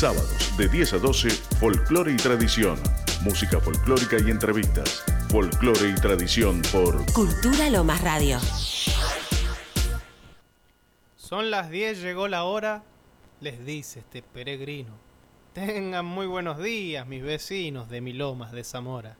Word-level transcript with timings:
Sábados 0.00 0.56
de 0.56 0.66
10 0.66 0.94
a 0.94 0.98
12, 0.98 1.28
folclore 1.60 2.12
y 2.12 2.16
tradición. 2.16 2.78
Música 3.22 3.60
folclórica 3.60 4.16
y 4.18 4.30
entrevistas. 4.30 5.04
Folclore 5.28 5.90
y 5.90 5.94
tradición 5.94 6.62
por 6.72 7.04
Cultura 7.12 7.68
Lomas 7.68 8.00
Radio. 8.00 8.38
Son 11.16 11.50
las 11.50 11.68
10, 11.68 12.00
llegó 12.00 12.28
la 12.28 12.44
hora, 12.44 12.82
les 13.42 13.62
dice 13.66 13.98
este 13.98 14.22
peregrino. 14.22 14.94
Tengan 15.52 16.06
muy 16.06 16.24
buenos 16.24 16.56
días, 16.56 17.06
mis 17.06 17.22
vecinos 17.22 17.90
de 17.90 18.00
Milomas 18.00 18.52
de 18.52 18.64
Zamora. 18.64 19.18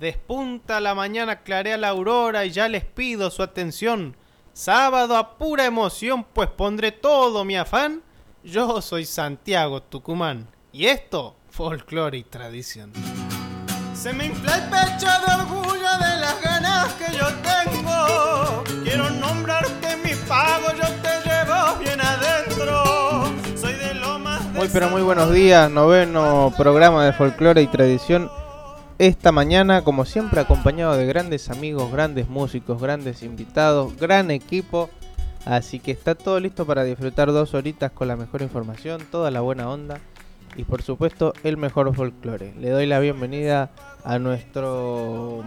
Despunta 0.00 0.80
la 0.80 0.94
mañana, 0.94 1.42
clarea 1.42 1.76
la 1.76 1.90
aurora 1.90 2.46
y 2.46 2.50
ya 2.50 2.66
les 2.68 2.86
pido 2.86 3.30
su 3.30 3.42
atención. 3.42 4.16
Sábado 4.54 5.18
a 5.18 5.36
pura 5.36 5.66
emoción, 5.66 6.24
pues 6.24 6.48
pondré 6.48 6.92
todo 6.92 7.44
mi 7.44 7.58
afán. 7.58 8.02
Yo 8.44 8.82
soy 8.82 9.06
Santiago 9.06 9.82
Tucumán 9.82 10.46
y 10.70 10.84
esto, 10.84 11.34
folclore 11.48 12.18
y 12.18 12.24
tradición. 12.24 12.92
Se 13.94 14.12
me 14.12 14.26
infla 14.26 14.56
el 14.56 14.64
pecho 14.64 15.06
de 15.06 15.42
orgullo 15.42 15.88
de 15.98 16.20
las 16.20 16.42
ganas 16.42 16.92
que 16.92 17.16
yo 17.16 17.26
tengo. 17.40 18.64
Quiero 18.84 19.08
nombrarte 19.08 19.96
mi 20.04 20.14
pago, 20.28 20.66
yo 20.76 20.86
te 21.00 21.26
llevo 21.26 21.78
bien 21.78 21.98
adentro. 22.02 23.24
Soy 23.56 23.72
de 23.72 23.94
lo 23.94 24.18
más. 24.18 24.44
Muy 24.52 24.68
pero 24.68 24.90
muy 24.90 25.00
buenos 25.00 25.32
días, 25.32 25.70
noveno 25.70 26.52
programa 26.54 27.06
de 27.06 27.14
folclore 27.14 27.62
y 27.62 27.66
tradición. 27.66 28.30
Esta 28.98 29.32
mañana, 29.32 29.82
como 29.84 30.04
siempre, 30.04 30.42
acompañado 30.42 30.98
de 30.98 31.06
grandes 31.06 31.48
amigos, 31.48 31.90
grandes 31.90 32.28
músicos, 32.28 32.78
grandes 32.80 33.22
invitados, 33.22 33.96
gran 33.96 34.30
equipo. 34.30 34.90
Así 35.44 35.78
que 35.78 35.90
está 35.90 36.14
todo 36.14 36.40
listo 36.40 36.64
para 36.64 36.84
disfrutar 36.84 37.30
dos 37.32 37.54
horitas 37.54 37.92
con 37.92 38.08
la 38.08 38.16
mejor 38.16 38.42
información, 38.42 39.02
toda 39.10 39.30
la 39.30 39.40
buena 39.40 39.68
onda 39.68 40.00
y 40.56 40.64
por 40.64 40.82
supuesto 40.82 41.34
el 41.42 41.56
mejor 41.56 41.94
folclore. 41.94 42.54
Le 42.58 42.70
doy 42.70 42.86
la 42.86 42.98
bienvenida 42.98 43.70
a 44.04 44.18
nuestro 44.18 45.44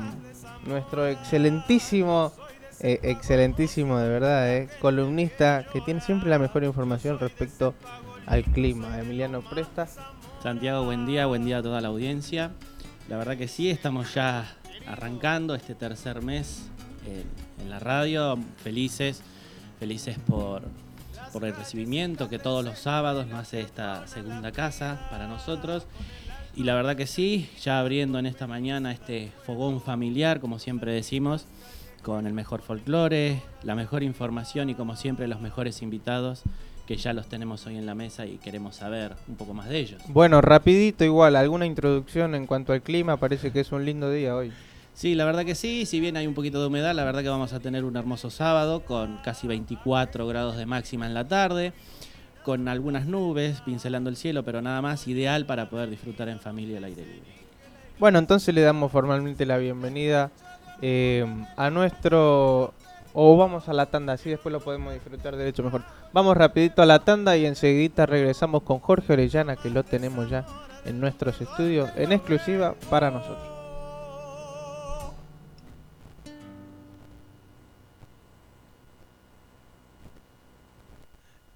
nuestro 0.65 1.07
excelentísimo 1.07 2.31
eh, 2.79 2.99
excelentísimo 3.01 3.97
de 3.97 4.07
verdad, 4.07 4.55
eh, 4.55 4.69
columnista 4.79 5.65
que 5.73 5.81
tiene 5.81 5.99
siempre 5.99 6.29
la 6.29 6.37
mejor 6.37 6.63
información 6.63 7.17
respecto 7.17 7.73
al 8.27 8.43
clima, 8.43 8.99
Emiliano 8.99 9.41
Presta. 9.41 9.87
Santiago, 10.43 10.85
buen 10.85 11.07
día, 11.07 11.25
buen 11.25 11.43
día 11.43 11.57
a 11.57 11.63
toda 11.63 11.81
la 11.81 11.87
audiencia. 11.87 12.51
La 13.09 13.17
verdad 13.17 13.35
que 13.35 13.47
sí, 13.47 13.71
estamos 13.71 14.13
ya 14.13 14.55
arrancando 14.85 15.55
este 15.55 15.73
tercer 15.73 16.21
mes 16.21 16.69
eh, 17.07 17.23
en 17.59 17.69
la 17.71 17.79
radio, 17.79 18.37
felices, 18.57 19.23
felices 19.79 20.17
por, 20.27 20.63
el 21.41 21.55
recibimiento 21.55 22.29
que 22.29 22.39
todos 22.39 22.65
los 22.65 22.79
sábados 22.79 23.27
nos 23.27 23.39
hace 23.39 23.61
esta 23.61 24.07
segunda 24.07 24.51
casa 24.51 25.07
para 25.11 25.27
nosotros. 25.27 25.85
Y 26.55 26.63
la 26.63 26.73
verdad 26.73 26.95
que 26.95 27.05
sí, 27.05 27.47
ya 27.61 27.79
abriendo 27.79 28.17
en 28.17 28.25
esta 28.25 28.47
mañana 28.47 28.91
este 28.91 29.31
fogón 29.45 29.79
familiar, 29.79 30.39
como 30.39 30.57
siempre 30.57 30.91
decimos, 30.91 31.45
con 32.01 32.25
el 32.25 32.33
mejor 32.33 32.61
folclore, 32.61 33.43
la 33.61 33.75
mejor 33.75 34.01
información 34.01 34.71
y 34.71 34.73
como 34.73 34.95
siempre 34.95 35.27
los 35.27 35.39
mejores 35.39 35.83
invitados 35.83 36.41
que 36.87 36.95
ya 36.95 37.13
los 37.13 37.27
tenemos 37.27 37.67
hoy 37.67 37.77
en 37.77 37.85
la 37.85 37.93
mesa 37.93 38.25
y 38.25 38.37
queremos 38.37 38.77
saber 38.77 39.13
un 39.27 39.35
poco 39.35 39.53
más 39.53 39.69
de 39.69 39.77
ellos. 39.77 40.01
Bueno, 40.07 40.41
rapidito 40.41 41.03
igual, 41.03 41.35
alguna 41.35 41.65
introducción 41.65 42.33
en 42.33 42.47
cuanto 42.47 42.73
al 42.73 42.81
clima, 42.81 43.17
parece 43.17 43.51
que 43.51 43.59
es 43.59 43.71
un 43.71 43.85
lindo 43.85 44.09
día 44.09 44.35
hoy. 44.35 44.51
Sí, 44.97 45.13
la 45.13 45.25
verdad 45.25 45.45
que 45.45 45.53
sí, 45.53 45.85
si 45.85 45.99
bien 45.99 46.17
hay 46.17 46.25
un 46.25 46.33
poquito 46.33 46.59
de 46.59 46.65
humedad, 46.65 46.95
la 46.95 47.03
verdad 47.03 47.21
que 47.21 47.29
vamos 47.29 47.53
a 47.53 47.59
tener 47.59 47.85
un 47.85 47.95
hermoso 47.97 48.31
sábado 48.31 48.83
con 48.83 49.17
casi 49.17 49.45
24 49.45 50.25
grados 50.25 50.57
de 50.57 50.65
máxima 50.65 51.05
en 51.05 51.13
la 51.13 51.27
tarde, 51.27 51.71
con 52.43 52.67
algunas 52.67 53.05
nubes 53.05 53.61
pincelando 53.61 54.09
el 54.09 54.15
cielo, 54.15 54.41
pero 54.43 54.59
nada 54.59 54.81
más 54.81 55.07
ideal 55.07 55.45
para 55.45 55.69
poder 55.69 55.91
disfrutar 55.91 56.29
en 56.29 56.39
familia 56.39 56.79
al 56.79 56.85
aire 56.85 57.05
libre. 57.05 57.29
Bueno, 57.99 58.17
entonces 58.17 58.55
le 58.55 58.61
damos 58.61 58.91
formalmente 58.91 59.45
la 59.45 59.59
bienvenida 59.59 60.31
eh, 60.81 61.27
a 61.57 61.69
nuestro 61.69 62.73
o 63.13 63.37
vamos 63.37 63.69
a 63.69 63.73
la 63.73 63.85
tanda, 63.85 64.13
así 64.13 64.31
después 64.31 64.51
lo 64.51 64.61
podemos 64.61 64.95
disfrutar 64.95 65.35
de 65.35 65.47
hecho 65.47 65.61
mejor. 65.61 65.83
Vamos 66.11 66.35
rapidito 66.35 66.81
a 66.81 66.87
la 66.87 66.97
tanda 66.97 67.37
y 67.37 67.45
enseguida 67.45 68.07
regresamos 68.07 68.63
con 68.63 68.79
Jorge 68.79 69.13
Orellana, 69.13 69.57
que 69.57 69.69
lo 69.69 69.83
tenemos 69.83 70.27
ya 70.27 70.43
en 70.85 70.99
nuestros 70.99 71.39
estudios 71.39 71.87
en 71.95 72.13
exclusiva 72.13 72.73
para 72.89 73.11
nosotros. 73.11 73.56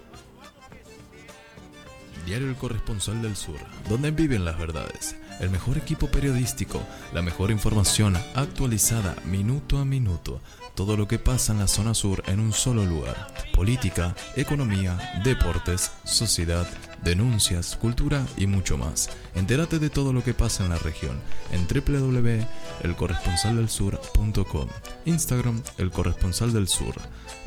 Diario 2.26 2.50
El 2.50 2.56
Corresponsal 2.56 3.22
del 3.22 3.36
Sur, 3.36 3.60
donde 3.90 4.12
viven 4.12 4.46
las 4.46 4.60
verdades. 4.60 5.16
El 5.42 5.50
mejor 5.50 5.78
equipo 5.78 6.08
periodístico, 6.08 6.82
la 7.14 7.22
mejor 7.24 7.50
información 7.50 8.16
actualizada 8.36 9.16
minuto 9.26 9.80
a 9.80 9.86
minuto. 9.86 10.40
Todo 10.76 10.96
lo 10.96 11.08
que 11.08 11.18
pasa 11.18 11.52
en 11.52 11.58
la 11.60 11.68
zona 11.68 11.96
sur 11.96 12.24
en 12.28 12.40
un 12.40 12.54
solo 12.54 12.86
lugar. 12.86 13.34
Política, 13.54 14.16
economía, 14.36 15.20
deportes, 15.24 15.92
sociedad, 16.04 16.68
denuncias, 17.04 17.76
cultura 17.76 18.24
y 18.38 18.46
mucho 18.46 18.78
más. 18.78 19.10
Entérate 19.34 19.80
de 19.80 19.90
todo 19.90 20.14
lo 20.14 20.24
que 20.24 20.36
pasa 20.36 20.64
en 20.64 20.70
la 20.70 20.78
región 20.78 21.20
en 21.52 21.68
www.elcorresponsaldelsur.com. 21.68 24.68
Instagram, 25.06 25.64
El 25.80 25.90
Corresponsal 25.90 26.54
del 26.54 26.68
Sur. 26.68 26.94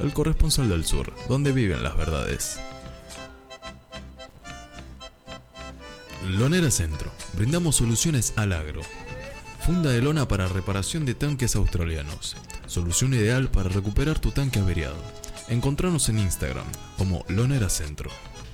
El 0.01 0.13
Corresponsal 0.13 0.69
del 0.69 0.85
Sur, 0.85 1.15
donde 1.29 1.53
viven 1.53 1.85
las 1.85 1.97
verdades. 1.97 2.59
Lonera 6.29 6.71
Centro. 6.71 7.11
Brindamos 7.35 7.77
soluciones 7.77 8.33
al 8.37 8.53
agro. 8.53 8.81
Funda 9.61 9.91
de 9.91 10.01
lona 10.01 10.27
para 10.27 10.49
reparación 10.49 11.05
de 11.05 11.15
tanques 11.15 11.55
australianos. 11.55 12.37
Solución 12.67 13.13
ideal 13.15 13.51
para 13.51 13.69
recuperar 13.69 14.19
tu 14.19 14.31
tanque 14.31 14.59
averiado. 14.59 14.97
Encontranos 15.49 16.09
en 16.09 16.19
Instagram 16.19 16.65
como 16.97 17.25
Lonera 17.29 17.69
Centro. 17.69 18.11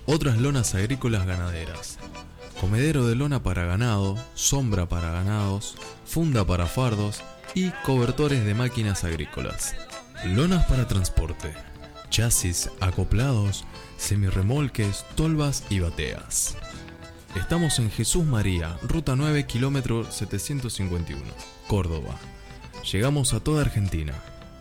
Otras 0.06 0.38
lonas 0.38 0.74
agrícolas 0.74 1.26
ganaderas. 1.26 1.98
comedero 2.60 3.06
de 3.06 3.14
lona 3.14 3.42
para 3.42 3.64
ganado, 3.64 4.18
sombra 4.34 4.86
para 4.86 5.10
ganados, 5.12 5.76
funda 6.04 6.44
para 6.44 6.66
fardos 6.66 7.22
y 7.54 7.70
cobertores 7.86 8.44
de 8.44 8.54
máquinas 8.54 9.04
agrícolas. 9.04 9.74
Lonas 10.26 10.66
para 10.66 10.86
transporte, 10.86 11.54
chasis 12.10 12.68
acoplados, 12.80 13.64
semirremolques, 13.96 15.06
tolvas 15.14 15.64
y 15.70 15.78
bateas. 15.80 16.56
Estamos 17.36 17.78
en 17.78 17.90
Jesús 17.90 18.24
María, 18.24 18.78
ruta 18.82 19.14
9, 19.14 19.46
kilómetro 19.46 20.10
751, 20.10 21.22
Córdoba. 21.68 22.18
Llegamos 22.90 23.34
a 23.34 23.40
toda 23.40 23.60
Argentina. 23.62 24.14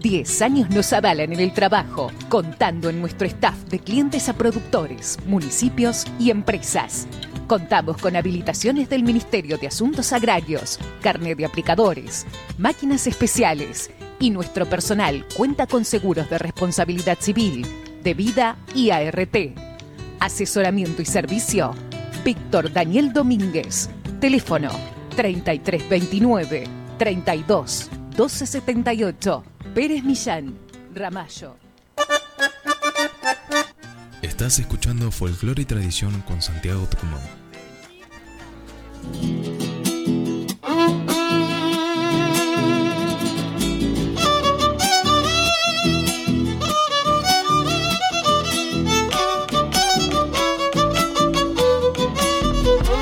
10 0.01 0.43
años 0.43 0.71
nos 0.71 0.93
avalan 0.93 1.33
en 1.33 1.41
el 1.41 1.53
trabajo, 1.53 2.13
contando 2.29 2.89
en 2.89 3.01
nuestro 3.01 3.27
staff 3.27 3.57
de 3.65 3.81
clientes 3.81 4.29
a 4.29 4.33
productores, 4.33 5.19
municipios 5.27 6.05
y 6.21 6.31
empresas. 6.31 7.09
Contamos 7.49 7.97
con 7.97 8.15
habilitaciones 8.15 8.91
del 8.91 9.03
Ministerio 9.03 9.57
de 9.57 9.69
Asuntos 9.69 10.13
Agrarios, 10.13 10.79
carnet 11.01 11.39
de 11.39 11.47
aplicadores, 11.47 12.27
máquinas 12.59 13.07
especiales 13.07 13.91
y 14.21 14.29
nuestro 14.29 14.67
personal 14.67 15.25
cuenta 15.35 15.67
con 15.67 15.87
seguros 15.87 16.29
de 16.29 16.37
responsabilidad 16.37 17.17
civil, 17.19 17.67
de 18.03 18.13
vida 18.13 18.59
y 18.75 18.91
ART. 18.91 19.35
Asesoramiento 20.21 21.01
y 21.01 21.07
servicio. 21.07 21.75
Víctor 22.23 22.71
Daniel 22.71 23.15
Domínguez. 23.15 23.89
Teléfono 24.21 24.69
3329 25.17 26.65
32 26.99 27.89
1278. 28.11 29.45
Pérez 29.75 30.05
Millán, 30.05 30.59
Ramallo. 30.95 31.68
Estás 34.23 34.59
escuchando 34.59 35.13
Folclore 35.13 35.63
y 35.63 35.65
Tradición 35.65 36.23
con 36.23 36.43
Santiago 36.43 36.87
Tucumán. 36.87 37.21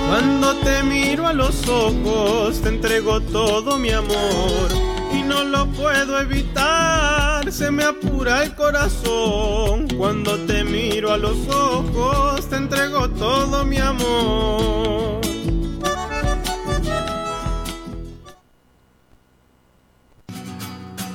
Cuando 0.08 0.54
te 0.56 0.82
miro 0.82 1.26
a 1.26 1.32
los 1.32 1.66
ojos, 1.66 2.60
te 2.60 2.68
entrego 2.68 3.20
todo 3.20 3.78
mi 3.78 3.90
amor 3.90 4.68
y 5.12 5.22
no 5.22 5.44
lo 5.44 5.66
puedo 5.68 6.20
evitar, 6.20 7.05
se 7.52 7.70
me 7.70 7.84
apura 7.84 8.42
el 8.42 8.54
corazón. 8.54 9.88
Cuando 9.96 10.38
te 10.46 10.64
miro 10.64 11.12
a 11.12 11.16
los 11.16 11.48
ojos, 11.48 12.48
te 12.48 12.56
entrego 12.56 13.08
todo 13.10 13.64
mi 13.64 13.78
amor. 13.78 15.20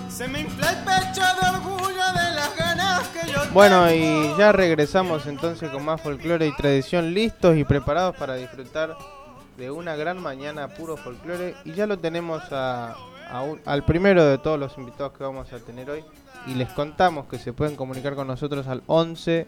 Se 0.09 0.27
me 0.27 0.41
infla 0.41 0.69
el 0.69 0.77
pecho 0.77 1.21
de 1.21 1.49
orgullo 1.55 2.05
de 2.13 2.35
las 2.35 2.55
ganas 2.55 3.07
que 3.09 3.31
yo 3.31 3.39
Bueno, 3.53 3.91
y 3.91 4.37
ya 4.37 4.51
regresamos 4.51 5.25
entonces 5.25 5.69
con 5.69 5.83
más 5.83 6.01
folclore 6.01 6.47
y 6.47 6.55
tradición, 6.55 7.13
listos 7.13 7.57
y 7.57 7.63
preparados 7.63 8.15
para 8.15 8.35
disfrutar 8.35 8.95
de 9.57 9.71
una 9.71 9.95
gran 9.95 10.21
mañana 10.21 10.67
puro 10.69 10.95
folclore. 10.95 11.55
Y 11.65 11.73
ya 11.73 11.87
lo 11.87 11.97
tenemos 11.97 12.41
a, 12.51 12.95
al 13.65 13.85
primero 13.85 14.25
de 14.25 14.37
todos 14.37 14.59
los 14.59 14.77
invitados 14.77 15.13
que 15.13 15.23
vamos 15.23 15.51
a 15.53 15.59
tener 15.59 15.89
hoy. 15.89 16.03
Y 16.47 16.55
les 16.55 16.69
contamos 16.69 17.25
que 17.27 17.37
se 17.37 17.53
pueden 17.53 17.75
comunicar 17.75 18.15
con 18.15 18.27
nosotros 18.27 18.67
al 18.67 18.83
11 18.87 19.47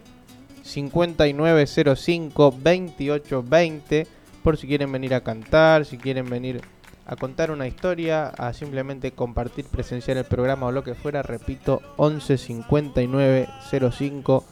5905 0.62 2.50
2820 2.50 4.06
por 4.42 4.56
si 4.56 4.66
quieren 4.66 4.92
venir 4.92 5.14
a 5.14 5.22
cantar, 5.22 5.84
si 5.84 5.98
quieren 5.98 6.28
venir 6.28 6.60
a 7.06 7.16
contar 7.16 7.50
una 7.50 7.66
historia, 7.66 8.28
a 8.28 8.52
simplemente 8.52 9.12
compartir, 9.12 9.66
presenciar 9.66 10.16
el 10.16 10.24
programa 10.24 10.66
o 10.66 10.72
lo 10.72 10.84
que 10.84 10.94
fuera, 10.94 11.22
repito, 11.22 11.80
11 11.96 12.38
59 12.38 13.48
05 13.90 14.44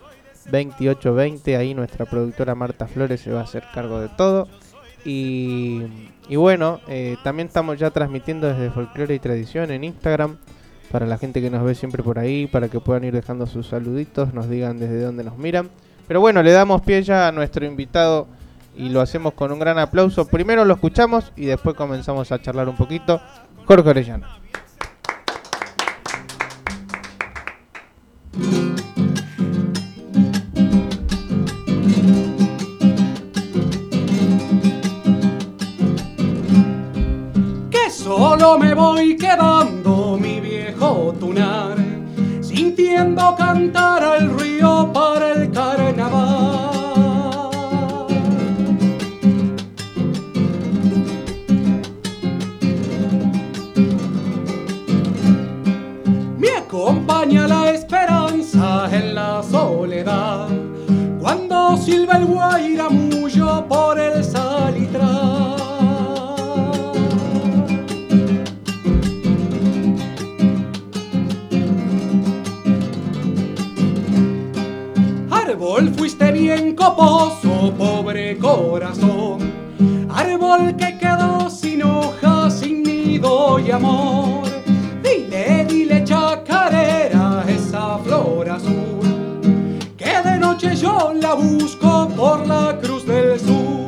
28 0.51 1.15
20. 1.15 1.57
Ahí 1.57 1.75
nuestra 1.75 2.07
productora 2.07 2.55
Marta 2.55 2.87
Flores 2.87 3.21
se 3.21 3.33
va 3.33 3.41
a 3.41 3.45
hacer 3.45 3.65
cargo 3.73 4.01
de 4.01 4.09
todo. 4.09 4.49
Y, 5.05 5.85
bueno, 6.37 6.81
eh, 6.89 7.17
también 7.25 7.49
estamos 7.49 7.79
ya 7.79 7.91
transmitiendo 7.91 8.47
desde 8.49 8.71
Folclore 8.71 9.15
y 9.15 9.19
Tradición 9.19 9.71
en 9.71 9.85
Instagram. 9.85 10.37
Para 10.91 11.07
la 11.07 11.17
gente 11.17 11.41
que 11.41 11.49
nos 11.49 11.65
ve 11.65 11.75
siempre 11.75 12.03
por 12.03 12.19
ahí, 12.19 12.47
para 12.47 12.69
que 12.69 12.79
puedan 12.79 13.05
ir 13.05 13.15
dejando 13.15 13.47
sus 13.47 13.67
saluditos, 13.67 14.35
nos 14.35 14.51
digan 14.51 14.79
desde 14.79 15.01
dónde 15.03 15.25
nos 15.25 15.39
miran. 15.39 15.71
Pero 16.07 16.21
bueno, 16.21 16.43
le 16.43 16.53
damos 16.53 16.83
pie 16.83 17.03
ya 17.03 17.29
a 17.29 17.33
nuestro 17.33 17.65
invitado 17.65 18.27
y 18.77 18.91
lo 18.91 19.01
hacemos 19.01 19.33
con 19.33 19.53
un 19.53 19.59
gran 19.59 19.79
aplauso. 19.79 20.27
Primero 20.27 20.67
lo 20.67 20.75
escuchamos 20.75 21.33
y 21.37 21.47
después 21.47 21.75
comenzamos 21.77 22.31
a 22.31 22.43
charlar 22.43 22.69
un 22.69 22.77
poquito. 22.77 23.21
Jorge 23.65 23.89
Orellano. 23.89 24.27
Solo 38.23 38.57
me 38.57 38.73
voy 38.73 39.17
quedando 39.17 40.17
mi 40.17 40.39
viejo 40.39 41.13
tunar, 41.19 41.77
sintiendo 42.41 43.35
cantar 43.37 44.01
al 44.05 44.39
río 44.39 44.93
para 44.95 45.33
el 45.33 45.51
carnaval. 45.51 46.61
Me 56.39 56.51
acompaña 56.65 57.49
la 57.49 57.73
esperanza 57.73 58.89
en 58.93 59.17
la 59.17 59.43
soledad, 59.43 60.49
cuando 61.21 61.77
silba 61.77 62.19
el 62.19 62.27
guairamullo 62.27 63.67
por 63.67 63.99
el 63.99 64.23
salitral. 64.23 64.62
Bien 76.43 76.75
coposo, 76.75 77.73
pobre 77.79 78.37
corazón. 78.37 79.39
Árbol 80.11 80.75
que 80.77 80.99
quedó 80.99 81.49
sin 81.49 81.85
hojas, 81.85 82.59
sin 82.59 82.83
nido 82.83 83.61
y 83.61 83.71
amor. 83.71 84.43
Dile, 85.05 85.65
dile 85.69 86.03
chacarera 86.03 87.45
esa 87.47 87.99
flor 87.99 88.51
azul. 88.51 89.07
Que 89.97 90.21
de 90.29 90.39
noche 90.39 90.75
yo 90.75 91.13
la 91.15 91.35
busco 91.35 92.09
por 92.17 92.45
la 92.47 92.77
cruz 92.83 93.07
del 93.07 93.39
sur. 93.39 93.82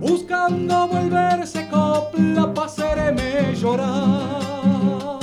Buscando 0.00 0.88
volverse 0.88 1.68
copla 1.68 2.52
para 2.52 2.66
hacerme 2.66 3.54
llorar. 3.54 5.20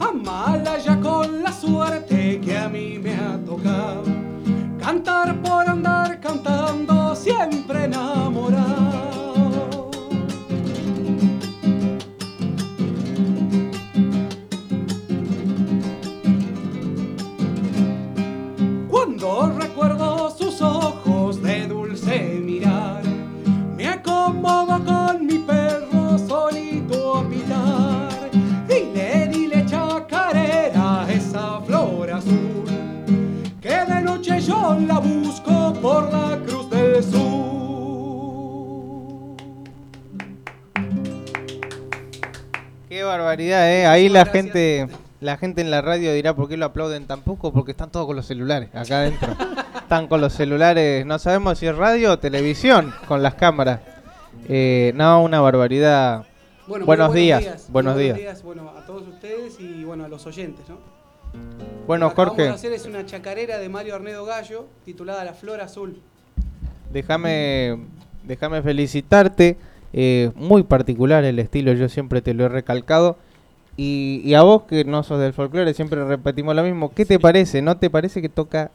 Amala 0.00 0.78
ya 0.78 1.00
con 1.00 1.42
la 1.42 1.52
suerte 1.52 2.40
que 2.40 2.56
a 2.56 2.68
mí 2.68 2.98
me 2.98 3.14
ha 3.14 3.38
tocado, 3.44 4.04
cantar 4.80 5.40
por 5.42 5.68
andar 5.68 6.20
cantando 6.20 7.14
siempre 7.14 7.84
enamorado. 7.84 8.85
Barbaridad, 43.06 43.70
eh. 43.72 43.86
Ahí 43.86 44.08
la 44.08 44.26
gente, 44.26 44.88
la 45.20 45.36
gente 45.36 45.60
en 45.60 45.70
la 45.70 45.80
radio 45.82 46.12
dirá 46.12 46.34
por 46.34 46.48
qué 46.48 46.56
lo 46.56 46.66
aplauden 46.66 47.06
tan 47.06 47.22
poco, 47.22 47.52
porque 47.52 47.70
están 47.72 47.90
todos 47.90 48.06
con 48.06 48.16
los 48.16 48.26
celulares 48.26 48.68
acá 48.74 48.98
adentro. 48.98 49.34
están 49.76 50.06
con 50.08 50.20
los 50.20 50.32
celulares, 50.32 51.06
no 51.06 51.18
sabemos 51.18 51.58
si 51.58 51.66
es 51.66 51.76
radio 51.76 52.12
o 52.12 52.18
televisión 52.18 52.92
con 53.08 53.22
las 53.22 53.34
cámaras. 53.34 53.80
Eh, 54.48 54.92
no, 54.94 55.22
una 55.22 55.40
barbaridad. 55.40 56.26
Bueno, 56.66 56.84
buenos, 56.84 57.10
muy 57.10 57.20
días, 57.20 57.66
buenos 57.70 57.94
Muy 57.94 58.12
días. 58.12 58.42
Bueno, 58.42 58.72
a 58.76 58.84
todos 58.84 59.06
ustedes 59.06 59.58
y 59.60 59.84
bueno, 59.84 60.04
a 60.04 60.08
los 60.08 60.26
oyentes, 60.26 60.68
¿no? 60.68 60.78
Bueno, 61.86 62.06
Lo 62.06 62.10
que 62.10 62.16
Jorge, 62.16 62.42
Vamos 62.42 62.52
a 62.52 62.58
hacer 62.58 62.72
es 62.72 62.86
una 62.86 63.06
chacarera 63.06 63.58
de 63.58 63.68
Mario 63.68 63.94
Arnedo 63.94 64.24
Gallo 64.24 64.66
titulada 64.84 65.24
La 65.24 65.32
Flor 65.34 65.60
Azul. 65.60 66.00
déjame, 66.92 67.78
déjame 68.24 68.62
felicitarte. 68.62 69.56
Eh, 69.92 70.30
muy 70.34 70.62
particular 70.62 71.24
el 71.24 71.38
estilo, 71.38 71.72
yo 71.72 71.88
siempre 71.88 72.20
te 72.22 72.34
lo 72.34 72.44
he 72.44 72.48
recalcado. 72.48 73.16
Y, 73.78 74.22
y 74.24 74.34
a 74.34 74.42
vos 74.42 74.62
que 74.62 74.84
no 74.84 75.02
sos 75.02 75.20
del 75.20 75.32
folclore, 75.34 75.74
siempre 75.74 76.02
repetimos 76.04 76.54
lo 76.56 76.62
mismo. 76.62 76.92
¿Qué 76.94 77.04
te 77.04 77.18
parece? 77.18 77.60
¿No 77.60 77.76
te 77.76 77.90
parece 77.90 78.22
que 78.22 78.28
toca 78.30 78.70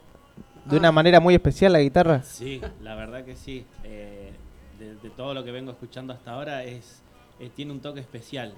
de 0.66 0.78
una 0.78 0.90
Ah. 0.90 0.92
manera 0.92 1.20
muy 1.20 1.34
especial 1.34 1.74
la 1.74 1.80
guitarra? 1.82 2.22
Sí, 2.24 2.62
la 2.84 2.94
verdad 2.96 3.24
que 3.26 3.36
sí. 3.36 3.66
Eh, 3.84 4.32
de, 4.80 4.96
de 4.96 5.10
todo 5.10 5.34
lo 5.34 5.44
que 5.44 5.52
vengo 5.52 5.72
escuchando 5.72 6.14
hasta 6.14 6.32
ahora 6.32 6.64
es, 6.64 7.02
eh, 7.40 7.50
tiene 7.56 7.72
un 7.72 7.80
toque 7.80 8.00
especial. 8.00 8.54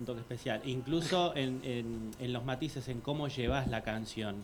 Un 0.00 0.06
toque 0.06 0.20
especial. 0.20 0.60
Incluso 0.64 1.34
en, 1.36 1.60
en- 1.62 2.10
en 2.18 2.32
los 2.32 2.44
matices, 2.44 2.88
en 2.88 3.00
cómo 3.00 3.28
llevas 3.28 3.68
la 3.68 3.82
canción, 3.82 4.36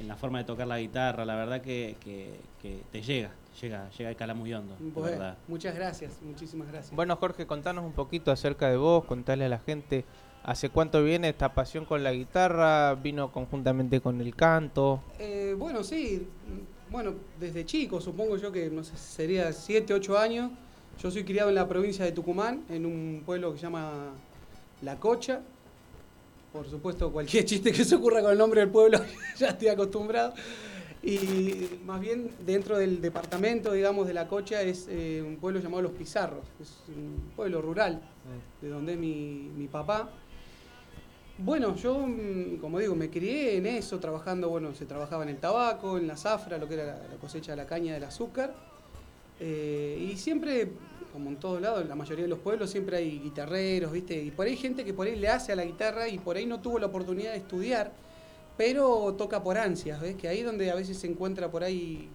en 0.00 0.08
la 0.08 0.16
forma 0.16 0.38
de 0.38 0.44
tocar 0.44 0.66
la 0.66 0.78
guitarra, 0.78 1.24
la 1.26 1.34
verdad 1.36 1.60
que, 1.60 1.96
que- 2.02 2.40
que 2.62 2.80
te 2.92 3.02
llega, 3.02 3.30
llega, 3.60 3.90
llega 3.90 4.12
y 4.12 4.14
cala 4.14 4.34
muy 4.34 4.52
hondo, 4.52 4.74
de 4.78 4.90
Bueno, 4.90 5.10
verdad. 5.10 5.38
muchas 5.48 5.74
gracias, 5.74 6.12
muchísimas 6.22 6.68
gracias. 6.68 6.94
Bueno, 6.94 7.16
Jorge, 7.16 7.46
contanos 7.46 7.84
un 7.84 7.92
poquito 7.92 8.30
acerca 8.30 8.68
de 8.68 8.76
vos, 8.76 9.04
contale 9.04 9.44
a 9.44 9.48
la 9.48 9.58
gente 9.58 10.04
hace 10.44 10.70
cuánto 10.70 11.02
viene 11.02 11.28
esta 11.28 11.52
pasión 11.52 11.84
con 11.84 12.02
la 12.02 12.12
guitarra, 12.12 12.94
vino 12.94 13.30
conjuntamente 13.32 14.00
con 14.00 14.20
el 14.20 14.34
canto. 14.34 15.02
Eh, 15.18 15.54
bueno, 15.58 15.84
sí, 15.84 16.26
bueno, 16.90 17.14
desde 17.38 17.66
chico, 17.66 18.00
supongo 18.00 18.36
yo 18.36 18.50
que, 18.50 18.70
no 18.70 18.82
sé, 18.82 18.96
sería 18.96 19.52
7, 19.52 19.92
8 19.92 20.18
años. 20.18 20.50
Yo 21.02 21.10
soy 21.10 21.24
criado 21.24 21.48
en 21.50 21.54
la 21.54 21.68
provincia 21.68 22.04
de 22.04 22.12
Tucumán, 22.12 22.64
en 22.70 22.86
un 22.86 23.22
pueblo 23.24 23.52
que 23.52 23.58
se 23.58 23.64
llama 23.64 24.12
La 24.82 24.96
Cocha. 24.96 25.40
Por 26.52 26.66
supuesto, 26.68 27.12
cualquier 27.12 27.44
chiste 27.44 27.70
que 27.70 27.84
se 27.84 27.94
ocurra 27.94 28.22
con 28.22 28.32
el 28.32 28.38
nombre 28.38 28.60
del 28.60 28.70
pueblo, 28.70 29.00
ya 29.36 29.48
estoy 29.48 29.68
acostumbrado. 29.68 30.32
Y 31.08 31.80
más 31.86 32.02
bien 32.02 32.28
dentro 32.44 32.76
del 32.76 33.00
departamento, 33.00 33.72
digamos, 33.72 34.06
de 34.06 34.12
La 34.12 34.28
Cocha 34.28 34.60
es 34.60 34.86
eh, 34.90 35.24
un 35.26 35.36
pueblo 35.36 35.58
llamado 35.58 35.80
Los 35.80 35.92
Pizarros. 35.92 36.44
Es 36.60 36.82
un 36.88 37.32
pueblo 37.34 37.62
rural, 37.62 38.02
de 38.60 38.68
donde 38.68 38.92
es 38.92 38.98
mi, 38.98 39.50
mi 39.56 39.68
papá. 39.68 40.10
Bueno, 41.38 41.74
yo, 41.76 42.06
mm, 42.06 42.58
como 42.60 42.78
digo, 42.78 42.94
me 42.94 43.08
crié 43.08 43.56
en 43.56 43.64
eso, 43.64 43.98
trabajando, 43.98 44.50
bueno, 44.50 44.74
se 44.74 44.84
trabajaba 44.84 45.22
en 45.22 45.30
el 45.30 45.38
tabaco, 45.38 45.96
en 45.96 46.06
la 46.06 46.16
zafra, 46.18 46.58
lo 46.58 46.68
que 46.68 46.74
era 46.74 46.84
la, 46.84 47.08
la 47.08 47.16
cosecha 47.18 47.52
de 47.52 47.56
la 47.56 47.66
caña 47.66 47.94
del 47.94 48.04
azúcar. 48.04 48.52
Eh, 49.40 50.10
y 50.12 50.18
siempre, 50.18 50.72
como 51.14 51.30
en 51.30 51.36
todos 51.36 51.62
lados, 51.62 51.80
en 51.80 51.88
la 51.88 51.94
mayoría 51.94 52.24
de 52.24 52.28
los 52.28 52.40
pueblos, 52.40 52.68
siempre 52.68 52.98
hay 52.98 53.18
guitarreros, 53.20 53.92
¿viste? 53.92 54.22
Y 54.22 54.30
por 54.30 54.44
ahí 54.44 54.52
hay 54.52 54.58
gente 54.58 54.84
que 54.84 54.92
por 54.92 55.06
ahí 55.06 55.16
le 55.16 55.28
hace 55.28 55.52
a 55.52 55.56
la 55.56 55.64
guitarra 55.64 56.06
y 56.06 56.18
por 56.18 56.36
ahí 56.36 56.44
no 56.44 56.60
tuvo 56.60 56.78
la 56.78 56.86
oportunidad 56.88 57.32
de 57.32 57.38
estudiar, 57.38 57.92
pero 58.58 59.14
toca 59.16 59.42
por 59.42 59.56
ansias, 59.56 59.98
¿ves? 60.00 60.16
Que 60.16 60.28
ahí 60.28 60.40
es 60.40 60.44
donde 60.44 60.70
a 60.70 60.74
veces 60.74 60.98
se 60.98 61.06
encuentra 61.06 61.50
por 61.50 61.64
ahí 61.64 62.08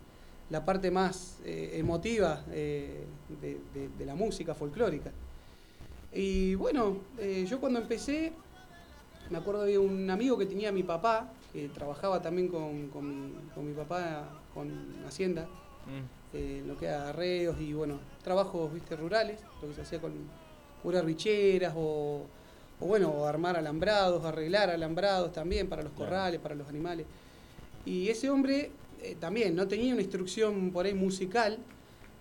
la 0.51 0.63
parte 0.63 0.91
más 0.91 1.38
eh, 1.45 1.71
emotiva 1.75 2.43
eh, 2.51 3.05
de, 3.41 3.57
de- 3.73 3.89
de 3.97 4.05
la 4.05 4.13
música 4.13 4.53
folclórica. 4.53 5.12
Y 6.13 6.53
bueno, 6.55 6.97
eh, 7.17 7.45
yo 7.50 7.59
cuando 7.59 7.79
empecé, 7.79 8.33
me 9.31 9.38
acuerdo 9.39 9.63
había 9.63 9.79
un 9.79 10.07
amigo 10.09 10.38
que 10.38 10.45
tenía 10.45 10.71
mi 10.71 10.83
papá, 10.83 11.31
que 11.51 11.69
trabajaba 11.69 12.21
también 12.21 12.50
con, 12.50 12.89
con 12.89 13.09
mi, 13.09 13.33
con 13.55 13.65
mi 13.67 13.73
papá 13.73 14.29
con 14.53 14.69
Hacienda, 15.07 15.47
eh, 16.33 16.62
lo 16.67 16.77
que 16.77 16.85
era 16.88 17.09
arreos 17.09 17.59
y 17.59 17.73
bueno, 17.73 18.00
trabajos 18.23 18.71
viste 18.73 18.95
rurales, 18.95 19.39
lo 19.62 19.69
que 19.69 19.75
se 19.75 19.81
hacía 19.81 20.00
con 20.01 20.12
curar 20.83 21.05
bicheras 21.05 21.73
o, 21.75 22.23
o 22.80 22.86
bueno, 22.86 23.10
o 23.10 23.25
armar 23.25 23.58
alambrados, 23.58 24.24
arreglar 24.25 24.70
alambrados 24.70 25.32
también 25.32 25.68
para 25.68 25.84
los 25.84 25.94
corrales, 25.94 26.39
para 26.39 26.56
los 26.56 26.68
animales. 26.68 27.06
Y 27.86 28.10
ese 28.10 28.30
hombre 28.30 28.72
eh, 29.01 29.15
también 29.20 29.56
no 29.56 29.68
tenía 29.68 29.94
una 29.94 30.01
instrucción 30.01 30.72
por 30.72 30.86
ahí 30.86 30.94
musical 30.94 31.58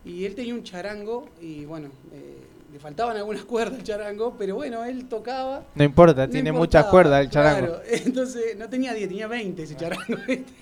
y 0.04 0.24
él 0.24 0.34
tenía 0.34 0.54
un 0.54 0.64
charango 0.64 1.28
y 1.40 1.64
bueno, 1.64 1.88
eh, 2.12 2.38
le 2.72 2.78
faltaban 2.78 3.16
algunas 3.16 3.44
cuerdas 3.46 3.78
al 3.78 3.84
charango, 3.84 4.34
pero 4.38 4.56
bueno, 4.56 4.84
él 4.84 5.08
tocaba 5.08 5.64
No 5.74 5.84
importa, 5.84 6.26
no 6.26 6.32
tiene 6.32 6.48
importaba, 6.48 6.82
muchas 6.82 6.90
cuerdas 6.90 7.20
el 7.20 7.30
charango. 7.30 7.66
Claro, 7.66 7.82
entonces 7.90 8.56
no 8.56 8.68
tenía 8.68 8.94
10, 8.94 9.08
tenía 9.08 9.26
20 9.26 9.62
ese 9.62 9.76
charango. 9.76 10.16
¿viste? 10.26 10.52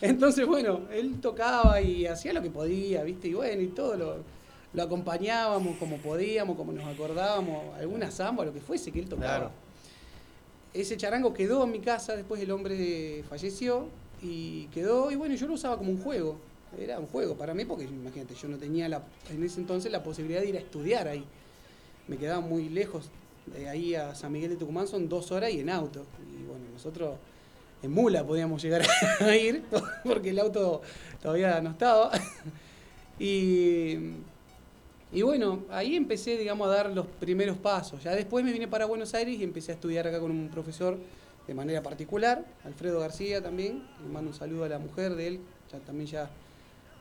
Entonces, 0.00 0.46
bueno, 0.46 0.82
él 0.92 1.20
tocaba 1.20 1.80
y 1.80 2.06
hacía 2.06 2.32
lo 2.32 2.42
que 2.42 2.50
podía, 2.50 3.02
¿viste? 3.02 3.28
Y 3.28 3.34
bueno, 3.34 3.62
y 3.62 3.68
todo 3.68 3.96
lo, 3.96 4.16
lo 4.76 4.82
acompañábamos 4.82 5.78
como 5.78 5.96
podíamos, 5.96 6.54
como 6.54 6.70
nos 6.70 6.84
acordábamos, 6.84 7.74
alguna 7.78 8.10
samba, 8.10 8.44
lo 8.44 8.52
que 8.52 8.60
fuese 8.60 8.92
que 8.92 9.00
él 9.00 9.08
tocaba. 9.08 9.38
Claro. 9.38 9.50
Ese 10.74 10.98
charango 10.98 11.32
quedó 11.32 11.64
en 11.64 11.70
mi 11.72 11.80
casa, 11.80 12.14
después 12.14 12.42
el 12.42 12.50
hombre 12.50 13.24
falleció 13.26 13.88
y 14.20 14.66
quedó, 14.66 15.10
y 15.10 15.14
bueno, 15.14 15.34
yo 15.34 15.46
lo 15.46 15.54
usaba 15.54 15.78
como 15.78 15.90
un 15.90 16.02
juego. 16.02 16.36
Era 16.78 16.98
un 16.98 17.06
juego 17.06 17.34
para 17.36 17.54
mí 17.54 17.64
porque 17.64 17.84
imagínate, 17.84 18.34
yo 18.34 18.48
no 18.48 18.58
tenía 18.58 18.86
la, 18.86 19.02
en 19.30 19.42
ese 19.42 19.60
entonces 19.60 19.90
la 19.90 20.02
posibilidad 20.02 20.42
de 20.42 20.48
ir 20.50 20.56
a 20.56 20.60
estudiar 20.60 21.08
ahí. 21.08 21.24
Me 22.06 22.18
quedaba 22.18 22.42
muy 22.42 22.68
lejos. 22.68 23.08
De 23.46 23.70
ahí 23.70 23.94
a 23.94 24.14
San 24.14 24.30
Miguel 24.30 24.50
de 24.50 24.56
Tucumán 24.56 24.86
son 24.86 25.08
dos 25.08 25.32
horas 25.32 25.52
y 25.52 25.60
en 25.60 25.70
auto. 25.70 26.04
Y 26.38 26.44
bueno, 26.44 26.66
nosotros 26.70 27.16
en 27.82 27.92
mula 27.92 28.26
podíamos 28.26 28.62
llegar 28.62 28.82
a 29.20 29.36
ir 29.36 29.64
porque 30.04 30.30
el 30.30 30.38
auto 30.38 30.82
todavía 31.22 31.62
no 31.62 31.70
estaba. 31.70 32.10
Y, 33.18 33.96
y 35.12 35.22
bueno, 35.22 35.64
ahí 35.70 35.94
empecé, 35.94 36.36
digamos, 36.36 36.68
a 36.68 36.70
dar 36.70 36.90
los 36.90 37.06
primeros 37.06 37.56
pasos. 37.56 38.02
Ya 38.02 38.14
después 38.14 38.44
me 38.44 38.52
vine 38.52 38.68
para 38.68 38.86
Buenos 38.86 39.14
Aires 39.14 39.38
y 39.38 39.44
empecé 39.44 39.72
a 39.72 39.74
estudiar 39.74 40.06
acá 40.06 40.20
con 40.20 40.30
un 40.30 40.48
profesor 40.48 40.98
de 41.46 41.54
manera 41.54 41.82
particular, 41.82 42.44
Alfredo 42.64 42.98
García 42.98 43.42
también. 43.42 43.84
Le 44.02 44.08
mando 44.08 44.30
un 44.30 44.36
saludo 44.36 44.64
a 44.64 44.68
la 44.68 44.78
mujer 44.78 45.14
de 45.14 45.28
él, 45.28 45.40
ya 45.72 45.78
también 45.78 46.08
ya, 46.08 46.30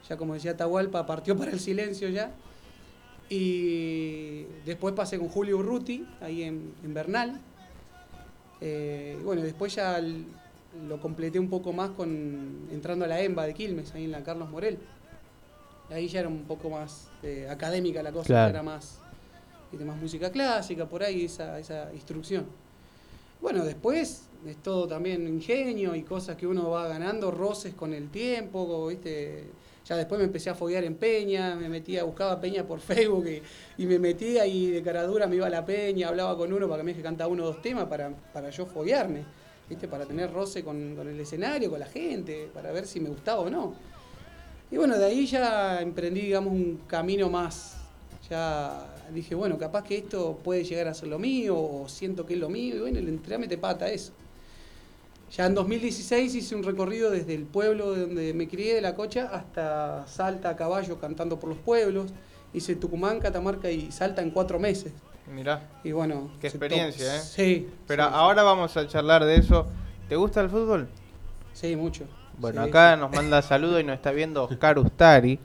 ya 0.07 0.17
como 0.17 0.35
decía 0.35 0.55
Tahualpa, 0.55 1.05
partió 1.05 1.35
para 1.35 1.51
el 1.51 1.59
silencio 1.59 2.09
ya. 2.09 2.31
Y 3.27 4.43
después 4.65 4.93
pasé 4.93 5.17
con 5.17 5.29
Julio 5.29 5.57
Urruti, 5.57 6.05
ahí 6.21 6.43
en, 6.43 6.73
en 6.83 6.93
Bernal. 6.93 7.41
Eh, 8.61 9.17
bueno, 9.23 9.41
después 9.41 9.73
ya 9.73 9.99
lo 10.87 10.99
completé 10.99 11.39
un 11.39 11.49
poco 11.49 11.73
más 11.73 11.89
con 11.91 12.67
entrando 12.71 13.05
a 13.05 13.07
la 13.07 13.21
EMBA 13.21 13.47
de 13.47 13.53
Quilmes, 13.55 13.93
ahí 13.95 14.03
en 14.05 14.11
la 14.11 14.23
Carlos 14.23 14.49
Morel. 14.49 14.77
Ahí 15.89 16.07
ya 16.07 16.21
era 16.21 16.29
un 16.29 16.43
poco 16.43 16.69
más 16.69 17.09
eh, 17.23 17.47
académica 17.49 18.01
la 18.01 18.11
cosa, 18.11 18.27
Claro. 18.27 18.49
era 18.49 18.63
más, 18.63 18.99
más 19.85 19.97
música 19.97 20.31
clásica, 20.31 20.85
por 20.87 21.03
ahí 21.03 21.25
esa, 21.25 21.59
esa 21.59 21.93
instrucción. 21.93 22.45
Bueno, 23.41 23.63
después 23.65 24.23
es 24.45 24.57
todo 24.63 24.87
también 24.87 25.27
ingenio 25.27 25.93
y 25.95 26.03
cosas 26.03 26.37
que 26.37 26.47
uno 26.47 26.69
va 26.71 26.87
ganando, 26.87 27.29
roces 27.31 27.73
con 27.73 27.93
el 27.93 28.09
tiempo, 28.09 28.87
¿viste? 28.87 29.45
Ya 29.87 29.95
después 29.97 30.17
me 30.17 30.25
empecé 30.25 30.49
a 30.49 30.55
foguear 30.55 30.83
en 30.83 30.95
Peña, 30.95 31.55
me 31.55 31.69
metía, 31.69 32.03
buscaba 32.03 32.39
Peña 32.41 32.63
por 32.65 32.79
Facebook 32.79 33.27
y, 33.27 33.41
y 33.83 33.85
me 33.85 33.99
metía 33.99 34.47
y 34.47 34.71
de 34.71 34.81
cara 34.81 35.03
dura 35.03 35.27
me 35.27 35.35
iba 35.35 35.45
a 35.45 35.49
la 35.49 35.63
Peña, 35.63 36.07
hablaba 36.07 36.35
con 36.35 36.51
uno 36.51 36.67
para 36.67 36.79
que 36.79 36.85
me 36.85 36.91
deje 36.93 37.03
cantar 37.03 37.27
uno 37.27 37.43
o 37.43 37.47
dos 37.47 37.61
temas 37.61 37.85
para, 37.85 38.09
para 38.33 38.49
yo 38.49 38.65
foguearme, 38.65 39.23
¿viste? 39.69 39.87
Para 39.87 40.05
tener 40.05 40.31
roce 40.33 40.63
con, 40.63 40.95
con 40.95 41.07
el 41.07 41.19
escenario, 41.19 41.69
con 41.69 41.79
la 41.79 41.85
gente, 41.85 42.49
para 42.51 42.71
ver 42.71 42.87
si 42.87 42.99
me 42.99 43.09
gustaba 43.09 43.41
o 43.41 43.49
no. 43.49 43.75
Y 44.75 44.77
bueno, 44.77 44.97
de 44.97 45.05
ahí 45.05 45.25
ya 45.25 45.79
emprendí, 45.81 46.19
digamos, 46.19 46.51
un 46.51 46.81
camino 46.85 47.29
más. 47.29 47.77
Ya 48.29 48.93
dije, 49.13 49.33
bueno, 49.33 49.57
capaz 49.57 49.85
que 49.85 49.99
esto 49.99 50.37
puede 50.43 50.65
llegar 50.65 50.89
a 50.89 50.93
ser 50.93 51.07
lo 51.07 51.17
mío, 51.17 51.57
o 51.57 51.87
siento 51.87 52.25
que 52.25 52.33
es 52.33 52.39
lo 52.41 52.49
mío, 52.49 52.75
y 52.75 52.79
bueno, 52.81 52.99
le 52.99 53.07
entré 53.07 53.35
a 53.35 53.61
pata 53.61 53.89
eso. 53.89 54.11
Ya 55.31 55.45
en 55.45 55.55
2016 55.55 56.35
hice 56.35 56.55
un 56.57 56.63
recorrido 56.63 57.09
desde 57.09 57.35
el 57.35 57.43
pueblo 57.43 57.95
donde 57.95 58.33
me 58.33 58.49
crié, 58.49 58.75
de 58.75 58.81
La 58.81 58.95
Cocha, 58.95 59.29
hasta 59.31 60.05
Salta 60.07 60.49
a 60.49 60.55
caballo 60.57 60.99
cantando 60.99 61.39
por 61.39 61.47
los 61.47 61.59
pueblos. 61.59 62.11
Hice 62.53 62.75
Tucumán, 62.75 63.21
Catamarca 63.21 63.71
y 63.71 63.93
Salta 63.93 64.21
en 64.21 64.31
cuatro 64.31 64.59
meses. 64.59 64.91
Mirá, 65.33 65.69
Y 65.85 65.93
bueno. 65.93 66.31
Qué 66.41 66.47
experiencia, 66.47 67.15
¿eh? 67.15 67.19
Sí. 67.21 67.69
pero 67.87 68.03
sí, 68.03 68.09
ahora 68.11 68.43
vamos 68.43 68.75
a 68.75 68.85
charlar 68.89 69.23
de 69.23 69.37
eso. 69.37 69.67
¿Te 70.09 70.17
gusta 70.17 70.41
el 70.41 70.49
fútbol? 70.49 70.89
Sí, 71.53 71.77
mucho. 71.77 72.03
Bueno, 72.37 72.63
Sí, 72.63 72.69
acá 72.69 72.95
nos 72.97 73.11
manda 73.11 73.41
saludos 73.41 73.81
y 73.81 73.83
nos 73.83 73.95
está 73.95 74.11
viendo 74.11 74.43
Oscar 74.43 74.77
Ustari, 74.79 75.39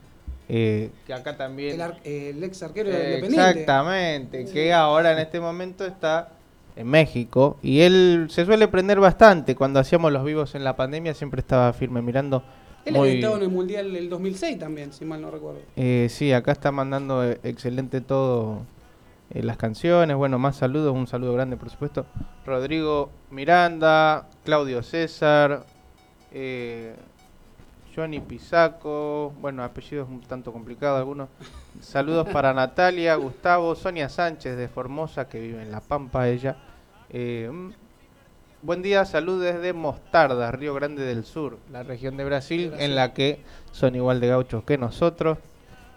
eh, 0.48 0.90
que 1.06 1.12
acá 1.14 1.36
también... 1.36 1.74
El, 1.74 1.80
ar- 1.80 2.00
el 2.04 2.42
ex 2.42 2.62
arquero 2.62 2.88
de 2.90 2.96
Eh, 2.96 3.08
Independiente. 3.16 3.50
Exactamente, 3.60 4.44
que 4.52 4.72
ahora 4.72 5.12
en 5.12 5.18
este 5.20 5.40
momento 5.40 5.84
está 5.86 6.30
en 6.76 6.86
México 6.88 7.58
y 7.62 7.80
él 7.80 8.26
se 8.30 8.44
suele 8.44 8.66
prender 8.68 8.98
bastante. 9.00 9.54
Cuando 9.54 9.78
hacíamos 9.80 10.12
los 10.12 10.24
vivos 10.24 10.54
en 10.54 10.64
la 10.64 10.76
pandemia 10.76 11.14
siempre 11.14 11.40
estaba 11.40 11.72
firme 11.72 12.02
mirando. 12.02 12.42
Él 12.84 12.94
muy- 12.94 13.08
había 13.08 13.14
estado 13.20 13.36
en 13.36 13.42
el 13.42 13.48
Mundial 13.50 13.92
del 13.92 14.08
2006 14.08 14.58
también, 14.58 14.92
si 14.92 15.04
mal 15.04 15.20
no 15.20 15.30
recuerdo. 15.30 15.60
Eh, 15.76 16.06
sí, 16.10 16.32
acá 16.32 16.52
está 16.52 16.72
mandando 16.72 17.22
eh, 17.24 17.38
excelente 17.44 18.00
todo 18.00 18.62
eh, 19.32 19.42
las 19.42 19.56
canciones. 19.58 20.16
Bueno, 20.16 20.38
más 20.38 20.56
saludos, 20.56 20.94
un 20.96 21.06
saludo 21.06 21.34
grande 21.34 21.56
por 21.56 21.68
supuesto. 21.70 22.06
Rodrigo 22.46 23.10
Miranda, 23.30 24.26
Claudio 24.44 24.82
César, 24.82 25.64
eh, 26.32 26.94
Johnny 27.94 28.20
Pisaco, 28.20 29.32
bueno, 29.40 29.64
apellidos 29.64 30.08
un 30.08 30.20
tanto 30.20 30.52
complicados 30.52 30.98
algunos. 30.98 31.28
Saludos 31.80 32.28
para 32.28 32.54
Natalia, 32.54 33.16
Gustavo, 33.16 33.74
Sonia 33.74 34.08
Sánchez 34.08 34.56
de 34.56 34.68
Formosa, 34.68 35.28
que 35.28 35.40
vive 35.40 35.62
en 35.62 35.72
La 35.72 35.80
Pampa 35.80 36.28
ella. 36.28 36.56
Eh, 37.10 37.50
mm, 37.52 37.70
buen 38.62 38.82
día, 38.82 39.04
salud 39.04 39.42
desde 39.42 39.72
Mostarda, 39.72 40.52
Río 40.52 40.74
Grande 40.74 41.02
del 41.02 41.24
Sur, 41.24 41.58
la 41.72 41.82
región 41.82 42.16
de 42.16 42.24
Brasil, 42.24 42.68
Brasil. 42.68 42.84
en 42.84 42.94
la 42.94 43.12
que 43.12 43.40
son 43.72 43.96
igual 43.96 44.20
de 44.20 44.28
gauchos 44.28 44.62
que 44.62 44.78
nosotros. 44.78 45.38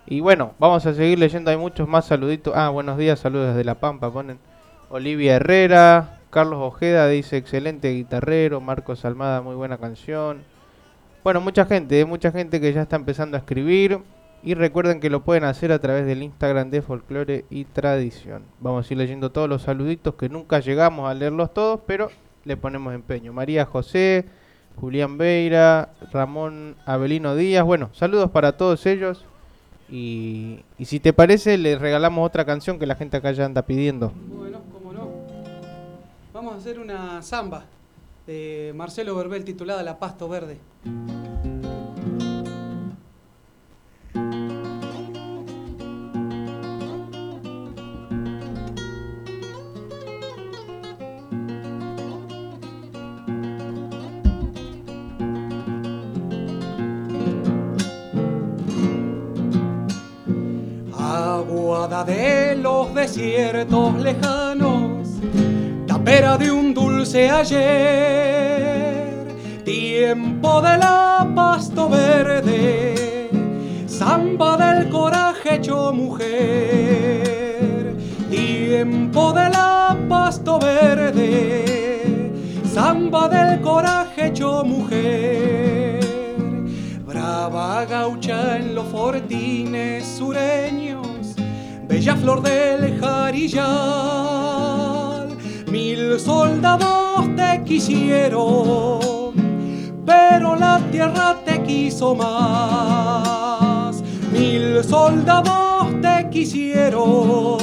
Y 0.06 0.20
bueno, 0.20 0.54
vamos 0.60 0.86
a 0.86 0.94
seguir 0.94 1.20
leyendo, 1.20 1.52
hay 1.52 1.58
muchos 1.58 1.88
más 1.88 2.06
saluditos. 2.06 2.54
Ah, 2.56 2.70
buenos 2.70 2.98
días, 2.98 3.20
saludos 3.20 3.50
desde 3.50 3.64
La 3.64 3.76
Pampa, 3.76 4.12
ponen 4.12 4.40
Olivia 4.90 5.36
Herrera, 5.36 6.20
Carlos 6.34 6.58
Ojeda 6.60 7.08
dice 7.10 7.38
excelente 7.38 7.94
guitarrero, 7.94 8.60
Marcos 8.60 9.06
Almada, 9.06 9.44
muy 9.44 9.54
buena 9.54 9.78
canción. 9.78 10.42
Bueno, 11.24 11.42
mucha 11.42 11.64
gente, 11.66 12.00
eh, 12.00 12.06
mucha 12.06 12.32
gente 12.32 12.60
que 12.60 12.74
ya 12.74 12.82
está 12.82 12.96
empezando 12.96 13.38
a 13.38 13.42
escribir. 13.42 14.00
Y 14.42 14.56
recuerden 14.56 15.00
que 15.00 15.12
lo 15.12 15.24
pueden 15.24 15.44
hacer 15.44 15.72
a 15.72 15.78
través 15.78 16.08
del 16.08 16.24
Instagram 16.24 16.72
de 16.72 16.82
Folklore 16.82 17.46
y 17.52 17.66
Tradición. 17.66 18.46
Vamos 18.60 18.90
a 18.90 18.94
ir 18.94 18.98
leyendo 18.98 19.32
todos 19.32 19.48
los 19.48 19.62
saluditos 19.62 20.16
que 20.16 20.28
nunca 20.28 20.60
llegamos 20.60 21.08
a 21.08 21.14
leerlos 21.14 21.54
todos, 21.54 21.82
pero 21.86 22.10
le 22.46 22.58
ponemos 22.58 22.96
empeño. 22.96 23.32
María 23.32 23.66
José, 23.66 24.26
Julián 24.78 25.20
Beira, 25.20 25.94
Ramón 26.12 26.78
Abelino 26.88 27.36
Díaz. 27.36 27.64
Bueno, 27.64 27.92
saludos 27.94 28.32
para 28.32 28.58
todos 28.58 28.88
ellos. 28.88 29.24
Y, 29.88 30.62
y 30.80 30.86
si 30.86 31.00
te 31.00 31.14
parece, 31.14 31.60
les 31.60 31.80
regalamos 31.80 32.26
otra 32.26 32.44
canción 32.44 32.80
que 32.80 32.88
la 32.88 32.96
gente 32.96 33.18
acá 33.18 33.32
ya 33.34 33.46
anda 33.46 33.62
pidiendo. 33.62 34.12
Vamos 36.44 36.58
a 36.58 36.62
hacer 36.62 36.78
una 36.78 37.22
samba 37.22 37.64
de 38.28 38.74
Marcelo 38.76 39.16
Verbel 39.16 39.46
titulada 39.46 39.82
La 39.82 39.98
Pasto 39.98 40.28
Verde. 40.28 40.60
Aguada 61.00 62.04
de 62.04 62.58
los 62.58 62.94
desiertos 62.94 63.96
lejanos, 64.02 64.93
tapera 66.04 66.38
de 66.38 66.52
un 66.52 66.74
dulce 66.74 67.30
ayer, 67.30 69.26
tiempo 69.64 70.62
de 70.62 70.78
la 70.78 71.32
pasto 71.34 71.88
verde, 71.88 73.30
samba 73.88 74.58
del 74.58 74.90
coraje 74.90 75.56
hecho 75.56 75.94
mujer, 75.94 77.96
tiempo 78.30 79.32
de 79.32 79.50
la 79.50 79.98
pasto 80.10 80.60
verde, 80.60 82.34
samba 82.74 83.30
del 83.30 83.62
coraje 83.62 84.28
hecho 84.28 84.66
mujer. 84.66 86.02
Brava 87.08 87.86
gaucha 87.86 88.58
en 88.58 88.76
los 88.76 88.88
fortines 88.88 90.06
sureños, 90.06 91.34
bella 91.88 92.18
flor 92.18 92.42
del 92.42 93.00
jarillal. 93.00 95.03
Mil 95.74 96.20
soldados 96.20 97.36
te 97.36 97.64
quisieron, 97.66 99.02
pero 100.06 100.56
la 100.56 100.80
tierra 100.92 101.36
te 101.44 101.64
quiso 101.64 102.14
más. 102.14 104.04
Mil 104.32 104.84
soldados 104.84 105.88
te 106.00 106.30
quisieron, 106.30 107.58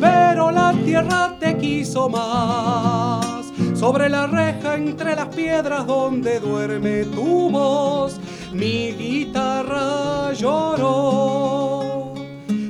pero 0.00 0.50
la 0.50 0.72
tierra 0.86 1.36
te 1.38 1.58
quiso 1.58 2.08
más. 2.08 3.52
Sobre 3.74 4.08
la 4.08 4.26
reja 4.26 4.76
entre 4.76 5.14
las 5.14 5.28
piedras 5.28 5.86
donde 5.86 6.40
duerme 6.40 7.04
tu 7.04 7.50
voz, 7.50 8.18
mi 8.54 8.92
guitarra 8.92 10.32
lloró. 10.32 12.14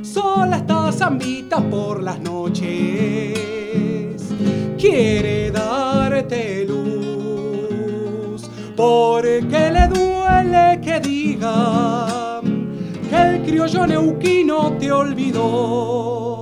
Sola 0.02 0.56
está 0.56 0.90
zambita 0.90 1.60
por 1.60 2.02
las 2.02 2.18
noches, 2.18 3.41
quiere 4.82 5.52
darte 5.52 6.64
luz, 6.64 8.50
porque 8.76 9.70
le 9.70 9.86
duele 9.86 10.80
que 10.82 10.98
digan 10.98 12.42
que 13.08 13.16
el 13.16 13.42
criollo 13.42 13.86
neuquino 13.86 14.72
te 14.80 14.90
olvidó. 14.90 16.41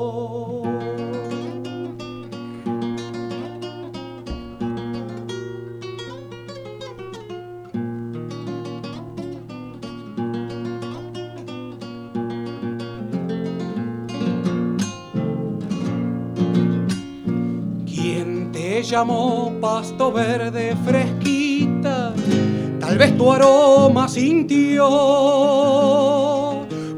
Llamó 18.82 19.52
pasto 19.60 20.12
verde 20.12 20.76
fresquita? 20.84 22.12
Tal 22.78 22.98
vez 22.98 23.16
tu 23.16 23.32
aroma 23.32 24.08
sintió. 24.08 24.88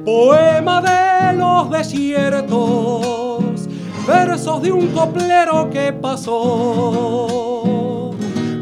Poema 0.04 0.80
de 0.82 1.36
los 1.36 1.70
desiertos, 1.70 3.68
versos 4.06 4.62
de 4.62 4.72
un 4.72 4.88
coplero 4.88 5.70
que 5.70 5.92
pasó. 5.92 7.32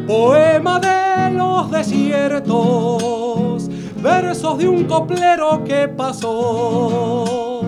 Poema 0.07 0.81
de 0.81 1.31
los 1.37 1.71
desiertos, 1.71 3.69
versos 4.03 4.59
de 4.59 4.69
un 4.69 4.85
coplero 4.85 5.65
que 5.65 5.89
pasó. 5.89 7.61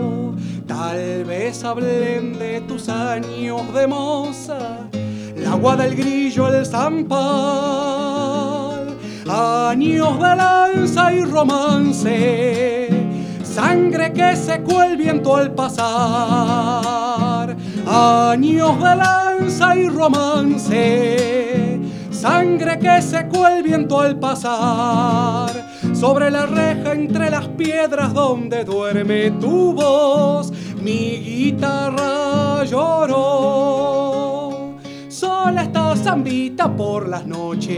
Tal 0.66 1.24
vez 1.24 1.64
hablen 1.64 2.38
de 2.38 2.60
tus 2.62 2.88
años 2.88 3.72
de 3.72 3.86
moza, 3.86 4.88
la 5.52 5.58
agua 5.58 5.76
del 5.76 5.94
grillo, 5.94 6.48
el 6.48 6.64
zampal, 6.64 7.12
años 9.28 10.18
de 10.18 10.36
lanza 10.36 11.12
y 11.12 11.24
romance, 11.24 12.88
sangre 13.42 14.14
que 14.14 14.34
secó 14.34 14.82
el 14.82 14.96
viento 14.96 15.36
al 15.36 15.52
pasar, 15.52 15.84
años 17.86 18.78
de 18.78 18.96
lanza 18.96 19.76
y 19.76 19.90
romance, 19.90 21.80
sangre 22.10 22.78
que 22.78 23.02
secó 23.02 23.46
el 23.46 23.62
viento 23.62 24.00
al 24.00 24.18
pasar, 24.18 25.50
sobre 25.92 26.30
la 26.30 26.46
reja 26.46 26.92
entre 26.92 27.28
las 27.30 27.46
piedras 27.48 28.14
donde 28.14 28.64
duerme 28.64 29.32
tu 29.32 29.74
voz, 29.74 30.50
mi 30.80 31.18
guitarra 31.18 32.64
lloró. 32.64 34.01
Sola 35.42 35.62
está 35.64 35.96
zambita 35.96 36.70
por 36.76 37.08
las 37.08 37.26
noches, 37.26 37.74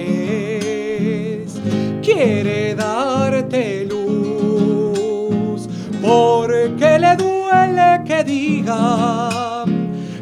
quiere 2.03 2.75
darte 2.75 3.87
luz, 3.87 5.67
porque 6.03 6.99
le 6.99 7.17
duele 7.17 8.03
que 8.05 8.23
diga 8.23 9.65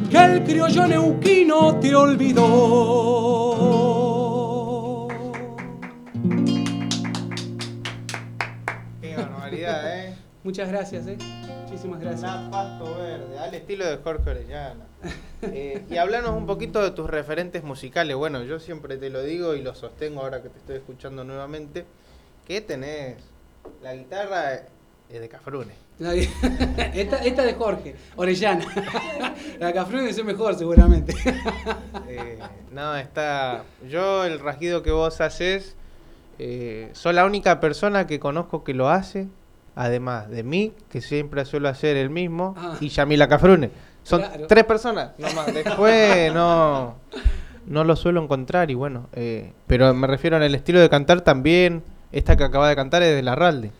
que 0.08 0.18
el 0.18 0.44
criollo 0.44 0.86
neuquino 0.86 1.80
te 1.80 1.92
olvidó. 1.96 2.38
Qué 9.00 9.16
barbaridad, 9.16 9.98
¿eh? 9.98 10.14
Muchas 10.44 10.68
gracias, 10.68 11.08
¿eh? 11.08 11.18
Muchísimas 11.72 12.00
gracias. 12.00 12.30
Una 12.30 12.50
pasto 12.50 12.98
verde, 12.98 13.38
al 13.38 13.54
estilo 13.54 13.86
de 13.86 13.96
Jorge 13.96 14.30
Orellana. 14.30 14.86
Eh, 15.44 15.82
y 15.90 15.96
hablanos 15.96 16.36
un 16.36 16.46
poquito 16.46 16.80
de 16.80 16.92
tus 16.92 17.10
referentes 17.10 17.64
musicales. 17.64 18.14
Bueno, 18.14 18.44
yo 18.44 18.60
siempre 18.60 18.96
te 18.96 19.10
lo 19.10 19.24
digo 19.24 19.56
y 19.56 19.60
lo 19.60 19.74
sostengo 19.74 20.20
ahora 20.20 20.40
que 20.40 20.48
te 20.48 20.58
estoy 20.58 20.76
escuchando 20.76 21.24
nuevamente. 21.24 21.84
Que 22.46 22.60
tenés 22.60 23.16
la 23.82 23.92
guitarra 23.92 24.54
es 24.54 25.20
de 25.20 25.28
Cafrune. 25.28 25.72
Esta, 25.98 27.24
esta 27.24 27.42
de 27.42 27.54
Jorge, 27.54 27.96
Orellana. 28.14 28.64
La 29.58 29.72
Cafrune 29.72 30.10
es 30.10 30.24
mejor, 30.24 30.54
seguramente. 30.54 31.12
Eh, 32.06 32.38
no, 32.70 32.96
está. 32.96 33.64
Yo, 33.90 34.24
el 34.24 34.38
rasguido 34.38 34.84
que 34.84 34.92
vos 34.92 35.20
haces, 35.20 35.74
eh, 36.38 36.90
soy 36.92 37.14
la 37.14 37.24
única 37.24 37.58
persona 37.58 38.06
que 38.06 38.20
conozco 38.20 38.62
que 38.62 38.74
lo 38.74 38.90
hace. 38.90 39.26
Además 39.74 40.28
de 40.28 40.42
mí, 40.42 40.72
que 40.90 41.00
siempre 41.00 41.44
suelo 41.44 41.68
hacer 41.68 41.96
el 41.96 42.10
mismo, 42.10 42.54
Ah. 42.58 42.76
y 42.80 42.88
Yamila 42.88 43.26
Cafrune. 43.28 43.70
Son 44.02 44.20
Claro. 44.20 44.46
tres 44.46 44.64
personas, 44.64 45.12
nomás. 45.18 45.46
Después 45.54 46.32
no, 46.34 46.96
no 47.66 47.84
lo 47.84 47.96
suelo 47.96 48.22
encontrar 48.22 48.70
y 48.70 48.74
bueno. 48.74 49.08
eh, 49.14 49.52
pero 49.66 49.94
me 49.94 50.06
refiero 50.06 50.36
en 50.36 50.42
el 50.42 50.54
estilo 50.54 50.80
de 50.80 50.88
cantar 50.90 51.20
también. 51.22 51.82
Esta 52.10 52.36
que 52.36 52.44
acaba 52.44 52.68
de 52.68 52.76
cantar 52.76 53.02
es 53.02 53.14
de 53.14 53.22
Larralde. 53.22 53.70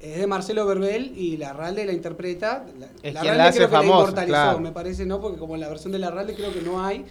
Es 0.00 0.18
de 0.18 0.26
Marcelo 0.26 0.66
Verbel 0.66 1.12
y 1.16 1.36
Larralde 1.38 1.86
la 1.86 1.92
interpreta. 1.92 2.64
La, 2.78 3.12
Larralde 3.12 3.38
la 3.38 3.44
hace 3.46 3.56
creo 3.58 3.68
que 3.70 3.76
famosa, 3.76 3.92
la 3.94 4.00
inmortalizó, 4.00 4.32
claro. 4.32 4.60
me 4.60 4.72
parece, 4.72 5.06
¿no? 5.06 5.20
Porque 5.20 5.38
como 5.38 5.56
la 5.56 5.68
versión 5.68 5.92
de 5.92 5.98
Larralde 5.98 6.34
creo 6.34 6.52
que 6.52 6.60
no 6.62 6.84
hay. 6.84 6.98
eh, 6.98 7.04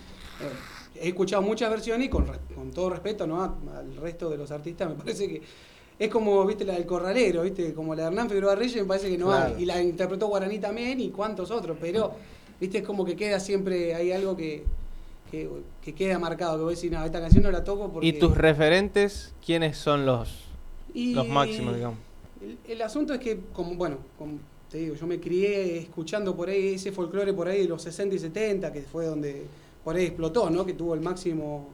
he 1.02 1.08
escuchado 1.10 1.42
muchas 1.42 1.70
versiones 1.70 2.08
y 2.08 2.10
con, 2.10 2.26
todo 2.74 2.90
respeto 2.90 3.26
¿no? 3.26 3.42
A- 3.42 3.56
al 3.80 3.96
resto 3.96 4.30
de 4.30 4.38
los 4.38 4.52
artistas, 4.52 4.90
me 4.90 4.96
parece 4.96 5.28
que 5.28 5.42
es 6.00 6.10
como, 6.10 6.46
viste, 6.46 6.64
la 6.64 6.74
del 6.74 6.86
Corralero, 6.86 7.42
viste, 7.44 7.74
como 7.74 7.94
la 7.94 8.04
de 8.04 8.08
Hernán 8.08 8.30
Figueroa 8.30 8.56
Reyes, 8.56 8.78
me 8.78 8.86
parece 8.86 9.10
que 9.10 9.18
no 9.18 9.28
Claro. 9.28 9.56
hay. 9.56 9.64
Y 9.64 9.66
la 9.66 9.82
interpretó 9.84 10.28
Guaraní 10.28 10.58
también 10.60 11.00
y 11.02 11.10
cuantos 11.10 11.52
otros, 11.52 11.78
pero, 11.80 12.14
viste, 12.60 12.78
es 12.80 12.84
como 12.86 13.04
que 13.04 13.16
queda 13.18 13.40
siempre, 13.40 13.94
hay 13.94 14.12
algo 14.14 14.36
que, 14.38 14.64
que, 15.30 15.50
que 15.84 15.94
queda 15.94 16.18
marcado, 16.18 16.58
que 16.58 16.64
vos 16.64 16.76
decís, 16.76 16.90
no, 16.90 17.04
esta 17.04 17.20
canción 17.20 17.44
no 17.44 17.52
la 17.52 17.64
toco 17.64 17.90
porque... 17.92 18.08
¿Y 18.08 18.14
tus 18.14 18.36
referentes, 18.38 19.34
quiénes 19.46 19.78
son 19.78 20.06
los, 20.06 20.46
Y- 20.94 21.14
los 21.14 21.28
máximos, 21.28 21.76
digamos? 21.76 22.00
El, 22.42 22.58
el 22.72 22.82
asunto 22.82 23.14
es 23.14 23.20
que, 23.20 23.38
como 23.52 23.76
bueno, 23.76 23.98
como 24.18 24.40
te 24.72 24.78
digo, 24.78 24.96
yo 24.96 25.06
me 25.06 25.20
crié 25.20 25.80
escuchando 25.80 26.34
por 26.36 26.48
ahí 26.48 26.76
ese 26.76 26.94
folclore 26.94 27.34
por 27.34 27.50
ahí 27.50 27.64
de 27.64 27.68
los 27.68 27.82
60 27.82 28.16
y 28.16 28.20
70, 28.20 28.72
que 28.72 28.84
fue 28.84 29.06
donde 29.06 29.44
por 29.84 29.98
ahí 29.98 30.06
explotó, 30.06 30.50
¿no? 30.50 30.66
Que 30.66 30.74
tuvo 30.74 30.94
el 30.94 31.02
máximo 31.02 31.68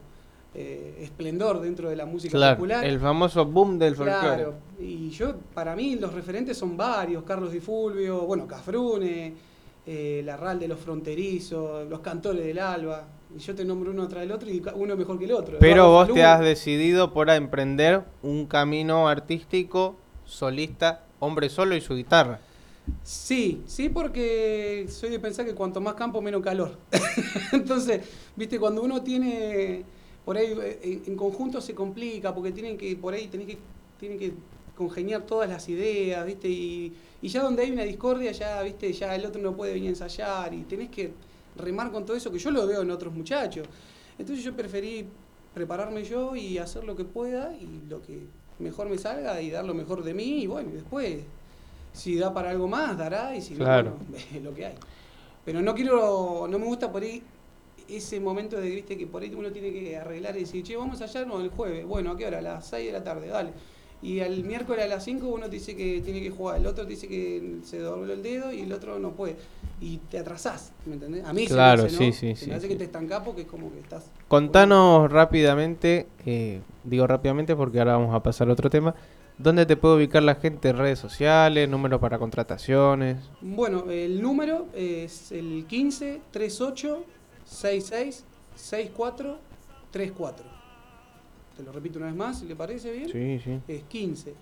eh, 0.58 1.00
esplendor 1.02 1.60
dentro 1.60 1.90
de 1.90 1.96
la 1.96 2.06
música 2.06 2.32
Claro, 2.32 2.56
popular. 2.56 2.82
el 2.84 2.98
famoso 2.98 3.44
boom 3.44 3.78
del 3.78 3.94
folclore. 3.94 4.20
Claro, 4.36 4.54
y 4.80 5.10
yo, 5.10 5.34
para 5.52 5.76
mí, 5.76 5.96
los 5.96 6.14
referentes 6.14 6.56
son 6.56 6.76
varios: 6.78 7.24
Carlos 7.24 7.52
Di 7.52 7.60
Fulvio, 7.60 8.22
bueno, 8.22 8.46
Cafrune, 8.46 9.34
eh, 9.86 10.22
Larral 10.24 10.58
de 10.58 10.68
los 10.68 10.80
Fronterizos, 10.80 11.86
los 11.88 12.00
Cantores 12.00 12.42
del 12.44 12.58
Alba. 12.58 13.06
Y 13.36 13.38
yo 13.38 13.54
te 13.54 13.64
nombro 13.66 13.90
uno 13.90 14.08
tras 14.08 14.22
el 14.22 14.32
otro 14.32 14.48
y 14.48 14.62
uno 14.76 14.96
mejor 14.96 15.18
que 15.18 15.26
el 15.26 15.32
otro. 15.32 15.58
Pero 15.60 15.84
Eduardo 15.88 16.06
vos 16.06 16.14
te 16.14 16.24
has 16.24 16.40
decidido 16.40 17.12
por 17.12 17.28
emprender 17.28 18.04
un 18.22 18.46
camino 18.46 19.08
artístico, 19.08 19.96
solista, 20.24 21.04
hombre 21.18 21.50
solo 21.50 21.76
y 21.76 21.82
su 21.82 21.94
guitarra. 21.96 22.40
Sí, 23.02 23.62
sí, 23.66 23.88
porque 23.88 24.86
soy 24.88 25.10
de 25.10 25.18
pensar 25.18 25.44
que 25.44 25.54
cuanto 25.54 25.80
más 25.80 25.94
campo, 25.94 26.22
menos 26.22 26.40
calor. 26.42 26.78
Entonces, 27.52 28.00
viste, 28.36 28.58
cuando 28.58 28.82
uno 28.82 29.02
tiene, 29.02 29.82
por 30.26 30.36
ahí, 30.36 30.52
eh, 30.60 30.80
en, 30.82 31.12
en 31.12 31.16
conjunto 31.16 31.60
se 31.60 31.72
complica, 31.74 32.34
porque 32.34 32.50
tienen 32.50 32.76
que, 32.76 32.96
por 32.96 33.14
ahí 33.14 33.28
tenés 33.28 33.46
que, 33.46 33.58
tienen 33.98 34.18
que 34.18 34.32
congeniar 34.76 35.22
todas 35.22 35.48
las 35.48 35.66
ideas, 35.68 36.26
viste, 36.26 36.48
y, 36.48 36.92
y 37.22 37.28
ya 37.28 37.42
donde 37.42 37.62
hay 37.62 37.70
una 37.70 37.84
discordia, 37.84 38.32
ya, 38.32 38.60
viste, 38.62 38.92
ya 38.92 39.14
el 39.14 39.24
otro 39.24 39.40
no 39.40 39.56
puede 39.56 39.72
venir 39.72 39.86
a 39.86 39.90
ensayar, 39.90 40.52
y 40.52 40.62
tenés 40.64 40.90
que 40.90 41.12
remar 41.56 41.90
con 41.92 42.04
todo 42.04 42.16
eso, 42.16 42.30
que 42.32 42.38
yo 42.40 42.50
lo 42.50 42.66
veo 42.66 42.82
en 42.82 42.90
otros 42.90 43.14
muchachos. 43.14 43.66
Entonces 44.18 44.44
yo 44.44 44.52
preferí 44.54 45.06
prepararme 45.54 46.02
yo 46.02 46.34
y 46.36 46.58
hacer 46.58 46.82
lo 46.84 46.96
que 46.96 47.04
pueda, 47.04 47.54
y 47.54 47.88
lo 47.88 48.02
que 48.02 48.26
mejor 48.58 48.88
me 48.88 48.98
salga, 48.98 49.40
y 49.40 49.50
dar 49.50 49.64
lo 49.64 49.74
mejor 49.74 50.02
de 50.02 50.12
mí, 50.12 50.42
y 50.42 50.46
bueno, 50.48 50.70
y 50.70 50.72
después 50.72 51.20
si 51.92 52.16
da 52.16 52.34
para 52.34 52.50
algo 52.50 52.66
más, 52.68 52.98
dará, 52.98 53.34
y 53.34 53.40
si 53.40 53.54
no, 53.54 53.60
Claro. 53.64 53.96
bueno, 54.10 54.24
es 54.34 54.42
lo 54.42 54.52
que 54.52 54.66
hay. 54.66 54.74
Pero 55.44 55.62
no 55.62 55.74
quiero, 55.74 56.48
no 56.50 56.58
me 56.58 56.66
gusta 56.66 56.90
por 56.90 57.02
ahí 57.02 57.22
ese 57.88 58.20
momento 58.20 58.60
de, 58.60 58.68
viste, 58.70 58.96
que 58.96 59.06
por 59.06 59.22
ahí 59.22 59.32
uno 59.34 59.50
tiene 59.50 59.72
que 59.72 59.96
arreglar 59.96 60.36
y 60.36 60.40
decir, 60.40 60.62
che, 60.62 60.76
vamos 60.76 61.00
allá, 61.00 61.24
no, 61.24 61.40
el 61.40 61.50
jueves, 61.50 61.86
bueno, 61.86 62.12
¿a 62.12 62.16
qué 62.16 62.26
hora? 62.26 62.38
A 62.38 62.42
las 62.42 62.66
6 62.68 62.86
de 62.86 62.92
la 62.92 63.04
tarde, 63.04 63.28
dale. 63.28 63.50
Y 64.02 64.20
al 64.20 64.44
miércoles 64.44 64.84
a 64.84 64.88
las 64.88 65.04
5 65.04 65.26
uno 65.26 65.46
te 65.46 65.52
dice 65.52 65.74
que 65.74 66.02
tiene 66.02 66.20
que 66.20 66.30
jugar, 66.30 66.58
el 66.60 66.66
otro 66.66 66.84
te 66.84 66.90
dice 66.90 67.08
que 67.08 67.56
se 67.64 67.78
dobló 67.78 68.12
el 68.12 68.22
dedo 68.22 68.52
y 68.52 68.60
el 68.60 68.72
otro 68.72 68.98
no 68.98 69.12
puede. 69.12 69.36
Y 69.80 69.98
te 70.10 70.18
atrasás, 70.18 70.72
¿me 70.84 70.94
entendés? 70.94 71.24
A 71.24 71.32
mí 71.32 71.46
Claro, 71.46 71.88
se 71.88 71.88
me 71.88 71.88
hace, 71.88 71.98
sí, 71.98 72.06
¿no? 72.06 72.12
sí, 72.12 72.36
Se 72.36 72.44
sí, 72.44 72.50
me 72.50 72.56
hace 72.56 72.66
sí. 72.66 72.72
que 72.72 72.76
te 72.76 72.84
estancás 72.84 73.22
porque 73.24 73.42
es 73.42 73.46
como 73.46 73.72
que 73.72 73.80
estás... 73.80 74.10
Contanos 74.28 75.10
rápidamente, 75.10 76.06
eh, 76.26 76.60
digo 76.84 77.06
rápidamente 77.06 77.56
porque 77.56 77.78
ahora 77.78 77.96
vamos 77.96 78.14
a 78.14 78.22
pasar 78.22 78.48
a 78.48 78.52
otro 78.52 78.68
tema, 78.70 78.94
¿dónde 79.38 79.64
te 79.66 79.76
puede 79.76 79.96
ubicar 79.96 80.22
la 80.22 80.34
gente 80.36 80.68
en 80.68 80.76
redes 80.78 80.98
sociales, 80.98 81.68
número 81.68 81.98
para 81.98 82.18
contrataciones? 82.18 83.18
Bueno, 83.40 83.90
el 83.90 84.20
número 84.22 84.66
es 84.74 85.32
el 85.32 85.64
15 85.66 86.20
38 86.30 87.04
66 87.46 88.24
64 88.54 89.38
34. 89.90 90.46
Te 91.56 91.62
lo 91.62 91.72
repito 91.72 91.98
una 91.98 92.08
vez 92.08 92.16
más, 92.16 92.40
si 92.40 92.46
le 92.46 92.54
parece 92.54 92.92
bien. 92.92 93.10
Sí, 93.10 93.40
sí. 93.42 93.60
Es 93.66 93.82
15 93.84 94.34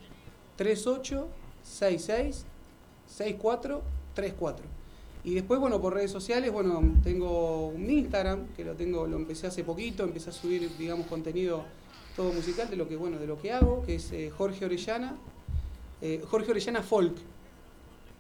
38 0.57 1.29
66 1.63 2.45
64 3.07 3.83
34. 4.15 4.67
Y 5.25 5.35
después, 5.35 5.59
bueno, 5.59 5.81
por 5.81 5.95
redes 5.95 6.11
sociales, 6.11 6.53
bueno, 6.53 6.83
tengo 7.03 7.69
un 7.69 7.89
Instagram, 7.89 8.49
que 8.57 8.63
lo 8.65 8.75
tengo, 8.75 9.07
lo 9.07 9.17
empecé 9.17 9.47
hace 9.47 9.65
poquito, 9.65 10.05
empecé 10.05 10.31
a 10.31 10.33
subir, 10.35 10.71
digamos, 10.77 11.07
contenido 11.07 11.65
todo 12.15 12.31
musical 12.33 12.69
de 12.69 12.77
lo 12.77 12.87
que, 12.89 12.97
bueno, 12.97 13.19
de 13.19 13.27
lo 13.27 13.41
que 13.41 13.51
hago, 13.51 13.83
que 13.85 13.95
es 13.95 14.13
eh, 14.13 14.31
Jorge 14.31 14.67
Orellana, 14.67 15.17
eh, 16.03 16.23
Jorge 16.29 16.51
Orellana 16.51 16.83
Folk. 16.83 17.17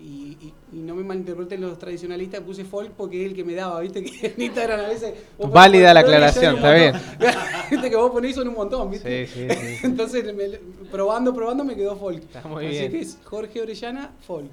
Y, 0.00 0.36
y- 0.40 0.52
y 0.72 0.76
no 0.80 0.94
me 0.96 1.04
malinterpreten 1.04 1.60
los 1.60 1.78
tradicionalistas, 1.78 2.40
puse 2.40 2.64
folk 2.64 2.90
porque 2.92 3.22
es 3.24 3.30
el 3.30 3.36
que 3.36 3.44
me 3.44 3.54
daba, 3.54 3.80
viste 3.80 4.02
que 4.04 4.26
en 4.36 4.42
Instagram 4.42 4.80
a 4.80 4.88
veces... 4.88 5.14
Válida 5.38 5.94
la 5.94 6.00
aclaración, 6.00 6.56
está 6.56 6.72
montón. 6.72 7.00
viste 7.70 7.90
que 7.90 7.96
vos 7.96 8.10
ponés 8.10 8.34
son 8.34 8.48
un 8.48 8.54
montón, 8.54 8.90
viste. 8.90 9.26
Sí, 9.26 9.32
sí, 9.32 9.48
sí. 9.48 9.76
Entonces, 9.86 10.34
me- 10.34 10.58
probando, 10.90 11.32
probando 11.32 11.64
me 11.64 11.76
quedó 11.76 11.96
folk. 11.96 12.22
Está 12.22 12.42
muy 12.46 12.66
así 12.66 12.78
bien. 12.78 12.90
que 12.92 13.00
es 13.00 13.18
Jorge 13.24 13.62
Orellana 13.62 14.10
Folk. 14.26 14.50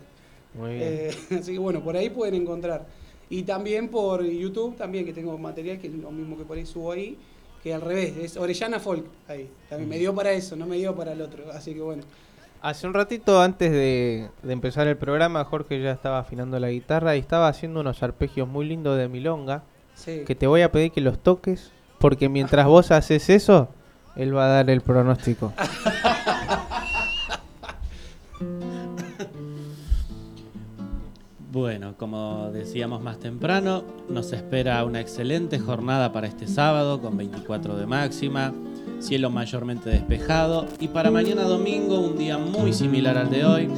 Muy 0.54 0.76
bien. 0.76 0.84
Eh, 0.84 1.12
así 1.40 1.54
que 1.54 1.60
bueno, 1.60 1.82
por 1.84 1.98
ahí 1.98 2.10
pueden 2.12 2.36
encontrar. 2.36 2.86
Y 3.30 3.44
también 3.44 3.88
por 3.90 4.24
YouTube, 4.24 4.76
también 4.78 5.06
que 5.06 5.14
tengo 5.14 5.38
material 5.38 5.80
que 5.80 5.88
es 5.88 5.94
lo 5.94 6.12
mismo 6.12 6.38
que 6.38 6.44
por 6.44 6.58
ahí 6.58 6.66
subo 6.66 6.92
ahí, 6.92 7.18
que 7.64 7.74
al 7.74 7.82
revés, 7.82 8.14
es 8.18 8.38
Orellana 8.38 8.80
Folk. 8.80 9.06
Ahí. 9.28 9.50
También 9.70 9.90
me 9.90 9.98
dio 9.98 10.14
para 10.14 10.32
eso, 10.34 10.56
no 10.56 10.66
me 10.68 10.78
dio 10.78 10.96
para 10.96 11.14
el 11.14 11.22
otro. 11.22 11.52
Así 11.52 11.74
que 11.74 11.82
bueno. 11.82 12.04
Hace 12.62 12.86
un 12.86 12.94
ratito 12.94 13.42
antes 13.42 13.72
de, 13.72 14.30
de 14.44 14.54
empezar 14.54 14.88
el 14.88 14.96
programa, 14.98 15.44
Jorge 15.46 15.82
ya 15.82 15.92
estaba 15.92 16.20
afinando 16.20 16.60
la 16.60 16.70
guitarra 16.70 17.16
y 17.16 17.20
estaba 17.20 17.48
haciendo 17.48 17.80
unos 17.80 18.04
arpegios 18.04 18.48
muy 18.48 18.66
lindos 18.68 18.98
de 18.98 19.08
milonga, 19.08 19.64
Sí. 19.96 20.24
que 20.26 20.36
te 20.36 20.46
voy 20.48 20.62
a 20.62 20.72
pedir 20.72 20.92
que 20.92 21.02
los 21.02 21.18
toques, 21.20 21.72
porque 22.00 22.30
mientras 22.30 22.68
vos 22.68 22.92
haces 22.92 23.30
eso, 23.30 23.70
él 24.16 24.36
va 24.36 24.46
a 24.46 24.50
dar 24.50 24.70
el 24.70 24.82
pronóstico. 24.82 25.54
Bueno, 31.52 31.96
como 31.98 32.50
decíamos 32.54 33.02
más 33.02 33.20
temprano, 33.20 33.84
nos 34.08 34.32
espera 34.32 34.84
una 34.86 35.02
excelente 35.02 35.60
jornada 35.60 36.14
para 36.14 36.28
este 36.28 36.48
sábado 36.48 37.02
con 37.02 37.18
24 37.18 37.76
de 37.76 37.86
máxima, 37.86 38.54
cielo 39.00 39.30
mayormente 39.30 39.90
despejado 39.90 40.68
y 40.80 40.88
para 40.88 41.12
mañana 41.12 41.44
domingo 41.44 42.00
un 42.00 42.18
día 42.18 42.38
muy 42.38 42.74
similar 42.74 43.18
al 43.18 43.30
de 43.30 43.46
hoy, 43.46 43.70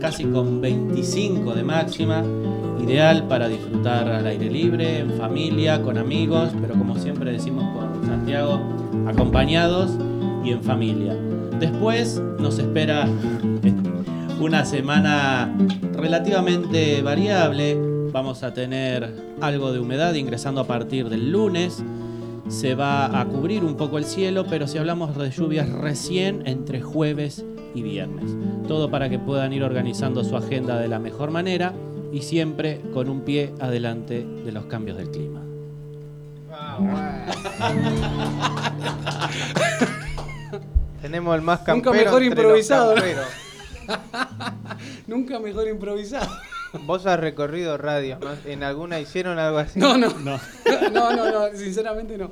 casi 0.00 0.24
con 0.24 0.60
25 0.60 1.54
de 1.54 1.62
máxima, 1.62 2.22
ideal 2.82 3.26
para 3.28 3.48
disfrutar 3.48 4.08
al 4.08 4.26
aire 4.26 4.50
libre, 4.50 5.00
en 5.00 5.12
familia, 5.12 5.82
con 5.82 5.98
amigos, 5.98 6.50
pero 6.60 6.74
como 6.74 6.98
siempre 6.98 7.32
decimos 7.32 7.64
con 7.74 8.06
Santiago, 8.06 8.60
acompañados 9.06 9.92
y 10.44 10.50
en 10.50 10.62
familia. 10.62 11.14
Después 11.58 12.22
nos 12.38 12.58
espera 12.58 13.08
una 14.40 14.64
semana 14.64 15.52
relativamente 15.94 17.02
variable. 17.02 17.76
Vamos 18.12 18.42
a 18.42 18.54
tener 18.54 19.12
algo 19.40 19.72
de 19.72 19.80
humedad 19.80 20.14
ingresando 20.14 20.60
a 20.60 20.66
partir 20.66 21.08
del 21.08 21.30
lunes. 21.30 21.82
Se 22.48 22.74
va 22.74 23.20
a 23.20 23.24
cubrir 23.26 23.62
un 23.62 23.76
poco 23.76 23.98
el 23.98 24.04
cielo, 24.04 24.46
pero 24.48 24.66
si 24.66 24.78
hablamos 24.78 25.16
de 25.16 25.30
lluvias 25.30 25.68
recién 25.68 26.46
entre 26.46 26.80
jueves 26.80 27.44
y 27.74 27.82
viernes. 27.82 28.34
Todo 28.66 28.90
para 28.90 29.10
que 29.10 29.18
puedan 29.18 29.52
ir 29.52 29.62
organizando 29.62 30.24
su 30.24 30.34
agenda 30.36 30.78
de 30.78 30.88
la 30.88 30.98
mejor 30.98 31.30
manera 31.30 31.74
y 32.12 32.22
siempre 32.22 32.80
con 32.92 33.10
un 33.10 33.20
pie 33.20 33.52
adelante 33.60 34.26
de 34.44 34.52
los 34.52 34.64
cambios 34.64 34.96
del 34.96 35.10
clima. 35.10 35.42
Tenemos 41.02 41.36
el 41.36 41.42
más 41.42 41.60
Nunca 41.60 41.90
campero 41.90 41.92
mejor 41.92 42.22
entre 42.22 42.42
los 42.42 42.50
improvisado. 42.50 42.94
Nunca 45.06 45.38
mejor 45.38 45.68
improvisado. 45.68 46.30
Vos 46.72 47.06
has 47.06 47.18
recorrido 47.18 47.78
radios, 47.78 48.20
¿no? 48.20 48.30
¿En 48.44 48.62
alguna 48.62 49.00
hicieron 49.00 49.38
algo 49.38 49.58
así? 49.58 49.78
No, 49.78 49.96
no. 49.96 50.10
No. 50.18 50.38
No, 50.92 51.14
no, 51.16 51.30
no, 51.30 51.56
sinceramente 51.56 52.18
no. 52.18 52.28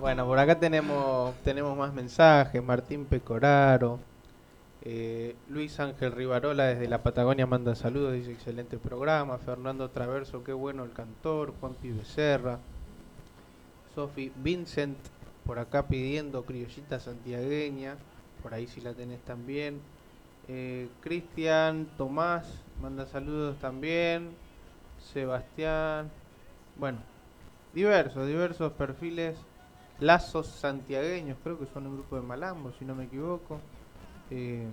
Bueno, 0.00 0.26
por 0.26 0.38
acá 0.38 0.58
tenemos 0.58 1.34
tenemos 1.44 1.76
más 1.76 1.92
mensajes. 1.94 2.62
Martín 2.62 3.04
Pecoraro. 3.06 4.00
eh, 4.82 5.36
Luis 5.48 5.78
Ángel 5.80 6.12
Rivarola 6.12 6.64
desde 6.66 6.88
la 6.88 7.02
Patagonia 7.02 7.46
manda 7.46 7.74
saludos, 7.76 8.14
dice 8.14 8.32
excelente 8.32 8.78
programa. 8.78 9.38
Fernando 9.38 9.90
Traverso, 9.90 10.42
qué 10.44 10.52
bueno 10.52 10.84
el 10.84 10.92
cantor. 10.92 11.54
Juan 11.60 11.74
Pi 11.74 11.90
Becerra. 11.92 12.58
Sofi 13.94 14.32
Vincent, 14.36 14.98
por 15.44 15.58
acá 15.58 15.86
pidiendo 15.86 16.44
criollita 16.44 16.98
santiagueña. 16.98 17.96
Por 18.42 18.54
ahí 18.54 18.66
si 18.66 18.80
la 18.80 18.94
tenés 18.94 19.20
también. 19.22 19.80
Eh, 20.48 20.88
Cristian 21.00 21.86
Tomás 21.96 22.60
manda 22.80 23.06
saludos 23.06 23.58
también. 23.58 24.30
Sebastián. 25.12 26.10
Bueno, 26.76 26.98
diversos, 27.74 28.26
diversos 28.26 28.72
perfiles. 28.72 29.36
Lazos 30.00 30.48
santiagueños, 30.48 31.38
creo 31.44 31.58
que 31.58 31.66
son 31.66 31.86
un 31.86 31.94
grupo 31.94 32.16
de 32.16 32.22
Malambo, 32.22 32.72
si 32.72 32.84
no 32.84 32.94
me 32.94 33.04
equivoco. 33.04 33.60
Eh, 34.30 34.66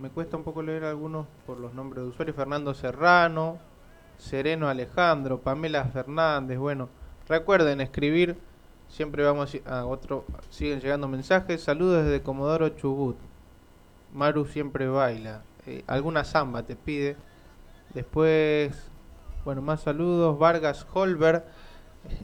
me 0.00 0.10
cuesta 0.10 0.36
un 0.36 0.42
poco 0.42 0.62
leer 0.62 0.84
algunos 0.84 1.26
por 1.46 1.58
los 1.58 1.72
nombres 1.72 2.02
de 2.02 2.10
usuarios. 2.10 2.34
Fernando 2.36 2.74
Serrano, 2.74 3.58
Sereno 4.18 4.68
Alejandro, 4.68 5.40
Pamela 5.40 5.84
Fernández. 5.84 6.58
Bueno, 6.58 6.88
recuerden 7.28 7.80
escribir. 7.80 8.36
Siempre 8.88 9.22
vamos 9.22 9.56
a 9.66 9.86
otro. 9.86 10.24
Siguen 10.50 10.80
llegando 10.80 11.06
mensajes. 11.06 11.62
Saludos 11.62 12.04
desde 12.04 12.22
Comodoro 12.22 12.70
Chubut. 12.70 13.16
Maru 14.12 14.44
siempre 14.44 14.86
baila. 14.88 15.42
Eh, 15.66 15.82
alguna 15.86 16.24
samba 16.24 16.62
te 16.62 16.76
pide. 16.76 17.16
Después, 17.94 18.72
bueno, 19.44 19.62
más 19.62 19.82
saludos. 19.82 20.38
Vargas 20.38 20.86
Holber. 20.92 21.44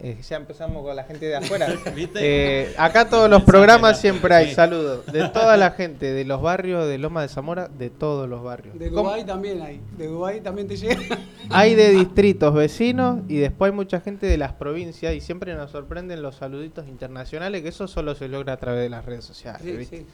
Eh, 0.03 0.18
ya 0.29 0.37
empezamos 0.37 0.83
con 0.83 0.94
la 0.96 1.05
gente 1.05 1.27
de 1.27 1.37
afuera. 1.37 1.68
Eh, 2.20 2.74
acá 2.79 3.09
todos 3.09 3.31
los 3.31 3.42
programas 3.42 4.01
siempre 4.01 4.35
hay 4.35 4.53
saludos. 4.53 5.07
De 5.07 5.29
toda 5.29 5.57
la 5.57 5.70
gente, 5.70 6.12
de 6.12 6.24
los 6.24 6.42
barrios 6.42 6.87
de 6.88 6.98
Loma 6.98 7.22
de 7.22 7.29
Zamora, 7.29 7.68
de 7.68 7.90
todos 7.90 8.29
los 8.29 8.42
barrios. 8.42 8.79
De. 8.79 8.90
Dubái 8.90 9.24
también 9.24 9.62
hay. 9.62 9.81
De 9.96 10.09
Dubái 10.09 10.40
también 10.40 10.66
te 10.66 10.77
llega. 10.77 10.98
Hay 11.51 11.74
de 11.74 11.92
distritos 11.92 12.53
vecinos 12.53 13.20
y 13.27 13.38
después 13.38 13.70
hay 13.70 13.74
mucha 13.74 14.01
gente 14.01 14.27
de 14.27 14.37
las 14.37 14.53
provincias 14.53 15.14
y 15.14 15.22
siempre 15.22 15.55
nos 15.55 15.70
sorprenden 15.70 16.20
los 16.20 16.35
saluditos 16.35 16.87
internacionales, 16.88 17.62
que 17.62 17.68
eso 17.68 17.88
solo 17.88 18.14
se 18.14 18.29
logra 18.29 18.53
a 18.53 18.57
través 18.59 18.83
de 18.83 18.90
las 18.90 19.07
redes 19.07 19.24
sociales. 19.24 19.62
Sí, 19.62 19.72
¿viste? 19.72 19.96
sí. 19.98 20.07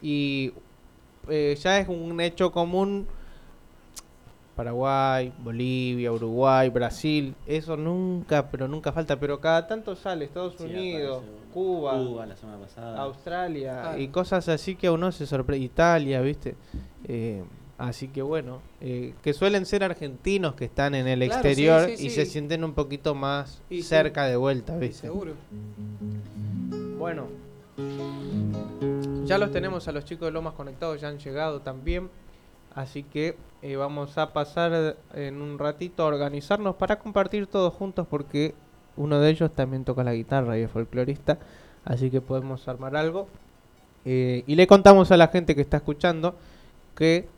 Y 0.00 0.54
eh, 1.28 1.56
ya 1.60 1.78
es 1.78 1.88
un 1.88 2.20
hecho 2.20 2.50
común. 2.52 3.06
Paraguay, 4.56 5.32
Bolivia, 5.38 6.12
Uruguay, 6.12 6.68
Brasil, 6.68 7.34
eso 7.46 7.78
nunca, 7.78 8.50
pero 8.50 8.68
nunca 8.68 8.92
falta. 8.92 9.18
Pero 9.18 9.40
cada 9.40 9.66
tanto 9.66 9.96
sale 9.96 10.26
Estados 10.26 10.54
Sí, 10.58 10.64
Unidos, 10.64 11.22
Cuba, 11.54 11.96
Cuba 11.96 12.26
la 12.26 12.36
semana 12.36 12.58
pasada. 12.58 13.00
Australia 13.00 13.92
Ah. 13.92 13.98
y 13.98 14.08
cosas 14.08 14.48
así 14.50 14.74
que 14.74 14.88
a 14.88 14.92
uno 14.92 15.12
se 15.12 15.26
sorprende. 15.26 15.64
Italia, 15.64 16.20
¿viste? 16.20 16.56
Eh, 17.08 17.42
así 17.78 18.08
que 18.08 18.20
bueno, 18.20 18.60
eh, 18.82 19.14
que 19.22 19.32
suelen 19.32 19.64
ser 19.64 19.82
argentinos 19.82 20.54
que 20.54 20.66
están 20.66 20.94
en 20.94 21.06
el 21.08 21.20
Claro, 21.24 21.34
exterior 21.48 21.86
sí, 21.88 21.96
sí, 21.96 22.06
y 22.08 22.10
se 22.10 22.26
sienten 22.26 22.62
un 22.62 22.74
poquito 22.74 23.14
más 23.14 23.62
Y 23.70 23.76
sí. 23.76 23.82
cerca 23.84 24.26
de 24.26 24.36
vuelta, 24.36 24.76
¿viste? 24.76 25.06
Seguro. 25.06 25.32
Bueno, 26.98 27.28
ya 29.30 29.38
los 29.38 29.52
tenemos 29.52 29.86
a 29.86 29.92
los 29.92 30.04
chicos 30.04 30.26
de 30.26 30.32
Lomas 30.32 30.54
conectados, 30.54 31.00
ya 31.00 31.06
han 31.06 31.20
llegado 31.20 31.60
también. 31.60 32.10
Así 32.74 33.04
que 33.04 33.36
eh, 33.62 33.76
vamos 33.76 34.18
a 34.18 34.32
pasar 34.32 34.96
en 35.14 35.40
un 35.40 35.56
ratito 35.56 36.02
a 36.02 36.06
organizarnos 36.06 36.74
para 36.74 36.98
compartir 36.98 37.46
todos 37.46 37.72
juntos 37.74 38.08
porque 38.10 38.54
uno 38.96 39.20
de 39.20 39.30
ellos 39.30 39.52
también 39.54 39.84
toca 39.84 40.02
la 40.02 40.14
guitarra 40.14 40.58
y 40.58 40.62
es 40.62 40.70
folclorista. 40.70 41.38
Así 41.84 42.10
que 42.10 42.20
podemos 42.20 42.66
armar 42.66 42.96
algo. 42.96 43.28
Eh, 44.04 44.42
y 44.48 44.56
le 44.56 44.66
contamos 44.66 45.12
a 45.12 45.16
la 45.16 45.28
gente 45.28 45.54
que 45.54 45.60
está 45.60 45.76
escuchando 45.76 46.34
que 46.96 47.28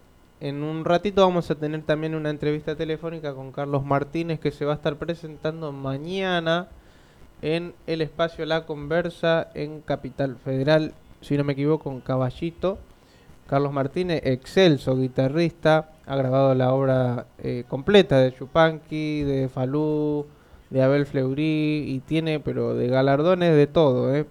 en 0.40 0.62
un 0.62 0.86
ratito 0.86 1.20
vamos 1.20 1.50
a 1.50 1.56
tener 1.56 1.82
también 1.82 2.14
una 2.14 2.30
entrevista 2.30 2.74
telefónica 2.74 3.34
con 3.34 3.52
Carlos 3.52 3.84
Martínez 3.84 4.40
que 4.40 4.50
se 4.50 4.64
va 4.64 4.72
a 4.72 4.76
estar 4.76 4.96
presentando 4.96 5.72
mañana 5.72 6.68
en 7.42 7.74
el 7.86 8.00
espacio 8.00 8.46
La 8.46 8.64
Conversa 8.64 9.50
en 9.54 9.80
Capital 9.82 10.36
Federal, 10.36 10.94
si 11.22 11.36
no 11.36 11.44
me 11.44 11.54
equivoco, 11.54 11.90
en 11.90 12.00
Caballito. 12.00 12.78
Carlos 13.48 13.72
Martínez, 13.72 14.22
excelso 14.24 14.96
guitarrista, 14.96 15.90
ha 16.06 16.16
grabado 16.16 16.54
la 16.54 16.72
obra 16.72 17.26
eh, 17.38 17.64
completa 17.68 18.18
de 18.18 18.34
Chupanqui, 18.34 19.22
de 19.24 19.48
Falú, 19.48 20.26
de 20.70 20.82
Abel 20.82 21.04
Fleury 21.06 21.84
y 21.86 22.00
tiene, 22.06 22.40
pero 22.40 22.74
de 22.74 22.88
galardones 22.88 23.54
de 23.54 23.66
todo. 23.66 24.14
eh. 24.14 24.26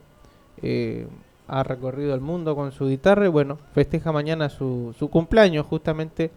Eh, 0.63 1.07
ha 1.47 1.63
recorrido 1.63 2.15
el 2.15 2.21
mundo 2.21 2.55
con 2.55 2.71
su 2.71 2.87
guitarra 2.87 3.25
y 3.25 3.27
bueno, 3.27 3.57
festeja 3.73 4.13
mañana 4.13 4.47
su, 4.47 4.95
su 4.97 5.09
cumpleaños 5.09 5.65
justamente 5.65 6.31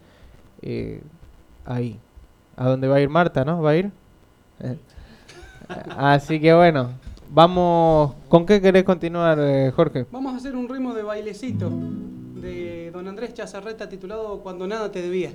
eh, 0.61 1.01
ahí. 1.65 1.97
A 2.57 2.67
donde 2.67 2.87
va 2.89 2.97
a 2.97 2.99
ir 3.01 3.09
Marta, 3.09 3.45
¿no? 3.45 3.61
¿Va 3.61 3.71
a 3.71 3.75
ir? 3.77 3.91
Eh. 4.59 4.77
Así 5.97 6.39
que 6.41 6.53
bueno, 6.53 6.91
vamos. 7.31 8.13
¿Con 8.29 8.45
qué 8.45 8.61
querés 8.61 8.83
continuar, 8.83 9.37
eh, 9.39 9.71
Jorge? 9.75 10.05
Vamos 10.11 10.33
a 10.33 10.37
hacer 10.37 10.55
un 10.55 10.67
ritmo 10.67 10.93
de 10.93 11.03
bailecito 11.03 11.69
de 11.69 12.91
don 12.91 13.07
Andrés 13.07 13.33
Chazarreta 13.33 13.89
titulado 13.89 14.41
Cuando 14.41 14.67
nada 14.67 14.91
te 14.91 15.01
debía. 15.01 15.31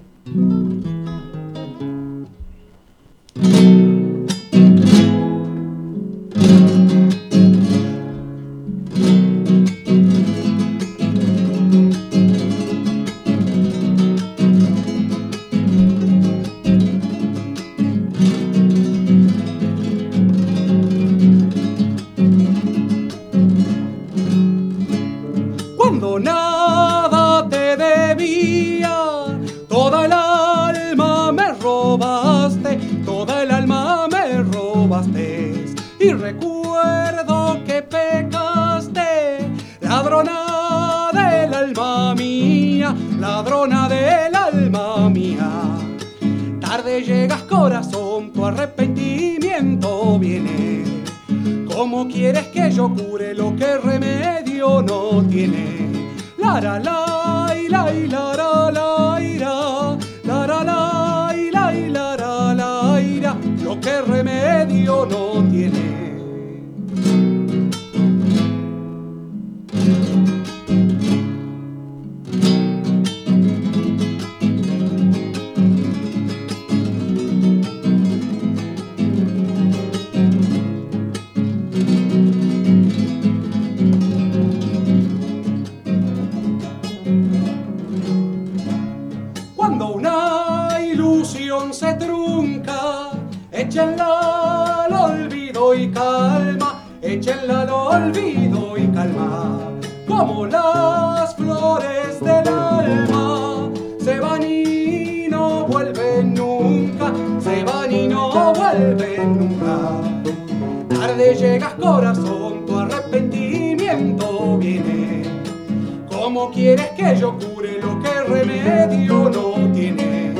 Cure 117.41 117.81
lo 117.81 118.01
que 118.01 118.21
remedio 118.23 119.31
no 119.31 119.73
tiene? 119.73 120.35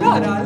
La 0.00 0.18
la 0.20 0.45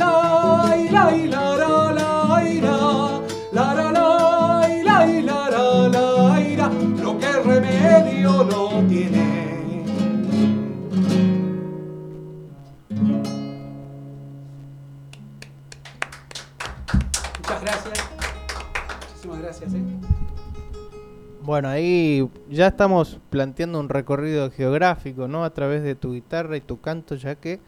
Bueno, 21.60 21.74
ahí 21.74 22.26
ya 22.48 22.68
estamos 22.68 23.20
planteando 23.28 23.78
un 23.78 23.90
recorrido 23.90 24.50
geográfico, 24.50 25.28
¿no? 25.28 25.44
A 25.44 25.50
través 25.50 25.82
de 25.82 25.94
tu 25.94 26.14
guitarra 26.14 26.56
y 26.56 26.62
tu 26.62 26.80
canto, 26.80 27.16
ya 27.16 27.34
que 27.34 27.60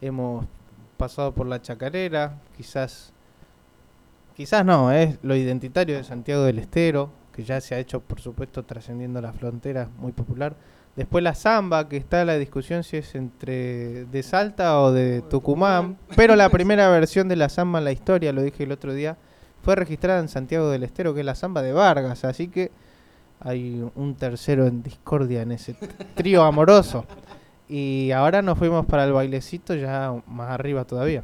hemos 0.00 0.46
pasado 0.96 1.34
por 1.34 1.46
la 1.46 1.60
chacarera, 1.60 2.40
quizás, 2.56 3.12
quizás 4.34 4.64
no, 4.64 4.90
es 4.90 5.18
lo 5.20 5.36
identitario 5.36 5.94
de 5.94 6.04
Santiago 6.04 6.42
del 6.44 6.58
Estero, 6.58 7.10
que 7.34 7.44
ya 7.44 7.60
se 7.60 7.74
ha 7.74 7.78
hecho, 7.78 8.00
por 8.00 8.18
supuesto, 8.18 8.62
trascendiendo 8.62 9.20
las 9.20 9.36
fronteras, 9.36 9.90
muy 9.98 10.12
popular. 10.12 10.56
Después 10.96 11.22
la 11.22 11.34
samba, 11.34 11.86
que 11.86 11.98
está 11.98 12.24
la 12.24 12.38
discusión 12.38 12.82
si 12.82 12.96
es 12.96 13.14
entre 13.14 14.06
de 14.06 14.22
Salta 14.22 14.80
o 14.80 14.90
de 14.90 15.20
Tucumán, 15.20 15.98
pero 16.16 16.34
la 16.34 16.48
primera 16.48 16.88
versión 16.88 17.28
de 17.28 17.36
la 17.36 17.50
samba 17.50 17.78
en 17.80 17.84
la 17.84 17.92
historia, 17.92 18.32
lo 18.32 18.40
dije 18.40 18.64
el 18.64 18.72
otro 18.72 18.94
día, 18.94 19.18
fue 19.60 19.76
registrada 19.76 20.20
en 20.20 20.28
Santiago 20.28 20.70
del 20.70 20.82
Estero, 20.82 21.12
que 21.12 21.20
es 21.20 21.26
la 21.26 21.34
samba 21.34 21.60
de 21.60 21.74
Vargas, 21.74 22.24
así 22.24 22.48
que 22.48 22.72
hay 23.40 23.84
un 23.94 24.14
tercero 24.14 24.66
en 24.66 24.82
discordia 24.82 25.42
en 25.42 25.52
ese 25.52 25.74
trío 26.14 26.42
amoroso. 26.42 27.04
Y 27.68 28.10
ahora 28.12 28.42
nos 28.42 28.58
fuimos 28.58 28.84
para 28.86 29.04
el 29.04 29.12
bailecito 29.12 29.74
ya 29.74 30.14
más 30.26 30.50
arriba 30.50 30.84
todavía. 30.84 31.22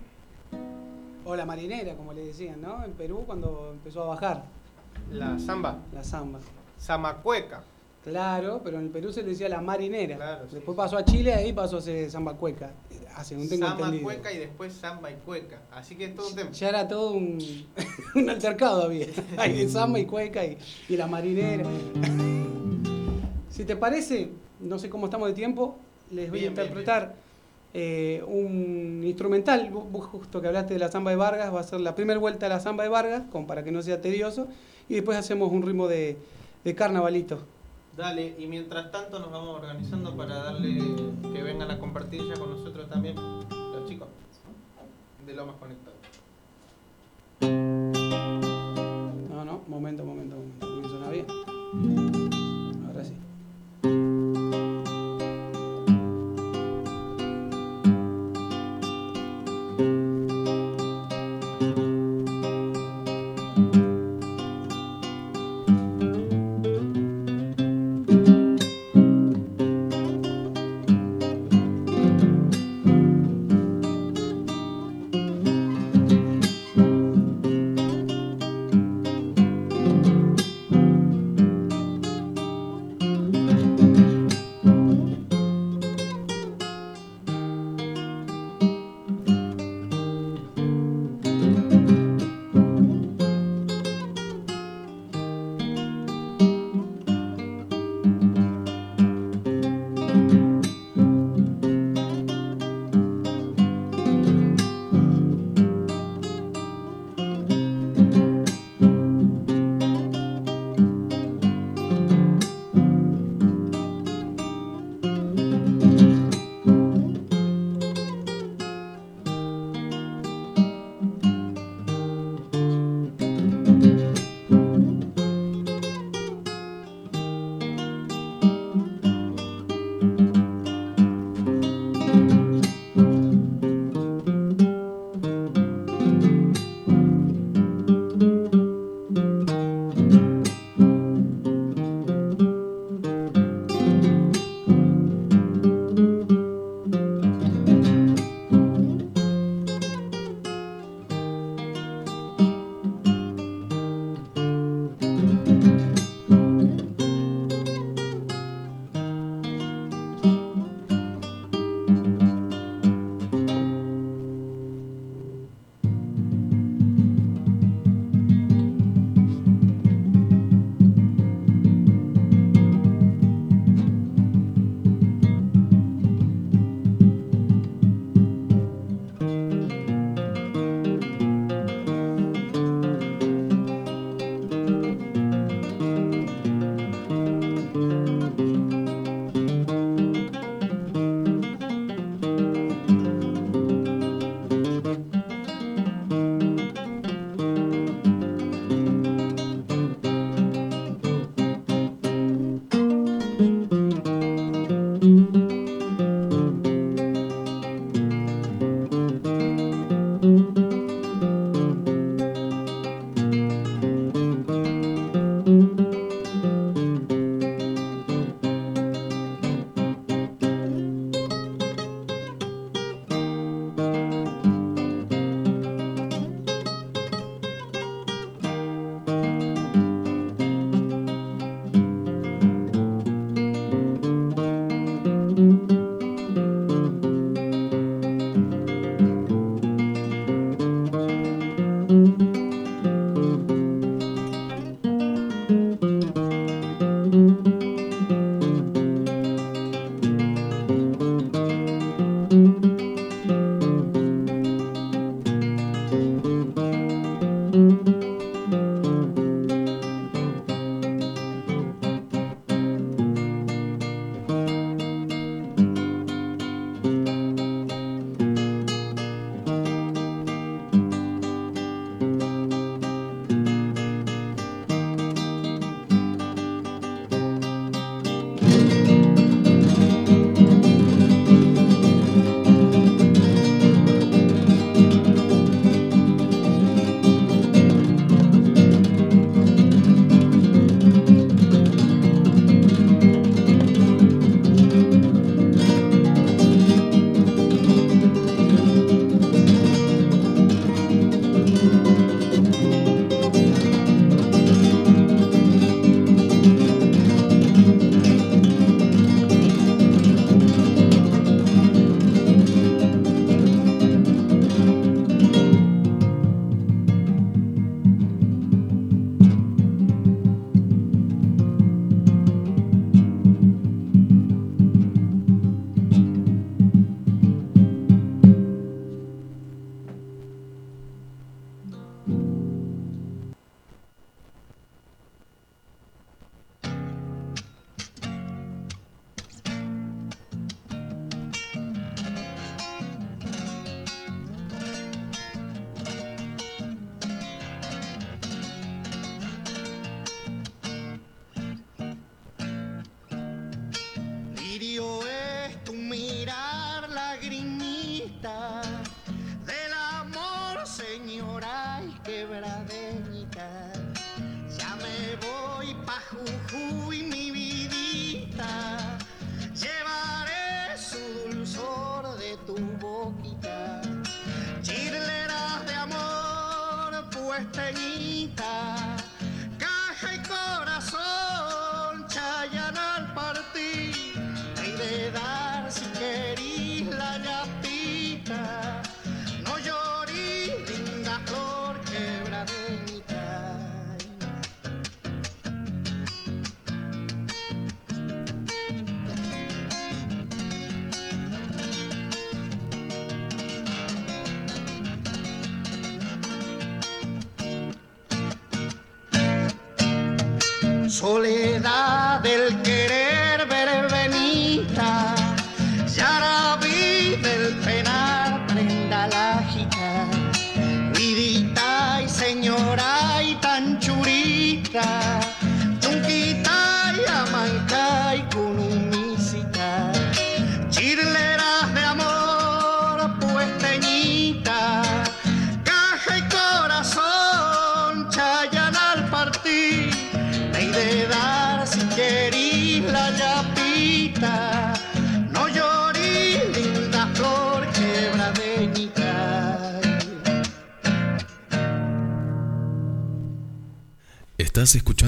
O 1.24 1.36
la 1.36 1.46
marinera, 1.46 1.94
como 1.94 2.12
le 2.12 2.26
decían, 2.26 2.60
¿no? 2.60 2.82
En 2.84 2.92
Perú 2.92 3.22
cuando 3.26 3.70
empezó 3.72 4.02
a 4.04 4.06
bajar 4.08 4.44
La 5.12 5.38
samba, 5.38 5.76
la 5.92 6.02
samba. 6.02 6.40
samacueca. 6.78 7.62
Claro, 8.04 8.62
pero 8.64 8.78
en 8.78 8.84
el 8.84 8.90
Perú 8.90 9.12
se 9.12 9.22
le 9.22 9.28
decía 9.30 9.48
la 9.48 9.60
marinera. 9.60 10.16
Claro, 10.16 10.46
sí, 10.48 10.54
Después 10.56 10.74
pasó 10.76 10.96
a 10.96 11.04
Chile, 11.04 11.34
ahí 11.34 11.52
pasó 11.52 11.76
a 11.78 11.80
ser 11.82 12.10
samba 12.10 12.34
cueca. 12.34 12.70
Según 13.22 13.48
tengo 13.50 13.66
entendido. 13.66 14.10
y 14.32 14.38
después 14.38 14.72
samba 14.72 15.10
y 15.10 15.14
cueca. 15.16 15.60
Así 15.72 15.94
que 15.96 16.06
es 16.06 16.14
todo 16.14 16.28
un 16.28 16.34
tema. 16.34 16.50
Ya 16.52 16.68
era 16.70 16.88
todo 16.88 17.12
un, 17.12 17.38
un 18.14 18.30
altercado 18.30 18.84
había. 18.84 19.06
Hay 19.36 19.52
de 19.58 19.68
samba 19.68 19.98
y 19.98 20.06
cueca 20.06 20.44
y, 20.46 20.56
y 20.88 20.96
la 20.96 21.06
marinera. 21.06 21.64
si 23.50 23.64
te 23.64 23.76
parece, 23.76 24.30
no 24.60 24.78
sé 24.78 24.88
cómo 24.88 25.06
estamos 25.06 25.28
de 25.28 25.34
tiempo, 25.34 25.76
les 26.10 26.30
voy 26.30 26.38
a 26.38 26.40
Bien, 26.42 26.54
bien, 26.54 26.64
interpretar 26.66 27.14
eh, 27.74 28.22
un 28.26 29.02
instrumental. 29.04 29.68
Vos- 29.70 30.06
justo 30.06 30.40
que 30.40 30.48
hablaste 30.48 30.74
de 30.74 30.80
la 30.80 30.90
samba 30.90 31.10
de 31.10 31.16
Vargas, 31.18 31.54
va 31.54 31.60
a 31.60 31.64
ser 31.64 31.80
la 31.80 31.94
primera 31.94 32.18
vuelta 32.18 32.46
de 32.46 32.50
la 32.54 32.60
samba 32.60 32.84
de 32.84 32.88
Vargas, 32.88 33.22
como 33.30 33.46
para 33.46 33.62
que 33.62 33.70
no 33.72 33.82
sea 33.82 34.00
tedioso. 34.00 34.48
Y 34.88 34.94
después 34.94 35.18
hacemos 35.18 35.52
un 35.52 35.62
ritmo 35.62 35.86
de, 35.88 36.16
de 36.64 36.74
carnavalito. 36.74 37.40
Dale, 37.96 38.36
y 38.38 38.46
mientras 38.46 38.90
tanto 38.90 39.18
nos 39.18 39.30
vamos 39.30 39.56
organizando 39.56 40.16
para 40.16 40.36
darle 40.36 40.78
que 41.20 41.42
vengan 41.42 41.70
a 41.70 41.78
compartir 41.78 42.22
ya 42.26 42.34
con 42.34 42.50
nosotros 42.50 42.88
también 42.88 43.16
los 43.16 43.88
chicos 43.88 44.08
de 45.26 45.34
Lomas 45.34 45.56
Conectados. 45.56 45.98
No, 49.28 49.44
no, 49.44 49.62
momento, 49.68 50.04
momento, 50.04 50.36
momento. 50.36 50.66
¿Me 50.66 50.88
suena 50.88 51.10
bien? 51.10 52.09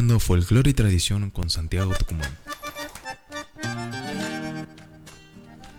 Escuchando 0.02 0.18
Folclore 0.18 0.70
y 0.70 0.74
Tradición 0.74 1.30
con 1.30 1.48
Santiago 1.48 1.94
Tucumán. 1.94 2.36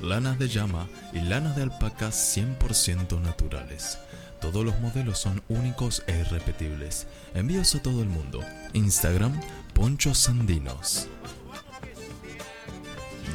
Lanas 0.00 0.38
de 0.38 0.46
llama 0.46 0.86
y 1.12 1.18
lanas 1.18 1.56
de 1.56 1.64
alpaca 1.64 2.10
100% 2.10 3.20
naturales. 3.20 3.98
Todos 4.40 4.64
los 4.64 4.78
modelos 4.78 5.18
son 5.18 5.42
únicos 5.48 6.04
e 6.06 6.20
irrepetibles. 6.20 7.08
Envíos 7.34 7.74
a 7.74 7.82
todo 7.82 8.00
el 8.00 8.08
mundo. 8.08 8.40
Instagram, 8.72 9.32
Ponchos 9.74 10.28
Andinos. 10.28 11.08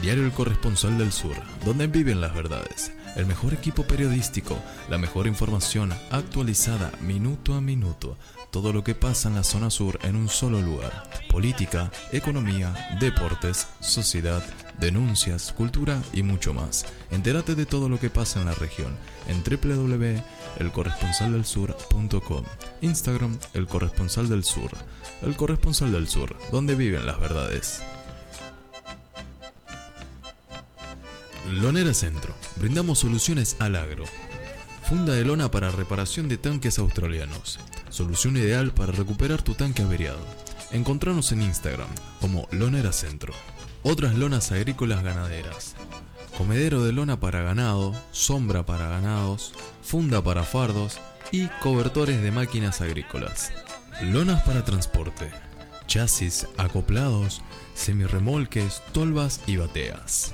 Diario 0.02 0.24
El 0.24 0.32
Corresponsal 0.32 0.98
del 0.98 1.12
Sur, 1.12 1.36
donde 1.66 1.88
viven 1.88 2.22
las 2.22 2.34
verdades. 2.34 2.94
El 3.18 3.26
mejor 3.26 3.54
equipo 3.56 3.84
periodístico, 3.84 4.56
la 4.90 5.00
mejor 5.00 5.26
información 5.26 5.92
actualizada 6.12 6.92
minuto 7.02 7.56
a 7.56 7.62
minuto. 7.62 8.16
Todo 8.52 8.72
lo 8.72 8.84
que 8.84 8.94
pasa 8.94 9.28
en 9.28 9.34
la 9.34 9.44
zona 9.44 9.72
sur 9.72 9.98
en 10.04 10.16
un 10.16 10.30
solo 10.30 10.62
lugar. 10.62 11.10
Política, 11.32 11.92
economía, 12.12 12.76
deportes, 13.00 13.70
sociedad, 13.80 14.44
denuncias, 14.80 15.52
cultura 15.52 16.00
y 16.14 16.22
mucho 16.22 16.54
más. 16.54 16.86
Entérate 17.10 17.56
de 17.56 17.66
todo 17.66 17.90
lo 17.90 18.00
que 18.00 18.12
pasa 18.12 18.40
en 18.40 18.46
la 18.46 18.54
región 18.54 18.96
en 19.28 19.44
www.elcorresponsaldelsur.com. 19.44 22.44
Instagram, 22.82 23.40
El 23.56 23.66
Corresponsal 23.66 24.30
del 24.30 24.44
Sur. 24.44 24.70
El 25.24 25.36
Corresponsal 25.36 25.92
del 25.92 26.08
Sur, 26.08 26.38
donde 26.52 26.76
viven 26.76 27.08
las 27.08 27.20
verdades. 27.20 27.82
Lonera 31.52 31.94
Centro. 31.94 32.34
Brindamos 32.58 33.00
soluciones 33.00 33.56
al 33.60 33.76
agro. 33.76 34.04
Funda 34.84 35.14
de 35.14 35.24
lona 35.24 35.50
para 35.50 35.72
reparación 35.72 36.28
de 36.28 36.38
tanques 36.38 36.78
australianos. 36.78 37.60
Solución 37.90 38.36
ideal 38.36 38.72
para 38.72 38.92
recuperar 38.92 39.42
tu 39.42 39.54
tanque 39.54 39.82
averiado. 39.82 40.20
Encontranos 40.72 41.32
en 41.32 41.42
Instagram 41.42 41.88
como 42.20 42.48
Lonera 42.52 42.92
Centro. 42.92 43.34
Otras 43.84 44.16
lonas 44.16 44.52
agrícolas 44.52 45.04
ganaderas. 45.04 45.76
Comedero 46.38 46.84
de 46.84 46.92
lona 46.92 47.20
para 47.20 47.42
ganado, 47.42 47.96
sombra 48.12 48.66
para 48.66 48.90
ganados, 48.90 49.54
funda 49.82 50.22
para 50.22 50.44
fardos 50.44 51.00
y 51.32 51.48
cobertores 51.64 52.22
de 52.22 52.32
máquinas 52.32 52.82
agrícolas. 52.82 53.52
Lonas 54.02 54.44
para 54.44 54.66
transporte. 54.66 55.32
Chasis, 55.88 56.46
acoplados, 56.58 57.42
semirremolques, 57.74 58.84
tolvas 58.92 59.42
y 59.48 59.56
bateas. 59.56 60.34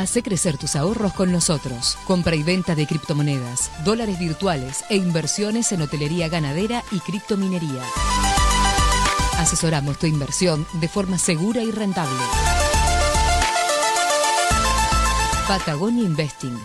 Hace 0.00 0.22
crecer 0.22 0.56
tus 0.56 0.76
ahorros 0.76 1.12
con 1.12 1.30
nosotros. 1.30 1.98
Compra 2.06 2.34
y 2.34 2.42
venta 2.42 2.74
de 2.74 2.86
criptomonedas, 2.86 3.70
dólares 3.84 4.18
virtuales 4.18 4.82
e 4.88 4.96
inversiones 4.96 5.72
en 5.72 5.82
hotelería 5.82 6.30
ganadera 6.30 6.82
y 6.90 7.00
criptominería. 7.00 7.82
Asesoramos 9.36 9.98
tu 9.98 10.06
inversión 10.06 10.66
de 10.80 10.88
forma 10.88 11.18
segura 11.18 11.62
y 11.62 11.70
rentable. 11.70 12.16
Patagonia 15.46 16.04
Investing. 16.04 16.58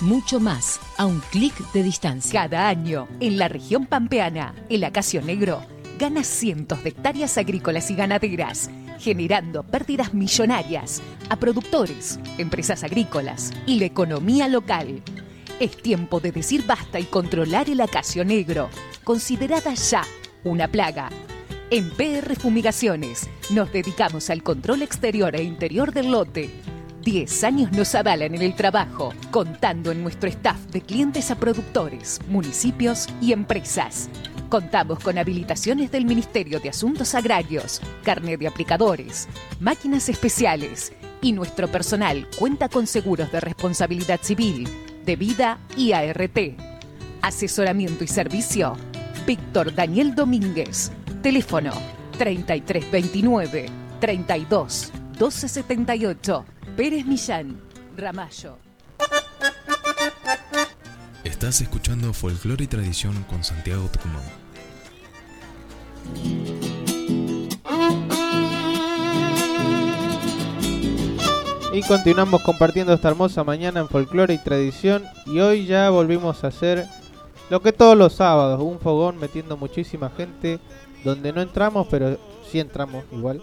Mucho 0.00 0.40
más 0.40 0.80
a 0.96 1.06
un 1.06 1.20
clic 1.30 1.54
de 1.72 1.84
distancia. 1.84 2.42
Cada 2.42 2.66
año, 2.66 3.06
en 3.20 3.38
la 3.38 3.46
región 3.46 3.86
pampeana, 3.86 4.52
el 4.68 4.82
acacio 4.82 5.22
negro 5.22 5.62
gana 5.96 6.24
cientos 6.24 6.82
de 6.82 6.88
hectáreas 6.88 7.38
agrícolas 7.38 7.88
y 7.92 7.94
ganaderas, 7.94 8.68
generando 9.00 9.62
pérdidas 9.62 10.12
millonarias 10.14 11.02
a 11.30 11.36
productores, 11.36 12.20
empresas 12.38 12.84
agrícolas 12.84 13.52
y 13.66 13.78
la 13.78 13.86
economía 13.86 14.46
local. 14.46 15.02
Es 15.58 15.76
tiempo 15.76 16.20
de 16.20 16.32
decir 16.32 16.64
basta 16.66 17.00
y 17.00 17.04
controlar 17.04 17.68
el 17.70 17.80
acacio 17.80 18.24
negro, 18.24 18.68
considerada 19.02 19.74
ya 19.74 20.04
una 20.44 20.68
plaga. 20.68 21.08
En 21.70 21.90
PR 21.90 22.34
Fumigaciones 22.36 23.28
nos 23.50 23.72
dedicamos 23.72 24.28
al 24.28 24.42
control 24.42 24.82
exterior 24.82 25.34
e 25.36 25.42
interior 25.42 25.92
del 25.92 26.10
lote. 26.10 26.50
Diez 27.02 27.44
años 27.44 27.72
nos 27.72 27.94
avalan 27.94 28.34
en 28.34 28.42
el 28.42 28.54
trabajo, 28.54 29.14
contando 29.30 29.90
en 29.90 30.02
nuestro 30.02 30.28
staff 30.28 30.58
de 30.72 30.82
clientes 30.82 31.30
a 31.30 31.36
productores, 31.36 32.20
municipios 32.28 33.06
y 33.22 33.32
empresas. 33.32 34.10
Contamos 34.50 34.98
con 34.98 35.16
habilitaciones 35.16 35.92
del 35.92 36.04
Ministerio 36.04 36.58
de 36.58 36.70
Asuntos 36.70 37.14
Agrarios, 37.14 37.80
carnet 38.02 38.40
de 38.40 38.48
aplicadores, 38.48 39.28
máquinas 39.60 40.08
especiales 40.08 40.92
y 41.22 41.30
nuestro 41.30 41.68
personal 41.68 42.26
cuenta 42.36 42.68
con 42.68 42.88
seguros 42.88 43.30
de 43.30 43.38
responsabilidad 43.38 44.18
civil, 44.20 44.68
de 45.06 45.14
vida 45.14 45.60
y 45.76 45.92
ART. 45.92 46.36
Asesoramiento 47.22 48.02
y 48.02 48.08
servicio. 48.08 48.76
Víctor 49.24 49.72
Daniel 49.72 50.16
Domínguez. 50.16 50.90
Teléfono 51.22 51.70
3329 52.18 53.66
32 54.00 54.90
1278. 55.12 56.44
Pérez 56.76 57.06
Millán. 57.06 57.60
Ramallo. 57.96 58.58
Estás 61.22 61.60
escuchando 61.60 62.12
Folclore 62.12 62.64
y 62.64 62.66
Tradición 62.66 63.22
con 63.24 63.44
Santiago 63.44 63.88
Tucumán. 63.88 64.39
Y 71.72 71.82
continuamos 71.82 72.42
compartiendo 72.42 72.92
esta 72.92 73.08
hermosa 73.08 73.44
mañana 73.44 73.80
en 73.80 73.88
folclore 73.88 74.34
y 74.34 74.38
tradición. 74.38 75.04
Y 75.26 75.38
hoy 75.38 75.66
ya 75.66 75.88
volvimos 75.90 76.42
a 76.42 76.48
hacer 76.48 76.84
lo 77.48 77.62
que 77.62 77.72
todos 77.72 77.96
los 77.96 78.12
sábados, 78.12 78.60
un 78.60 78.80
fogón 78.80 79.18
metiendo 79.18 79.56
muchísima 79.56 80.10
gente. 80.10 80.58
Donde 81.04 81.32
no 81.32 81.40
entramos, 81.40 81.86
pero 81.88 82.18
sí 82.50 82.60
entramos 82.60 83.04
igual. 83.12 83.40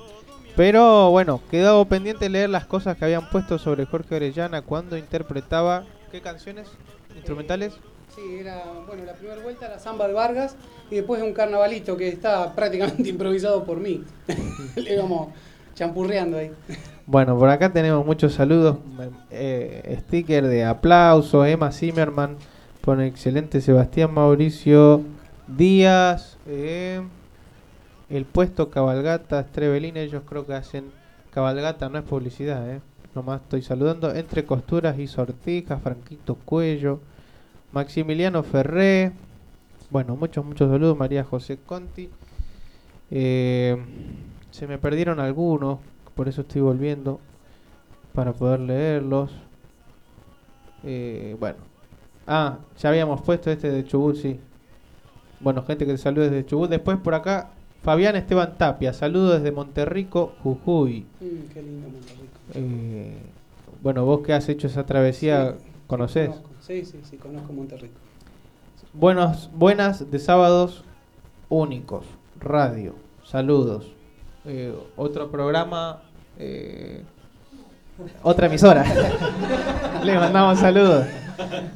Pero 0.56 1.10
bueno, 1.10 1.42
quedó 1.50 1.86
pendiente 1.86 2.30
leer 2.30 2.50
las 2.50 2.68
cosas 2.68 2.98
que 2.98 3.06
habían 3.06 3.30
puesto 3.30 3.58
sobre 3.58 3.86
Jorge 3.86 4.16
Orellana 4.16 4.62
cuando 4.62 4.98
interpretaba. 4.98 5.86
¿Qué 6.12 6.22
canciones? 6.22 6.68
¿Instrumentales? 7.16 7.74
Sí, 8.18 8.40
era, 8.40 8.64
bueno, 8.88 9.06
la 9.06 9.14
primera 9.14 9.40
vuelta 9.44 9.70
la 9.70 9.78
samba 9.78 10.08
de 10.08 10.14
Vargas 10.16 10.56
y 10.90 10.96
después 10.96 11.22
un 11.22 11.34
carnavalito 11.34 11.96
que 11.96 12.08
está 12.08 12.52
prácticamente 12.56 13.08
improvisado 13.10 13.64
por 13.64 13.80
mí. 13.80 14.04
Le 14.76 14.96
íbamos 14.96 15.30
champurreando 15.76 16.38
ahí. 16.38 16.52
Bueno, 17.06 17.38
por 17.38 17.48
acá 17.50 17.72
tenemos 17.72 18.04
muchos 18.04 18.34
saludos. 18.34 18.80
Eh, 19.30 20.00
sticker 20.02 20.48
de 20.48 20.66
aplauso. 20.66 21.46
Emma 21.46 21.72
Zimmerman 21.72 22.38
pone 22.82 23.06
excelente. 23.06 23.62
Sebastián 23.62 24.12
Mauricio 24.12 25.04
Díaz. 25.46 26.38
eh, 26.48 27.04
el 28.10 28.26
puesto 28.26 28.72
Cabalgata 28.72 29.42
Estrebelín. 29.42 29.96
Ellos 29.96 30.24
creo 30.28 30.44
que 30.48 30.56
hacen 30.56 30.86
cabalgata, 31.30 31.88
no 31.88 32.00
es 32.00 32.04
publicidad. 32.04 32.68
Eh. 32.68 32.82
Nomás 33.14 33.42
estoy 33.42 33.62
saludando. 33.62 34.12
Entre 34.16 34.44
costuras 34.44 34.98
y 34.98 35.06
sortijas. 35.06 35.80
Franquito 35.84 36.34
Cuello. 36.34 37.00
Maximiliano 37.72 38.44
Ferré. 38.44 39.12
Bueno, 39.90 40.16
muchos, 40.16 40.46
muchos 40.46 40.70
saludos. 40.70 40.98
María 40.98 41.24
José 41.24 41.58
Conti. 41.58 42.10
Eh, 43.12 43.78
se 44.52 44.68
me 44.68 44.78
perdieron 44.78 45.20
algunos, 45.20 45.80
por 46.16 46.28
eso 46.28 46.42
estoy 46.42 46.62
volviendo 46.62 47.20
para 48.14 48.34
poder 48.34 48.60
leerlos. 48.60 49.32
Eh, 50.84 51.36
bueno. 51.40 51.60
Ah, 52.26 52.60
ya 52.78 52.90
habíamos 52.90 53.22
puesto 53.22 53.50
este 53.52 53.72
de 53.72 53.86
Chubut, 53.86 54.16
sí. 54.18 54.40
Bueno, 55.40 55.64
gente 55.64 55.86
que 55.86 55.94
te 55.94 55.98
saluda 55.98 56.26
desde 56.30 56.46
Chubut. 56.46 56.70
Después 56.70 56.98
por 56.98 57.14
acá, 57.14 57.52
Fabián 57.84 58.16
Esteban 58.16 58.58
Tapia. 58.58 58.92
Saludos 58.92 59.36
desde 59.42 59.52
Monterrico, 59.52 60.34
Jujuy. 60.44 61.06
Mm, 61.22 61.54
qué 61.54 61.62
lindo 61.62 61.88
Monterrico. 61.90 62.38
Eh, 62.56 63.18
bueno, 63.82 64.04
vos 64.06 64.22
que 64.22 64.34
has 64.34 64.50
hecho 64.50 64.68
esa 64.68 64.86
travesía, 64.86 65.54
Sí, 65.58 65.66
¿conocés? 65.88 66.32
Sí, 66.68 66.84
sí, 66.84 67.00
sí, 67.10 67.16
conozco 67.16 67.54
Monterrico. 67.54 67.96
Buenos, 68.92 69.50
buenas 69.54 70.12
de 70.12 70.20
sábados 70.20 70.84
únicos. 71.48 72.04
Radio. 72.42 72.94
Saludos. 73.24 73.94
Eh, 74.44 74.76
otro 74.98 75.32
programa. 75.32 76.02
eh, 76.38 77.06
otra 78.22 78.48
emisora. 78.48 78.84
Le 80.04 80.16
mandamos 80.16 80.60
saludos. 80.60 81.06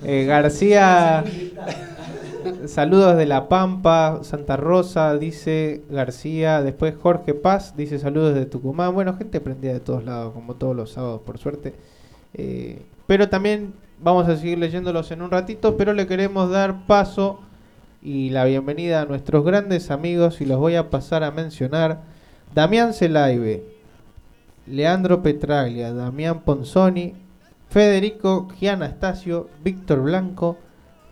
Eh, 0.04 0.26
García. 0.26 1.24
Saludos 2.66 3.16
de 3.16 3.26
La 3.28 3.48
Pampa, 3.48 4.20
Santa 4.24 4.58
Rosa, 4.58 5.18
dice 5.18 5.84
García. 5.90 6.62
Después 6.62 6.96
Jorge 7.02 7.34
Paz, 7.34 7.78
dice 7.78 7.98
saludos 7.98 8.36
de 8.36 8.46
Tucumán. 8.46 8.94
Bueno, 8.94 9.16
gente 9.16 9.40
prendida 9.40 9.72
de 9.72 9.80
todos 9.80 10.04
lados, 10.04 10.34
como 10.34 10.56
todos 10.56 10.76
los 10.76 10.92
sábados, 10.92 11.22
por 11.22 11.38
suerte. 11.38 11.76
Pero 13.08 13.30
también 13.30 13.74
vamos 14.02 14.28
a 14.28 14.36
seguir 14.36 14.58
leyéndolos 14.58 15.12
en 15.12 15.22
un 15.22 15.32
ratito, 15.32 15.78
pero 15.78 15.94
le 15.94 16.08
queremos 16.08 16.50
dar 16.50 16.86
paso 16.88 17.40
y 18.02 18.32
la 18.32 18.46
bienvenida 18.46 19.02
a 19.02 19.06
nuestros 19.06 19.46
grandes 19.46 19.92
amigos 19.92 20.42
y 20.42 20.46
los 20.46 20.58
voy 20.58 20.76
a 20.76 20.90
pasar 20.90 21.24
a 21.24 21.32
mencionar. 21.32 22.02
Damián 22.54 22.94
Celaibe, 22.94 23.64
Leandro 24.66 25.22
Petraglia, 25.22 25.94
Damián 25.94 26.42
Ponzoni, 26.42 27.14
Federico 27.70 28.50
Gianastasio, 28.60 29.50
Víctor 29.64 30.02
Blanco 30.02 30.58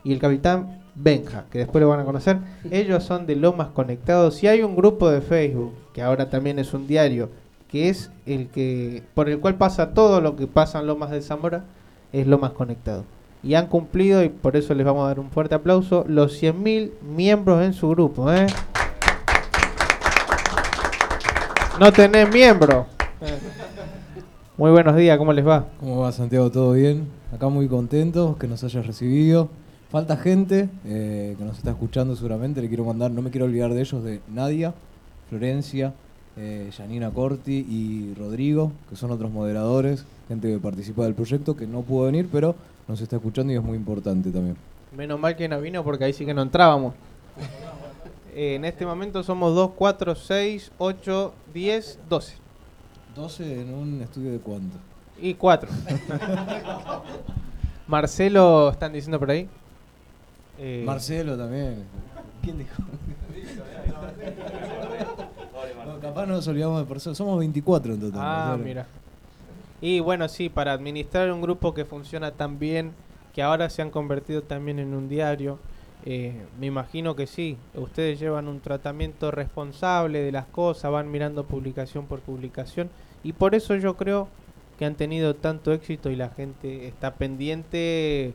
y 0.03 0.11
el 0.11 0.19
capitán 0.19 0.81
Benja, 0.95 1.45
que 1.51 1.59
después 1.59 1.81
lo 1.81 1.89
van 1.89 1.99
a 1.99 2.05
conocer. 2.05 2.39
Ellos 2.71 3.03
son 3.03 3.27
de 3.27 3.35
Lomas 3.35 3.69
Conectados 3.69 4.43
y 4.43 4.47
hay 4.47 4.63
un 4.63 4.75
grupo 4.75 5.09
de 5.09 5.21
Facebook, 5.21 5.73
que 5.93 6.01
ahora 6.01 6.29
también 6.29 6.57
es 6.59 6.73
un 6.73 6.87
diario, 6.87 7.29
que 7.69 7.89
es 7.89 8.11
el 8.25 8.47
que 8.47 9.03
por 9.13 9.29
el 9.29 9.39
cual 9.39 9.55
pasa 9.55 9.93
todo 9.93 10.21
lo 10.21 10.35
que 10.35 10.47
pasa 10.47 10.79
en 10.79 10.87
Lomas 10.87 11.11
de 11.11 11.21
Zamora, 11.21 11.63
es 12.13 12.27
Lomas 12.27 12.51
Conectado. 12.51 13.03
Y 13.41 13.53
han 13.53 13.67
cumplido, 13.67 14.23
y 14.23 14.29
por 14.29 14.55
eso 14.55 14.73
les 14.73 14.85
vamos 14.85 15.05
a 15.05 15.07
dar 15.07 15.19
un 15.19 15.29
fuerte 15.29 15.55
aplauso, 15.55 16.03
los 16.07 16.41
100.000 16.41 16.91
miembros 17.01 17.63
en 17.63 17.73
su 17.73 17.89
grupo. 17.89 18.31
¿eh? 18.31 18.47
No 21.79 21.91
tenés 21.93 22.29
miembro. 22.31 22.87
Muy 24.57 24.71
buenos 24.71 24.95
días, 24.97 25.17
¿cómo 25.17 25.31
les 25.31 25.47
va? 25.47 25.67
¿Cómo 25.79 26.01
va 26.01 26.11
Santiago? 26.11 26.51
¿Todo 26.51 26.73
bien? 26.73 27.07
Acá 27.33 27.47
muy 27.47 27.69
contentos 27.69 28.35
que 28.35 28.47
nos 28.47 28.61
hayas 28.65 28.85
recibido. 28.85 29.47
Falta 29.89 30.17
gente 30.17 30.67
eh, 30.85 31.35
que 31.37 31.45
nos 31.45 31.57
está 31.57 31.69
escuchando 31.69 32.15
seguramente. 32.15 32.61
Le 32.61 32.67
quiero 32.67 32.83
mandar, 32.83 33.09
no 33.11 33.21
me 33.21 33.31
quiero 33.31 33.45
olvidar 33.45 33.73
de 33.73 33.79
ellos, 33.79 34.03
de 34.03 34.19
Nadia, 34.27 34.73
Florencia, 35.29 35.93
eh, 36.41 36.71
Janina 36.75 37.11
Corti 37.11 37.65
y 37.69 38.13
Rodrigo, 38.17 38.71
que 38.89 38.95
son 38.95 39.11
otros 39.11 39.29
moderadores, 39.29 40.05
gente 40.29 40.49
que 40.49 40.57
participa 40.57 41.03
del 41.03 41.13
proyecto, 41.13 41.57
que 41.57 41.67
no 41.67 41.81
pudo 41.81 42.05
venir, 42.05 42.29
pero 42.31 42.55
nos 42.87 43.01
está 43.01 43.17
escuchando 43.17 43.51
y 43.51 43.57
es 43.57 43.61
muy 43.63 43.75
importante 43.75 44.31
también. 44.31 44.55
Menos 44.95 45.19
mal 45.19 45.35
que 45.35 45.49
no 45.49 45.59
vino 45.59 45.83
porque 45.83 46.05
ahí 46.05 46.13
sí 46.13 46.25
que 46.25 46.33
no 46.33 46.41
entrábamos. 46.41 46.93
Eh, 48.33 48.55
en 48.55 48.63
este 48.63 48.85
momento 48.85 49.21
somos 49.21 49.53
2, 49.53 49.71
4, 49.75 50.15
6, 50.15 50.71
8, 50.77 51.33
10, 51.53 51.99
12. 52.07 52.35
12 53.15 53.61
en 53.61 53.73
un 53.73 54.01
estudio 54.01 54.31
de 54.31 54.39
cuánto. 54.39 54.77
Y 55.21 55.33
4. 55.33 55.69
Marcelo, 57.87 58.69
están 58.69 58.93
diciendo 58.93 59.19
por 59.19 59.31
ahí. 59.31 59.49
Eh, 60.57 60.83
Marcelo 60.85 61.37
también. 61.37 61.83
¿Quién 62.41 62.59
dijo? 62.59 62.83
No, 66.19 66.25
capaz 66.25 66.35
nos 66.35 66.47
olvidamos 66.47 66.79
de 66.79 66.85
personas. 66.85 67.17
Somos 67.17 67.39
24 67.39 67.93
en 67.93 67.99
total. 67.99 68.21
Ah, 68.21 68.45
Marcelo. 68.49 68.65
mira. 68.65 68.87
Y 69.81 69.99
bueno, 70.01 70.27
sí, 70.27 70.49
para 70.49 70.73
administrar 70.73 71.31
un 71.31 71.41
grupo 71.41 71.73
que 71.73 71.85
funciona 71.85 72.31
tan 72.31 72.59
bien, 72.59 72.91
que 73.33 73.41
ahora 73.41 73.69
se 73.69 73.81
han 73.81 73.91
convertido 73.91 74.41
también 74.43 74.79
en 74.79 74.93
un 74.93 75.07
diario, 75.07 75.57
eh, 76.05 76.45
me 76.59 76.67
imagino 76.67 77.15
que 77.15 77.27
sí. 77.27 77.57
Ustedes 77.75 78.19
llevan 78.19 78.47
un 78.47 78.59
tratamiento 78.59 79.31
responsable 79.31 80.21
de 80.21 80.31
las 80.31 80.45
cosas, 80.47 80.91
van 80.91 81.09
mirando 81.09 81.45
publicación 81.45 82.05
por 82.07 82.19
publicación, 82.19 82.89
y 83.23 83.33
por 83.33 83.55
eso 83.55 83.75
yo 83.75 83.95
creo 83.95 84.27
que 84.77 84.85
han 84.85 84.95
tenido 84.95 85.35
tanto 85.35 85.71
éxito 85.73 86.09
y 86.09 86.15
la 86.15 86.29
gente 86.29 86.87
está 86.87 87.15
pendiente 87.15 88.33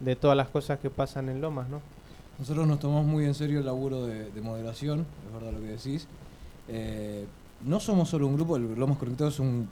de 0.00 0.16
todas 0.16 0.36
las 0.36 0.48
cosas 0.48 0.78
que 0.78 0.90
pasan 0.90 1.28
en 1.28 1.40
Lomas, 1.40 1.68
¿no? 1.68 1.80
Nosotros 2.38 2.66
nos 2.66 2.78
tomamos 2.78 3.06
muy 3.06 3.26
en 3.26 3.34
serio 3.34 3.58
el 3.58 3.66
laburo 3.66 4.06
de, 4.06 4.30
de 4.30 4.40
moderación, 4.40 5.04
es 5.26 5.34
verdad 5.34 5.52
lo 5.52 5.60
que 5.60 5.72
decís. 5.72 6.08
Eh, 6.70 7.26
no 7.64 7.80
somos 7.80 8.08
solo 8.08 8.26
un 8.26 8.36
grupo, 8.36 8.56
el 8.56 8.74
Lomas 8.74 8.96
Conectado 8.98 9.28
es 9.28 9.38
un, 9.40 9.68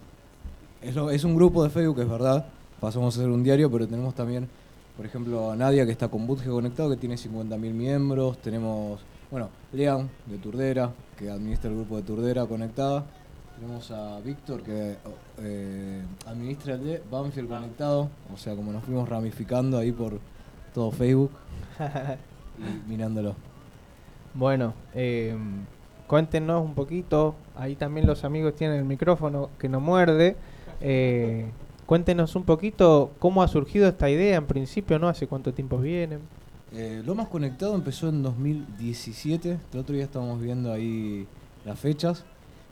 es, 0.83 0.95
lo- 0.95 1.11
es 1.11 1.25
un 1.25 1.35
grupo 1.37 1.63
de 1.65 1.71
Facebook, 1.71 2.01
es 2.01 2.09
verdad. 2.09 2.47
Pasamos 2.81 3.17
a 3.17 3.21
ser 3.21 3.31
un 3.31 3.43
diario, 3.43 3.71
pero 3.71 3.87
tenemos 3.87 4.15
también, 4.15 4.49
por 4.97 5.07
ejemplo, 5.07 5.51
a 5.51 5.57
Nadia 5.57 5.87
que 5.87 5.93
está 5.93 6.09
con 6.09 6.27
Budge 6.27 6.49
Conectado, 6.49 6.91
que 6.91 6.97
tiene 6.97 7.17
50.000 7.17 7.59
miembros. 7.73 8.39
Tenemos, 8.39 9.01
bueno, 9.31 9.49
Lean 9.73 10.09
de 10.27 10.39
Turdera, 10.39 10.93
que 11.17 11.31
administra 11.31 11.71
el 11.71 11.77
grupo 11.77 11.97
de 11.97 12.03
Turdera 12.03 12.47
Conectada. 12.47 13.05
Tenemos 13.59 13.91
a 13.91 14.21
Víctor 14.21 14.63
que 14.63 14.97
eh, 15.39 16.03
administra 16.27 16.75
el 16.75 16.85
de 16.85 17.03
Banfield 17.11 17.49
Conectado, 17.49 18.09
o 18.33 18.37
sea, 18.37 18.55
como 18.55 18.73
nos 18.73 18.85
fuimos 18.85 19.09
ramificando 19.09 19.79
ahí 19.79 19.91
por 19.91 20.21
todo 20.75 20.93
Facebook 20.93 21.31
y 22.59 22.89
mirándolo. 22.91 23.35
Bueno, 24.35 24.75
eh, 24.95 25.37
cuéntenos 26.09 26.65
un 26.65 26.75
poquito, 26.75 27.37
ahí 27.55 27.77
también 27.77 28.07
los 28.07 28.25
amigos 28.25 28.57
tienen 28.57 28.79
el 28.79 28.85
micrófono 28.85 29.51
que 29.59 29.69
no 29.69 29.79
muerde. 29.79 30.37
Eh, 30.81 31.47
cuéntenos 31.87 32.35
un 32.35 32.45
poquito 32.45 33.13
cómo 33.21 33.43
ha 33.43 33.49
surgido 33.49 33.87
esta 33.87 34.11
idea 34.11 34.37
en 34.37 34.47
principio, 34.47 34.99
¿no? 34.99 35.09
Hace 35.09 35.29
cuánto 35.29 35.53
tiempo 35.55 35.79
vienen. 35.79 36.21
Eh, 36.73 37.03
lo 37.05 37.15
más 37.15 37.29
conectado 37.29 37.75
empezó 37.75 38.09
en 38.09 38.23
2017. 38.23 39.59
El 39.73 39.79
otro 39.79 39.95
día 39.95 40.05
estábamos 40.05 40.41
viendo 40.41 40.73
ahí 40.73 41.27
las 41.65 41.79
fechas. 41.79 42.25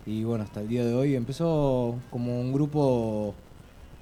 Y 0.06 0.24
bueno, 0.24 0.44
hasta 0.44 0.60
el 0.60 0.68
día 0.68 0.84
de 0.84 0.94
hoy 0.94 1.14
empezó 1.14 1.96
como 2.10 2.40
un 2.40 2.52
grupo 2.52 3.34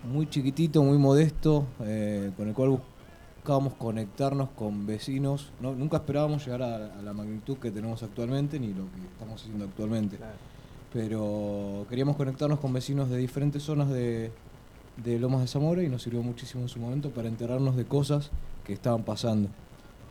muy 0.04 0.28
chiquitito, 0.28 0.82
muy 0.82 0.98
modesto, 0.98 1.66
eh, 1.82 2.30
con 2.36 2.48
el 2.48 2.54
cual 2.54 2.78
buscábamos 3.44 3.74
conectarnos 3.74 4.48
con 4.56 4.86
vecinos. 4.86 5.52
No, 5.60 5.74
nunca 5.74 5.98
esperábamos 5.98 6.46
llegar 6.46 6.62
a, 6.62 6.76
a 6.98 7.02
la 7.02 7.12
magnitud 7.12 7.58
que 7.58 7.70
tenemos 7.70 8.02
actualmente, 8.02 8.58
ni 8.58 8.68
lo 8.68 8.84
que 8.84 9.02
estamos 9.12 9.42
haciendo 9.42 9.66
actualmente. 9.66 10.16
Pero 10.90 11.84
queríamos 11.90 12.16
conectarnos 12.16 12.58
con 12.58 12.72
vecinos 12.72 13.10
de 13.10 13.18
diferentes 13.18 13.62
zonas 13.62 13.90
de, 13.90 14.32
de 14.96 15.18
Lomas 15.18 15.42
de 15.42 15.48
Zamora 15.48 15.82
y 15.82 15.90
nos 15.90 16.02
sirvió 16.02 16.22
muchísimo 16.22 16.62
en 16.62 16.70
su 16.70 16.78
momento 16.78 17.10
para 17.10 17.28
enterarnos 17.28 17.76
de 17.76 17.84
cosas 17.84 18.30
que 18.64 18.72
estaban 18.72 19.02
pasando. 19.02 19.50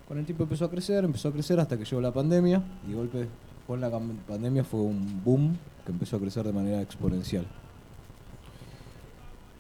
Con 0.08 0.20
el 0.20 0.26
tiempo 0.26 0.44
empezó 0.44 0.66
a 0.66 0.70
crecer, 0.70 1.04
empezó 1.04 1.30
a 1.30 1.32
crecer 1.32 1.60
hasta 1.60 1.76
que 1.76 1.86
llegó 1.86 2.02
la 2.02 2.14
pandemia 2.14 2.62
y 2.86 2.92
de 2.92 2.96
golpe 2.96 3.28
con 3.66 3.82
la 3.82 3.90
pandemia 3.90 4.64
fue 4.64 4.82
un 4.82 5.24
boom 5.24 5.58
que 5.84 5.92
empezó 5.92 6.18
a 6.18 6.20
crecer 6.20 6.46
de 6.46 6.54
manera 6.54 6.84
exponencial. 6.84 7.48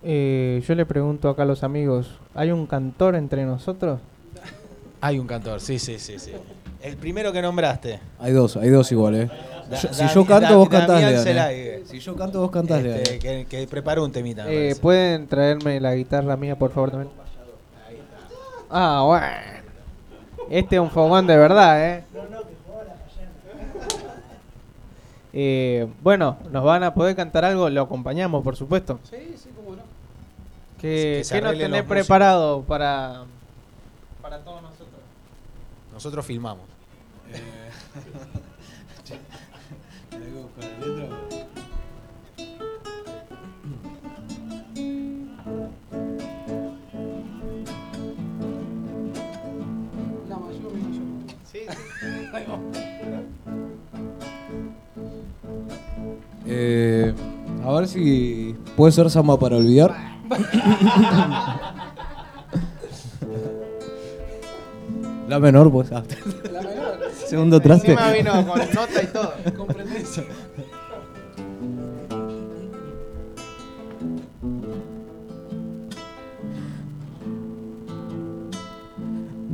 Eh, 0.03 0.61
yo 0.67 0.75
le 0.75 0.85
pregunto 0.85 1.29
acá 1.29 1.43
a 1.43 1.45
los 1.45 1.63
amigos, 1.63 2.19
¿hay 2.35 2.51
un 2.51 2.65
cantor 2.67 3.15
entre 3.15 3.45
nosotros? 3.45 3.99
Hay 5.01 5.17
un 5.19 5.27
cantor, 5.27 5.59
sí, 5.61 5.79
sí, 5.79 5.97
sí, 5.99 6.19
sí. 6.19 6.31
El 6.81 6.97
primero 6.97 7.31
que 7.31 7.41
nombraste. 7.41 7.99
Hay 8.19 8.33
dos, 8.33 8.57
hay 8.57 8.69
dos 8.69 8.91
igual, 8.91 9.15
¿eh? 9.15 9.29
Da- 9.69 9.77
Yo- 9.79 9.93
si 9.93 10.03
Dami- 10.03 10.13
yo 10.13 10.25
canto, 10.25 10.49
Da- 10.49 10.55
vos 10.57 10.69
cantás, 10.69 10.87
Damián 10.89 11.11
Lean, 11.11 11.21
¿eh? 11.21 11.23
Zelague. 11.23 11.83
Si 11.85 11.99
yo 11.99 12.15
canto, 12.17 12.41
vos 12.41 12.51
cantás, 12.51 12.83
que, 12.83 13.45
que 13.49 13.67
preparó 13.67 14.03
un 14.03 14.11
temita. 14.11 14.43
me 14.43 14.71
Eh. 14.71 14.75
¿Pueden 14.75 15.27
traerme 15.27 15.79
la 15.79 15.95
guitarra 15.95 16.35
mía, 16.35 16.57
por 16.57 16.71
favor, 16.71 16.91
también? 16.91 17.11
Ah, 18.69 19.03
bueno. 19.05 19.25
Este 20.49 20.75
es 20.75 20.81
un 20.81 20.89
fogón 20.91 21.25
de 21.27 21.37
verdad, 21.37 21.89
¿eh? 21.89 22.03
Eh, 25.35 25.87
bueno, 26.03 26.37
¿nos 26.51 26.63
van 26.63 26.83
a 26.83 26.93
poder 26.93 27.15
cantar 27.15 27.43
algo? 27.45 27.69
Lo 27.69 27.81
acompañamos, 27.81 28.43
por 28.43 28.55
supuesto. 28.55 28.99
Sí, 29.09 29.33
sí, 29.37 29.49
cómo 30.84 30.91
no. 30.91 30.91
¿Qué, 30.91 31.23
Que 31.23 31.36
qué 31.36 31.41
nos 31.41 31.57
tenés 31.57 31.84
preparado 31.84 32.61
para, 32.63 33.23
para 34.21 34.39
todos 34.43 34.61
nosotros? 34.61 34.99
Nosotros 35.93 36.25
filmamos. 36.25 36.65
La 50.29 50.38
mayor, 50.38 50.73
mi 50.73 50.81
mayor. 50.81 50.99
Sí, 51.43 51.59
Eh, 56.45 57.13
a 57.65 57.71
ver 57.71 57.88
si 57.88 58.53
puede 58.75 58.91
ser 58.91 59.09
samba 59.09 59.39
para 59.39 59.55
olvidar. 59.55 60.12
La 65.27 65.39
menor, 65.39 65.71
pues. 65.71 65.89
La 65.89 66.01
menor. 66.01 66.99
Segundo 67.27 67.59
traste. 67.59 67.93
Encima 67.93 68.11
vino 68.11 68.31
con 68.45 68.59
nota 68.59 69.01
y 69.01 69.07
todo. 69.07 69.34
Comprendés. 69.57 70.21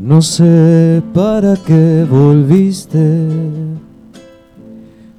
No 0.01 0.21
sé 0.21 1.03
para 1.13 1.55
qué 1.55 2.05
volviste. 2.09 3.27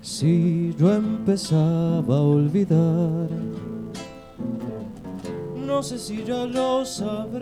Si 0.02 0.74
yo 0.78 0.92
empezaba 0.92 2.16
a 2.16 2.20
olvidar. 2.20 3.39
No 5.80 5.84
sé 5.84 5.98
si 5.98 6.22
ya 6.22 6.44
lo 6.44 6.84
sabrás. 6.84 7.40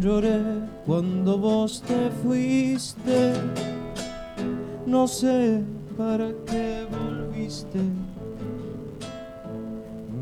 Lloré 0.00 0.40
cuando 0.86 1.36
vos 1.36 1.82
te 1.86 2.08
fuiste. 2.22 3.34
No 4.86 5.06
sé 5.06 5.62
para 5.94 6.30
qué 6.46 6.86
volviste. 6.90 7.80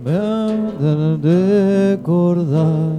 Me 0.04 0.16
han 0.16 0.80
de 0.80 1.94
recordar. 1.94 2.96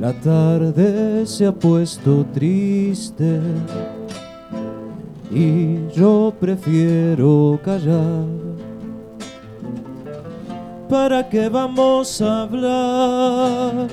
La 0.00 0.14
tarde 0.22 1.26
se 1.26 1.48
ha 1.48 1.52
puesto 1.52 2.24
triste 2.32 3.40
y 5.30 5.86
yo 5.94 6.32
prefiero 6.40 7.60
callar. 7.62 8.51
¿Para 10.92 11.26
qué 11.26 11.48
vamos 11.48 12.20
a 12.20 12.42
hablar 12.42 13.88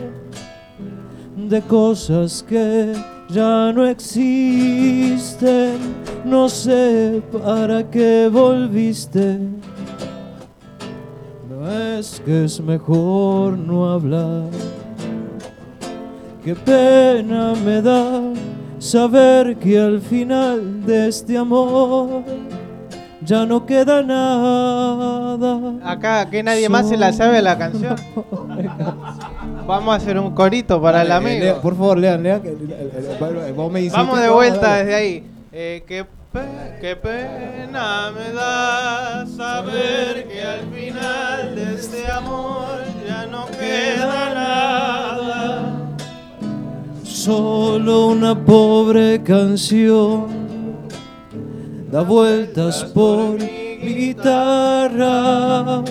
de 1.38 1.62
cosas 1.62 2.43
que 2.43 2.91
ya 3.30 3.72
no 3.72 3.88
existen? 3.88 5.78
No 6.26 6.50
sé 6.50 7.24
para 7.32 7.89
qué 7.89 8.30
volviste. 8.30 9.39
No 11.50 11.72
es 11.72 12.22
que 12.26 12.43
es 12.43 12.60
mejor 12.60 13.58
no 13.58 13.89
hablar. 13.89 14.50
Qué 16.43 16.54
pena 16.54 17.54
me 17.64 17.82
da 17.82 18.22
saber 18.78 19.56
que 19.56 19.80
al 19.80 20.02
final 20.02 20.86
de 20.86 21.08
este 21.08 21.38
amor 21.38 22.26
ya 23.30 23.45
no 23.45 23.63
queda 23.63 24.01
nada. 24.01 25.73
Acá, 25.84 26.27
que 26.32 26.41
nadie 26.41 26.67
más 26.67 26.89
se 26.89 26.97
la 26.97 27.13
sabe 27.13 27.43
la 27.43 27.59
canción. 27.59 27.95
Vamos 29.67 29.93
a 29.93 29.97
hacer 29.97 30.17
un 30.17 30.32
corito 30.34 30.82
para 30.82 31.03
el 31.03 31.11
amigo. 31.11 31.39
lea, 31.39 31.61
por 31.61 31.75
favor, 31.77 31.99
lean, 31.99 32.23
lean. 32.23 32.41
que 32.41 32.55
vos 33.55 33.71
me 33.71 33.88
Vamos 33.89 34.19
de 34.19 34.30
vuelta 34.30 34.77
desde 34.77 34.95
ahí. 34.95 35.23
Eh, 35.51 35.84
qué, 35.88 36.05
pe- 36.34 36.77
qué 36.82 36.95
pena 36.95 38.11
me 38.15 38.32
da 38.34 39.27
saber 39.27 40.27
que 40.27 40.41
al 40.41 40.61
final 40.73 41.55
de 41.55 41.75
este 41.75 42.11
amor 42.11 42.80
ya 43.07 43.27
no 43.27 43.45
queda 43.45 44.34
nada. 44.34 45.75
Solo 47.03 48.07
una 48.07 48.34
pobre 48.34 49.21
canción 49.21 50.49
da 51.92 52.04
vueltas 52.04 52.84
por 52.86 53.40
mi 53.40 53.94
guitarra. 54.14 55.84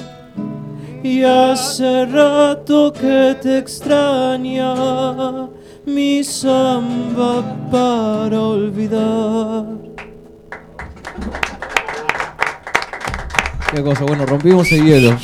Y 1.02 1.22
hace 1.22 2.06
rato 2.06 2.92
que 2.92 3.36
te 3.40 3.58
extraña 3.58 5.48
mi 5.86 6.24
samba 6.24 7.42
para 7.70 8.40
olvidar. 8.40 9.64
Qué 13.70 13.82
cosa, 13.82 14.04
bueno, 14.04 14.24
rompimos 14.26 14.70
el 14.72 14.84
hielo. 14.84 15.16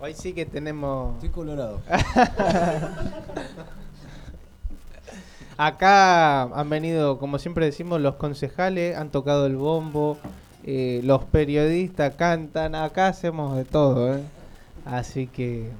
Hoy 0.00 0.14
sí 0.14 0.32
que 0.32 0.44
tenemos. 0.46 1.14
Estoy 1.14 1.30
colorado. 1.30 1.80
Acá 5.56 6.42
han 6.42 6.68
venido, 6.68 7.18
como 7.18 7.38
siempre 7.38 7.66
decimos, 7.66 8.00
los 8.00 8.16
concejales, 8.16 8.96
han 8.96 9.10
tocado 9.10 9.46
el 9.46 9.56
bombo, 9.56 10.18
eh, 10.64 11.00
los 11.04 11.24
periodistas 11.24 12.14
cantan, 12.16 12.74
acá 12.74 13.08
hacemos 13.08 13.56
de 13.56 13.64
todo, 13.64 14.16
¿eh? 14.16 14.22
Así 14.84 15.28
que 15.28 15.70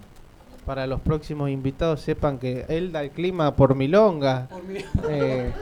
para 0.64 0.86
los 0.86 1.00
próximos 1.00 1.50
invitados 1.50 2.00
sepan 2.00 2.38
que 2.38 2.64
él 2.68 2.92
da 2.92 3.02
el 3.02 3.10
clima 3.10 3.54
por 3.56 3.74
milonga. 3.74 4.48
Eh, 5.10 5.52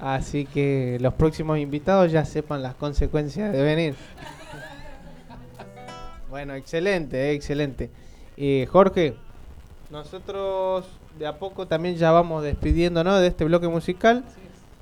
así 0.00 0.46
que 0.46 0.96
los 1.00 1.12
próximos 1.14 1.58
invitados 1.58 2.10
ya 2.10 2.24
sepan 2.24 2.62
las 2.62 2.74
consecuencias 2.74 3.52
de 3.52 3.62
venir. 3.62 3.94
Bueno, 6.30 6.54
excelente, 6.54 7.32
excelente. 7.32 7.90
Jorge, 8.70 9.14
nosotros 9.90 10.86
de 11.22 11.28
a 11.28 11.38
poco 11.38 11.68
también 11.68 11.94
ya 11.94 12.10
vamos 12.10 12.42
despidiéndonos 12.42 13.20
de 13.20 13.28
este 13.28 13.44
bloque 13.44 13.68
musical. 13.68 14.24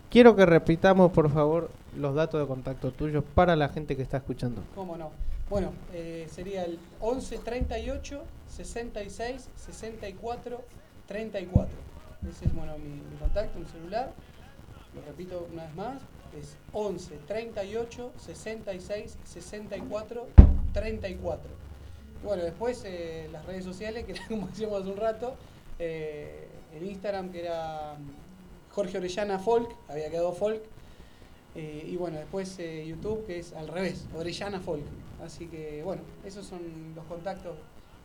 Quiero 0.09 0.35
que 0.35 0.47
repitamos, 0.47 1.13
por 1.13 1.31
favor, 1.31 1.71
los 1.99 2.15
datos 2.15 2.41
de 2.41 2.47
contacto 2.47 2.93
tuyos 2.93 3.23
para 3.35 3.57
la 3.57 3.69
gente 3.69 3.95
que 3.95 4.01
está 4.01 4.17
escuchando. 4.17 4.63
¿Cómo 4.75 4.97
no? 4.97 5.11
Bueno, 5.51 5.75
eh, 5.93 6.27
sería 6.31 6.65
el 6.65 6.79
11 7.01 7.41
38 7.41 8.23
66 8.49 9.51
64 9.55 10.63
34. 11.07 11.69
Ese 12.31 12.47
es 12.47 12.55
bueno, 12.55 12.73
mi, 12.79 12.89
mi 12.89 13.17
contacto, 13.19 13.59
mi 13.59 13.67
celular. 13.67 14.11
Lo 14.95 15.03
repito 15.03 15.47
una 15.53 15.65
vez 15.65 15.75
más. 15.75 15.99
Es 16.41 16.57
11 16.73 17.19
38 17.27 18.13
66 18.17 19.19
64 19.25 20.27
34. 20.73 21.51
Y 22.23 22.27
bueno, 22.27 22.43
después 22.45 22.83
eh, 22.87 23.29
las 23.31 23.45
redes 23.45 23.65
sociales, 23.65 24.07
que 24.07 24.15
como 24.29 24.47
decíamos 24.47 24.81
hace 24.81 24.91
un 24.91 24.97
rato, 24.97 25.35
eh, 25.81 26.47
el 26.77 26.85
Instagram 26.89 27.31
que 27.31 27.41
era 27.41 27.97
mm, 27.99 28.73
Jorge 28.75 28.99
Orellana 28.99 29.39
Folk, 29.39 29.69
había 29.89 30.11
quedado 30.11 30.33
Folk. 30.33 30.63
Eh, 31.57 31.89
y 31.91 31.97
bueno, 31.97 32.19
después 32.19 32.57
eh, 32.61 32.87
YouTube 32.87 33.27
que 33.27 33.41
es 33.41 33.53
al 33.55 33.67
revés, 33.67 34.07
Orellana 34.17 34.61
Folk. 34.61 34.85
Así 35.25 35.47
que 35.47 35.83
bueno, 35.85 36.03
esos 36.25 36.47
son 36.47 36.61
los 36.95 37.05
contactos 37.07 37.57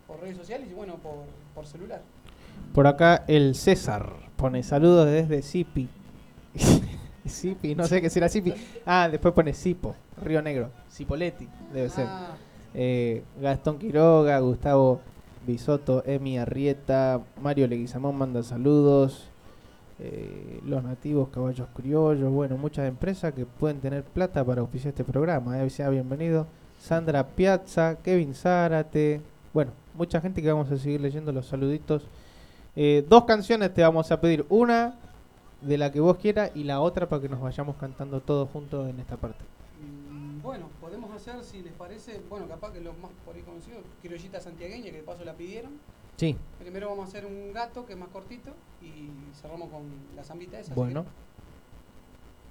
por 0.07 0.19
redes 0.19 0.37
sociales 0.37 0.67
y 0.69 0.73
bueno, 0.73 0.95
por, 0.95 1.25
por 1.53 1.67
celular. 1.67 2.01
Por 2.73 2.87
acá 2.87 3.23
el 3.27 3.53
César 3.55 4.13
pone 4.35 4.63
saludos 4.63 5.05
desde 5.07 5.41
Zipi. 5.41 5.87
Zipi, 7.27 7.75
no 7.75 7.85
sé 7.85 8.01
qué 8.01 8.09
será 8.09 8.29
Zipi. 8.29 8.53
Ah, 8.85 9.09
después 9.09 9.33
pone 9.33 9.53
Zipo, 9.53 9.95
Río 10.21 10.41
Negro. 10.41 10.71
Cipoletti, 10.91 11.47
debe 11.73 11.89
ser. 11.89 12.07
Ah, 12.07 12.35
Eh, 12.77 13.23
Gastón 13.39 13.79
Quiroga, 13.79 14.37
Gustavo 14.39 14.99
Bisotto, 15.45 16.03
Emi 16.05 16.37
Arrieta, 16.37 17.21
Mario 17.41 17.67
Leguizamón 17.67 18.17
manda 18.17 18.43
saludos. 18.43 19.29
eh, 19.99 20.59
los 20.65 20.83
nativos 20.83 21.29
caballos 21.29 21.67
criollos, 21.73 22.29
bueno, 22.31 22.57
muchas 22.57 22.87
empresas 22.87 23.33
que 23.33 23.45
pueden 23.45 23.79
tener 23.79 24.03
plata 24.03 24.43
para 24.43 24.61
auspiciar 24.61 24.89
este 24.89 25.03
programa. 25.03 25.63
Eh, 25.63 25.69
sea 25.69 25.89
bienvenido. 25.89 26.47
Sandra 26.79 27.25
Piazza, 27.27 27.95
Kevin 28.03 28.33
Zárate, 28.35 29.21
bueno, 29.53 29.71
mucha 29.93 30.19
gente 30.19 30.41
que 30.41 30.51
vamos 30.51 30.69
a 30.71 30.77
seguir 30.77 30.99
leyendo 31.01 31.31
los 31.31 31.45
saluditos. 31.45 32.03
Eh, 32.75 33.05
dos 33.07 33.23
canciones 33.23 33.73
te 33.73 33.81
vamos 33.81 34.11
a 34.11 34.19
pedir, 34.19 34.45
una 34.49 34.95
de 35.61 35.77
la 35.77 35.91
que 35.91 36.01
vos 36.01 36.17
quieras 36.17 36.51
y 36.55 36.63
la 36.65 36.81
otra 36.81 37.07
para 37.07 37.21
que 37.21 37.29
nos 37.29 37.39
vayamos 37.39 37.77
cantando 37.77 38.19
todos 38.19 38.49
juntos 38.49 38.89
en 38.89 38.99
esta 38.99 39.15
parte. 39.15 39.39
bueno, 40.43 40.67
podemos 41.15 41.27
hacer, 41.27 41.43
si 41.43 41.61
les 41.63 41.73
parece, 41.73 42.21
bueno, 42.29 42.47
capaz 42.47 42.71
que 42.73 42.81
lo 42.81 42.93
más 42.93 43.11
por 43.25 43.35
ahí 43.35 43.41
conocido, 43.41 43.79
Criollita 44.01 44.39
Santiagueña, 44.41 44.85
que 44.85 44.97
de 44.97 45.03
paso 45.03 45.23
la 45.23 45.33
pidieron. 45.33 45.71
Sí, 46.17 46.35
Primero 46.59 46.89
vamos 46.89 47.05
a 47.05 47.07
hacer 47.09 47.25
un 47.25 47.51
gato 47.53 47.85
que 47.85 47.93
es 47.93 47.99
más 47.99 48.09
cortito 48.09 48.51
y 48.81 49.09
cerramos 49.39 49.69
con 49.69 49.83
la 50.15 50.23
zambita 50.23 50.59
esa. 50.59 50.73
bueno. 50.73 51.03
que- 51.03 51.09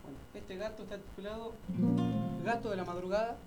bueno, 0.05 0.19
este 0.35 0.57
gato 0.57 0.83
está 0.83 0.99
titulado 0.99 1.53
Gato 2.45 2.69
de 2.71 2.77
la 2.77 2.85
Madrugada. 2.85 3.39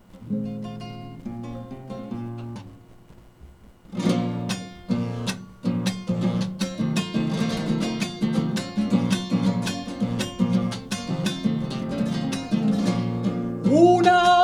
Una 13.70 14.37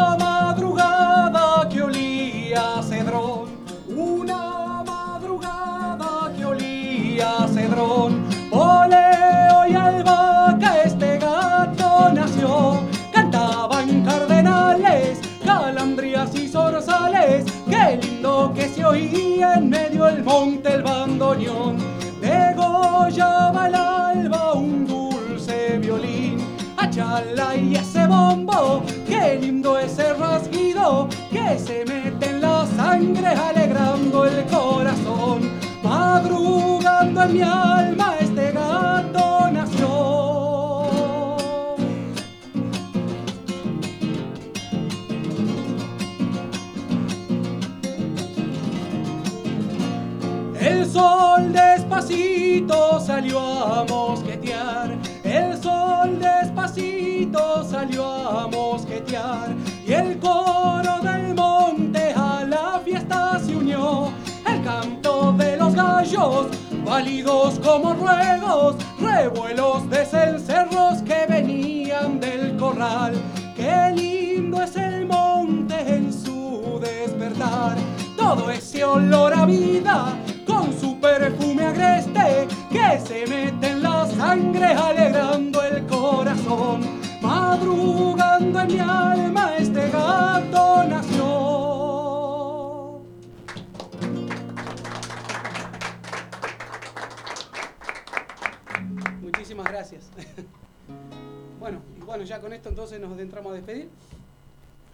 olía 7.80 8.24
a 8.24 8.24
cedrón, 8.24 8.24
poleo 8.50 9.68
y 9.68 9.74
albahaca 9.74 10.84
este 10.84 11.18
gato 11.18 12.12
nació, 12.14 12.80
cantaban 13.12 14.04
cardenales, 14.04 15.20
calandrias 15.46 16.36
y 16.36 16.48
zorzales, 16.48 17.46
qué 17.70 18.00
lindo 18.02 18.52
que 18.54 18.68
se 18.68 18.86
oía 18.86 19.56
en 19.56 19.70
medio 19.70 20.06
del 20.06 20.24
monte 20.24 20.74
el 20.74 20.84
bandoneón, 20.84 21.78
degollaba 22.22 23.68
el 23.68 23.76
alba 23.76 24.54
un 24.54 24.86
dulce 24.86 25.78
violín, 25.80 26.38
achala 26.78 27.56
y 27.56 27.76
ese 27.76 28.06
bombo, 28.08 28.84
qué 29.08 29.40
lindo 29.42 29.78
ese 29.80 30.14
rasguido 30.14 31.08
que 31.32 31.58
se 31.58 31.86
mete 31.86 32.30
en 32.30 32.42
la 32.42 32.66
sangre 32.78 33.28
alegrando 33.30 34.26
el 34.26 34.46
corazón, 34.46 35.63
madrugando 36.04 37.24
en 37.24 37.34
mi 37.34 37.42
alma 37.42 38.16
este 38.20 38.52
gato 38.52 39.50
nació. 39.52 39.92
El 50.60 50.86
sol 50.86 51.42
despacito 51.54 53.00
salió 53.00 53.40
a 53.40 53.86
mosquetear, 53.86 54.98
el 55.24 55.62
sol 55.62 56.20
despacito 56.20 57.64
salió 57.64 58.06
a 58.40 58.48
mosquetear 58.48 59.56
y 59.88 59.94
el 59.94 60.20
coro 60.20 60.96
del 61.02 61.34
monte 61.34 62.14
a 62.16 62.46
la 62.46 62.80
fiesta 62.86 63.40
se 63.46 63.56
unió. 63.56 64.23
Canto 64.64 65.34
de 65.34 65.58
los 65.58 65.76
gallos, 65.76 66.48
válidos 66.86 67.60
como 67.60 67.94
ruegos, 67.94 68.78
revuelos 68.98 69.90
de 69.90 70.06
cencerros 70.06 71.02
que 71.02 71.26
venían 71.28 72.20
del 72.22 72.56
corral. 72.56 73.14
Qué 73.58 73.92
lindo 73.94 74.64
es 74.64 74.76
el 74.78 75.06
monte 75.06 75.76
en 75.96 76.14
su 76.14 76.80
despertar, 76.82 77.76
todo 78.16 78.50
ese 78.50 78.86
olor 78.86 79.34
a 79.34 79.46
vida 79.46 80.18
con 80.48 80.72
su 80.80 80.98
perfume 80.98 81.66
agreste 81.66 82.48
que 82.72 83.00
se 83.06 83.28
mete 83.28 83.68
en 83.68 83.84
la 83.84 84.08
sangre 84.08 84.68
alegrando 84.68 85.62
el 85.62 85.86
corazón. 85.88 86.82
Madrugando 87.22 88.62
en 88.62 88.68
mi 88.68 88.80
alma 88.80 89.58
este 89.58 89.90
gato 89.90 90.84
nació. 90.88 91.93
Gracias. 99.74 100.10
Bueno, 101.60 101.82
y 101.98 102.02
bueno, 102.04 102.26
ya 102.26 102.42
con 102.42 102.52
esto 102.52 102.68
entonces 102.68 103.00
nos 103.00 103.14
adentramos 103.14 103.54
a 103.54 103.56
despedir. 103.56 103.88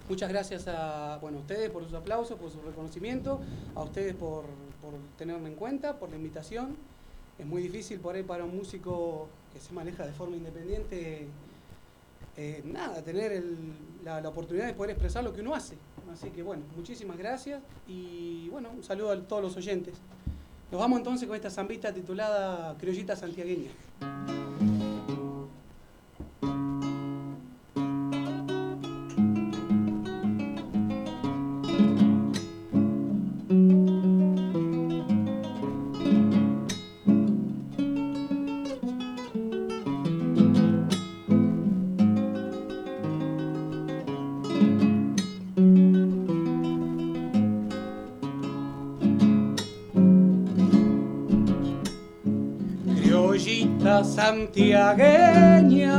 Muchas 0.07 0.29
gracias 0.29 0.67
a 0.67 1.17
bueno, 1.19 1.39
ustedes 1.39 1.71
por 1.71 1.83
sus 1.83 1.93
aplausos, 1.95 2.37
por 2.37 2.51
su 2.51 2.61
reconocimiento, 2.61 3.39
a 3.73 3.81
ustedes 3.81 4.13
por, 4.13 4.43
por 4.79 4.93
tenerme 5.17 5.49
en 5.49 5.55
cuenta, 5.55 5.97
por 5.97 6.09
la 6.11 6.17
invitación. 6.17 6.75
Es 7.39 7.45
muy 7.47 7.63
difícil 7.63 7.99
por 7.99 8.13
ahí 8.15 8.21
para 8.21 8.43
un 8.43 8.55
músico 8.55 9.27
que 9.51 9.59
se 9.59 9.73
maneja 9.73 10.05
de 10.05 10.11
forma 10.13 10.35
independiente, 10.35 11.25
eh, 12.37 12.61
nada, 12.65 13.01
tener 13.03 13.31
el- 13.31 13.73
la, 14.05 14.21
la 14.21 14.29
oportunidad 14.29 14.67
de 14.67 14.73
poder 14.73 14.91
expresar 14.91 15.23
lo 15.23 15.33
que 15.33 15.41
uno 15.41 15.55
hace. 15.55 15.75
Así 16.13 16.29
que 16.29 16.43
bueno, 16.43 16.61
muchísimas 16.75 17.17
gracias 17.17 17.63
y 17.87 18.47
bueno, 18.49 18.69
un 18.69 18.83
saludo 18.83 19.11
a 19.11 19.19
todos 19.21 19.41
los 19.41 19.57
oyentes. 19.57 19.95
Nos 20.71 20.79
vamos 20.79 20.99
entonces 20.99 21.27
con 21.27 21.35
esta 21.35 21.49
zambita 21.49 21.91
titulada 21.91 22.77
Criollita 22.77 23.15
Santiagueña. 23.15 23.71
Santiagueña, 54.03 55.97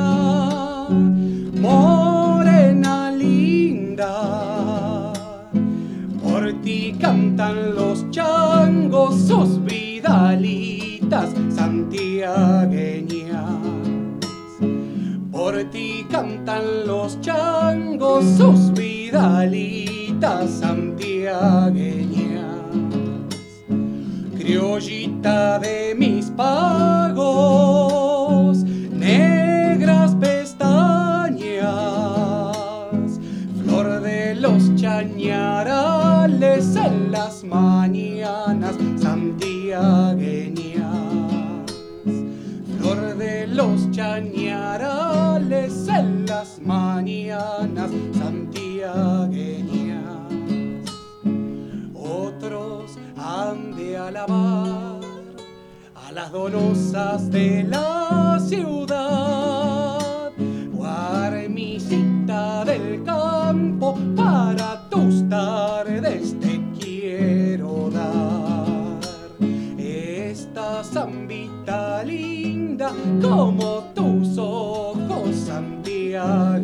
morena 1.60 3.10
linda. 3.12 4.12
Por 6.22 6.52
ti 6.62 6.94
cantan 6.98 7.74
los 7.74 8.10
changos, 8.10 9.14
sus 9.26 9.62
vidalitas 9.64 11.30
santiagueñas. 11.54 13.44
Por 15.30 15.64
ti 15.70 16.06
cantan 16.10 16.86
los 16.86 17.20
changos, 17.20 18.24
sus 18.36 18.72
vidalitas 18.72 20.50
santiagueñas 20.50 22.10
criollita 24.50 25.60
de 25.60 25.94
mis 25.94 26.19
pagos, 26.36 27.78
negras 28.92 30.14
pestañas, 30.16 30.90
chañarales 34.80 36.74
en 36.76 37.12
las 37.12 37.44
mañanas 37.44 38.76
santiagueñas. 38.96 41.70
Flor 42.78 43.14
de 43.16 43.46
los 43.46 43.90
chañarales 43.90 45.86
en 45.88 46.24
las 46.26 46.58
mañanas 46.60 47.90
santiagueñas. 48.14 50.32
Otros 51.94 52.98
han 53.16 53.76
de 53.76 53.98
alabar 53.98 54.49
las 56.30 56.32
donosas 56.32 57.30
de 57.30 57.64
la 57.64 58.38
ciudad. 58.40 60.30
Guarmisita 60.72 62.64
del 62.64 63.02
campo, 63.04 63.98
para 64.16 64.88
tus 64.88 65.28
tardes 65.28 66.38
te 66.40 66.62
quiero 66.78 67.90
dar. 67.90 69.00
Esta 69.78 70.84
zambita 70.84 72.02
linda 72.04 72.92
como 73.20 73.84
tus 73.94 74.38
ojos 74.38 75.34
santiagueña. 75.34 76.59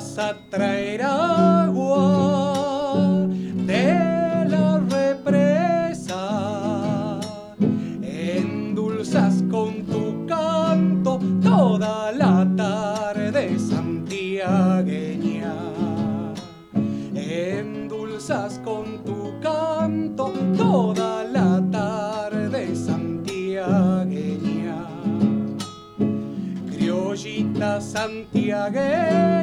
Vas 0.00 0.16
a 0.18 0.34
traer 0.48 1.02
agua 1.02 1.98
de 3.66 3.94
la 4.48 4.80
represa? 4.88 6.22
Endulzas 8.02 9.44
con 9.50 9.84
tu 9.84 10.26
canto 10.26 11.18
toda 11.42 12.12
la 12.12 12.48
tarde 12.56 13.58
santiagueña. 13.58 15.54
Endulzas 17.14 18.58
con 18.64 19.04
tu 19.04 19.38
canto 19.42 20.32
toda 20.56 21.24
la 21.24 21.60
tarde 21.70 22.74
santiagueña 22.74 24.40
criollita 27.10 27.80
santiagueña, 27.80 29.39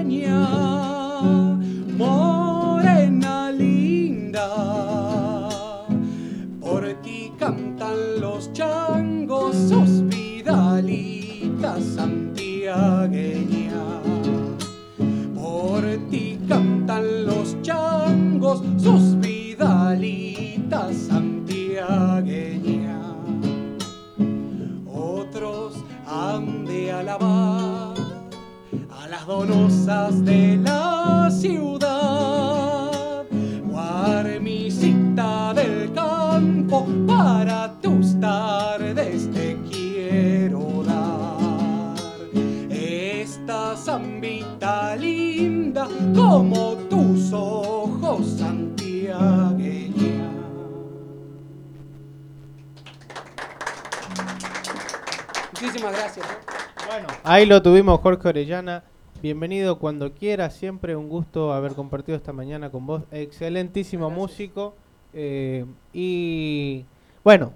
lo 57.47 57.61
tuvimos, 57.61 58.01
Jorge 58.01 58.27
Orellana. 58.27 58.83
Bienvenido 59.21 59.79
cuando 59.79 60.11
quiera, 60.11 60.49
siempre 60.49 60.97
un 60.97 61.07
gusto 61.07 61.53
haber 61.53 61.73
compartido 61.73 62.17
esta 62.17 62.33
mañana 62.33 62.69
con 62.69 62.85
vos. 62.85 63.03
Excelentísimo 63.11 64.09
músico. 64.09 64.75
eh, 65.13 65.65
y 65.93 66.83
bueno, 67.23 67.53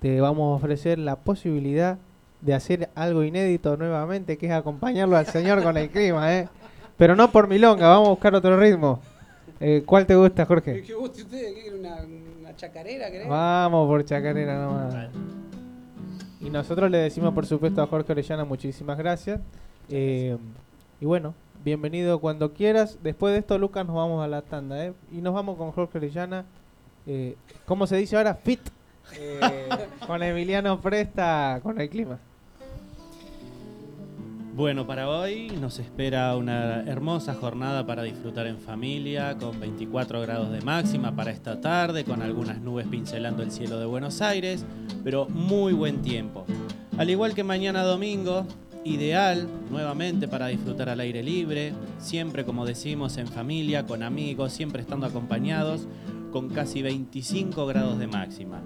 te 0.00 0.18
vamos 0.20 0.52
a 0.52 0.56
ofrecer 0.56 0.98
la 0.98 1.16
posibilidad 1.16 1.98
de 2.40 2.54
hacer 2.54 2.88
algo 2.94 3.22
inédito 3.22 3.76
nuevamente, 3.76 4.38
que 4.38 4.46
es 4.46 4.52
acompañarlo 4.52 5.16
al 5.16 5.26
señor 5.26 5.62
con 5.62 5.76
el 5.76 5.90
clima, 5.90 6.34
¿eh? 6.34 6.48
Pero 6.96 7.14
no 7.16 7.30
por 7.30 7.48
milonga, 7.48 7.88
vamos 7.88 8.08
a 8.08 8.10
buscar 8.10 8.34
otro 8.34 8.58
ritmo. 8.58 9.00
Eh, 9.60 9.82
¿Cuál 9.84 10.06
te 10.06 10.14
gusta, 10.14 10.46
Jorge? 10.46 10.82
¿Qué 10.82 10.94
guste 10.94 11.22
usted? 11.22 11.54
¿Qué 11.54 11.70
una, 11.70 11.98
una 12.40 12.56
chacarera, 12.56 13.10
querés? 13.10 13.28
Vamos 13.28 13.86
por 13.88 14.04
chacarera 14.04 14.58
nomás. 14.62 15.08
Y 16.44 16.50
nosotros 16.50 16.90
le 16.90 16.98
decimos, 16.98 17.32
por 17.32 17.46
supuesto, 17.46 17.80
a 17.80 17.86
Jorge 17.86 18.12
Orellana 18.12 18.44
muchísimas 18.44 18.98
gracias. 18.98 19.40
Eh, 19.88 20.36
y 21.00 21.06
bueno, 21.06 21.34
bienvenido 21.64 22.20
cuando 22.20 22.52
quieras. 22.52 22.98
Después 23.02 23.32
de 23.32 23.38
esto, 23.38 23.56
Lucas, 23.56 23.86
nos 23.86 23.96
vamos 23.96 24.22
a 24.22 24.28
la 24.28 24.42
tanda. 24.42 24.84
¿eh? 24.84 24.92
Y 25.10 25.22
nos 25.22 25.32
vamos 25.32 25.56
con 25.56 25.72
Jorge 25.72 25.96
Orellana. 25.96 26.44
Eh, 27.06 27.36
¿Cómo 27.64 27.86
se 27.86 27.96
dice 27.96 28.16
ahora? 28.16 28.34
Fit. 28.34 28.60
Eh, 29.20 29.68
con 30.06 30.22
Emiliano 30.22 30.80
Presta, 30.80 31.60
con 31.62 31.78
el 31.78 31.90
clima. 31.90 32.18
Bueno, 34.56 34.86
para 34.86 35.08
hoy 35.08 35.48
nos 35.60 35.80
espera 35.80 36.36
una 36.36 36.82
hermosa 36.82 37.34
jornada 37.34 37.84
para 37.84 38.04
disfrutar 38.04 38.46
en 38.46 38.60
familia, 38.60 39.36
con 39.36 39.58
24 39.58 40.20
grados 40.20 40.52
de 40.52 40.60
máxima 40.60 41.16
para 41.16 41.32
esta 41.32 41.60
tarde, 41.60 42.04
con 42.04 42.22
algunas 42.22 42.60
nubes 42.60 42.86
pincelando 42.86 43.42
el 43.42 43.50
cielo 43.50 43.80
de 43.80 43.86
Buenos 43.86 44.22
Aires, 44.22 44.64
pero 45.02 45.26
muy 45.28 45.72
buen 45.72 46.02
tiempo. 46.02 46.44
Al 46.96 47.10
igual 47.10 47.34
que 47.34 47.42
mañana 47.42 47.82
domingo, 47.82 48.46
ideal 48.84 49.48
nuevamente 49.72 50.28
para 50.28 50.46
disfrutar 50.46 50.88
al 50.88 51.00
aire 51.00 51.24
libre, 51.24 51.72
siempre 51.98 52.44
como 52.44 52.64
decimos 52.64 53.16
en 53.16 53.26
familia, 53.26 53.86
con 53.86 54.04
amigos, 54.04 54.52
siempre 54.52 54.82
estando 54.82 55.06
acompañados, 55.06 55.88
con 56.30 56.48
casi 56.48 56.80
25 56.80 57.66
grados 57.66 57.98
de 57.98 58.06
máxima. 58.06 58.62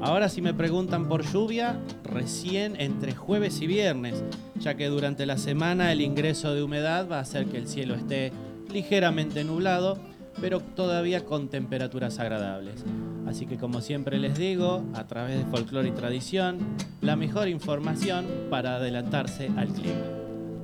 Ahora 0.00 0.28
si 0.28 0.42
me 0.42 0.54
preguntan 0.54 1.08
por 1.08 1.24
lluvia, 1.24 1.80
recién 2.04 2.78
entre 2.78 3.14
jueves 3.14 3.60
y 3.60 3.66
viernes, 3.66 4.22
ya 4.58 4.76
que 4.76 4.88
durante 4.88 5.26
la 5.26 5.38
semana 5.38 5.90
el 5.90 6.00
ingreso 6.00 6.54
de 6.54 6.62
humedad 6.62 7.08
va 7.10 7.18
a 7.18 7.22
hacer 7.22 7.46
que 7.46 7.56
el 7.56 7.66
cielo 7.66 7.94
esté 7.94 8.32
ligeramente 8.72 9.42
nublado, 9.42 9.98
pero 10.40 10.60
todavía 10.60 11.24
con 11.24 11.48
temperaturas 11.48 12.18
agradables. 12.18 12.84
Así 13.26 13.46
que 13.46 13.56
como 13.56 13.80
siempre 13.80 14.18
les 14.18 14.38
digo, 14.38 14.84
a 14.94 15.06
través 15.06 15.38
de 15.38 15.50
folclore 15.50 15.88
y 15.88 15.92
tradición, 15.92 16.58
la 17.00 17.16
mejor 17.16 17.48
información 17.48 18.26
para 18.50 18.76
adelantarse 18.76 19.50
al 19.56 19.68
clima. 19.68 20.04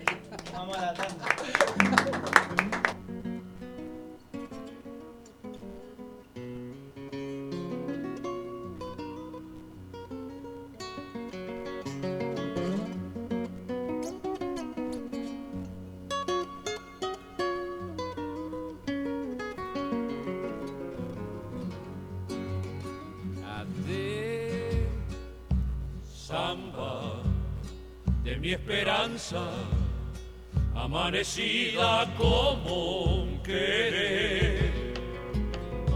amanecida 30.94 32.06
como 32.16 33.02
un 33.16 33.42
querer. 33.42 34.70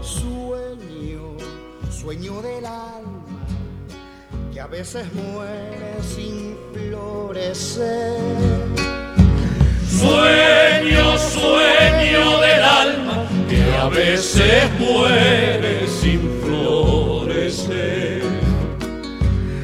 Sueño, 0.01 1.37
sueño 1.89 2.41
del 2.41 2.65
alma, 2.65 3.47
que 4.51 4.59
a 4.59 4.67
veces 4.67 5.05
muere 5.13 6.03
sin 6.03 6.57
florecer. 6.73 8.17
Sueño, 9.89 11.17
sueño 11.17 12.41
del 12.41 12.63
alma, 12.63 13.25
que 13.49 13.73
a 13.75 13.87
veces 13.87 14.69
muere 14.79 15.87
sin 15.87 16.19
florecer. 16.43 18.21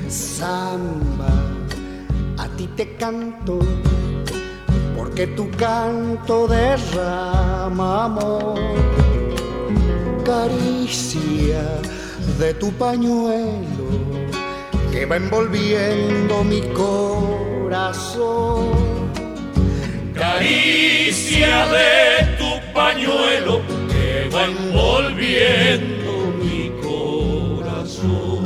Samba, 0.08 1.28
a 2.38 2.48
ti 2.56 2.68
te 2.78 2.96
canto 2.96 3.60
porque 5.16 5.28
tu 5.28 5.50
canto 5.52 6.46
derrama 6.46 8.04
amor. 8.04 8.60
Caricia 10.26 11.64
de 12.38 12.54
tu 12.56 12.70
pañuelo 12.74 13.88
que 14.92 15.06
va 15.06 15.16
envolviendo 15.16 16.44
mi 16.44 16.60
corazón. 16.74 18.66
Caricia 20.14 21.66
de 21.68 22.36
tu 22.38 22.60
pañuelo 22.74 23.62
que 23.88 24.30
va 24.36 24.44
envolviendo 24.44 26.12
mi 26.44 26.74
corazón. 26.84 28.44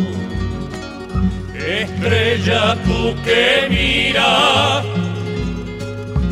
Estrella 1.56 2.78
tú 2.86 3.16
que 3.26 3.68
miras, 3.70 4.86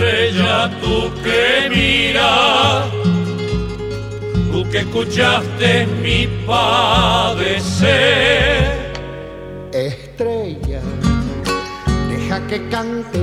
Estrella, 0.00 0.70
tú 0.80 1.12
que 1.22 1.68
miras, 1.68 2.88
tú 4.50 4.64
que 4.70 4.78
escuchaste 4.78 5.86
mi 6.02 6.26
padecer. 6.46 7.84
Estrella, 9.72 10.80
deja 12.08 12.46
que 12.46 12.66
cante, 12.70 13.20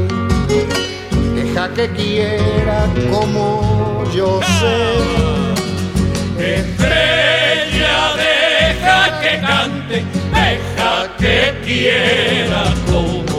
deja 1.34 1.74
que 1.74 1.90
quiera 1.94 2.88
como 3.10 4.04
yo 4.16 4.40
sé. 4.60 5.00
Estrella, 6.38 7.98
deja 8.18 9.20
que 9.20 9.40
cante, 9.42 10.06
deja 10.32 10.94
que 11.18 11.38
quiera 11.66 12.64
como 12.86 13.37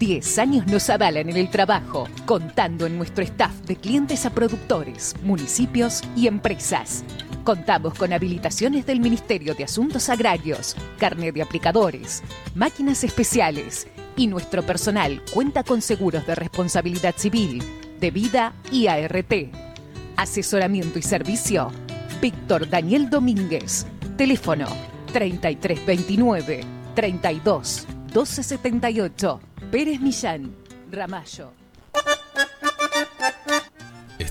10 0.00 0.38
años 0.38 0.66
nos 0.66 0.88
avalan 0.88 1.28
en 1.28 1.36
el 1.36 1.50
trabajo, 1.50 2.08
contando 2.24 2.86
en 2.86 2.96
nuestro 2.96 3.22
staff 3.22 3.52
de 3.66 3.76
clientes 3.76 4.24
a 4.24 4.30
productores, 4.30 5.14
municipios 5.22 6.00
y 6.16 6.26
empresas. 6.26 7.04
Contamos 7.44 7.94
con 7.94 8.12
habilitaciones 8.12 8.84
del 8.84 9.00
Ministerio 9.00 9.54
de 9.54 9.64
Asuntos 9.64 10.10
Agrarios, 10.10 10.76
carnet 10.98 11.34
de 11.34 11.42
aplicadores, 11.42 12.22
máquinas 12.54 13.02
especiales 13.02 13.88
y 14.14 14.26
nuestro 14.26 14.62
personal 14.62 15.22
cuenta 15.32 15.64
con 15.64 15.80
seguros 15.80 16.26
de 16.26 16.34
responsabilidad 16.34 17.14
civil, 17.16 17.62
de 17.98 18.10
vida 18.10 18.52
y 18.70 18.88
ART. 18.88 19.32
Asesoramiento 20.16 20.98
y 20.98 21.02
servicio. 21.02 21.72
Víctor 22.20 22.68
Daniel 22.68 23.08
Domínguez. 23.08 23.86
Teléfono 24.18 24.66
3329 25.12 26.60
32 26.94 27.86
1278. 28.12 29.40
Pérez 29.70 30.00
Millán, 30.00 30.54
Ramallo. 30.90 31.59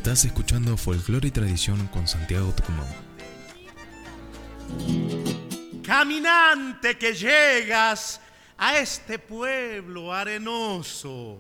Estás 0.10 0.26
escuchando 0.26 0.76
Folclore 0.76 1.28
y 1.28 1.30
Tradición 1.30 1.86
con 1.90 2.08
Santiago 2.08 2.52
Tucumán. 2.52 2.88
Caminante 5.84 6.98
que 6.98 7.14
llegas 7.14 8.20
a 8.58 8.80
este 8.80 9.20
pueblo 9.20 10.12
arenoso, 10.12 11.38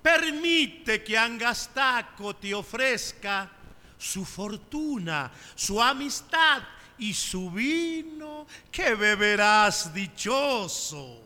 permite 0.00 1.02
que 1.02 1.18
Angastaco 1.18 2.36
te 2.36 2.54
ofrezca 2.54 3.50
su 3.98 4.24
fortuna, 4.24 5.32
su 5.56 5.82
amistad 5.82 6.62
y 6.98 7.12
su 7.12 7.50
vino 7.50 8.46
que 8.70 8.94
beberás 8.94 9.92
dichoso 9.92 11.20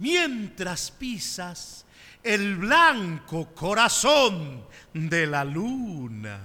mientras 0.00 0.90
pisas 0.90 1.83
el 2.24 2.56
blanco 2.56 3.50
corazón 3.54 4.64
de 4.94 5.26
la 5.26 5.44
luna. 5.44 6.40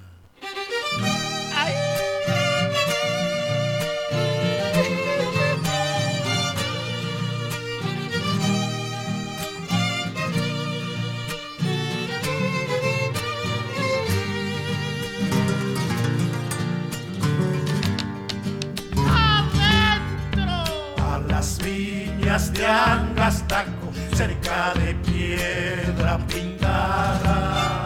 A 20.98 21.20
las 21.30 21.58
viñas 21.64 22.52
de 22.52 22.66
Angastaco, 22.68 23.89
cerca 24.20 24.74
de 24.74 24.94
piedra 24.96 26.18
pintada. 26.28 27.86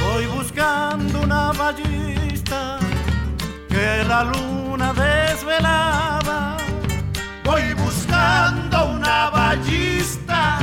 Voy 0.00 0.24
buscando 0.26 1.22
una 1.22 1.50
ballista 1.50 2.78
que 3.68 4.04
la 4.06 4.22
luna 4.22 4.94
desvelaba. 4.94 6.56
Voy 7.42 7.74
buscando 7.74 8.76
una 8.98 9.30
ballista 9.30 10.60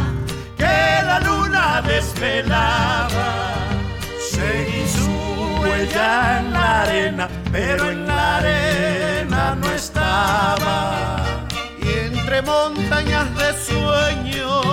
que 0.56 0.78
la 1.10 1.20
luna 1.20 1.82
desvelaba. 1.82 3.28
Seguí 4.32 4.88
su 4.88 5.12
huella 5.60 6.40
en 6.40 6.54
la 6.54 6.82
arena, 6.84 7.28
pero 7.52 7.92
en 7.92 8.08
la 8.08 8.38
arena 8.38 9.56
no 9.60 9.68
estaba. 9.70 11.26
Y 11.86 11.90
entre 12.08 12.42
montañas 12.42 13.28
de 13.36 13.50
sueño, 13.68 14.73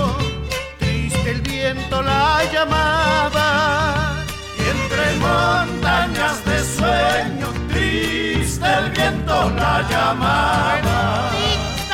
el 1.70 1.76
viento 1.76 2.02
la 2.02 2.42
llamaba. 2.52 4.24
Y 4.58 4.62
entre 4.74 5.04
montañas 5.18 6.44
de 6.44 6.58
sueño, 6.64 7.48
triste 7.68 8.66
el 8.66 8.90
viento 8.90 9.50
la 9.50 9.82
llamaba. 9.88 11.30
Y 11.38 11.92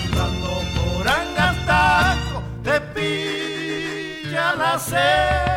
andando 0.00 0.62
por 0.76 1.08
Angastaco, 1.08 2.42
te 2.64 2.80
pilla 2.94 4.54
la 4.54 4.78
sed. 4.78 5.52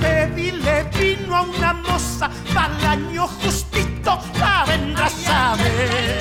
Pedile 0.00 0.84
vino 0.98 1.36
a 1.36 1.42
una 1.42 1.72
moza, 1.74 2.28
para 2.52 2.90
año 2.90 3.28
justito 3.28 4.18
la 4.38 4.64
vendrás 4.66 5.14
a 5.28 5.54
ver. 5.56 6.20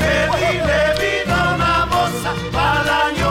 Pedile 0.00 0.82
vino 1.00 1.34
a 1.34 1.54
una 1.54 1.86
moza, 1.86 2.30
para 2.52 3.06
año 3.06 3.27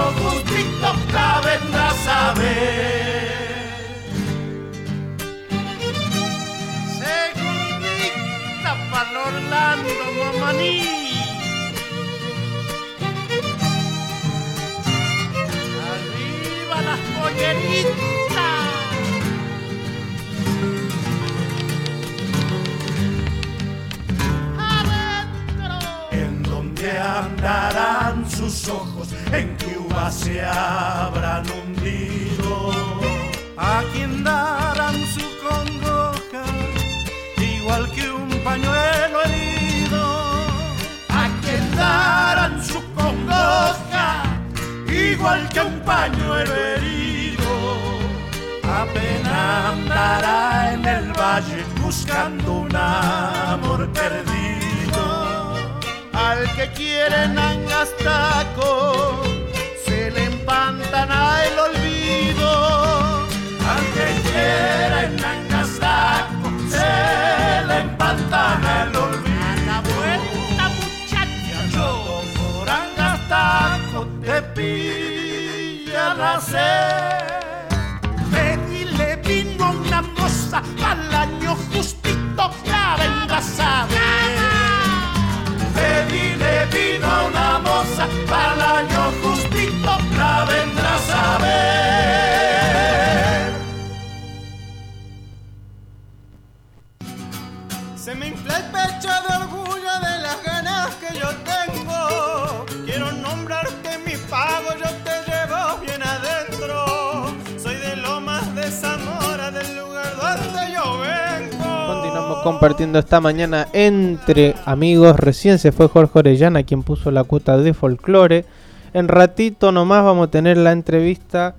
esta 112.99 113.21
mañana 113.21 113.67
entre 113.73 114.55
amigos. 114.65 115.15
Recién 115.17 115.59
se 115.59 115.71
fue 115.71 115.87
Jorge 115.87 116.19
Orellana, 116.19 116.63
quien 116.63 116.83
puso 116.83 117.11
la 117.11 117.23
cuota 117.23 117.57
de 117.57 117.73
folclore. 117.73 118.45
En 118.93 119.07
ratito 119.07 119.71
nomás 119.71 120.03
vamos 120.03 120.27
a 120.27 120.31
tener 120.31 120.57
la 120.57 120.71
entrevista 120.71 121.55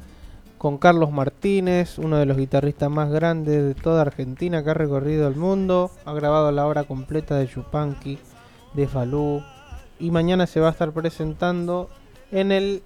con 0.59 0.78
Carlos 0.78 1.12
Martínez, 1.12 1.98
uno 1.98 2.16
de 2.16 2.27
los 2.27 2.36
guitarristas 2.36 2.90
más 2.90 3.10
grandes 3.10 3.62
de 3.62 3.74
toda 3.74 4.02
Argentina 4.02 4.62
que 4.62 4.70
ha 4.70 4.74
recorrido 4.74 5.28
el 5.28 5.36
mundo. 5.36 5.90
Ha 6.05 6.12
grabado 6.12 6.51
la 6.52 6.66
obra 6.66 6.85
completa 6.85 7.36
de 7.36 7.48
Chupanqui, 7.48 8.19
de 8.74 8.89
Falú. 8.89 9.43
Y 10.01 10.10
mañana 10.10 10.47
se 10.47 10.60
va 10.60 10.69
a 10.69 10.73
estar 10.73 10.93
presentando 10.93 11.89
en 12.31 12.52
el 12.52 12.82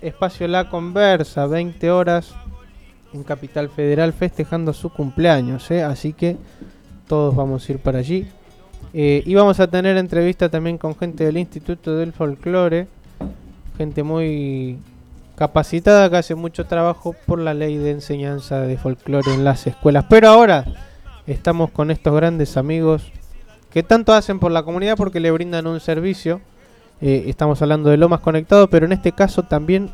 espacio 0.00 0.48
La 0.48 0.68
Conversa, 0.68 1.46
20 1.46 1.90
horas, 1.90 2.34
en 3.12 3.22
Capital 3.22 3.70
Federal, 3.70 4.12
festejando 4.12 4.72
su 4.72 4.90
cumpleaños. 4.90 5.70
¿eh? 5.70 5.82
Así 5.82 6.12
que 6.12 6.36
todos 7.06 7.34
vamos 7.34 7.68
a 7.68 7.72
ir 7.72 7.78
para 7.78 7.98
allí. 7.98 8.26
Eh, 8.92 9.22
y 9.26 9.34
vamos 9.34 9.58
a 9.60 9.66
tener 9.66 9.96
entrevista 9.96 10.48
también 10.48 10.78
con 10.78 10.94
gente 10.96 11.24
del 11.24 11.38
Instituto 11.38 11.96
del 11.96 12.12
Folclore, 12.12 12.86
gente 13.76 14.02
muy 14.02 14.78
capacitada 15.36 16.08
que 16.08 16.16
hace 16.16 16.34
mucho 16.34 16.66
trabajo 16.66 17.14
por 17.26 17.40
la 17.40 17.54
ley 17.54 17.76
de 17.76 17.90
enseñanza 17.90 18.60
de 18.60 18.76
folclore 18.76 19.34
en 19.34 19.44
las 19.44 19.66
escuelas. 19.66 20.06
Pero 20.08 20.28
ahora 20.28 20.64
estamos 21.26 21.70
con 21.70 21.90
estos 21.90 22.14
grandes 22.14 22.56
amigos 22.56 23.10
que 23.70 23.82
tanto 23.82 24.12
hacen 24.12 24.38
por 24.38 24.52
la 24.52 24.62
comunidad 24.62 24.96
porque 24.96 25.20
le 25.20 25.32
brindan 25.32 25.66
un 25.66 25.80
servicio. 25.80 26.40
Eh, 27.00 27.24
estamos 27.26 27.60
hablando 27.62 27.90
de 27.90 27.96
Lomas 27.96 28.20
Conectado, 28.20 28.70
pero 28.70 28.86
en 28.86 28.92
este 28.92 29.10
caso 29.10 29.42
también 29.42 29.90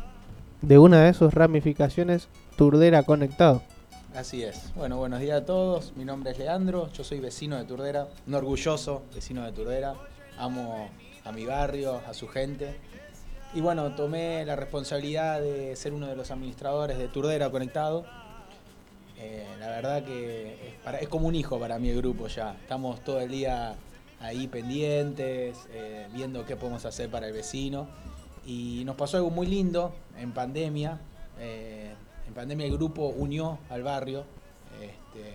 de 0.61 0.77
una 0.77 1.01
de 1.01 1.15
sus 1.15 1.33
ramificaciones, 1.33 2.27
Turdera 2.55 3.01
Conectado. 3.01 3.63
Así 4.15 4.43
es. 4.43 4.73
Bueno, 4.75 4.97
buenos 4.97 5.21
días 5.21 5.41
a 5.41 5.45
todos. 5.45 5.93
Mi 5.95 6.03
nombre 6.03 6.31
es 6.31 6.37
Leandro, 6.37 6.91
yo 6.91 7.01
soy 7.01 7.21
vecino 7.21 7.57
de 7.57 7.63
Turdera, 7.63 8.09
un 8.27 8.33
orgulloso 8.33 9.03
vecino 9.15 9.45
de 9.45 9.53
Turdera. 9.53 9.95
Amo 10.37 10.89
a 11.23 11.31
mi 11.31 11.45
barrio, 11.45 12.01
a 12.05 12.13
su 12.13 12.27
gente. 12.27 12.75
Y 13.53 13.61
bueno, 13.61 13.95
tomé 13.95 14.43
la 14.45 14.57
responsabilidad 14.57 15.39
de 15.39 15.77
ser 15.77 15.93
uno 15.93 16.07
de 16.07 16.17
los 16.17 16.29
administradores 16.29 16.97
de 16.97 17.07
Turdera 17.07 17.49
Conectado. 17.51 18.05
Eh, 19.17 19.47
la 19.61 19.69
verdad 19.69 20.03
que 20.03 20.75
es, 20.99 21.07
como 21.07 21.29
un 21.29 21.35
hijo 21.35 21.57
para 21.57 21.77
el 21.77 21.95
grupo 21.95 22.27
ya. 22.27 22.57
Estamos 22.61 23.01
todo 23.05 23.21
el 23.21 23.31
día 23.31 23.75
ahí 24.19 24.47
pendientes, 24.47 25.57
eh, 25.71 26.07
viendo 26.13 26.45
qué 26.45 26.57
podemos 26.57 26.83
hacer 26.83 27.09
para 27.09 27.27
el 27.27 27.33
vecino. 27.33 27.87
Y 28.45 28.83
nos 28.83 28.97
pasó 28.97 29.15
algo 29.15 29.29
muy 29.29 29.47
lindo 29.47 29.93
en 30.17 30.33
pandemia. 30.33 30.99
Eh, 31.39 31.90
en 32.31 32.35
pandemia 32.35 32.65
el 32.65 32.71
grupo 32.71 33.07
unió 33.07 33.59
al 33.69 33.83
barrio, 33.83 34.23
este, 34.81 35.33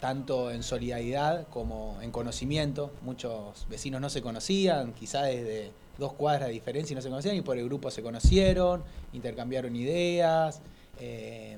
tanto 0.00 0.50
en 0.50 0.62
solidaridad 0.62 1.48
como 1.48 1.96
en 2.02 2.10
conocimiento. 2.10 2.90
Muchos 3.00 3.66
vecinos 3.70 3.98
no 3.98 4.10
se 4.10 4.20
conocían, 4.20 4.92
quizás 4.92 5.24
desde 5.28 5.72
dos 5.96 6.12
cuadras 6.12 6.48
de 6.48 6.52
diferencia 6.52 6.92
y 6.92 6.96
no 6.96 7.00
se 7.00 7.08
conocían, 7.08 7.36
y 7.36 7.40
por 7.40 7.56
el 7.56 7.64
grupo 7.64 7.90
se 7.90 8.02
conocieron, 8.02 8.84
intercambiaron 9.14 9.74
ideas. 9.76 10.60
eh, 11.00 11.56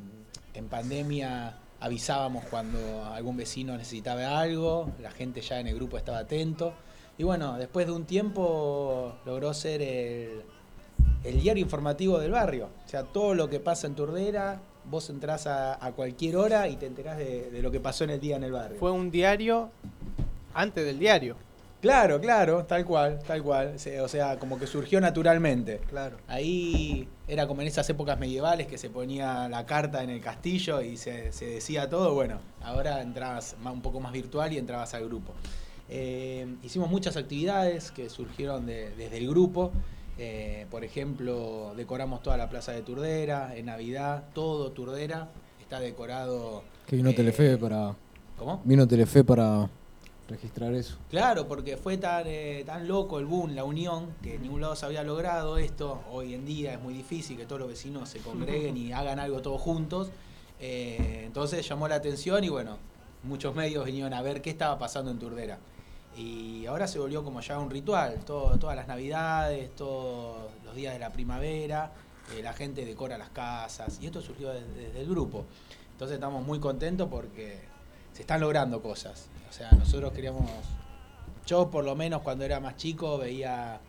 en 0.54 0.68
pandemia 0.68 1.56
avisábamos 1.80 2.44
cuando 2.44 3.04
algún 3.06 3.36
vecino 3.36 3.76
necesitaba 3.76 4.38
algo, 4.38 4.92
la 5.00 5.10
gente 5.10 5.40
ya 5.40 5.58
en 5.58 5.66
el 5.66 5.74
grupo 5.74 5.96
estaba 5.96 6.18
atento. 6.18 6.72
Y 7.18 7.24
bueno, 7.24 7.56
después 7.58 7.86
de 7.86 7.92
un 7.92 8.04
tiempo 8.04 9.16
logró 9.24 9.54
ser 9.54 9.82
el, 9.82 10.42
el 11.24 11.40
diario 11.40 11.62
informativo 11.62 12.18
del 12.18 12.30
barrio. 12.32 12.68
O 12.86 12.88
sea, 12.88 13.02
todo 13.04 13.34
lo 13.34 13.48
que 13.50 13.60
pasa 13.60 13.86
en 13.86 13.94
Turdera, 13.94 14.60
vos 14.90 15.10
entrás 15.10 15.46
a, 15.46 15.84
a 15.84 15.92
cualquier 15.92 16.36
hora 16.36 16.68
y 16.68 16.76
te 16.76 16.86
enterás 16.86 17.18
de, 17.18 17.50
de 17.50 17.62
lo 17.62 17.70
que 17.70 17.80
pasó 17.80 18.04
en 18.04 18.10
el 18.10 18.20
día 18.20 18.36
en 18.36 18.44
el 18.44 18.52
barrio. 18.52 18.78
Fue 18.78 18.90
un 18.90 19.10
diario 19.10 19.70
antes 20.54 20.84
del 20.84 20.98
diario. 20.98 21.36
Claro, 21.80 22.20
claro, 22.20 22.64
tal 22.66 22.84
cual, 22.84 23.20
tal 23.26 23.42
cual. 23.42 23.76
O 24.02 24.08
sea, 24.08 24.38
como 24.38 24.58
que 24.58 24.66
surgió 24.66 25.00
naturalmente. 25.00 25.78
Claro. 25.88 26.18
Ahí 26.28 27.08
era 27.26 27.46
como 27.46 27.62
en 27.62 27.68
esas 27.68 27.88
épocas 27.88 28.18
medievales 28.18 28.66
que 28.66 28.76
se 28.76 28.90
ponía 28.90 29.48
la 29.48 29.64
carta 29.64 30.02
en 30.02 30.10
el 30.10 30.20
castillo 30.20 30.82
y 30.82 30.98
se, 30.98 31.32
se 31.32 31.46
decía 31.46 31.88
todo. 31.88 32.12
Bueno, 32.12 32.38
ahora 32.62 33.00
entrabas 33.00 33.56
un 33.64 33.80
poco 33.80 33.98
más 33.98 34.12
virtual 34.12 34.52
y 34.52 34.58
entrabas 34.58 34.92
al 34.92 35.06
grupo. 35.06 35.32
Eh, 35.88 36.46
hicimos 36.62 36.90
muchas 36.90 37.16
actividades 37.16 37.90
que 37.92 38.10
surgieron 38.10 38.66
de- 38.66 38.90
desde 38.96 39.16
el 39.16 39.28
grupo. 39.28 39.72
Eh, 40.22 40.66
por 40.70 40.84
ejemplo, 40.84 41.72
decoramos 41.78 42.22
toda 42.22 42.36
la 42.36 42.50
plaza 42.50 42.72
de 42.72 42.82
Turdera, 42.82 43.56
en 43.56 43.64
Navidad, 43.64 44.24
todo 44.34 44.70
Turdera 44.70 45.30
está 45.62 45.80
decorado. 45.80 46.62
Que 46.86 46.96
vino 46.96 47.08
eh, 47.08 47.14
Telefe 47.14 47.56
para. 47.56 47.96
¿Cómo? 48.36 48.60
Vino 48.66 48.86
Telefe 48.86 49.24
para 49.24 49.70
registrar 50.28 50.74
eso. 50.74 50.98
Claro, 51.08 51.48
porque 51.48 51.78
fue 51.78 51.96
tan, 51.96 52.24
eh, 52.26 52.64
tan 52.66 52.86
loco 52.86 53.18
el 53.18 53.24
boom, 53.24 53.54
la 53.54 53.64
unión, 53.64 54.08
que 54.22 54.34
en 54.34 54.42
ningún 54.42 54.60
lado 54.60 54.76
se 54.76 54.84
había 54.84 55.02
logrado 55.04 55.56
esto. 55.56 56.02
Hoy 56.12 56.34
en 56.34 56.44
día 56.44 56.74
es 56.74 56.82
muy 56.82 56.92
difícil 56.92 57.38
que 57.38 57.46
todos 57.46 57.60
los 57.60 57.70
vecinos 57.70 58.10
se 58.10 58.18
congreguen 58.18 58.76
y 58.76 58.92
hagan 58.92 59.18
algo 59.20 59.40
todos 59.40 59.62
juntos. 59.62 60.10
Entonces 60.58 61.66
llamó 61.66 61.88
la 61.88 61.94
atención 61.94 62.44
y 62.44 62.50
bueno, 62.50 62.76
muchos 63.22 63.54
medios 63.54 63.86
vinieron 63.86 64.12
a 64.12 64.20
ver 64.20 64.42
qué 64.42 64.50
estaba 64.50 64.78
pasando 64.78 65.10
en 65.10 65.18
Turdera. 65.18 65.58
Y 66.16 66.66
ahora 66.66 66.86
se 66.86 66.98
volvió 66.98 67.22
como 67.24 67.40
ya 67.40 67.58
un 67.58 67.70
ritual, 67.70 68.18
todas 68.24 68.76
las 68.76 68.88
navidades, 68.88 69.74
todos 69.76 70.50
los 70.64 70.74
días 70.74 70.92
de 70.92 70.98
la 70.98 71.10
primavera, 71.10 71.92
eh, 72.36 72.42
la 72.42 72.52
gente 72.52 72.84
decora 72.84 73.16
las 73.16 73.30
casas 73.30 73.98
y 74.00 74.06
esto 74.06 74.20
surgió 74.20 74.50
desde, 74.50 74.88
desde 74.88 75.00
el 75.00 75.08
grupo. 75.08 75.44
Entonces 75.92 76.16
estamos 76.16 76.44
muy 76.44 76.58
contentos 76.58 77.08
porque 77.10 77.60
se 78.12 78.22
están 78.22 78.40
logrando 78.40 78.82
cosas. 78.82 79.28
O 79.48 79.52
sea, 79.52 79.70
nosotros 79.72 80.12
queríamos, 80.12 80.50
yo 81.46 81.70
por 81.70 81.84
lo 81.84 81.94
menos 81.94 82.22
cuando 82.22 82.44
era 82.44 82.60
más 82.60 82.76
chico 82.76 83.18
veía 83.18 83.80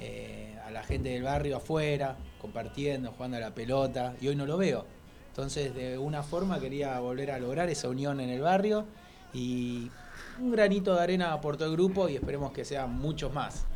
eh, 0.00 0.58
a 0.66 0.70
la 0.70 0.82
gente 0.82 1.10
del 1.10 1.22
barrio 1.22 1.58
afuera, 1.58 2.16
compartiendo, 2.40 3.12
jugando 3.12 3.36
a 3.36 3.40
la 3.40 3.54
pelota, 3.54 4.14
y 4.20 4.28
hoy 4.28 4.36
no 4.36 4.46
lo 4.46 4.56
veo. 4.56 4.84
Entonces, 5.28 5.74
de 5.74 5.96
una 5.96 6.22
forma 6.22 6.58
quería 6.58 6.98
volver 7.00 7.30
a 7.30 7.38
lograr 7.38 7.68
esa 7.70 7.88
unión 7.88 8.20
en 8.20 8.30
el 8.30 8.40
barrio 8.40 8.84
y 9.32 9.90
un 10.40 10.50
granito 10.52 10.94
de 10.94 11.02
arena 11.02 11.32
aportó 11.32 11.64
el 11.66 11.72
grupo 11.72 12.08
y 12.08 12.16
esperemos 12.16 12.52
que 12.52 12.64
sean 12.64 12.98
muchos 12.98 13.32
más. 13.32 13.66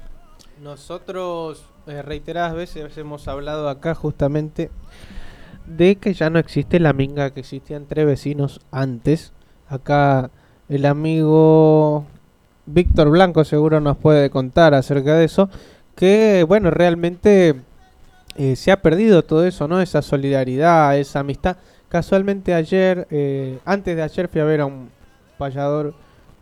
Nosotros 0.63 1.65
eh, 1.87 2.03
reiteradas 2.03 2.55
veces 2.55 2.97
hemos 2.97 3.29
hablado 3.29 3.69
acá 3.69 3.95
justamente 3.95 4.71
de 5.67 5.97
que 5.97 6.15
ya 6.15 6.31
no 6.31 6.39
existe 6.39 6.81
la 6.81 6.93
minga 6.93 7.31
que 7.31 7.41
existía 7.41 7.77
entre 7.77 8.05
vecinos 8.05 8.61
antes. 8.71 9.33
Acá 9.69 10.31
el 10.69 10.87
amigo 10.87 12.07
Víctor 12.67 13.11
Blanco 13.11 13.45
seguro 13.45 13.81
nos 13.81 13.97
puede 13.97 14.31
contar 14.31 14.75
acerca 14.75 15.15
de 15.17 15.25
eso, 15.25 15.51
que, 15.97 16.45
bueno, 16.49 16.71
realmente 16.71 17.55
eh, 18.37 18.57
se 18.57 18.73
ha 18.73 18.81
perdido 18.83 19.23
todo 19.23 19.47
eso, 19.47 19.69
¿no? 19.69 19.81
Esa 19.81 20.03
solidaridad, 20.03 20.97
esa 20.99 21.21
amistad. 21.21 21.57
Casualmente 21.89 22.55
ayer, 22.55 23.07
eh, 23.11 23.59
antes 23.65 23.95
de 23.95 24.03
ayer 24.03 24.29
fui 24.29 24.41
a 24.41 24.45
ver 24.45 24.61
a 24.61 24.67
un 24.67 24.91
payador 25.39 25.95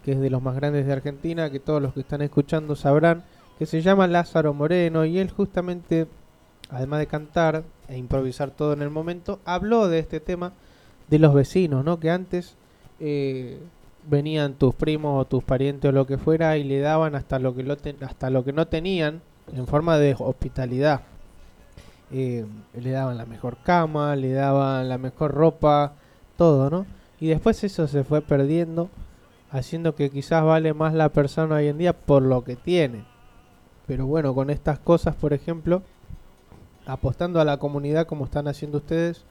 que 0.04 0.12
es 0.12 0.20
de 0.20 0.30
los 0.30 0.42
más 0.42 0.54
grandes 0.54 0.86
de 0.86 0.92
Argentina, 0.92 1.50
que 1.50 1.60
todos 1.60 1.80
los 1.80 1.94
que 1.94 2.00
están 2.00 2.22
escuchando 2.22 2.76
sabrán, 2.76 3.24
que 3.58 3.66
se 3.66 3.82
llama 3.82 4.06
Lázaro 4.06 4.54
Moreno 4.54 5.04
y 5.04 5.18
él 5.18 5.30
justamente, 5.30 6.06
además 6.70 7.00
de 7.00 7.06
cantar 7.06 7.64
e 7.88 7.96
improvisar 7.96 8.50
todo 8.50 8.72
en 8.72 8.82
el 8.82 8.90
momento, 8.90 9.40
habló 9.44 9.88
de 9.88 9.98
este 9.98 10.20
tema 10.20 10.52
de 11.08 11.18
los 11.18 11.34
vecinos, 11.34 11.84
¿no? 11.84 12.00
Que 12.00 12.10
antes 12.10 12.56
eh, 13.00 13.58
venían 14.08 14.54
tus 14.54 14.74
primos 14.74 15.20
o 15.20 15.26
tus 15.26 15.44
parientes 15.44 15.88
o 15.88 15.92
lo 15.92 16.06
que 16.06 16.18
fuera 16.18 16.56
y 16.56 16.64
le 16.64 16.80
daban 16.80 17.14
hasta 17.14 17.38
lo 17.38 17.54
que, 17.54 17.62
lo 17.62 17.76
hasta 18.00 18.30
lo 18.30 18.44
que 18.44 18.52
no 18.52 18.66
tenían 18.66 19.20
en 19.54 19.66
forma 19.66 19.98
de 19.98 20.16
hospitalidad. 20.18 21.02
Eh, 22.10 22.44
le 22.74 22.90
daban 22.90 23.16
la 23.16 23.26
mejor 23.26 23.56
cama, 23.62 24.16
le 24.16 24.32
daban 24.32 24.88
la 24.88 24.98
mejor 24.98 25.32
ropa, 25.32 25.94
todo, 26.36 26.68
¿no? 26.70 26.86
Y 27.20 27.28
después 27.28 27.62
eso 27.64 27.86
se 27.86 28.04
fue 28.04 28.20
perdiendo, 28.20 28.90
haciendo 29.52 29.94
que 29.94 30.10
quizás 30.10 30.42
vale 30.42 30.72
más 30.72 30.94
la 30.94 31.10
persona 31.10 31.56
hoy 31.56 31.68
en 31.68 31.78
día 31.78 31.92
por 31.92 32.22
lo 32.22 32.42
que 32.42 32.56
tiene. 32.56 33.04
Pero 33.86 34.06
bueno, 34.06 34.34
con 34.34 34.50
estas 34.50 34.78
cosas, 34.78 35.14
por 35.14 35.34
ejemplo, 35.34 35.82
apostando 36.86 37.40
a 37.40 37.44
la 37.44 37.58
comunidad 37.58 38.06
como 38.06 38.24
están 38.24 38.48
haciendo 38.48 38.78
ustedes, 38.78 39.24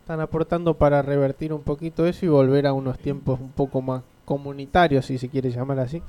están 0.00 0.20
aportando 0.20 0.74
para 0.74 1.00
revertir 1.02 1.52
un 1.52 1.62
poquito 1.62 2.06
eso 2.06 2.26
y 2.26 2.28
volver 2.28 2.66
a 2.66 2.72
unos 2.72 2.98
tiempos 2.98 3.40
un 3.40 3.52
poco 3.52 3.80
más 3.80 4.02
comunitarios, 4.24 5.06
si 5.06 5.18
se 5.18 5.28
quiere 5.28 5.50
llamar 5.50 5.78
así. 5.78 6.02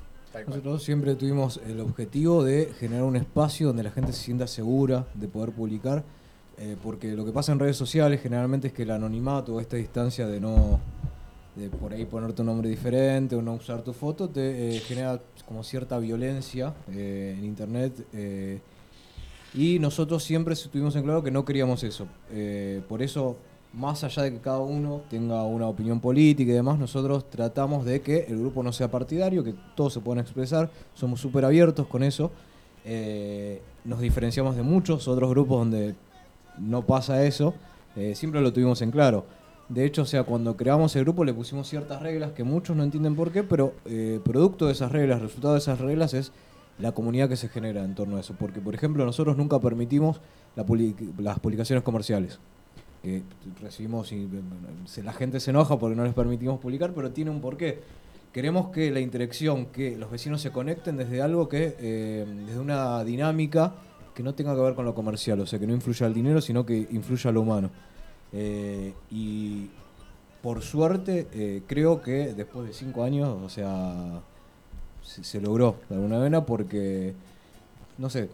Nosotros 0.47 0.83
siempre 0.83 1.15
tuvimos 1.15 1.61
el 1.65 1.79
objetivo 1.79 2.43
de 2.43 2.73
generar 2.77 3.05
un 3.05 3.15
espacio 3.15 3.67
donde 3.67 3.83
la 3.83 3.91
gente 3.91 4.11
se 4.11 4.23
sienta 4.23 4.47
segura 4.47 5.05
de 5.13 5.27
poder 5.29 5.51
publicar, 5.51 6.03
eh, 6.57 6.75
porque 6.83 7.13
lo 7.13 7.23
que 7.23 7.31
pasa 7.31 7.53
en 7.53 7.59
redes 7.59 7.77
sociales 7.77 8.21
generalmente 8.21 8.67
es 8.67 8.73
que 8.73 8.83
el 8.83 8.91
anonimato 8.91 9.55
o 9.55 9.59
esta 9.61 9.77
distancia 9.77 10.27
de 10.27 10.41
no 10.41 10.79
de 11.55 11.69
por 11.69 11.93
ahí 11.93 12.05
poner 12.05 12.33
tu 12.33 12.43
nombre 12.43 12.69
diferente 12.69 13.35
o 13.35 13.41
no 13.41 13.53
usar 13.53 13.81
tu 13.81 13.93
foto 13.93 14.29
te 14.29 14.75
eh, 14.75 14.79
genera 14.79 15.21
como 15.47 15.63
cierta 15.63 15.97
violencia 15.99 16.73
eh, 16.91 17.35
en 17.37 17.45
internet 17.45 18.05
eh, 18.13 18.59
y 19.53 19.79
nosotros 19.79 20.23
siempre 20.23 20.53
tuvimos 20.55 20.95
en 20.97 21.03
claro 21.03 21.23
que 21.23 21.31
no 21.31 21.45
queríamos 21.45 21.81
eso. 21.85 22.07
Por 22.89 23.01
eso, 23.01 23.37
más 23.71 24.03
allá 24.03 24.23
de 24.23 24.33
que 24.33 24.39
cada 24.39 24.59
uno 24.59 25.03
tenga 25.09 25.43
una 25.43 25.67
opinión 25.67 26.01
política 26.01 26.51
y 26.51 26.55
demás, 26.55 26.77
nosotros 26.77 27.29
tratamos 27.29 27.85
de 27.85 28.01
que 28.01 28.25
el 28.27 28.37
grupo 28.37 28.63
no 28.63 28.73
sea 28.73 28.91
partidario, 28.91 29.45
que 29.45 29.55
todos 29.73 29.93
se 29.93 30.01
puedan 30.01 30.21
expresar, 30.21 30.69
somos 30.93 31.21
súper 31.21 31.45
abiertos 31.45 31.87
con 31.87 32.03
eso. 32.03 32.31
Nos 33.85 34.01
diferenciamos 34.01 34.57
de 34.57 34.63
muchos 34.63 35.07
otros 35.07 35.29
grupos 35.29 35.59
donde 35.59 35.95
no 36.59 36.85
pasa 36.85 37.23
eso, 37.23 37.53
siempre 38.13 38.41
lo 38.41 38.51
tuvimos 38.51 38.81
en 38.81 38.91
claro. 38.91 39.23
De 39.69 39.83
hecho, 39.83 40.03
o 40.03 40.05
sea, 40.05 40.23
cuando 40.23 40.55
creamos 40.55 40.95
el 40.95 41.03
grupo 41.03 41.25
le 41.25 41.33
pusimos 41.33 41.67
ciertas 41.67 42.01
reglas 42.01 42.33
que 42.33 42.43
muchos 42.43 42.75
no 42.75 42.83
entienden 42.83 43.15
por 43.15 43.31
qué, 43.31 43.43
pero 43.43 43.73
eh, 43.85 44.19
producto 44.23 44.67
de 44.67 44.73
esas 44.73 44.91
reglas, 44.91 45.21
resultado 45.21 45.55
de 45.55 45.59
esas 45.59 45.79
reglas 45.79 46.13
es 46.13 46.31
la 46.77 46.91
comunidad 46.91 47.29
que 47.29 47.35
se 47.35 47.49
genera 47.49 47.83
en 47.83 47.95
torno 47.95 48.17
a 48.17 48.19
eso. 48.19 48.35
Porque, 48.37 48.59
por 48.61 48.75
ejemplo, 48.75 49.05
nosotros 49.05 49.37
nunca 49.37 49.59
permitimos 49.59 50.21
la 50.55 50.65
las 51.17 51.39
publicaciones 51.39 51.83
comerciales. 51.83 52.39
Que 53.01 53.23
recibimos 53.61 54.11
y 54.11 54.27
la 55.03 55.13
gente 55.13 55.39
se 55.39 55.51
enoja 55.51 55.77
porque 55.77 55.95
no 55.95 56.03
les 56.03 56.13
permitimos 56.13 56.59
publicar, 56.59 56.93
pero 56.93 57.11
tiene 57.11 57.31
un 57.31 57.41
porqué. 57.41 57.81
Queremos 58.31 58.69
que 58.69 58.91
la 58.91 58.99
interacción, 58.99 59.67
que 59.67 59.95
los 59.95 60.11
vecinos 60.11 60.41
se 60.41 60.51
conecten 60.51 60.97
desde 60.97 61.21
algo 61.21 61.47
que, 61.47 61.75
eh, 61.79 62.25
desde 62.45 62.59
una 62.59 63.03
dinámica 63.03 63.75
que 64.13 64.23
no 64.23 64.33
tenga 64.35 64.53
que 64.55 64.61
ver 64.61 64.75
con 64.75 64.85
lo 64.85 64.93
comercial, 64.93 65.39
o 65.39 65.45
sea, 65.45 65.59
que 65.59 65.67
no 65.67 65.73
influya 65.73 66.05
al 66.05 66.13
dinero, 66.13 66.41
sino 66.41 66.65
que 66.65 66.87
influya 66.91 67.31
lo 67.31 67.41
humano. 67.41 67.69
Eh, 68.35 68.93
y 69.09 69.69
por 70.41 70.61
suerte, 70.61 71.27
eh, 71.33 71.63
creo 71.65 72.01
que 72.01 72.33
después 72.33 72.67
de 72.67 72.73
cinco 72.73 73.03
años, 73.03 73.29
o 73.43 73.49
sea, 73.49 74.21
se, 75.01 75.39
logró 75.39 75.77
de 75.89 75.95
alguna 75.95 76.17
manera 76.17 76.45
porque, 76.45 77.13
no 77.97 78.09
sé, 78.09 78.29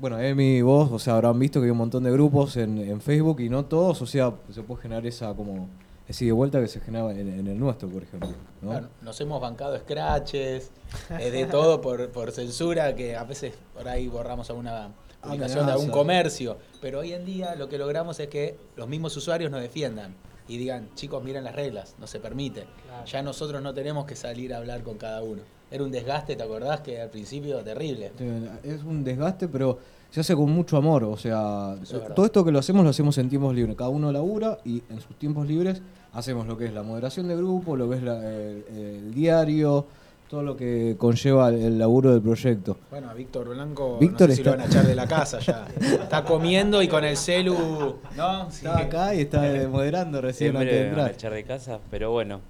bueno, 0.00 0.18
Emi 0.18 0.56
y 0.56 0.62
vos, 0.62 0.90
o 0.90 0.98
sea, 0.98 1.14
habrán 1.14 1.38
visto 1.38 1.60
que 1.60 1.66
hay 1.66 1.70
un 1.70 1.78
montón 1.78 2.02
de 2.02 2.10
grupos 2.10 2.56
en, 2.56 2.78
en 2.78 3.00
Facebook 3.00 3.40
y 3.40 3.48
no 3.48 3.64
todos, 3.64 4.02
o 4.02 4.06
sea, 4.06 4.34
se 4.50 4.62
puede 4.62 4.82
generar 4.82 5.06
esa 5.06 5.32
como 5.32 5.68
ese 6.08 6.24
y 6.24 6.30
vuelta 6.30 6.60
que 6.60 6.68
se 6.68 6.80
genera 6.80 7.10
en, 7.12 7.46
el 7.46 7.58
nuestro, 7.58 7.88
por 7.88 8.02
ejemplo. 8.02 8.30
Claro, 8.60 8.88
nos 9.00 9.20
hemos 9.20 9.40
bancado 9.40 9.78
scratches, 9.78 10.70
eh, 11.18 11.30
de 11.30 11.46
todo 11.46 11.80
por, 11.80 12.10
por 12.10 12.32
censura, 12.32 12.94
que 12.94 13.16
a 13.16 13.24
veces 13.24 13.54
por 13.74 13.88
ahí 13.88 14.08
borramos 14.08 14.50
alguna 14.50 14.90
publicación 15.22 15.66
de 15.66 15.72
algún 15.72 15.90
comercio. 15.90 16.56
Pero 16.80 17.00
hoy 17.00 17.12
en 17.12 17.24
día 17.24 17.54
lo 17.54 17.68
que 17.68 17.78
logramos 17.78 18.18
es 18.20 18.28
que 18.28 18.56
los 18.76 18.88
mismos 18.88 19.16
usuarios 19.16 19.50
nos 19.50 19.60
defiendan 19.60 20.14
y 20.48 20.58
digan, 20.58 20.88
chicos, 20.94 21.22
miren 21.22 21.44
las 21.44 21.54
reglas, 21.54 21.94
no 21.98 22.06
se 22.06 22.18
permite. 22.20 22.64
Ya 23.06 23.22
nosotros 23.22 23.62
no 23.62 23.72
tenemos 23.72 24.04
que 24.06 24.16
salir 24.16 24.52
a 24.52 24.58
hablar 24.58 24.82
con 24.82 24.98
cada 24.98 25.22
uno. 25.22 25.42
Era 25.70 25.84
un 25.84 25.90
desgaste, 25.90 26.36
¿te 26.36 26.42
acordás? 26.42 26.80
Que 26.80 27.00
al 27.00 27.08
principio 27.08 27.58
terrible. 27.62 28.12
Es 28.62 28.82
un 28.82 29.02
desgaste, 29.04 29.48
pero 29.48 29.78
se 30.10 30.20
hace 30.20 30.34
con 30.34 30.50
mucho 30.50 30.76
amor. 30.76 31.04
O 31.04 31.16
sea, 31.16 31.76
es 31.82 31.90
verdad. 31.92 32.14
todo 32.14 32.26
esto 32.26 32.44
que 32.44 32.52
lo 32.52 32.58
hacemos, 32.58 32.84
lo 32.84 32.90
hacemos 32.90 33.16
en 33.16 33.30
tiempos 33.30 33.54
libres. 33.54 33.74
Cada 33.76 33.88
uno 33.88 34.12
labura 34.12 34.58
y 34.64 34.82
en 34.90 35.00
sus 35.00 35.16
tiempos 35.18 35.46
libres 35.46 35.80
hacemos 36.12 36.46
lo 36.46 36.58
que 36.58 36.66
es 36.66 36.74
la 36.74 36.82
moderación 36.82 37.28
de 37.28 37.36
grupo, 37.36 37.74
lo 37.76 37.88
que 37.88 37.96
es 37.96 38.02
la- 38.02 38.18
el, 38.18 38.64
el 38.76 39.14
diario, 39.14 39.86
todo 40.32 40.42
lo 40.42 40.56
que 40.56 40.96
conlleva 40.96 41.50
el, 41.50 41.78
laburo 41.78 42.10
del 42.10 42.22
proyecto. 42.22 42.78
Bueno, 42.88 43.10
a 43.10 43.12
Víctor 43.12 43.50
Blanco 43.50 43.98
Víctor 43.98 44.30
no 44.30 44.34
sé 44.34 44.36
si 44.36 44.42
lo 44.42 44.52
van 44.52 44.60
a 44.62 44.64
echar 44.64 44.86
de 44.86 44.94
la 44.94 45.06
casa 45.06 45.40
ya. 45.40 45.68
Está 45.78 46.24
comiendo 46.24 46.82
y 46.82 46.88
con 46.88 47.04
el 47.04 47.18
celu... 47.18 47.98
¿No? 48.16 48.50
Sí. 48.50 48.64
Estaba 48.64 48.78
acá 48.78 49.14
y 49.14 49.20
está 49.20 49.42
moderando 49.68 50.22
recién 50.22 50.56
antes 50.56 50.72
de 50.72 50.90
van 50.90 51.00
a 51.00 51.10
echar 51.10 51.34
de 51.34 51.44
casa, 51.44 51.80
pero 51.90 52.12
bueno, 52.12 52.40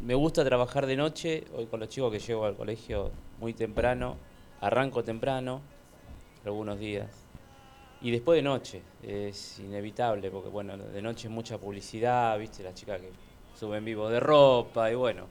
me 0.00 0.14
gusta 0.14 0.42
trabajar 0.46 0.86
de 0.86 0.96
noche, 0.96 1.44
hoy 1.54 1.66
con 1.66 1.80
los 1.80 1.90
chicos 1.90 2.10
que 2.10 2.20
llego 2.20 2.46
al 2.46 2.56
colegio 2.56 3.10
muy 3.38 3.52
temprano, 3.52 4.16
arranco 4.62 5.04
temprano, 5.04 5.60
algunos 6.46 6.78
días, 6.78 7.10
y 8.00 8.12
después 8.12 8.38
de 8.38 8.42
noche, 8.42 8.80
es 9.02 9.58
inevitable, 9.58 10.30
porque 10.30 10.48
bueno, 10.48 10.78
de 10.78 11.02
noche 11.02 11.28
es 11.28 11.34
mucha 11.34 11.58
publicidad, 11.58 12.38
viste, 12.38 12.62
las 12.62 12.72
chicas 12.72 12.98
que 12.98 13.10
suben 13.58 13.84
vivo 13.84 14.08
de 14.08 14.20
ropa, 14.20 14.90
y 14.90 14.94
bueno, 14.94 15.26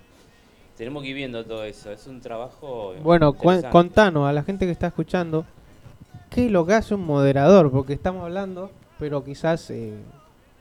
tenemos 0.80 1.04
que 1.04 1.10
ir 1.10 1.16
viendo 1.16 1.44
todo 1.44 1.66
eso, 1.66 1.92
es 1.92 2.08
un 2.08 2.22
trabajo... 2.22 2.94
Bueno, 3.04 3.34
contanos 3.34 4.30
a 4.30 4.32
la 4.32 4.44
gente 4.44 4.66
que 4.66 4.72
está 4.72 4.88
escuchando, 4.88 5.46
¿qué 6.30 6.46
es 6.46 6.52
lo 6.54 6.66
que 6.66 6.74
hace 6.74 6.96
un 6.96 7.06
moderador? 7.06 7.70
Porque 7.70 7.92
estamos 7.92 8.24
hablando, 8.24 8.72
pero 8.98 9.26
quizás 9.26 9.70
eh, 9.72 9.98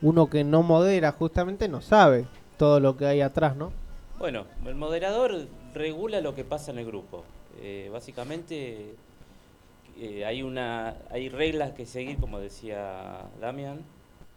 uno 0.03 0.29
que 0.29 0.43
no 0.43 0.65
modera 0.65 1.13
justamente 1.13 1.69
no 1.69 1.81
sabe 1.83 2.27
todo 2.57 2.81
lo 2.81 2.97
que 2.97 3.07
hay 3.07 3.21
atrás, 3.21 3.55
¿no? 3.55 3.71
Bueno, 4.19 4.47
el 4.67 4.75
moderador 4.75 5.47
regula 5.73 6.21
lo 6.21 6.35
que 6.35 6.43
pasa 6.43 6.73
en 6.73 6.79
el 6.79 6.87
grupo. 6.87 7.23
Eh, 7.63 7.89
básicamente 7.93 8.97
eh, 10.01 10.25
hay 10.25 10.43
una 10.43 10.97
hay 11.13 11.29
reglas 11.29 11.75
que 11.75 11.87
seguir, 11.87 12.19
como 12.19 12.41
decía 12.41 13.21
Damián, 13.41 13.83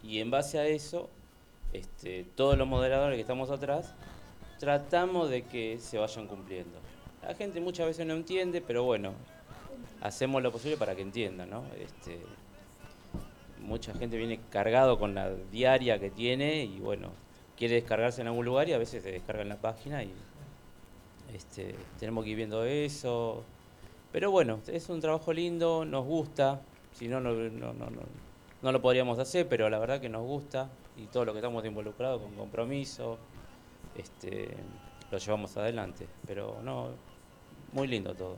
y 0.03 0.19
en 0.19 0.29
base 0.29 0.59
a 0.59 0.67
eso, 0.67 1.09
este, 1.73 2.27
todos 2.35 2.55
los 2.55 2.67
moderadores 2.67 3.17
que 3.17 3.21
estamos 3.21 3.49
atrás 3.49 3.95
tratamos 4.61 5.31
de 5.31 5.41
que 5.41 5.79
se 5.79 5.97
vayan 5.97 6.27
cumpliendo. 6.27 6.77
La 7.23 7.33
gente 7.33 7.59
muchas 7.59 7.87
veces 7.87 8.05
no 8.05 8.13
entiende, 8.13 8.61
pero 8.61 8.83
bueno, 8.83 9.13
hacemos 10.01 10.43
lo 10.43 10.51
posible 10.51 10.77
para 10.77 10.95
que 10.95 11.01
entiendan, 11.01 11.49
¿no? 11.49 11.63
Este, 11.79 12.19
mucha 13.59 13.95
gente 13.95 14.17
viene 14.17 14.39
cargado 14.51 14.99
con 14.99 15.15
la 15.15 15.31
diaria 15.51 15.97
que 15.99 16.11
tiene 16.11 16.63
y 16.63 16.79
bueno, 16.79 17.09
quiere 17.57 17.73
descargarse 17.73 18.21
en 18.21 18.27
algún 18.27 18.45
lugar 18.45 18.69
y 18.69 18.73
a 18.73 18.77
veces 18.77 19.01
se 19.01 19.11
descarga 19.11 19.41
en 19.41 19.49
la 19.49 19.59
página 19.59 20.03
y 20.03 20.13
este, 21.33 21.73
tenemos 21.99 22.23
que 22.23 22.29
ir 22.29 22.37
viendo 22.37 22.63
eso. 22.63 23.43
Pero 24.11 24.29
bueno, 24.29 24.59
es 24.67 24.89
un 24.89 25.01
trabajo 25.01 25.33
lindo, 25.33 25.85
nos 25.85 26.05
gusta, 26.05 26.61
si 26.91 27.07
no, 27.07 27.19
no, 27.19 27.33
no, 27.33 27.73
no, 27.73 27.87
no, 28.61 28.71
lo 28.71 28.79
podríamos 28.79 29.17
hacer, 29.17 29.47
pero 29.47 29.71
la 29.71 29.79
verdad 29.79 29.99
que 29.99 30.09
nos 30.09 30.21
gusta 30.21 30.69
y 30.97 31.07
todo 31.07 31.25
lo 31.25 31.33
que 31.33 31.39
estamos 31.39 31.65
involucrados 31.65 32.21
con 32.21 32.35
compromiso, 32.35 33.17
este, 33.95 34.55
lo 35.11 35.17
llevamos 35.17 35.55
adelante. 35.57 36.07
Pero 36.25 36.59
no, 36.63 36.89
muy 37.73 37.87
lindo 37.87 38.13
todo. 38.15 38.37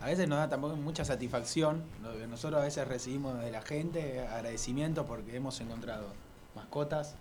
A 0.00 0.06
veces 0.06 0.28
nos 0.28 0.38
da 0.38 0.48
también 0.48 0.82
mucha 0.82 1.04
satisfacción. 1.04 1.82
Nosotros 2.28 2.60
a 2.60 2.64
veces 2.64 2.86
recibimos 2.86 3.40
de 3.40 3.50
la 3.50 3.62
gente 3.62 4.26
agradecimiento 4.26 5.04
porque 5.06 5.36
hemos 5.36 5.60
encontrado 5.60 6.06
mascotas, 6.54 7.16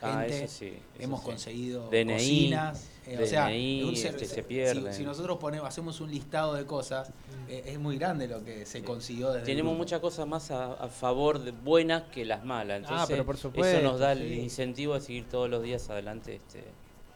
gente, 0.00 0.44
eso 0.44 0.54
sí, 0.54 0.66
eso 0.66 1.04
hemos 1.04 1.20
sí. 1.20 1.26
conseguido 1.26 1.88
DNI, 1.90 2.12
cocinas. 2.14 2.88
eh, 3.06 3.18
o 3.22 3.26
sea, 3.26 3.46
DNI, 3.46 3.92
este, 3.94 4.24
se 4.26 4.34
si- 4.36 4.42
pierden. 4.42 4.92
Si, 4.92 5.02
nosotros 5.04 5.38
ponemos, 5.38 5.66
hacemos 5.68 6.00
un 6.00 6.10
listado 6.10 6.54
de 6.54 6.64
cosas, 6.66 7.10
eh, 7.48 7.62
es 7.66 7.78
muy 7.78 7.96
grande 7.98 8.28
lo 8.28 8.44
que 8.44 8.66
se 8.66 8.82
consiguió 8.82 9.32
desde 9.32 9.46
Tenemos 9.46 9.76
muchas 9.76 10.00
cosas 10.00 10.26
más 10.26 10.50
a, 10.50 10.72
a 10.74 10.88
favor 10.88 11.38
de 11.38 11.52
buenas 11.52 12.04
que 12.12 12.24
las 12.24 12.44
malas. 12.44 12.78
Entonces, 12.78 13.00
Ah, 13.02 13.06
pero 13.08 13.24
por 13.24 13.34
eso 13.36 13.48
supuesto, 13.48 13.80
nos 13.82 13.98
da 14.00 14.12
el 14.12 14.32
incentivo 14.32 14.94
de 14.94 15.00
seguir 15.00 15.24
todos 15.28 15.48
los 15.48 15.62
días 15.62 15.88
adelante. 15.90 16.36
Este, 16.36 16.64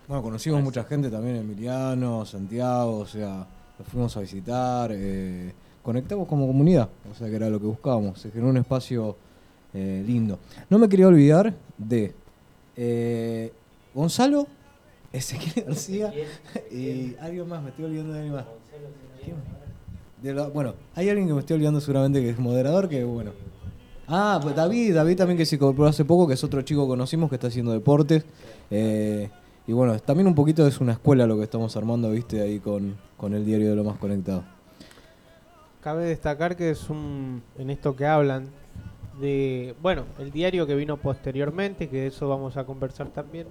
Bueno, 0.09 0.23
conocimos 0.23 0.63
mucha 0.63 0.85
gente 0.85 1.11
también, 1.11 1.37
Emiliano, 1.37 2.25
Santiago, 2.25 2.99
o 2.99 3.07
sea, 3.07 3.47
los 3.79 3.89
fuimos 3.89 4.17
a 4.17 4.21
visitar. 4.21 4.91
eh, 4.93 5.53
conectamos 5.83 6.29
como 6.29 6.47
comunidad, 6.47 6.89
o 7.11 7.15
sea 7.15 7.29
que 7.31 7.37
era 7.37 7.49
lo 7.49 7.59
que 7.59 7.65
buscábamos, 7.67 8.21
se 8.21 8.31
generó 8.31 8.51
un 8.51 8.59
espacio 8.59 9.17
eh, 9.73 10.03
lindo. 10.07 10.39
No 10.69 10.79
me 10.79 10.89
quería 10.91 11.09
olvidar 11.09 11.55
de 11.79 12.15
eh, 12.83 13.53
Gonzalo, 13.93 14.47
Ezequiel 15.13 15.67
García 15.67 16.15
y 16.71 17.15
alguien 17.21 17.47
más, 17.47 17.63
me 17.63 17.69
estoy 17.69 17.85
olvidando 17.85 18.15
de 18.15 18.19
alguien 18.21 18.35
más. 18.37 18.47
Bueno, 20.55 20.75
hay 20.95 21.11
alguien 21.11 21.29
que 21.29 21.35
me 21.35 21.41
estoy 21.41 21.57
olvidando 21.57 21.81
seguramente 21.83 22.23
que 22.23 22.31
es 22.31 22.39
moderador, 22.39 22.89
que 22.89 23.05
bueno. 23.05 23.33
Ah, 24.09 24.41
pues 24.43 24.57
David, 24.57 24.95
David 24.95 25.17
también 25.19 25.37
que 25.37 25.45
se 25.45 25.57
incorporó 25.57 25.89
hace 25.89 26.07
poco, 26.07 26.27
que 26.27 26.33
es 26.35 26.43
otro 26.43 26.63
chico 26.63 26.85
que 26.85 26.89
conocimos 26.89 27.29
que 27.29 27.37
está 27.37 27.49
haciendo 27.49 27.73
deportes. 27.73 28.25
Eh, 28.71 29.29
y 29.67 29.73
bueno, 29.73 29.99
también 29.99 30.27
un 30.27 30.35
poquito 30.35 30.67
es 30.67 30.81
una 30.81 30.93
escuela 30.93 31.27
lo 31.27 31.37
que 31.37 31.45
estamos 31.45 31.77
armando, 31.77 32.11
viste, 32.11 32.41
ahí 32.41 32.61
con, 32.61 32.97
con 33.19 33.35
el 33.35 33.45
diario 33.45 33.69
de 33.69 33.77
lo 33.77 33.85
más 33.85 33.99
conectado. 33.99 34.43
Cabe 35.83 36.07
destacar 36.07 36.57
que 36.57 36.71
es 36.71 36.89
un, 36.89 37.43
en 37.59 37.69
esto 37.69 37.95
que 37.95 38.07
hablan 38.07 38.49
de, 39.21 39.75
bueno, 39.83 40.05
el 40.19 40.31
diario 40.33 40.67
que 40.67 40.75
vino 40.75 40.97
posteriormente, 40.97 41.89
que 41.89 42.03
de 42.03 42.07
eso 42.09 42.29
vamos 42.29 42.57
a 42.57 42.65
conversar 42.65 43.09
también. 43.09 43.47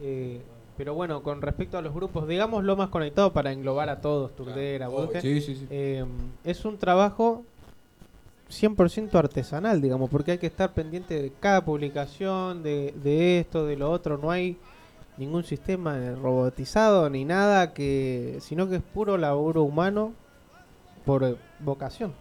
eh, 0.00 0.40
pero 0.76 0.94
bueno, 0.94 1.24
con 1.24 1.42
respecto 1.42 1.76
a 1.76 1.82
los 1.82 1.92
grupos, 1.92 2.28
digamos 2.28 2.62
lo 2.62 2.76
más 2.76 2.88
conectado 2.90 3.32
para 3.32 3.50
englobar 3.50 3.88
a 3.88 4.00
todos, 4.00 4.36
Turdera, 4.36 4.88
Oh, 4.88 5.02
Busque, 5.02 5.20
sí, 5.20 5.40
sí, 5.40 5.56
sí. 5.56 5.66
eh, 5.70 6.04
es 6.44 6.64
un 6.64 6.78
trabajo 6.78 7.42
100% 8.48 9.12
artesanal, 9.18 9.80
digamos, 9.80 10.08
porque 10.08 10.30
hay 10.32 10.38
que 10.38 10.46
estar 10.46 10.72
pendiente 10.72 11.20
de 11.20 11.32
cada 11.40 11.64
publicación, 11.64 12.62
de, 12.62 12.94
de 13.02 13.40
esto, 13.40 13.66
de 13.66 13.76
lo 13.76 13.90
otro, 13.90 14.18
no 14.18 14.30
hay 14.30 14.56
ningún 15.16 15.42
sistema 15.42 15.98
robotizado 16.14 17.10
ni 17.10 17.24
nada 17.24 17.74
que 17.74 18.36
sino 18.40 18.68
que 18.68 18.76
es 18.76 18.82
puro 18.82 19.18
laburo 19.18 19.64
humano 19.64 20.12
por 21.04 21.38
vocación. 21.58 22.12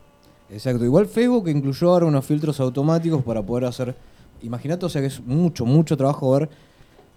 Exacto, 0.49 0.85
igual 0.85 1.07
Facebook 1.07 1.49
incluyó 1.49 1.91
ahora 1.91 2.05
unos 2.05 2.25
filtros 2.25 2.59
automáticos 2.59 3.23
para 3.23 3.41
poder 3.41 3.65
hacer. 3.65 3.95
Imagínate, 4.41 4.85
o 4.85 4.89
sea 4.89 5.01
que 5.01 5.07
es 5.07 5.19
mucho, 5.19 5.65
mucho 5.65 5.97
trabajo 5.97 6.31
ver. 6.31 6.49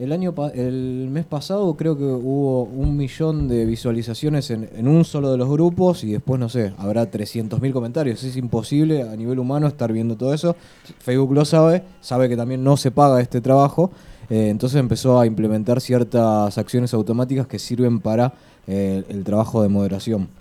El 0.01 0.13
año 0.13 0.35
el 0.55 1.09
mes 1.11 1.27
pasado 1.27 1.75
creo 1.77 1.95
que 1.95 2.05
hubo 2.05 2.63
un 2.63 2.97
millón 2.97 3.49
de 3.49 3.67
visualizaciones 3.67 4.51
en, 4.51 4.67
en 4.75 4.89
un 4.89 5.05
solo 5.05 5.31
de 5.31 5.37
los 5.37 5.47
grupos 5.47 6.05
y 6.05 6.13
después, 6.13 6.41
no 6.41 6.49
sé, 6.49 6.73
habrá 6.79 7.11
300.000 7.11 7.73
comentarios. 7.73 8.25
Es 8.25 8.35
imposible 8.37 9.03
a 9.03 9.15
nivel 9.15 9.39
humano 9.39 9.67
estar 9.67 9.93
viendo 9.93 10.17
todo 10.17 10.33
eso. 10.33 10.57
Facebook 11.01 11.35
lo 11.35 11.45
sabe, 11.45 11.83
sabe 12.01 12.31
que 12.31 12.37
también 12.37 12.65
no 12.65 12.79
se 12.79 12.91
paga 12.91 13.21
este 13.21 13.43
trabajo. 13.43 13.91
eh, 14.31 14.49
entonces 14.49 14.81
empezó 14.81 15.21
a 15.21 15.27
implementar 15.27 15.83
ciertas 15.83 16.57
acciones 16.57 16.95
automáticas 16.95 17.47
que 17.47 17.59
sirven 17.59 18.01
para 18.01 18.33
eh, 18.67 19.05
el 19.11 19.23
trabajo 19.23 19.63
de 19.63 19.69
moderación. 19.69 20.40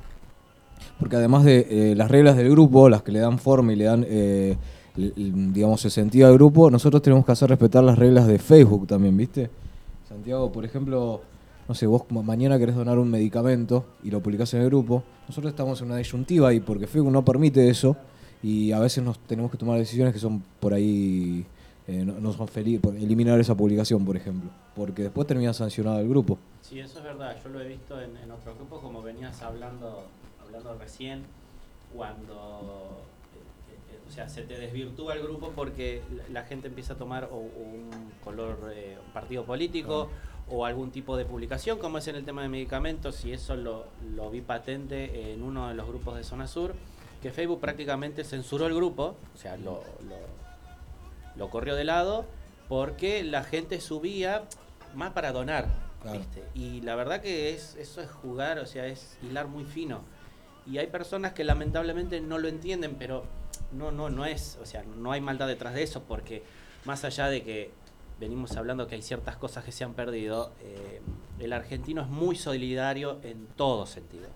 Porque 1.00 1.16
además 1.16 1.46
de 1.46 1.66
eh, 1.70 1.96
las 1.96 2.12
reglas 2.12 2.36
del 2.36 2.50
grupo, 2.52 2.90
las 2.90 3.02
que 3.04 3.12
le 3.12 3.20
dan 3.20 3.40
forma 3.40 3.72
y 3.74 3.76
le 3.78 3.86
dan, 3.86 4.06
eh, 4.08 4.58
digamos, 4.96 5.84
el 5.86 5.92
sentido 5.92 6.28
al 6.28 6.34
grupo, 6.34 6.70
nosotros 6.70 7.02
tenemos 7.02 7.26
que 7.26 7.32
hacer 7.32 7.50
respetar 7.50 7.84
las 7.84 7.98
reglas 7.98 8.28
de 8.28 8.38
Facebook 8.38 8.86
también, 8.88 9.16
¿viste? 9.16 9.50
Santiago, 10.08 10.52
por 10.52 10.66
ejemplo, 10.66 11.22
no 11.68 11.76
sé, 11.76 11.86
vos 11.88 12.04
ma- 12.10 12.22
mañana 12.24 12.58
querés 12.60 12.76
donar 12.76 13.00
un 13.00 13.10
medicamento 13.10 13.86
y 14.04 14.12
lo 14.12 14.22
publicás 14.22 14.54
en 14.56 14.62
el 14.62 14.68
grupo, 14.68 15.04
nosotros 15.28 15.52
estamos 15.52 15.80
en 15.82 15.88
una 15.88 15.98
disyuntiva 15.98 16.50
ahí 16.50 16.60
porque 16.60 16.88
Facebook 16.88 17.12
no 17.12 17.24
permite 17.24 17.70
eso 17.70 17.96
y 18.44 18.72
a 18.72 18.80
veces 18.80 19.04
nos 19.04 19.20
tenemos 19.20 19.52
que 19.52 19.58
tomar 19.58 19.78
decisiones 19.78 20.14
que 20.14 20.20
son 20.20 20.44
por 20.60 20.74
ahí, 20.74 21.46
eh, 21.88 22.04
no, 22.06 22.20
no 22.20 22.34
son 22.34 22.48
felices, 22.48 22.82
eliminar 23.00 23.40
esa 23.40 23.56
publicación, 23.56 24.04
por 24.04 24.18
ejemplo, 24.18 24.50
porque 24.76 25.04
después 25.04 25.28
termina 25.28 25.54
sancionado 25.54 26.00
el 26.00 26.10
grupo. 26.10 26.38
Sí, 26.62 26.80
eso 26.80 26.98
es 27.00 27.04
verdad. 27.04 27.36
Yo 27.44 27.50
lo 27.50 27.62
he 27.62 27.68
visto 27.68 28.00
en, 28.02 28.18
en 28.18 28.32
otros 28.32 28.56
grupos, 28.56 28.82
como 28.82 29.02
venías 29.02 29.42
hablando, 29.42 30.04
hablando 30.50 30.78
recién, 30.78 31.26
cuando 31.96 33.04
eh, 33.70 33.94
eh, 33.94 34.00
o 34.08 34.12
sea, 34.12 34.30
se 34.30 34.42
te 34.44 34.58
desvirtúa 34.58 35.14
el 35.14 35.22
grupo 35.22 35.52
porque 35.56 36.02
la, 36.30 36.44
gente 36.44 36.68
empieza 36.68 36.94
a 36.94 36.98
tomar 36.98 37.30
un 37.32 37.90
color, 38.24 38.72
eh, 38.74 38.98
un 39.06 39.14
partido 39.14 39.46
político 39.46 40.10
o 40.50 40.66
algún 40.66 40.92
tipo 40.92 41.16
de 41.16 41.26
publicación, 41.26 41.78
como 41.78 42.00
es 42.00 42.08
en 42.08 42.16
el 42.16 42.26
tema 42.26 42.42
de 42.42 42.50
medicamentos, 42.50 43.24
y 43.24 43.34
eso 43.34 43.56
lo, 43.56 43.86
lo 44.16 44.32
vi 44.32 44.42
patente 44.42 45.32
en 45.32 45.44
uno 45.44 45.68
de 45.68 45.76
los 45.76 45.88
grupos 45.88 46.16
de 46.16 46.24
Zona 46.24 46.48
Sur, 46.48 46.74
que 47.22 47.32
Facebook 47.32 47.60
prácticamente 47.60 48.24
censuró 48.24 48.66
el 48.66 48.74
grupo, 48.74 49.16
o 49.36 49.38
sea, 49.38 49.58
lo, 49.58 49.84
lo, 50.08 50.18
lo 51.36 51.50
corrió 51.50 51.76
de 51.76 51.84
lado 51.84 52.26
porque 52.68 53.24
la 53.24 53.44
gente 53.44 53.80
subía 53.80 54.44
más 54.96 55.12
para 55.12 55.32
donar, 55.32 55.68
¿viste? 56.12 56.44
Y 56.56 56.82
la 56.82 56.96
verdad 56.96 57.22
que 57.22 57.54
es 57.54 57.76
eso 57.76 58.02
es 58.02 58.10
jugar, 58.10 58.58
o 58.60 58.66
sea, 58.66 58.88
es 58.88 59.18
hilar 59.22 59.48
muy 59.48 59.66
fino. 59.66 60.02
Y 60.70 60.78
hay 60.78 60.88
personas 60.88 61.34
que 61.34 61.44
lamentablemente 61.44 62.22
no 62.22 62.38
lo 62.38 62.48
entienden, 62.48 62.96
pero 62.98 63.24
no 63.72 63.92
no 63.92 64.10
no 64.10 64.26
es, 64.26 64.58
o 64.62 64.66
sea, 64.66 64.84
no 64.84 65.12
hay 65.12 65.22
maldad 65.22 65.48
detrás 65.48 65.74
de 65.74 65.84
eso 65.84 66.04
porque 66.04 66.44
más 66.86 67.04
allá 67.04 67.28
de 67.28 67.44
que 67.44 67.72
venimos 68.20 68.56
hablando 68.58 68.88
que 68.88 68.96
hay 68.96 69.02
ciertas 69.02 69.38
cosas 69.38 69.64
que 69.64 69.72
se 69.72 69.84
han 69.84 69.94
perdido, 69.94 70.52
eh, 70.62 71.02
el 71.40 71.54
argentino 71.54 72.02
es 72.02 72.08
muy 72.08 72.36
solidario 72.36 73.20
en 73.24 73.48
todo 73.48 73.86
sentido. 73.86 74.28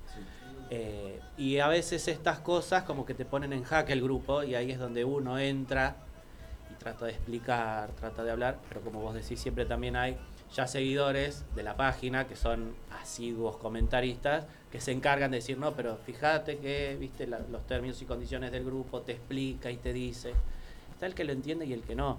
Eh, 0.70 1.20
y 1.38 1.60
a 1.60 1.68
veces 1.68 2.08
estas 2.08 2.40
cosas 2.40 2.84
como 2.84 3.06
que 3.06 3.14
te 3.14 3.26
ponen 3.26 3.54
en 3.54 3.64
jaque 3.64 3.94
el 3.94 4.02
grupo 4.02 4.44
y 4.44 4.56
ahí 4.56 4.72
es 4.72 4.80
donde 4.80 5.04
uno 5.04 5.38
entra 5.38 5.98
y 6.72 6.76
trata 6.76 7.06
de 7.06 7.12
explicar, 7.12 7.92
trata 7.92 8.24
de 8.24 8.32
hablar, 8.32 8.60
pero 8.70 8.82
como 8.82 9.02
vos 9.02 9.14
decís, 9.14 9.40
siempre 9.40 9.66
también 9.66 9.96
hay 9.96 10.18
ya 10.54 10.68
seguidores 10.68 11.46
de 11.56 11.64
la 11.64 11.76
página 11.76 12.28
que 12.28 12.36
son 12.36 12.76
asiduos 13.02 13.58
comentaristas 13.58 14.46
que 14.72 14.80
se 14.80 14.92
encargan 14.92 15.32
de 15.32 15.38
decir, 15.38 15.58
no, 15.58 15.74
pero 15.74 15.98
fíjate 15.98 16.58
que, 16.58 16.98
viste, 17.00 17.28
los 17.28 17.66
términos 17.68 18.02
y 18.02 18.06
condiciones 18.06 18.52
del 18.52 18.66
grupo, 18.66 19.02
te 19.02 19.14
explica 19.14 19.70
y 19.70 19.78
te 19.78 19.94
dice. 19.94 20.34
Está 20.92 21.06
el 21.06 21.14
que 21.14 21.24
lo 21.24 21.32
entiende 21.32 21.66
y 21.66 21.74
el 21.74 21.84
que 21.84 21.96
no. 21.96 22.18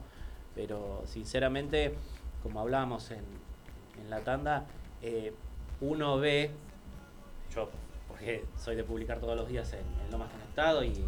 Pero 0.55 1.03
sinceramente, 1.07 1.95
como 2.43 2.61
hablábamos 2.61 3.11
en, 3.11 3.25
en 4.01 4.11
la 4.11 4.21
tanda, 4.21 4.67
eh, 5.03 5.33
uno 5.81 6.19
ve, 6.19 6.51
yo 7.55 7.71
porque 8.07 8.45
soy 8.57 8.77
de 8.77 8.85
publicar 8.85 9.19
todos 9.19 9.37
los 9.37 9.49
días 9.49 9.73
en, 9.73 9.81
en 10.05 10.11
Lo 10.13 10.19
Más 10.19 10.31
Conectado 10.31 10.85
y, 10.85 11.05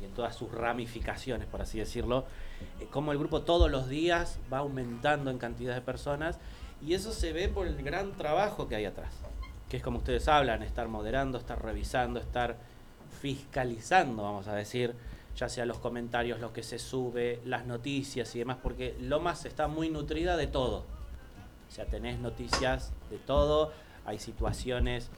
y 0.00 0.04
en 0.04 0.10
todas 0.12 0.34
sus 0.34 0.50
ramificaciones, 0.50 1.46
por 1.46 1.62
así 1.62 1.78
decirlo, 1.78 2.24
eh, 2.80 2.88
cómo 2.90 3.12
el 3.12 3.18
grupo 3.18 3.42
todos 3.42 3.70
los 3.70 3.88
días 3.88 4.38
va 4.52 4.58
aumentando 4.58 5.30
en 5.30 5.38
cantidad 5.38 5.74
de 5.74 5.80
personas 5.80 6.38
y 6.80 6.94
eso 6.94 7.12
se 7.12 7.32
ve 7.32 7.48
por 7.48 7.66
el 7.66 7.82
gran 7.82 8.12
trabajo 8.12 8.68
que 8.68 8.76
hay 8.76 8.84
atrás, 8.84 9.12
que 9.68 9.78
es 9.78 9.82
como 9.82 9.98
ustedes 9.98 10.28
hablan, 10.28 10.62
estar 10.62 10.88
moderando, 10.88 11.38
estar 11.38 11.62
revisando, 11.62 12.20
estar 12.20 12.56
fiscalizando, 13.20 14.22
vamos 14.22 14.48
a 14.48 14.54
decir, 14.54 14.94
ya 15.36 15.48
sea 15.48 15.66
los 15.66 15.78
comentarios, 15.78 16.40
lo 16.40 16.52
que 16.52 16.62
se 16.62 16.78
sube, 16.78 17.40
las 17.44 17.66
noticias 17.66 18.34
y 18.34 18.40
demás, 18.40 18.58
porque 18.62 18.96
Lomas 19.00 19.44
está 19.44 19.68
muy 19.68 19.88
nutrida 19.88 20.36
de 20.36 20.46
todo. 20.46 20.84
O 21.68 21.70
sea, 21.70 21.84
tenés 21.84 22.18
noticias 22.18 22.92
de 23.10 23.18
todo, 23.18 23.72
hay 24.04 24.18
situaciones 24.18 25.10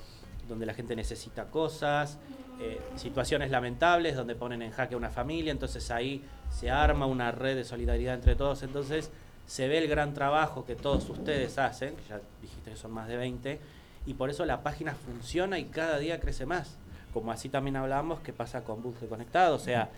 donde 0.49 0.66
la 0.66 0.74
gente 0.74 0.97
necesita 0.97 1.47
cosas, 1.47 2.19
eh, 2.61 2.81
situaciones 2.97 3.51
lamentables 3.51 4.16
donde 4.16 4.35
ponen 4.35 4.62
en 4.62 4.73
jaque 4.73 4.95
a 4.95 4.99
una 4.99 5.11
familia, 5.11 5.53
entonces 5.53 5.91
ahí 5.91 6.23
se 6.51 6.70
arma 6.70 7.07
una 7.07 7.31
red 7.31 7.57
de 7.57 7.65
solidaridad 7.65 8.15
entre 8.15 8.35
todos, 8.35 8.62
entonces 8.62 9.11
se 9.51 9.67
ve 9.67 9.79
el 9.79 9.89
gran 9.89 10.15
trabajo 10.15 10.65
que 10.65 10.77
todos 10.77 11.11
ustedes 11.11 11.59
hacen, 11.59 11.97
que 11.97 12.03
ya 12.09 12.21
dijiste 12.41 12.71
que 12.71 12.77
son 12.77 12.93
más 12.93 13.09
de 13.09 13.17
20, 13.17 13.59
y 14.07 14.15
por 14.15 14.31
eso 14.31 14.45
la 14.45 14.63
página 14.63 14.95
funciona 14.95 15.59
y 15.59 15.65
cada 15.65 15.99
día 15.99 16.21
crece 16.21 16.47
más, 16.47 16.77
como 17.13 17.33
así 17.33 17.49
también 17.49 17.75
hablamos 17.75 18.21
que 18.21 18.33
pasa 18.33 18.63
con 18.63 18.81
Busque 18.81 19.07
Conectado, 19.07 19.57
o 19.57 19.59
sea, 19.59 19.91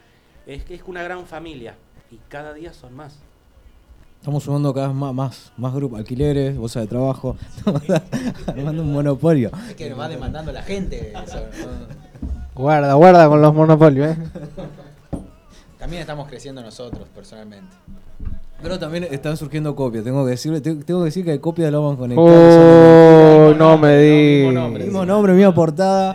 es 0.47 0.65
que 0.65 0.75
es 0.75 0.83
una 0.87 1.03
gran 1.03 1.27
familia 1.27 1.75
y 2.11 2.17
cada 2.31 2.55
día 2.55 2.73
son 2.73 2.95
más. 2.95 3.19
Estamos 4.21 4.43
sumando 4.43 4.73
cada 4.73 4.89
vez 4.89 4.97
más, 4.97 5.13
más, 5.13 5.53
más 5.59 5.75
grupos, 5.75 5.99
alquileres, 5.99 6.57
bolsa 6.57 6.81
de 6.81 6.87
trabajo, 6.87 7.37
armando 8.47 8.83
un 8.83 8.91
monopolio. 8.91 9.51
Es 9.69 9.75
que 9.75 9.91
nos 9.91 9.99
va 9.99 10.09
demandando 10.09 10.51
la 10.51 10.63
gente. 10.63 11.13
Guarda, 12.55 12.95
guarda 12.95 13.29
con 13.29 13.43
los 13.43 13.53
monopolios, 13.53 14.17
¿eh? 14.17 14.19
También 15.79 16.01
estamos 16.01 16.27
creciendo 16.27 16.63
nosotros, 16.63 17.07
personalmente. 17.15 17.77
Pero 18.63 18.79
también 18.79 19.05
están 19.11 19.37
surgiendo 19.37 19.75
copias, 19.75 20.05
tengo 20.05 20.25
que 20.25 20.31
decirle, 20.31 20.61
te- 20.61 20.77
tengo 20.77 21.01
que 21.01 21.07
decir 21.07 21.25
que 21.25 21.33
hay 21.33 21.39
copias 21.41 21.71
de 21.73 21.77
Oh, 21.77 21.97
conectadas. 21.97 23.57
no 23.59 23.77
me 23.79 23.97
digas. 23.99 24.71
Mismo 24.85 25.05
nombre, 25.05 25.33
misma 25.35 25.53
portada. 25.55 26.15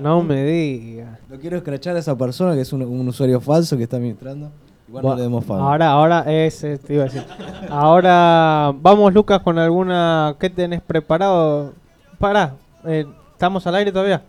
No 0.00 0.22
me 0.22 0.42
digas. 0.44 1.18
Lo 1.30 1.38
quiero 1.38 1.56
escrachar 1.56 1.94
a 1.96 2.00
esa 2.00 2.16
persona 2.16 2.54
que 2.54 2.62
es 2.62 2.72
un, 2.72 2.82
un 2.82 3.08
usuario 3.08 3.40
falso 3.40 3.76
que 3.76 3.84
está 3.84 3.96
administrando. 3.98 4.50
Igual 4.88 5.04
no 5.04 5.14
le 5.16 5.22
demos 5.22 5.44
favor. 5.44 5.62
Ahora, 5.62 5.90
ahora, 5.90 6.24
ese 6.26 6.78
te 6.78 6.94
iba 6.94 7.02
a 7.02 7.06
decir. 7.06 7.24
Ahora, 7.70 8.72
vamos 8.80 9.12
Lucas 9.14 9.40
con 9.40 9.58
alguna. 9.58 10.34
¿Qué 10.38 10.50
tenés 10.50 10.80
preparado? 10.80 11.72
Pará, 12.18 12.54
eh, 12.84 13.04
¿estamos 13.32 13.66
al 13.66 13.74
aire 13.76 13.92
todavía? 13.92 14.22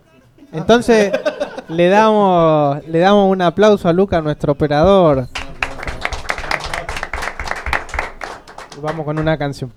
Entonces, 0.52 1.12
le 1.68 1.88
damos 1.88 2.86
le 2.86 2.98
damos 3.00 3.30
un 3.30 3.42
aplauso 3.42 3.88
a 3.88 3.92
Lucas, 3.92 4.22
nuestro 4.22 4.52
operador. 4.52 5.26
Vamos 8.80 9.04
con 9.04 9.18
una 9.18 9.36
canción. 9.36 9.72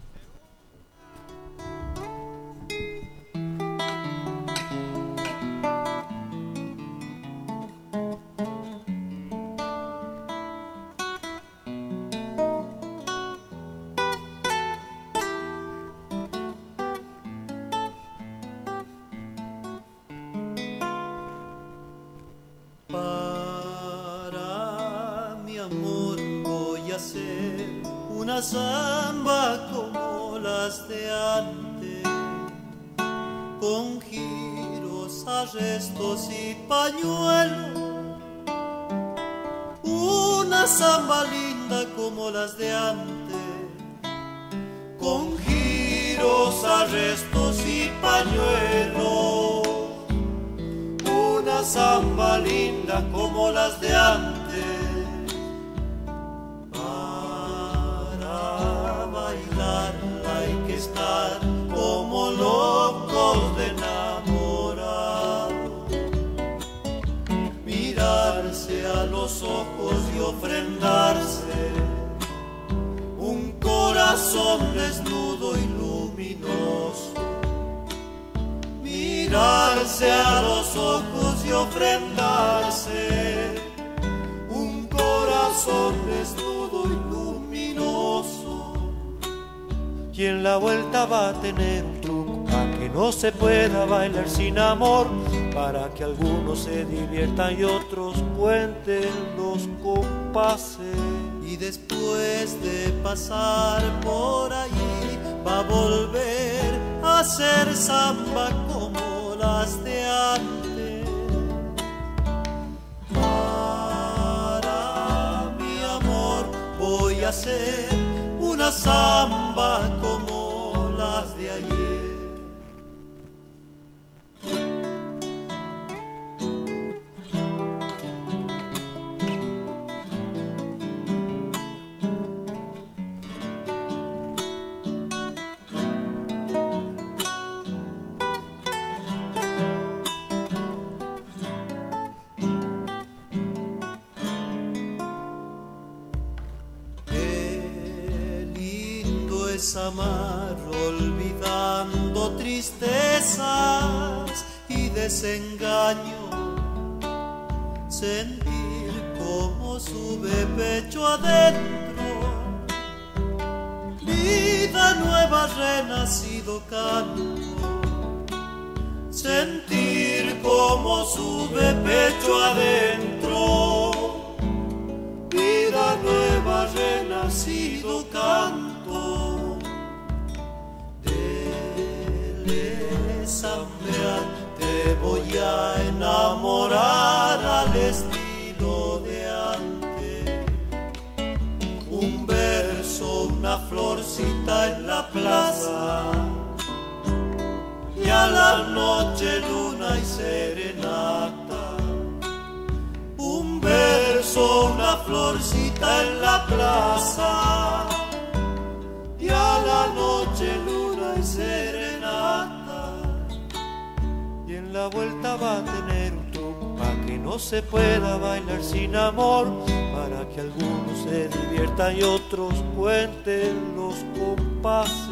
los 223.76 223.96
compases. 224.20 225.10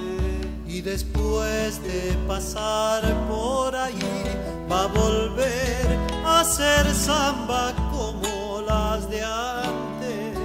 Y 0.68 0.82
después 0.82 1.82
de 1.84 2.16
pasar 2.28 3.02
por 3.28 3.76
allí, 3.76 4.24
va 4.72 4.84
a 4.84 4.88
volver 4.88 5.98
a 6.24 6.44
ser 6.44 6.94
samba 6.94 7.74
como 7.92 8.62
las 8.62 9.10
de 9.10 9.24
antes. 9.24 10.38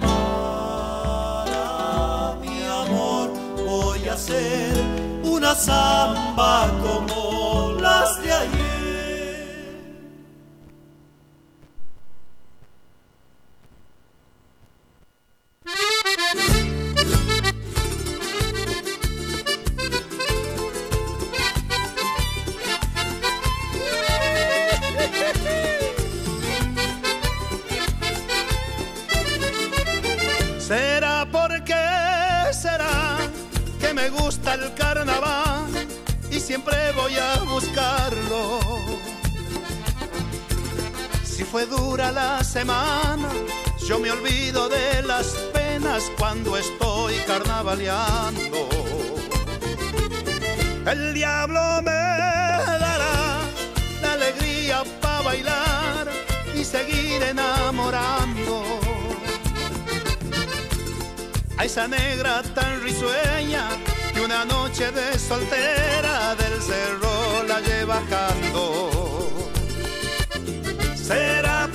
Para 0.00 2.34
mi 2.40 2.64
amor, 2.64 3.30
voy 3.64 4.08
a 4.08 4.16
ser 4.16 4.74
una 5.22 5.54
samba 5.54 6.68
como 6.82 7.35
El 50.86 51.12
diablo 51.12 51.60
me 51.82 51.90
dará 51.90 53.42
la 54.00 54.12
alegría 54.12 54.82
para 55.02 55.20
bailar 55.22 56.08
y 56.54 56.64
seguir 56.64 57.22
enamorando. 57.22 58.64
A 61.58 61.64
esa 61.66 61.86
negra 61.86 62.42
tan 62.54 62.82
risueña 62.82 63.68
que 64.14 64.20
una 64.22 64.46
noche 64.46 64.90
de 64.92 65.18
soltera 65.18 66.34
del 66.34 66.62
cerro 66.62 67.42
la 67.46 67.60
lleva 67.60 68.00
bajando. 68.00 68.90
Será 70.94 71.65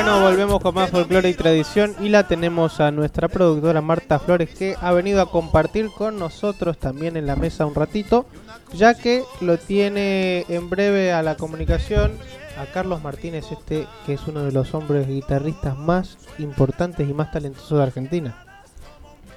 bueno, 0.00 0.20
volvemos 0.20 0.60
con 0.60 0.76
más 0.76 0.90
folclore 0.90 1.28
y 1.28 1.34
tradición 1.34 1.96
y 2.00 2.08
la 2.08 2.28
tenemos 2.28 2.78
a 2.78 2.92
nuestra 2.92 3.26
productora 3.26 3.80
Marta 3.80 4.20
Flores 4.20 4.50
que 4.56 4.76
ha 4.80 4.92
venido 4.92 5.20
a 5.20 5.28
compartir 5.28 5.90
con 5.90 6.20
nosotros 6.20 6.78
también 6.78 7.16
en 7.16 7.26
la 7.26 7.34
mesa 7.34 7.66
un 7.66 7.74
ratito, 7.74 8.24
ya 8.72 8.94
que 8.94 9.24
lo 9.40 9.58
tiene 9.58 10.44
en 10.48 10.70
breve 10.70 11.10
a 11.12 11.24
la 11.24 11.36
comunicación 11.36 12.12
a 12.60 12.66
Carlos 12.66 13.02
Martínez, 13.02 13.50
este 13.50 13.88
que 14.06 14.12
es 14.12 14.20
uno 14.28 14.44
de 14.44 14.52
los 14.52 14.72
hombres 14.72 15.08
guitarristas 15.08 15.76
más 15.76 16.16
importantes 16.38 17.08
y 17.08 17.12
más 17.12 17.32
talentosos 17.32 17.76
de 17.76 17.82
Argentina. 17.82 18.46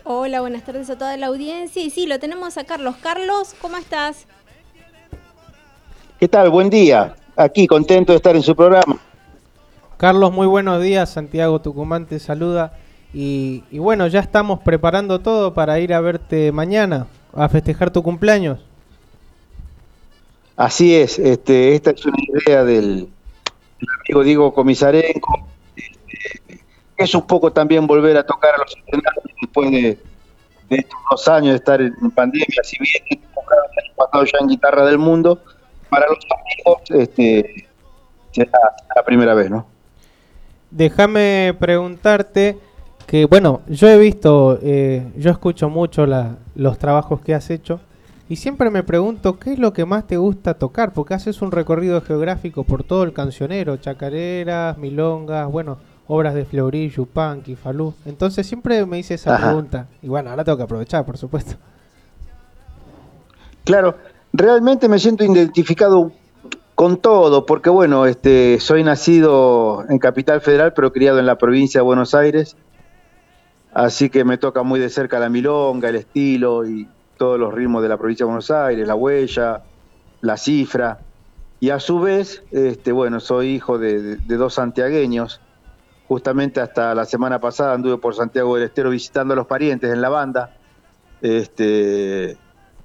Hola, 0.03 0.41
buenas 0.41 0.63
tardes 0.63 0.91
a 0.91 0.95
toda 0.95 1.17
la 1.17 1.25
audiencia. 1.25 1.81
Y 1.81 1.89
sí, 1.89 2.05
lo 2.05 2.19
tenemos 2.19 2.59
a 2.59 2.65
Carlos. 2.65 2.97
Carlos, 3.01 3.55
¿cómo 3.59 3.77
estás? 3.77 4.27
¿Qué 6.19 6.27
tal? 6.27 6.51
Buen 6.51 6.69
día. 6.69 7.15
Aquí 7.35 7.65
contento 7.65 8.13
de 8.13 8.17
estar 8.17 8.35
en 8.35 8.43
su 8.43 8.55
programa. 8.55 8.99
Carlos, 10.01 10.33
muy 10.33 10.47
buenos 10.47 10.81
días. 10.81 11.11
Santiago 11.11 11.61
Tucumán 11.61 12.07
te 12.07 12.17
saluda. 12.17 12.73
Y, 13.13 13.61
bueno, 13.71 14.07
ya 14.07 14.19
estamos 14.19 14.59
preparando 14.61 15.19
todo 15.19 15.53
para 15.53 15.79
ir 15.79 15.93
a 15.93 16.01
verte 16.01 16.51
mañana, 16.51 17.05
a 17.35 17.47
festejar 17.47 17.91
tu 17.91 18.01
cumpleaños. 18.01 18.57
Así 20.55 20.95
es, 20.95 21.19
este, 21.19 21.75
esta 21.75 21.91
es 21.91 22.03
una 22.03 22.17
idea 22.17 22.63
del, 22.63 23.09
amigo 23.99 24.23
Diego 24.23 24.51
Comisarenko, 24.51 25.47
este, 25.75 26.63
es 26.97 27.13
un 27.13 27.27
poco 27.27 27.53
también 27.53 27.85
volver 27.85 28.17
a 28.17 28.25
tocar 28.25 28.55
a 28.55 28.57
los 28.57 28.75
escenarios 28.75 29.25
después 29.39 29.69
de, 29.69 29.99
de 30.67 30.77
estos 30.77 30.99
dos 31.11 31.27
años 31.27 31.51
de 31.51 31.57
estar 31.57 31.79
en, 31.79 31.93
pandemia, 32.09 32.47
si 32.63 32.75
bien 32.79 33.21
pasado 33.95 34.25
ya 34.25 34.39
en 34.41 34.47
Guitarra 34.47 34.83
del 34.83 34.97
Mundo, 34.97 35.43
para 35.91 36.07
los 36.07 36.17
amigos 36.25 36.89
este, 36.89 37.67
será 38.31 38.59
la 38.95 39.03
primera 39.05 39.35
vez, 39.35 39.51
¿no? 39.51 39.67
Déjame 40.71 41.53
preguntarte 41.59 42.57
que, 43.05 43.25
bueno, 43.25 43.61
yo 43.67 43.89
he 43.89 43.97
visto, 43.99 44.57
eh, 44.61 45.05
yo 45.17 45.31
escucho 45.31 45.69
mucho 45.69 46.05
la- 46.05 46.37
los 46.55 46.77
trabajos 46.77 47.19
que 47.21 47.33
has 47.35 47.49
hecho 47.49 47.81
y 48.29 48.37
siempre 48.37 48.69
me 48.69 48.83
pregunto 48.83 49.37
qué 49.37 49.53
es 49.53 49.59
lo 49.59 49.73
que 49.73 49.85
más 49.85 50.07
te 50.07 50.15
gusta 50.15 50.53
tocar, 50.53 50.93
porque 50.93 51.13
haces 51.13 51.41
un 51.41 51.51
recorrido 51.51 51.99
geográfico 52.01 52.63
por 52.63 52.83
todo 52.85 53.03
el 53.03 53.11
cancionero, 53.11 53.75
chacareras, 53.77 54.77
milongas, 54.77 55.51
bueno, 55.51 55.77
obras 56.07 56.33
de 56.33 56.45
Fleury, 56.45 56.89
Yupanqui, 56.89 57.55
Falú. 57.55 57.93
Entonces 58.05 58.47
siempre 58.47 58.85
me 58.85 58.97
hice 58.99 59.15
esa 59.15 59.35
Ajá. 59.35 59.47
pregunta 59.47 59.87
y 60.01 60.07
bueno, 60.07 60.29
ahora 60.29 60.45
tengo 60.45 60.57
que 60.57 60.63
aprovechar, 60.63 61.03
por 61.05 61.17
supuesto. 61.17 61.55
Claro, 63.65 63.95
realmente 64.33 64.87
me 64.87 64.97
siento 64.99 65.23
identificado 65.25 66.11
con 66.81 66.97
todo, 66.97 67.45
porque 67.45 67.69
bueno, 67.69 68.07
este, 68.07 68.59
soy 68.59 68.83
nacido 68.83 69.85
en 69.87 69.99
Capital 69.99 70.41
Federal, 70.41 70.73
pero 70.73 70.91
criado 70.91 71.19
en 71.19 71.27
la 71.27 71.37
provincia 71.37 71.77
de 71.79 71.83
Buenos 71.83 72.15
Aires, 72.15 72.57
así 73.71 74.09
que 74.09 74.25
me 74.25 74.39
toca 74.39 74.63
muy 74.63 74.79
de 74.79 74.89
cerca 74.89 75.19
la 75.19 75.29
milonga, 75.29 75.89
el 75.89 75.97
estilo 75.97 76.65
y 76.65 76.87
todos 77.19 77.39
los 77.39 77.53
ritmos 77.53 77.83
de 77.83 77.89
la 77.89 77.97
provincia 77.99 78.23
de 78.23 78.29
Buenos 78.29 78.49
Aires, 78.49 78.87
la 78.87 78.95
huella, 78.95 79.61
la 80.21 80.37
cifra, 80.37 80.97
y 81.59 81.69
a 81.69 81.79
su 81.79 81.99
vez, 81.99 82.41
este, 82.49 82.91
bueno, 82.91 83.19
soy 83.19 83.49
hijo 83.49 83.77
de, 83.77 84.15
de- 84.15 84.35
dos 84.37 84.55
santiagueños, 84.55 85.39
justamente 86.07 86.61
hasta 86.61 86.95
la 86.95 87.05
semana 87.05 87.39
pasada 87.39 87.75
anduve 87.75 87.99
por 87.99 88.15
Santiago 88.15 88.55
del 88.55 88.63
Estero 88.65 88.89
visitando 88.89 89.35
a 89.35 89.37
los 89.37 89.45
parientes 89.45 89.93
en 89.93 90.01
la 90.01 90.09
banda, 90.09 90.49
este, 91.21 92.39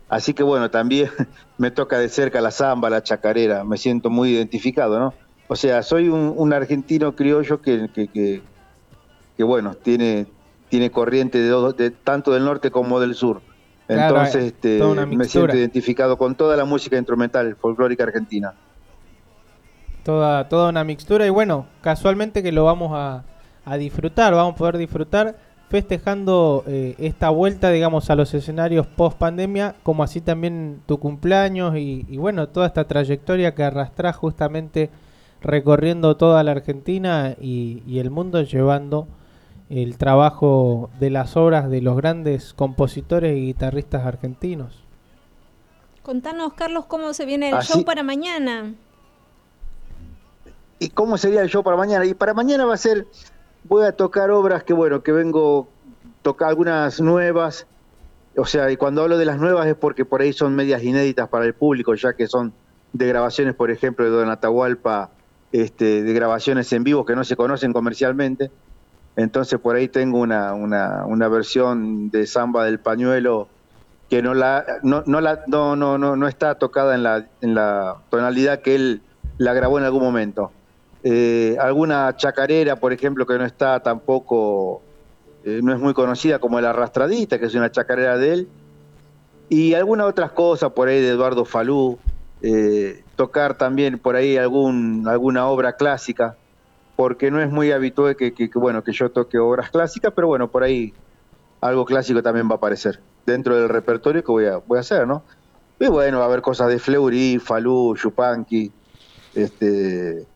Así 0.09 0.35
que 0.35 0.43
bueno, 0.43 0.71
también 0.71 1.11
me 1.57 1.71
toca 1.71 1.99
de 1.99 2.09
cerca 2.09 2.41
la 2.41 2.51
samba, 2.51 2.91
la 2.91 3.03
chacarera, 3.03 3.65
me 3.65 3.77
siento 3.79 4.11
muy 4.11 4.31
identificado, 4.31 4.99
¿no? 4.99 5.19
O 5.49 5.57
sea, 5.57 5.83
soy 5.83 6.09
un, 6.09 6.33
un 6.37 6.53
argentino 6.53 7.15
criollo 7.15 7.61
que, 7.61 7.89
que, 7.93 8.11
que- 8.11 8.49
que, 9.37 9.45
bueno, 9.45 9.77
tiene, 9.77 10.33
tiene 10.69 10.91
corriente 10.91 11.39
de, 11.39 11.49
dos- 11.49 11.77
de 11.77 11.91
tanto 11.93 12.33
del 12.33 12.45
norte 12.45 12.71
como 12.71 13.01
del 13.01 13.15
sur. 13.15 13.45
Claro, 13.91 14.21
Entonces, 14.21 14.45
este, 14.47 15.07
me 15.11 15.29
siento 15.29 15.57
identificado 15.57 16.19
con 16.19 16.37
toda 16.37 16.57
la 16.57 16.65
música 16.65 16.97
instrumental 16.99 17.57
folclórica 17.61 18.05
argentina. 18.05 18.59
Toda, 20.03 20.49
toda 20.49 20.69
una 20.69 20.85
mixtura 20.85 21.27
y 21.27 21.31
bueno, 21.31 21.67
casualmente 21.81 22.43
que 22.43 22.53
lo 22.53 22.65
vamos 22.65 22.93
a, 22.95 23.25
a 23.65 23.77
disfrutar, 23.77 24.35
vamos 24.35 24.55
a 24.55 24.57
poder 24.57 24.77
disfrutar 24.79 25.37
festejando 25.69 26.63
eh, 26.67 26.95
esta 26.99 27.31
vuelta, 27.31 27.71
digamos, 27.71 28.09
a 28.11 28.15
los 28.15 28.33
escenarios 28.35 28.87
post 28.87 29.19
pandemia, 29.19 29.75
como 29.83 30.03
así 30.05 30.21
también 30.21 30.81
tu 30.87 30.99
cumpleaños 30.99 31.77
y, 31.77 32.07
y 32.09 32.17
bueno, 32.19 32.49
toda 32.49 32.67
esta 32.69 32.85
trayectoria 32.87 33.55
que 33.55 33.65
arrastrás 33.65 34.17
justamente 34.17 34.91
recorriendo 35.43 36.17
toda 36.17 36.43
la 36.45 36.53
Argentina 36.53 37.35
y, 37.41 37.83
y 37.87 37.99
el 37.99 38.11
mundo 38.11 38.41
llevando 38.43 39.07
el 39.69 39.99
trabajo 39.99 40.91
de 41.01 41.11
las 41.11 41.37
obras 41.37 41.69
de 41.69 41.81
los 41.83 41.97
grandes 41.97 42.55
compositores 42.55 43.37
y 43.37 43.47
guitarristas 43.47 44.07
argentinos. 44.07 44.83
Contanos, 46.03 46.53
Carlos, 46.55 46.87
cómo 46.87 47.13
se 47.13 47.27
viene 47.27 47.49
el 47.49 47.57
Así- 47.57 47.73
show 47.73 47.85
para 47.85 48.05
mañana. 48.05 48.73
¿Y 50.79 50.91
cómo 50.91 51.17
sería 51.19 51.41
el 51.43 51.49
show 51.49 51.63
para 51.65 51.77
mañana? 51.77 52.05
Y 52.05 52.15
para 52.15 52.35
mañana 52.35 52.65
va 52.65 52.75
a 52.75 52.79
ser, 52.79 53.07
voy 53.69 53.85
a 53.85 53.93
tocar 53.93 54.31
obras 54.31 54.65
que 54.65 54.73
bueno, 54.73 55.03
que 55.03 55.13
vengo 55.13 55.69
tocar 56.23 56.49
algunas 56.49 57.01
nuevas, 57.01 57.67
o 58.37 58.45
sea, 58.45 58.71
y 58.71 58.77
cuando 58.77 59.03
hablo 59.03 59.19
de 59.19 59.25
las 59.25 59.39
nuevas 59.39 59.67
es 59.67 59.75
porque 59.75 60.05
por 60.05 60.21
ahí 60.21 60.33
son 60.33 60.55
medias 60.55 60.83
inéditas 60.83 61.29
para 61.29 61.45
el 61.45 61.55
público, 61.55 61.95
ya 61.95 62.15
que 62.15 62.27
son 62.27 62.53
de 62.93 63.07
grabaciones, 63.07 63.55
por 63.55 63.71
ejemplo, 63.71 64.05
de 64.05 64.11
Don 64.11 64.29
Atahualpa, 64.31 65.11
este, 65.53 66.03
de 66.03 66.13
grabaciones 66.13 66.73
en 66.73 66.85
vivo 66.85 67.05
que 67.05 67.15
no 67.15 67.25
se 67.25 67.37
conocen 67.37 67.73
comercialmente. 67.73 68.51
Entonces 69.17 69.59
por 69.59 69.77
ahí 69.77 69.89
tengo 69.89 70.19
una, 70.19 70.53
una, 70.53 71.07
una 71.07 71.29
versión 71.29 72.11
de 72.11 72.27
Samba 72.27 72.65
del 72.65 72.79
Pañuelo 72.79 73.49
que 74.11 74.23
no 74.23 74.35
la 74.35 74.65
no, 74.83 75.03
no 75.07 75.21
la 75.21 75.41
no, 75.47 75.75
no, 75.75 75.99
no, 75.99 76.17
no 76.17 76.29
está 76.29 76.57
tocada 76.57 76.95
en 76.95 77.03
la, 77.03 77.27
en 77.41 77.55
la 77.55 77.97
tonalidad 78.11 78.61
que 78.61 78.75
él 78.75 79.03
la 79.39 79.55
grabó 79.55 79.79
en 79.79 79.85
algún 79.85 80.03
momento. 80.03 80.53
Eh, 81.09 81.57
alguna 81.61 82.17
chacarera, 82.17 82.75
por 82.75 82.93
ejemplo, 82.93 83.25
que 83.27 83.39
no 83.39 83.45
está 83.45 83.79
tampoco, 83.79 84.83
eh, 85.45 85.61
no 85.63 85.73
es 85.73 85.79
muy 85.79 85.95
conocida 85.95 86.41
como 86.41 86.59
el 86.59 86.65
Arrastradita, 86.65 87.39
que 87.39 87.47
es 87.47 87.55
una 87.55 87.71
chacarera 87.71 88.19
de 88.19 88.33
él. 88.33 88.49
Y 89.49 89.75
algunas 89.75 90.09
otras 90.09 90.33
cosas 90.33 90.73
por 90.73 90.89
ahí 90.89 91.01
de 91.01 91.11
Eduardo 91.11 91.45
Falú, 91.45 91.97
eh, 92.43 93.05
tocar 93.15 93.57
también 93.57 94.01
por 94.01 94.17
ahí 94.17 94.37
algún, 94.37 95.07
alguna 95.07 95.47
obra 95.47 95.77
clásica, 95.77 96.37
porque 96.97 97.31
no 97.31 97.41
es 97.41 97.53
muy 97.53 97.71
habitual 97.71 98.17
que, 98.17 98.51
bueno, 98.57 98.83
que 98.83 98.91
yo 98.91 99.09
toque 99.09 99.39
obras 99.39 99.71
clásicas, 99.71 100.13
pero 100.13 100.27
bueno, 100.27 100.51
por 100.51 100.65
ahí 100.65 100.93
algo 101.61 101.85
clásico 101.85 102.21
también 102.21 102.49
va 102.49 102.55
a 102.55 102.57
aparecer 102.57 102.99
dentro 103.25 103.57
del 103.57 103.69
repertorio 103.69 104.25
que 104.25 104.33
voy 104.33 104.47
a, 104.47 104.57
voy 104.57 104.79
a 104.79 104.81
hacer, 104.81 105.07
¿no? 105.07 105.23
Y 105.79 105.87
bueno, 105.87 106.19
va 106.19 106.25
a 106.25 106.27
haber 106.27 106.43
cosas 106.43 106.67
de 106.67 106.81
Fleury, 106.81 107.39
Falú, 107.39 107.95
Yupanqui, 107.95 108.73
este, 109.37 110.27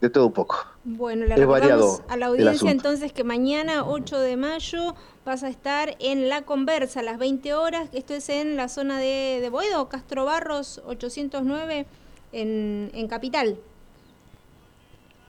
de 0.00 0.10
todo 0.10 0.26
un 0.26 0.32
poco. 0.32 0.66
Bueno, 0.84 1.26
le 1.26 1.34
Es 1.34 1.40
recordamos 1.40 1.70
variado 1.70 2.04
a 2.08 2.16
la 2.16 2.26
audiencia 2.26 2.70
entonces 2.70 3.12
que 3.12 3.24
mañana, 3.24 3.84
8 3.84 4.20
de 4.20 4.36
mayo, 4.36 4.94
vas 5.24 5.42
a 5.42 5.48
estar 5.48 5.96
en 5.98 6.28
La 6.28 6.42
Conversa 6.42 7.00
a 7.00 7.02
las 7.02 7.18
20 7.18 7.54
horas. 7.54 7.88
Esto 7.92 8.14
es 8.14 8.28
en 8.28 8.56
la 8.56 8.68
zona 8.68 8.98
de, 8.98 9.38
de 9.40 9.48
Boedo, 9.50 9.88
Castro 9.88 10.24
Barros 10.24 10.82
809, 10.86 11.86
en, 12.32 12.90
en 12.94 13.08
Capital. 13.08 13.56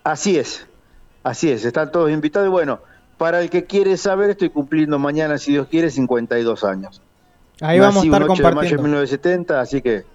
Así 0.03 0.37
es, 0.37 0.65
así 1.23 1.51
es, 1.51 1.65
están 1.65 1.91
todos 1.91 2.09
invitados 2.11 2.47
y 2.47 2.51
bueno, 2.51 2.79
para 3.17 3.41
el 3.41 3.49
que 3.49 3.65
quiere 3.65 3.97
saber, 3.97 4.29
estoy 4.29 4.49
cumpliendo 4.49 4.99
mañana, 4.99 5.37
si 5.37 5.51
Dios 5.51 5.67
quiere, 5.67 5.89
52 5.89 6.63
años. 6.63 7.01
Ahí 7.61 7.79
vamos 7.79 7.95
a 7.95 7.99
Nací 7.99 8.07
estar 8.07 8.23
un 8.23 8.29
8 8.29 8.43
de 8.43 8.55
mayo 8.55 8.69
de 8.69 8.75
compartiendo. 8.75 8.83
1970, 8.83 9.59
así 9.59 9.81
que 9.81 10.05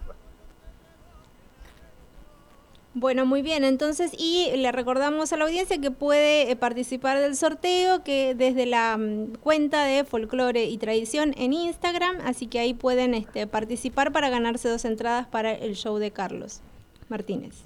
Bueno, 2.95 3.25
muy 3.25 3.41
bien, 3.41 3.65
entonces, 3.65 4.13
y 4.19 4.51
le 4.55 4.71
recordamos 4.71 5.33
a 5.33 5.39
la 5.39 5.45
audiencia 5.45 5.79
que 5.81 5.91
puede 5.91 6.51
eh, 6.51 6.57
participar 6.57 7.19
del 7.21 7.37
sorteo 7.37 8.05
que 8.05 8.35
desde 8.35 8.67
la 8.67 8.99
mm, 8.99 9.37
cuenta 9.43 9.85
de 9.87 10.05
Folclore 10.05 10.65
y 10.67 10.77
Tradición 10.77 11.33
en 11.39 11.55
Instagram, 11.55 12.17
así 12.27 12.49
que 12.49 12.59
ahí 12.59 12.75
pueden 12.75 13.15
este, 13.15 13.47
participar 13.47 14.13
para 14.13 14.29
ganarse 14.29 14.69
dos 14.69 14.85
entradas 14.85 15.27
para 15.27 15.53
el 15.53 15.75
show 15.75 15.97
de 15.97 16.11
Carlos 16.11 16.61
Martínez. 17.09 17.65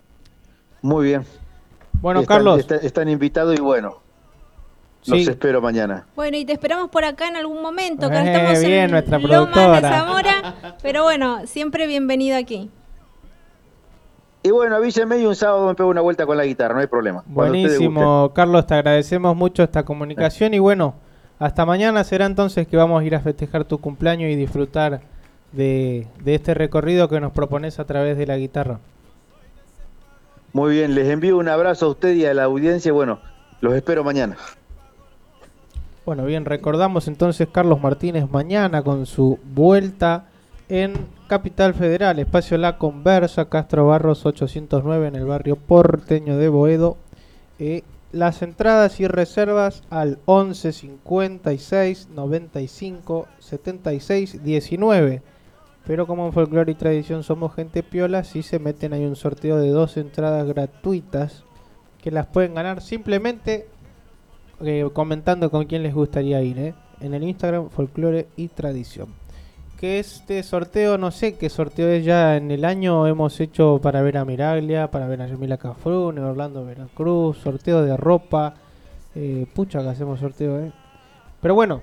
muy 0.80 1.06
bien. 1.06 1.24
Bueno, 2.00 2.20
Están- 2.20 2.36
Carlos. 2.36 2.60
está- 2.60 2.76
están 2.76 3.08
invitados 3.08 3.56
y 3.58 3.60
bueno, 3.60 3.96
los 5.06 5.24
Sí. 5.24 5.28
espero 5.28 5.60
mañana. 5.60 6.06
Bueno, 6.14 6.36
y 6.36 6.44
te 6.44 6.52
esperamos 6.52 6.88
por 6.90 7.04
acá 7.04 7.26
en 7.26 7.34
algún 7.36 7.60
momento, 7.62 8.08
que 8.10 8.16
Eh, 8.16 8.26
estamos 8.32 8.60
bien, 8.60 8.72
en 8.84 8.90
nuestra 8.92 9.18
de 9.18 9.24
productora. 9.26 9.80
Zamora, 9.80 10.76
pero 10.82 11.02
bueno, 11.02 11.46
siempre 11.46 11.88
bienvenido 11.88 12.36
aquí. 12.36 12.70
Y 14.46 14.52
bueno, 14.52 14.76
avísenme 14.76 15.18
y 15.18 15.26
un 15.26 15.34
sábado 15.34 15.66
me 15.66 15.74
pego 15.74 15.88
una 15.88 16.02
vuelta 16.02 16.24
con 16.24 16.36
la 16.36 16.44
guitarra, 16.44 16.74
no 16.74 16.80
hay 16.80 16.86
problema. 16.86 17.24
Buenísimo, 17.26 18.30
Carlos, 18.32 18.64
te 18.64 18.74
agradecemos 18.74 19.34
mucho 19.34 19.64
esta 19.64 19.82
comunicación 19.84 20.54
y 20.54 20.60
bueno, 20.60 20.94
hasta 21.40 21.66
mañana 21.66 22.04
será 22.04 22.26
entonces 22.26 22.68
que 22.68 22.76
vamos 22.76 23.02
a 23.02 23.04
ir 23.04 23.16
a 23.16 23.20
festejar 23.20 23.64
tu 23.64 23.78
cumpleaños 23.78 24.30
y 24.30 24.36
disfrutar 24.36 25.00
de, 25.50 26.06
de 26.22 26.34
este 26.36 26.54
recorrido 26.54 27.08
que 27.08 27.18
nos 27.18 27.32
propones 27.32 27.80
a 27.80 27.86
través 27.86 28.16
de 28.16 28.24
la 28.24 28.36
guitarra. 28.36 28.78
Muy 30.52 30.76
bien, 30.76 30.94
les 30.94 31.08
envío 31.08 31.38
un 31.38 31.48
abrazo 31.48 31.86
a 31.86 31.88
usted 31.88 32.14
y 32.14 32.24
a 32.26 32.32
la 32.32 32.44
audiencia. 32.44 32.92
Bueno, 32.92 33.18
los 33.60 33.74
espero 33.74 34.04
mañana. 34.04 34.36
Bueno, 36.04 36.24
bien, 36.24 36.44
recordamos 36.44 37.08
entonces 37.08 37.48
Carlos 37.50 37.80
Martínez 37.80 38.30
mañana 38.30 38.84
con 38.84 39.06
su 39.06 39.40
vuelta 39.42 40.26
en 40.68 41.15
Capital 41.26 41.74
Federal, 41.74 42.18
Espacio 42.20 42.56
La 42.56 42.78
Conversa, 42.78 43.48
Castro 43.48 43.88
Barros 43.88 44.24
809 44.24 45.08
en 45.08 45.16
el 45.16 45.24
barrio 45.24 45.56
porteño 45.56 46.36
de 46.36 46.48
Boedo. 46.48 46.96
Eh, 47.58 47.82
las 48.12 48.42
entradas 48.42 49.00
y 49.00 49.08
reservas 49.08 49.82
al 49.90 50.18
11 50.26 50.72
56 50.72 52.08
95 52.14 53.26
76 53.40 54.44
19. 54.44 55.22
Pero 55.84 56.06
como 56.06 56.26
en 56.26 56.32
folclore 56.32 56.72
y 56.72 56.76
tradición 56.76 57.24
somos 57.24 57.54
gente 57.54 57.82
piola, 57.82 58.22
si 58.22 58.42
se 58.42 58.60
meten 58.60 58.92
hay 58.92 59.04
un 59.04 59.16
sorteo 59.16 59.58
de 59.58 59.70
dos 59.70 59.96
entradas 59.96 60.46
gratuitas 60.46 61.44
que 62.00 62.12
las 62.12 62.26
pueden 62.26 62.54
ganar 62.54 62.80
simplemente 62.80 63.66
eh, 64.60 64.88
comentando 64.92 65.50
con 65.50 65.66
quién 65.66 65.82
les 65.82 65.94
gustaría 65.94 66.40
ir, 66.42 66.58
¿eh? 66.58 66.74
En 67.00 67.14
el 67.14 67.24
Instagram 67.24 67.68
Folclore 67.70 68.28
y 68.36 68.48
Tradición. 68.48 69.25
Que 69.78 69.98
este 69.98 70.42
sorteo, 70.42 70.96
no 70.96 71.10
sé 71.10 71.36
qué 71.36 71.50
sorteo 71.50 71.88
es 71.88 72.02
ya 72.02 72.38
en 72.38 72.50
el 72.50 72.64
año, 72.64 73.06
hemos 73.06 73.38
hecho 73.40 73.78
para 73.82 74.00
ver 74.00 74.16
a 74.16 74.24
Miraglia, 74.24 74.90
para 74.90 75.06
ver 75.06 75.20
a 75.20 75.26
Yamila 75.26 75.58
Cafrune, 75.58 76.18
Orlando 76.20 76.64
Veracruz, 76.64 77.36
sorteo 77.36 77.82
de 77.82 77.94
ropa. 77.94 78.54
Eh, 79.14 79.46
pucha 79.54 79.82
que 79.82 79.88
hacemos 79.88 80.20
sorteo, 80.20 80.60
¿eh? 80.60 80.72
Pero 81.42 81.54
bueno, 81.54 81.82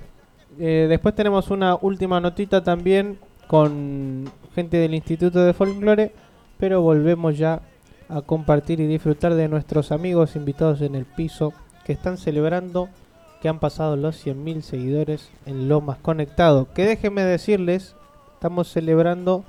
eh, 0.60 0.88
después 0.90 1.14
tenemos 1.14 1.52
una 1.52 1.76
última 1.76 2.20
notita 2.20 2.64
también 2.64 3.20
con 3.48 4.32
gente 4.56 4.78
del 4.78 4.96
Instituto 4.96 5.44
de 5.44 5.54
Folclore, 5.54 6.12
pero 6.58 6.82
volvemos 6.82 7.38
ya 7.38 7.62
a 8.10 8.22
compartir 8.22 8.80
y 8.80 8.88
disfrutar 8.88 9.36
de 9.36 9.48
nuestros 9.48 9.92
amigos 9.92 10.36
invitados 10.36 10.82
en 10.82 10.96
el 10.96 11.06
piso 11.06 11.54
que 11.86 11.94
están 11.94 12.18
celebrando 12.18 12.90
que 13.44 13.50
han 13.50 13.60
pasado 13.60 13.98
los 13.98 14.26
100.000 14.26 14.62
seguidores 14.62 15.30
en 15.46 15.68
Lomas 15.68 15.98
Conectado. 16.02 16.72
Que 16.74 16.86
déjenme 16.86 17.26
decirles, 17.26 17.94
estamos 18.36 18.72
celebrando 18.72 19.44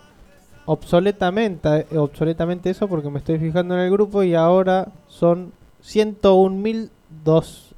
obsoletamente, 0.67 1.87
eh, 1.89 1.99
obsoletamente 1.99 2.71
eso 2.71 2.89
porque 2.89 3.09
me 3.09 3.21
estoy 3.21 3.39
fijando 3.39 3.77
en 3.77 3.83
el 3.83 3.93
grupo 3.93 4.25
y 4.25 4.35
ahora 4.35 4.89
son 5.07 5.53
101.002 5.85 7.71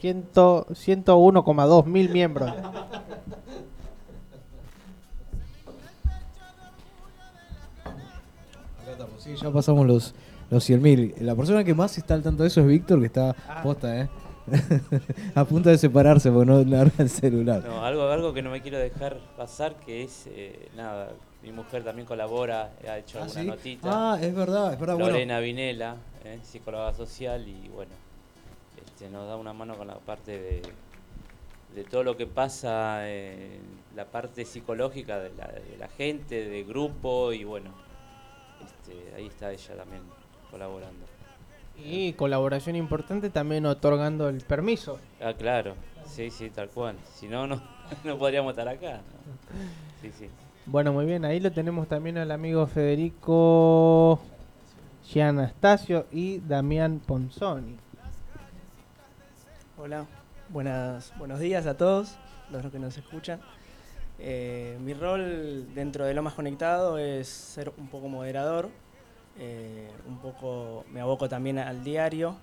101,2 0.00 1.84
mil 1.84 2.08
miembros. 2.08 2.54
Sí, 9.18 9.34
ya 9.36 9.50
pasamos 9.50 9.86
los, 9.86 10.14
los 10.48 10.70
100.000. 10.70 11.18
La 11.18 11.34
persona 11.34 11.62
que 11.62 11.74
más 11.74 11.98
está 11.98 12.14
al 12.14 12.22
tanto 12.22 12.42
de 12.42 12.48
eso 12.48 12.62
es 12.62 12.66
Víctor, 12.66 13.00
que 13.00 13.06
está 13.06 13.36
posta, 13.62 14.00
¿eh? 14.00 14.08
a 15.34 15.44
punto 15.44 15.68
de 15.68 15.78
separarse 15.78 16.30
porque 16.30 16.50
no 16.50 16.64
larga 16.64 16.94
el 16.98 17.10
celular. 17.10 17.64
No, 17.64 17.84
algo, 17.84 18.08
algo 18.08 18.32
que 18.32 18.42
no 18.42 18.50
me 18.50 18.60
quiero 18.60 18.78
dejar 18.78 19.18
pasar, 19.36 19.74
que 19.76 20.02
es, 20.04 20.26
eh, 20.28 20.68
nada, 20.76 21.10
mi 21.42 21.52
mujer 21.52 21.82
también 21.84 22.06
colabora, 22.06 22.72
ha 22.88 22.98
hecho 22.98 23.18
¿Ah, 23.18 23.22
alguna 23.24 23.40
sí? 23.40 23.46
notita. 23.46 23.88
Ah, 24.12 24.18
es 24.20 24.34
verdad, 24.34 24.72
es 24.72 24.80
verdad, 24.80 24.94
bueno. 24.94 25.10
Lorena 25.10 25.40
Vinela, 25.40 25.96
eh, 26.24 26.38
psicóloga 26.42 26.92
social, 26.94 27.46
y 27.46 27.68
bueno, 27.68 27.92
este, 28.84 29.08
nos 29.10 29.26
da 29.26 29.36
una 29.36 29.52
mano 29.52 29.76
con 29.76 29.86
la 29.86 29.96
parte 29.96 30.38
de, 30.38 30.62
de 31.74 31.84
todo 31.84 32.02
lo 32.02 32.16
que 32.16 32.26
pasa, 32.26 33.08
en 33.10 33.60
la 33.96 34.04
parte 34.04 34.44
psicológica 34.44 35.18
de 35.18 35.30
la, 35.36 35.46
de 35.46 35.76
la 35.78 35.88
gente, 35.88 36.48
de 36.48 36.64
grupo, 36.64 37.32
y 37.32 37.44
bueno, 37.44 37.70
este, 38.64 39.14
ahí 39.16 39.26
está 39.26 39.52
ella 39.52 39.76
también 39.76 40.02
colaborando. 40.50 41.09
Y 41.84 42.12
colaboración 42.14 42.76
importante 42.76 43.30
también 43.30 43.66
otorgando 43.66 44.28
el 44.28 44.42
permiso. 44.42 44.98
Ah, 45.20 45.32
claro, 45.32 45.74
sí, 46.06 46.30
sí, 46.30 46.50
tal 46.50 46.68
cual. 46.68 46.96
Si 47.14 47.28
no, 47.28 47.46
no, 47.46 47.62
no 48.04 48.18
podríamos 48.18 48.50
estar 48.52 48.68
acá. 48.68 48.98
¿no? 48.98 50.02
Sí, 50.02 50.10
sí. 50.18 50.28
Bueno, 50.66 50.92
muy 50.92 51.06
bien, 51.06 51.24
ahí 51.24 51.40
lo 51.40 51.50
tenemos 51.50 51.88
también 51.88 52.18
al 52.18 52.30
amigo 52.30 52.66
Federico 52.66 54.20
Gianastasio 55.04 56.06
y 56.12 56.38
Damián 56.40 57.00
Ponzoni. 57.04 57.76
Hola, 59.76 60.06
buenas, 60.50 61.12
buenos 61.18 61.40
días 61.40 61.66
a 61.66 61.76
todos 61.76 62.16
los 62.50 62.70
que 62.70 62.78
nos 62.78 62.96
escuchan. 62.96 63.40
Eh, 64.18 64.76
mi 64.80 64.92
rol 64.92 65.74
dentro 65.74 66.04
de 66.04 66.12
Lo 66.12 66.22
Más 66.22 66.34
Conectado 66.34 66.98
es 66.98 67.26
ser 67.26 67.72
un 67.78 67.88
poco 67.88 68.08
moderador, 68.08 68.68
eh, 69.38 69.88
un 70.06 70.18
poco 70.18 70.84
me 70.92 71.00
aboco 71.00 71.28
también 71.28 71.58
al 71.58 71.82
diario, 71.84 72.36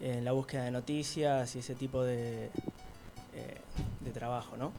en 0.00 0.24
la 0.24 0.32
búsqueda 0.32 0.64
de 0.64 0.70
noticias 0.70 1.56
y 1.56 1.60
ese 1.60 1.74
tipo 1.74 2.02
de, 2.02 2.46
eh, 3.34 3.56
de 4.00 4.10
trabajo, 4.10 4.56
¿no? 4.56 4.72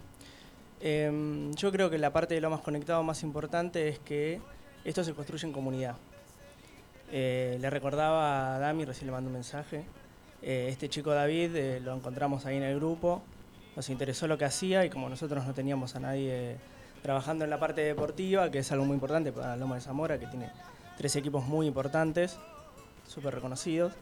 Em, 0.80 1.54
yo 1.56 1.72
creo 1.72 1.90
que 1.90 1.98
la 1.98 2.14
parte 2.14 2.36
de 2.36 2.42
Lo 2.42 2.52
Más 2.52 2.62
Conectado 2.62 3.02
más 3.02 3.24
importante 3.24 3.88
es 3.88 3.98
que 4.00 4.40
esto 4.86 5.04
se 5.04 5.14
construye 5.14 5.48
en 5.48 5.54
comunidad. 5.54 5.96
Eh, 7.12 7.58
le 7.60 7.70
recordaba 7.70 8.56
a 8.56 8.60
Dami, 8.60 8.86
recién 8.86 9.08
le 9.08 9.14
mandó 9.14 9.28
un 9.28 9.34
mensaje, 9.34 9.86
este 10.42 10.88
chico 10.88 11.10
David 11.12 11.82
lo 11.82 11.96
encontramos 11.96 12.46
ahí 12.46 12.58
en 12.58 12.64
el 12.64 12.76
grupo, 12.76 13.24
nos 13.76 13.90
interesó 13.90 14.28
lo 14.28 14.38
que 14.38 14.46
hacía 14.46 14.86
y 14.86 14.90
como 14.90 15.10
nosotros 15.10 15.46
no 15.46 15.54
teníamos 15.54 15.96
a 15.96 16.00
nadie 16.00 16.58
trabajando 17.02 17.44
en 17.44 17.50
la 17.50 17.60
parte 17.60 17.82
deportiva, 17.82 18.52
que 18.52 18.60
es 18.60 18.72
algo 18.72 18.86
muy 18.86 18.96
importante 18.96 19.32
para 19.32 19.56
Loma 19.56 19.76
de 19.76 19.82
Zamora, 19.82 20.20
que 20.20 20.28
tiene 20.28 20.52
tres 20.98 21.16
equipos 21.16 21.46
muy 21.46 21.68
importantes, 21.68 22.38
súper 23.08 23.34
reconocidos, 23.36 23.94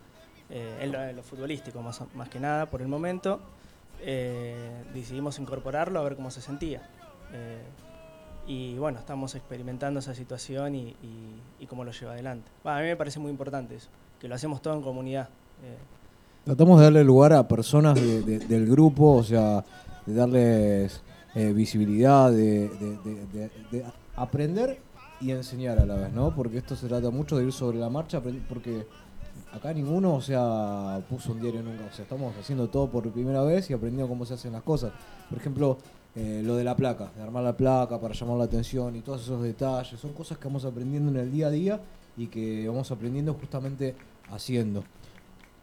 eh, 0.50 0.78
en, 0.82 1.16
lo, 1.16 1.24
futbolístico 1.24 1.82
más, 1.82 2.02
más 2.16 2.30
que 2.30 2.40
nada 2.40 2.68
por 2.68 2.82
el 2.82 2.88
momento, 2.88 3.40
eh, 4.02 4.84
decidimos 4.94 5.40
incorporarlo 5.40 6.00
a 6.00 6.04
ver 6.04 6.16
cómo 6.16 6.32
se 6.32 6.42
sentía. 6.42 6.88
Eh, 7.34 7.62
y 8.48 8.78
bueno, 8.78 9.00
estamos 9.00 9.34
experimentando 9.36 10.00
esa 10.00 10.14
situación 10.14 10.76
y, 10.76 10.96
cómo 11.68 11.84
lo 11.84 11.92
lleva 11.92 12.12
adelante. 12.14 12.50
A 12.64 12.78
mí 12.80 12.86
me 12.86 12.96
parece 12.96 13.20
muy 13.20 13.32
importante 13.32 13.76
eso, 13.76 13.90
que 14.20 14.28
lo 14.28 14.36
hacemos 14.36 14.62
todo 14.62 14.76
en 14.76 14.82
comunidad. 14.84 15.30
Tratamos 16.44 16.78
de 16.78 16.84
darle 16.84 17.04
lugar 17.04 17.34
a 17.34 17.48
personas 17.48 17.96
de- 17.96 18.22
de- 18.22 18.38
del 18.40 18.68
grupo, 18.68 19.14
o 19.16 19.24
sea, 19.24 19.66
de 20.06 20.14
darles 20.14 21.02
visibilidad, 21.34 22.32
de 22.32 22.70
aprender 24.16 24.80
y 25.22 25.32
enseñar 25.32 25.80
a 25.80 25.86
la 25.86 25.96
vez, 25.96 26.14
¿no? 26.14 26.34
Porque 26.36 26.58
esto 26.58 26.76
se 26.76 26.88
trata 26.88 27.10
mucho 27.10 27.38
de 27.38 27.46
ir 27.46 27.52
sobre 27.54 27.78
la 27.78 27.90
marcha, 27.90 28.22
porque 28.50 28.86
acá 29.54 29.74
ninguno, 29.74 30.16
o 30.16 30.22
sea, 30.22 31.02
puso 31.10 31.32
un 31.32 31.42
diario 31.42 31.64
nunca, 31.64 31.86
o 31.92 31.94
sea, 31.96 32.04
estamos 32.04 32.34
haciendo 32.38 32.70
todo 32.70 32.90
por 32.90 33.10
primera 33.12 33.42
vez 33.44 33.70
y 33.70 33.74
aprendiendo 33.74 34.08
cómo 34.10 34.26
se 34.26 34.34
hacen 34.34 34.52
las 34.52 34.64
cosas. 34.64 34.92
Por 35.30 35.38
ejemplo, 35.38 35.78
eh, 36.16 36.42
lo 36.44 36.56
de 36.56 36.64
la 36.64 36.76
placa, 36.76 37.12
de 37.16 37.22
armar 37.24 37.44
la 37.44 37.56
placa 37.56 38.00
para 38.00 38.14
llamar 38.14 38.38
la 38.38 38.44
atención 38.46 38.96
y 38.96 39.02
todos 39.02 39.22
esos 39.24 39.42
detalles, 39.42 40.00
son 40.00 40.14
cosas 40.14 40.38
que 40.38 40.48
vamos 40.48 40.66
aprendiendo 40.66 41.12
en 41.12 41.18
el 41.18 41.32
día 41.32 41.48
a 41.48 41.52
día 41.52 41.80
y 42.18 42.28
que 42.28 42.68
vamos 42.68 42.92
aprendiendo 42.92 43.34
justamente 43.34 43.96
haciendo. 44.32 44.84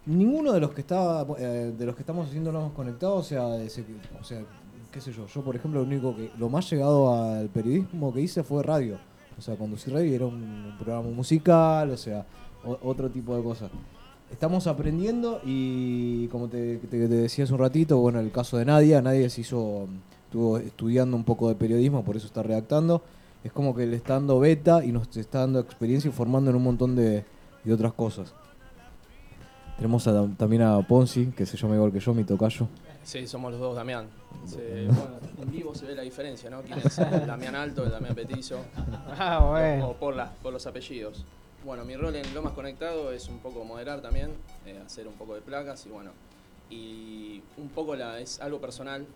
Ninguno 0.04 0.52
de 0.52 0.60
los 0.60 0.72
que 0.72 0.80
está, 0.80 1.24
eh, 1.38 1.72
de 1.78 1.86
los 1.86 1.94
que 1.94 2.02
estamos 2.02 2.26
haciendo 2.28 2.50
nos 2.52 2.62
hemos 2.62 2.74
conectado, 2.74 3.14
o 3.16 3.22
sea, 3.22 3.56
ese 3.62 3.84
que- 3.84 3.94
o 4.20 4.24
sea, 4.24 4.42
qué 4.90 5.00
sé 5.00 5.12
yo, 5.12 5.26
yo 5.26 5.42
por 5.42 5.54
ejemplo 5.56 5.80
lo 5.80 5.86
único 5.86 6.14
que 6.16 6.30
lo 6.36 6.48
más 6.48 6.68
llegado 6.70 7.14
al 7.14 7.48
periodismo 7.48 8.12
que 8.12 8.20
hice 8.20 8.42
fue 8.42 8.62
radio. 8.62 8.98
O 9.38 9.42
sea, 9.42 9.56
conducir 9.56 9.92
radio 9.92 10.14
era 10.14 10.26
un 10.26 10.74
programa 10.78 11.08
musical, 11.10 11.90
o 11.90 11.96
sea, 11.96 12.24
otro 12.82 13.10
tipo 13.10 13.36
de 13.36 13.42
cosas. 13.42 13.70
Estamos 14.30 14.66
aprendiendo 14.66 15.40
y 15.44 16.26
como 16.28 16.48
te, 16.48 16.78
te- 16.78 17.08
decía 17.08 17.44
hace 17.44 17.52
un 17.52 17.58
ratito, 17.58 17.98
bueno, 17.98 18.20
el 18.20 18.30
caso 18.30 18.56
de 18.56 18.64
Nadia, 18.64 19.02
Nadia 19.02 19.28
se 19.28 19.42
hizo, 19.42 19.88
estuvo 20.24 20.58
estudiando 20.58 21.16
un 21.16 21.24
poco 21.24 21.48
de 21.48 21.54
periodismo, 21.54 22.02
por 22.04 22.16
eso 22.16 22.26
está 22.26 22.42
redactando. 22.42 23.02
Es 23.44 23.52
como 23.52 23.74
que 23.74 23.86
le 23.86 23.96
está 23.96 24.14
dando 24.14 24.38
beta 24.38 24.84
y 24.84 24.92
nos 24.92 25.14
está 25.16 25.40
dando 25.40 25.58
experiencia 25.58 26.08
y 26.08 26.12
formando 26.12 26.50
en 26.50 26.56
un 26.56 26.62
montón 26.62 26.94
de, 26.94 27.24
otras 27.70 27.92
cosas. 27.92 28.32
Tenemos 29.76 30.08
también 30.36 30.62
a 30.62 30.80
Ponzi, 30.86 31.26
que 31.26 31.44
se 31.44 31.56
llama 31.56 31.74
igual 31.74 31.90
que 31.92 31.98
yo, 31.98 32.14
mi 32.14 32.24
tocayo. 32.24 32.68
Sí, 33.04 33.26
somos 33.26 33.52
los 33.52 33.60
dos 33.60 33.74
Damián. 33.76 34.08
Se- 34.46 34.86
bueno, 34.86 35.18
en 35.40 35.50
vivo 35.50 35.74
se 35.74 35.86
ve 35.86 35.94
la 35.94 36.02
diferencia, 36.02 36.48
¿no? 36.50 36.62
¿Quién 36.62 36.78
es 36.78 36.98
el 36.98 37.26
Damián 37.26 37.54
Alto, 37.54 37.84
el 37.84 37.90
Damián 37.90 38.14
Petizo? 38.14 38.64
Ah, 39.18 39.44
bueno. 39.50 39.88
O 39.90 39.94
por, 39.94 40.14
las- 40.14 40.30
por 40.36 40.52
los 40.52 40.66
apellidos. 40.66 41.24
Bueno, 41.64 41.84
mi 41.84 41.96
rol 41.96 42.14
en 42.16 42.34
Lomas 42.34 42.52
Conectado 42.54 43.12
es 43.12 43.28
un 43.28 43.38
poco 43.38 43.64
moderar 43.64 44.00
también, 44.00 44.30
eh, 44.66 44.80
hacer 44.84 45.06
un 45.06 45.14
poco 45.14 45.34
de 45.34 45.40
placas 45.42 45.84
y 45.86 45.90
bueno. 45.90 46.10
Y 46.70 47.42
un 47.58 47.68
poco 47.68 47.94
la, 47.94 48.18
es 48.20 48.40
algo 48.40 48.60
personal 48.60 49.06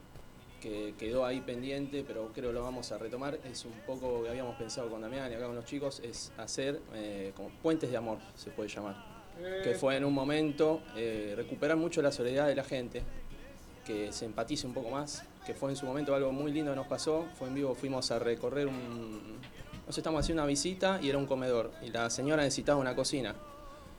que 0.61 0.95
quedó 0.99 1.25
ahí 1.25 1.41
pendiente, 1.41 2.05
pero 2.07 2.31
creo 2.35 2.53
lo 2.53 2.63
vamos 2.63 2.91
a 2.93 2.99
retomar. 2.99 3.39
Es 3.51 3.65
un 3.65 3.73
poco 3.87 4.23
que 4.23 4.29
habíamos 4.31 4.57
pensado 4.57 4.89
con 4.91 5.01
Damián 5.01 5.31
y 5.31 5.35
acá 5.35 5.47
con 5.47 5.55
los 5.57 5.65
chicos, 5.65 6.01
es 6.05 6.33
hacer 6.39 6.81
eh, 6.95 7.33
como 7.37 7.49
puentes 7.63 7.91
de 7.91 7.97
amor, 7.97 8.19
se 8.35 8.51
puede 8.51 8.69
llamar. 8.69 9.17
Que 9.63 9.75
fue 9.75 9.97
en 9.97 10.05
un 10.07 10.15
momento 10.15 10.81
eh, 10.97 11.35
recuperar 11.37 11.77
mucho 11.77 12.01
la 12.01 12.11
soledad 12.11 12.47
de 12.47 12.55
la 12.55 12.65
gente, 12.65 13.03
que 13.87 14.11
se 14.13 14.25
empatice 14.25 14.67
un 14.67 14.75
poco 14.75 14.91
más, 14.91 15.23
que 15.47 15.55
fue 15.55 15.71
en 15.71 15.77
su 15.77 15.87
momento 15.87 16.15
algo 16.15 16.33
muy 16.33 16.51
lindo 16.53 16.73
que 16.73 16.77
nos 16.77 16.87
pasó. 16.89 17.25
Fue 17.39 17.49
en 17.49 17.55
vivo, 17.55 17.75
fuimos 17.75 18.11
a 18.11 18.19
recorrer 18.19 18.67
un. 18.67 19.37
Nos 19.87 19.97
estamos 19.97 20.21
haciendo 20.21 20.43
una 20.43 20.49
visita 20.49 20.99
y 21.01 21.09
era 21.09 21.19
un 21.19 21.27
comedor. 21.27 21.71
Y 21.87 21.91
la 21.91 22.11
señora 22.11 22.43
necesitaba 22.43 22.81
una 22.81 22.97
cocina. 22.97 23.35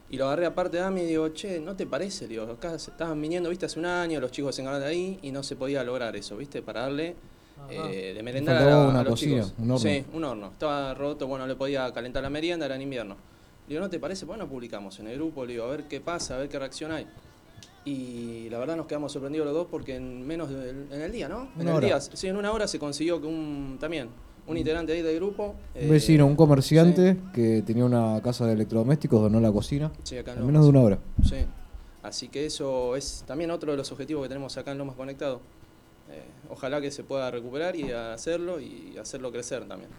Y 0.10 0.18
lo 0.18 0.26
agarré 0.28 0.46
aparte 0.46 0.78
de 0.78 0.84
Ami 0.84 1.02
y 1.02 1.06
digo, 1.06 1.30
che, 1.30 1.60
¿no 1.60 1.76
te 1.76 1.86
parece? 1.86 2.28
Digo, 2.28 2.44
acá 2.44 2.78
se 2.80 2.92
estaban 2.92 3.22
viniendo, 3.22 3.50
viste, 3.50 3.66
hace 3.66 3.78
un 3.80 3.86
año, 3.86 4.20
los 4.22 4.32
chicos 4.32 4.56
se 4.56 4.62
encargaron 4.62 4.86
de 4.88 4.94
ahí 4.94 5.20
y 5.22 5.32
no 5.32 5.44
se 5.44 5.56
podía 5.58 5.84
lograr 5.84 6.16
eso, 6.16 6.38
viste, 6.38 6.62
para 6.62 6.82
darle 6.82 7.16
eh, 7.70 8.14
de 8.16 8.24
merendar 8.24 8.56
a, 8.58 8.66
la- 8.66 8.88
una 8.88 9.00
a 9.02 9.04
los 9.04 9.12
cocina, 9.12 9.44
chicos. 9.44 9.54
un 9.58 9.72
horno. 9.72 9.78
Sí, 9.80 10.06
un 10.14 10.24
horno. 10.24 10.48
Estaba 10.48 10.94
roto, 10.94 11.28
bueno, 11.28 11.46
no 11.46 11.50
le 11.50 11.58
podía 11.58 11.92
calentar 11.92 12.24
la 12.24 12.30
merienda, 12.30 12.66
era 12.66 12.76
en 12.76 12.84
invierno. 12.84 13.16
Le 13.68 13.74
digo, 13.74 13.82
¿no 13.82 13.90
te 13.90 14.00
parece? 14.00 14.24
Bueno, 14.26 14.48
publicamos 14.48 14.98
en 15.00 15.08
el 15.08 15.16
grupo, 15.18 15.46
le 15.46 15.54
digo, 15.54 15.66
a 15.66 15.68
ver 15.68 15.84
qué 15.90 16.00
pasa, 16.00 16.36
a 16.36 16.38
ver 16.38 16.48
qué 16.48 16.58
reacción 16.58 16.92
hay. 16.94 17.06
Y 17.88 18.50
la 18.50 18.60
verdad 18.60 18.76
nos 18.76 18.86
quedamos 18.86 19.12
sorprendidos 19.14 19.46
los 19.46 19.56
dos 19.56 19.68
porque 19.72 19.96
en 19.96 20.28
menos 20.28 20.50
del 20.50 20.88
en 20.92 21.02
el 21.02 21.12
día, 21.12 21.30
¿no? 21.30 21.48
en 21.56 21.62
Una 21.62 21.72
el 21.72 21.78
hora. 21.78 21.86
día, 21.88 22.02
sí, 22.02 22.28
en 22.28 22.36
una 22.36 22.52
hora 22.52 22.68
se 22.68 22.80
consiguió 22.80 23.22
que 23.22 23.28
un 23.28 23.78
también 23.80 24.10
un 24.46 24.58
integrante 24.58 24.92
ahí 24.94 25.02
del 25.02 25.16
grupo. 25.16 25.56
Un 25.76 25.82
eh, 25.82 25.88
vecino, 25.90 26.26
un 26.26 26.36
comerciante 26.36 27.18
que 27.34 27.62
tenía 27.66 27.86
una 27.86 28.22
casa 28.22 28.46
de 28.46 28.54
electrodomésticos, 28.54 29.22
donó 29.22 29.40
la 29.40 29.52
cocina. 29.52 29.92
Sí, 30.04 30.18
acá 30.18 30.34
en 30.34 30.40
en 30.40 30.48
menos 30.48 30.66
de 30.66 30.72
Lomas. 30.74 30.84
una 30.88 30.96
hora. 30.96 31.00
Sí. 31.24 31.46
Así 32.04 32.28
que 32.30 32.46
eso 32.46 32.96
es 32.96 33.24
también 33.28 33.52
otro 33.52 33.72
de 33.72 33.78
los 33.78 33.92
objetivos 33.92 34.24
que 34.24 34.30
tenemos 34.30 34.58
acá 34.58 34.72
en 34.72 34.78
Lomas 34.78 34.96
Conectado. 34.96 35.42
Eh, 36.10 36.24
ojalá 36.50 36.80
que 36.82 36.92
se 36.92 37.04
pueda 37.04 37.30
recuperar 37.32 37.76
y 37.76 37.92
hacerlo 37.92 38.60
y 38.62 38.98
hacerlo 38.98 39.32
crecer 39.32 39.66
también. 39.66 39.90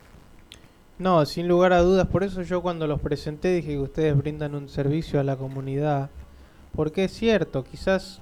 No, 0.98 1.24
sin 1.26 1.46
lugar 1.48 1.72
a 1.72 1.80
dudas, 1.80 2.06
por 2.08 2.24
eso 2.24 2.42
yo 2.42 2.60
cuando 2.62 2.86
los 2.86 3.00
presenté 3.00 3.54
dije 3.54 3.68
que 3.68 3.78
ustedes 3.78 4.16
brindan 4.16 4.54
un 4.54 4.68
servicio 4.68 5.20
a 5.20 5.24
la 5.24 5.36
comunidad. 5.36 6.10
Porque 6.78 7.02
es 7.02 7.12
cierto, 7.12 7.64
quizás 7.64 8.20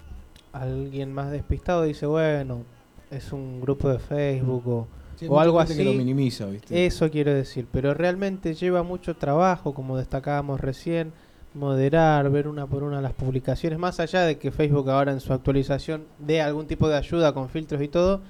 alguien 0.55 1.13
más 1.13 1.31
despistado 1.31 1.83
dice, 1.83 2.07
bueno, 2.07 2.63
es 3.11 3.31
un 3.31 3.61
grupo 3.61 3.87
de 3.91 3.99
Facebook 3.99 4.67
o, 4.67 4.87
Sí, 5.17 5.27
o 5.29 5.39
algo 5.39 5.61
así. 5.61 5.77
que 5.77 5.85
lo 5.85 5.93
minimiza, 5.93 6.47
¿viste? 6.47 6.87
Eso 6.87 7.11
quiero 7.11 7.35
decir, 7.35 7.67
pero 7.71 7.93
realmente 7.93 8.55
lleva 8.55 8.83
mucho 8.83 9.15
trabajo, 9.15 9.75
como 9.75 9.99
destacábamos 9.99 10.59
recién, 10.59 11.13
moderar, 11.53 12.31
ver 12.31 12.49
una 12.49 12.67
por 12.67 12.83
una 12.83 13.03
las 13.03 13.13
publicaciones, 13.13 13.79
más 13.79 14.01
allá 14.01 14.23
de 14.23 14.39
que 14.39 14.51
Facebook 14.51 14.89
ahora 14.89 15.13
en 15.13 15.21
su 15.21 15.35
actualización 15.35 16.05
dé 16.19 16.41
algún 16.41 16.67
tipo 16.67 16.89
de 16.89 16.97
ayuda 16.97 17.35
con 17.35 17.51
filtros 17.51 17.83
y 17.83 17.89
todo, 17.89 18.23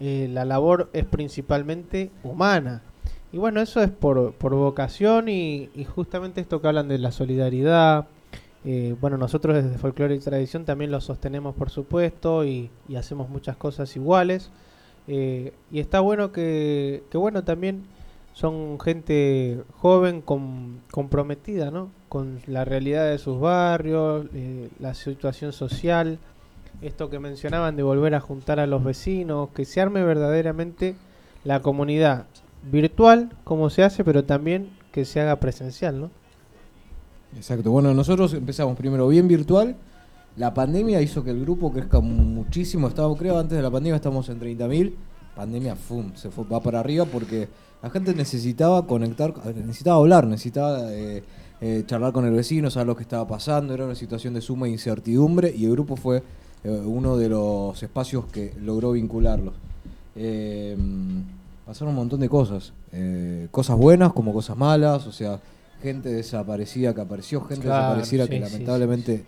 eh, 0.00 0.26
la 0.32 0.46
labor 0.46 0.88
es 0.94 1.04
principalmente 1.04 2.10
humana. 2.22 2.80
Y 3.30 3.36
bueno, 3.36 3.60
eso 3.60 3.82
es 3.82 3.90
por, 3.90 4.32
por 4.32 4.54
vocación 4.54 5.28
y, 5.28 5.68
y 5.74 5.84
justamente 5.84 6.40
esto 6.40 6.62
que 6.62 6.68
hablan 6.68 6.88
de 6.88 6.96
la 6.96 7.12
solidaridad. 7.12 8.06
Eh, 8.68 8.96
bueno, 9.00 9.16
nosotros 9.16 9.54
desde 9.54 9.78
Folclore 9.78 10.16
y 10.16 10.18
Tradición 10.18 10.64
también 10.64 10.90
lo 10.90 11.00
sostenemos, 11.00 11.54
por 11.54 11.70
supuesto, 11.70 12.44
y, 12.44 12.68
hacemos 12.96 13.28
muchas 13.28 13.56
cosas 13.56 13.94
iguales. 13.94 14.50
Eh, 15.06 15.52
y 15.70 15.78
está 15.78 16.00
bueno 16.00 16.32
que, 16.32 17.04
que, 17.08 17.16
bueno, 17.16 17.44
también 17.44 17.84
son 18.32 18.80
gente 18.80 19.62
joven, 19.78 20.20
com- 20.20 20.80
comprometida, 20.90 21.70
¿no? 21.70 21.90
Con 22.08 22.40
la 22.48 22.64
realidad 22.64 23.08
de 23.08 23.18
sus 23.18 23.40
barrios, 23.40 24.26
eh, 24.34 24.68
la 24.80 24.94
situación 24.94 25.52
social, 25.52 26.18
esto 26.82 27.08
que 27.08 27.20
mencionaban 27.20 27.76
de 27.76 27.84
volver 27.84 28.16
a 28.16 28.20
juntar 28.20 28.58
a 28.58 28.66
los 28.66 28.82
vecinos, 28.82 29.50
que 29.54 29.64
se 29.64 29.80
arme 29.80 30.02
verdaderamente 30.02 30.96
la 31.44 31.62
comunidad 31.62 32.26
virtual, 32.68 33.30
como 33.44 33.70
se 33.70 33.84
hace, 33.84 34.02
pero 34.02 34.24
también 34.24 34.70
que 34.90 35.04
se 35.04 35.20
haga 35.20 35.36
presencial, 35.36 36.00
¿no? 36.00 36.10
Exacto. 37.36 37.70
Bueno, 37.70 37.92
nosotros 37.94 38.32
empezamos 38.34 38.76
primero 38.76 39.06
bien 39.08 39.28
virtual. 39.28 39.76
La 40.36 40.52
pandemia 40.54 41.00
hizo 41.00 41.22
que 41.22 41.30
el 41.30 41.40
grupo 41.40 41.72
crezca 41.72 42.00
muchísimo. 42.00 42.88
Estábamos, 42.88 43.18
creo, 43.18 43.38
antes 43.38 43.56
de 43.56 43.62
la 43.62 43.70
pandemia 43.70 43.96
estamos 43.96 44.28
en 44.28 44.40
30.000. 44.40 44.94
Pandemia, 45.34 45.76
¡fum! 45.76 46.12
Se 46.14 46.30
fue, 46.30 46.44
va 46.44 46.60
para 46.60 46.80
arriba 46.80 47.04
porque 47.04 47.48
la 47.82 47.90
gente 47.90 48.14
necesitaba 48.14 48.86
conectar, 48.86 49.34
necesitaba 49.54 49.98
hablar, 49.98 50.26
necesitaba 50.26 50.92
eh, 50.92 51.22
eh, 51.60 51.84
charlar 51.86 52.12
con 52.12 52.24
el 52.24 52.32
vecino, 52.32 52.70
saber 52.70 52.86
lo 52.86 52.96
que 52.96 53.02
estaba 53.02 53.26
pasando. 53.26 53.74
Era 53.74 53.84
una 53.84 53.94
situación 53.94 54.34
de 54.34 54.40
suma 54.40 54.68
incertidumbre 54.68 55.54
y 55.54 55.66
el 55.66 55.72
grupo 55.72 55.96
fue 55.96 56.22
eh, 56.64 56.70
uno 56.70 57.16
de 57.16 57.28
los 57.28 57.82
espacios 57.82 58.26
que 58.26 58.54
logró 58.62 58.92
vincularlos. 58.92 59.54
Eh, 60.16 60.76
pasaron 61.66 61.90
un 61.90 61.96
montón 61.96 62.20
de 62.20 62.28
cosas. 62.28 62.72
eh, 62.92 63.48
cosas 63.50 63.76
buenas 63.76 64.12
como 64.12 64.32
cosas 64.32 64.56
malas, 64.56 65.06
o 65.06 65.12
sea, 65.12 65.40
gente 65.82 66.08
desaparecida 66.08 66.94
que 66.94 67.00
apareció, 67.00 67.40
gente 67.42 67.64
Claro, 67.64 67.96
desaparecida 67.96 68.24
sí, 68.24 68.30
que 68.30 68.36
sí, 68.36 68.42
lamentablemente 68.42 69.24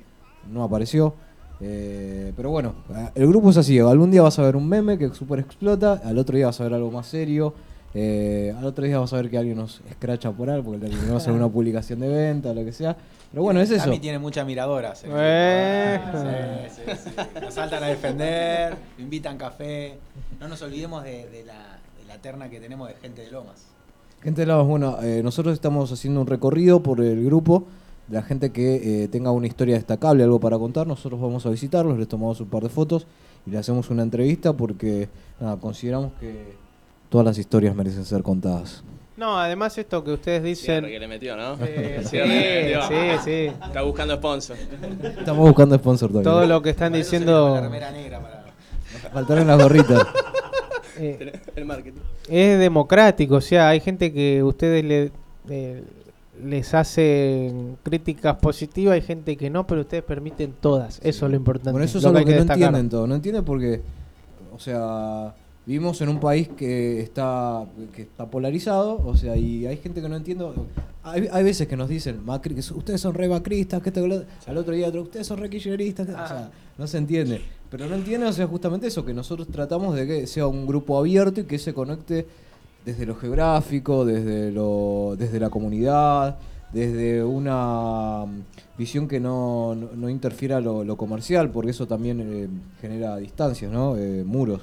no 0.50 0.62
apareció. 0.62 1.14
Eh, 1.60 2.32
pero 2.36 2.50
bueno, 2.50 2.74
el 3.14 3.26
grupo 3.26 3.50
es 3.50 3.56
así. 3.56 3.78
Algún 3.78 4.10
día 4.10 4.22
vas 4.22 4.38
a 4.38 4.42
ver 4.42 4.56
un 4.56 4.68
meme 4.68 4.96
que 4.98 5.08
super 5.10 5.38
explota, 5.40 6.00
al 6.04 6.18
otro 6.18 6.36
día 6.36 6.46
vas 6.46 6.60
a 6.60 6.64
ver 6.64 6.74
algo 6.74 6.90
más 6.90 7.06
serio, 7.06 7.54
eh, 7.94 8.54
al 8.56 8.64
otro 8.64 8.84
día 8.84 8.98
vas 8.98 9.12
a 9.12 9.16
ver 9.16 9.30
que 9.30 9.38
alguien 9.38 9.56
nos 9.56 9.80
escracha 9.88 10.30
por 10.30 10.50
algo 10.50 10.72
porque 10.72 10.88
le 10.88 10.96
vamos 10.96 11.14
a 11.14 11.16
hacer 11.16 11.32
una 11.32 11.48
publicación 11.52 12.00
de 12.00 12.08
venta 12.08 12.50
o 12.50 12.54
lo 12.54 12.64
que 12.64 12.72
sea. 12.72 12.96
Pero 13.30 13.42
bueno, 13.42 13.60
es 13.60 13.70
eso. 13.70 13.84
Tami 13.84 13.98
tiene 13.98 14.18
muchas 14.18 14.46
miradoras. 14.46 15.04
Eh. 15.06 16.00
grupo. 16.12 16.70
Sí, 16.74 16.80
sí, 16.86 16.98
sí. 17.04 17.40
Nos 17.42 17.54
saltan 17.54 17.82
a 17.82 17.88
defender, 17.88 18.74
invitan 18.98 19.36
café. 19.36 19.98
No 20.40 20.48
nos 20.48 20.62
olvidemos 20.62 21.04
de, 21.04 21.28
de 21.28 21.44
la, 21.44 21.78
de 21.98 22.04
la 22.06 22.18
terna 22.18 22.48
que 22.48 22.60
tenemos 22.60 22.88
de 22.88 22.94
gente 22.94 23.22
de 23.22 23.30
Lomas. 23.30 23.66
Gente 24.22 24.40
de 24.42 24.46
Lamas, 24.46 24.66
bueno, 24.66 24.98
eh, 25.02 25.20
nosotros 25.22 25.54
estamos 25.54 25.92
haciendo 25.92 26.20
un 26.20 26.26
recorrido 26.26 26.82
por 26.82 27.00
el 27.00 27.24
grupo. 27.24 27.66
de 28.08 28.16
La 28.16 28.22
gente 28.22 28.50
que 28.50 29.04
eh, 29.04 29.08
tenga 29.08 29.30
una 29.30 29.46
historia 29.46 29.76
destacable, 29.76 30.24
algo 30.24 30.40
para 30.40 30.58
contar, 30.58 30.86
nosotros 30.86 31.20
vamos 31.20 31.46
a 31.46 31.50
visitarlos, 31.50 31.96
les 31.98 32.08
tomamos 32.08 32.40
un 32.40 32.48
par 32.48 32.62
de 32.62 32.68
fotos 32.68 33.06
y 33.46 33.50
le 33.50 33.58
hacemos 33.58 33.90
una 33.90 34.02
entrevista 34.02 34.52
porque 34.52 35.08
nada, 35.40 35.56
consideramos 35.58 36.12
que 36.18 36.54
todas 37.08 37.24
las 37.24 37.38
historias 37.38 37.76
merecen 37.76 38.04
ser 38.04 38.22
contadas. 38.22 38.82
No, 39.16 39.38
además 39.38 39.76
esto 39.78 40.02
que 40.04 40.12
ustedes 40.12 40.42
dicen... 40.42 40.80
Cierre 40.80 40.90
que 40.92 40.98
le 41.00 41.08
metió, 41.08 41.36
¿no? 41.36 41.56
Sí, 41.56 42.08
Cierre 42.08 42.28
que 42.28 42.50
le 42.50 42.62
metió. 42.64 42.82
sí, 42.88 43.24
sí. 43.24 43.66
Está 43.66 43.82
buscando 43.82 44.14
sponsor. 44.16 44.56
Estamos 45.18 45.46
buscando 45.46 45.76
sponsor 45.76 46.10
todavía. 46.10 46.30
Todo 46.30 46.46
lo 46.46 46.62
que 46.62 46.70
están 46.70 46.92
diciendo... 46.92 47.70
Faltaron 49.12 49.46
las 49.46 49.62
gorritas. 49.62 50.06
Eh, 51.00 51.32
el 51.54 51.64
marketing. 51.64 52.00
Es 52.28 52.59
democrático, 52.59 53.36
o 53.36 53.40
sea, 53.40 53.68
hay 53.68 53.80
gente 53.80 54.12
que 54.12 54.42
ustedes 54.42 54.84
le, 54.84 55.12
eh, 55.48 55.82
les 56.44 56.74
hacen 56.74 57.76
críticas 57.82 58.36
positivas, 58.36 58.94
hay 58.94 59.02
gente 59.02 59.36
que 59.36 59.50
no, 59.50 59.66
pero 59.66 59.82
ustedes 59.82 60.05
permiten 60.05 60.55
todas. 60.60 61.00
Eso 61.02 61.26
es 61.26 61.30
lo 61.30 61.36
importante. 61.36 61.72
Bueno, 61.72 61.84
eso 61.84 61.98
es 61.98 62.05
lo 62.05 62.12
que, 62.12 62.24
no 62.24 62.30
destacar. 62.30 62.56
entienden 62.56 62.88
todo. 62.88 63.06
No 63.06 63.14
entienden 63.14 63.44
porque, 63.44 63.80
o 64.55 64.59
sea, 64.59 65.34
vivimos 65.66 66.00
en 66.00 66.09
un 66.09 66.20
país 66.20 66.48
que 66.48 67.00
está 67.00 67.64
que 67.94 68.02
está 68.02 68.26
polarizado, 68.26 69.00
o 69.05 69.16
sea, 69.16 69.36
y 69.36 69.66
hay 69.66 69.76
gente 69.78 70.00
que 70.00 70.09
no 70.09 70.16
entiende. 70.16 70.46
Hay, 71.02 71.28
hay 71.30 71.44
veces 71.44 71.66
que 71.66 71.76
nos 71.76 71.88
dicen, 71.88 72.24
Macri, 72.24 72.55
que 72.55 72.60
ustedes 72.60 73.00
son 73.00 73.14
re 73.14 73.28
macristas, 73.28 73.82
que 73.82 73.90
al 74.46 74.56
otro 74.56 74.74
día 74.74 74.88
otro, 74.88 75.02
ustedes 75.02 75.26
son 75.26 75.38
re 75.38 75.48
kirchneristas, 75.48 76.06
que-". 76.06 76.12
o 76.12 76.28
sea, 76.28 76.50
no 76.76 76.86
se 76.86 76.98
entiende. 76.98 77.40
Pero 77.70 77.86
no 77.86 77.94
entienden, 77.96 78.28
o 78.28 78.32
sea, 78.32 78.46
justamente 78.46 78.86
eso, 78.86 79.04
que 79.04 79.12
nosotros 79.12 79.48
tratamos 79.48 79.94
de 79.94 80.06
que 80.06 80.26
sea 80.26 80.46
un 80.46 80.66
grupo 80.66 80.98
abierto 80.98 81.40
y 81.40 81.44
que 81.44 81.58
se 81.58 81.74
conecte 81.74 82.26
desde 82.84 83.04
lo 83.04 83.14
geográfico, 83.14 84.06
desde 84.06 84.50
lo 84.50 85.14
desde 85.18 85.38
la 85.38 85.50
comunidad, 85.50 86.38
desde 86.72 87.22
una 87.22 88.24
mm, 88.26 88.78
visión 88.78 89.08
que 89.08 89.20
no, 89.20 89.74
no, 89.74 90.08
interfiera 90.08 90.60
lo, 90.60 90.96
comercial, 90.96 91.50
porque 91.50 91.72
eso 91.72 91.86
también 91.86 92.20
eh, 92.20 92.48
genera 92.80 93.16
distancias, 93.18 93.70
¿no? 93.70 93.96
Eh, 93.96 94.24
muros. 94.24 94.62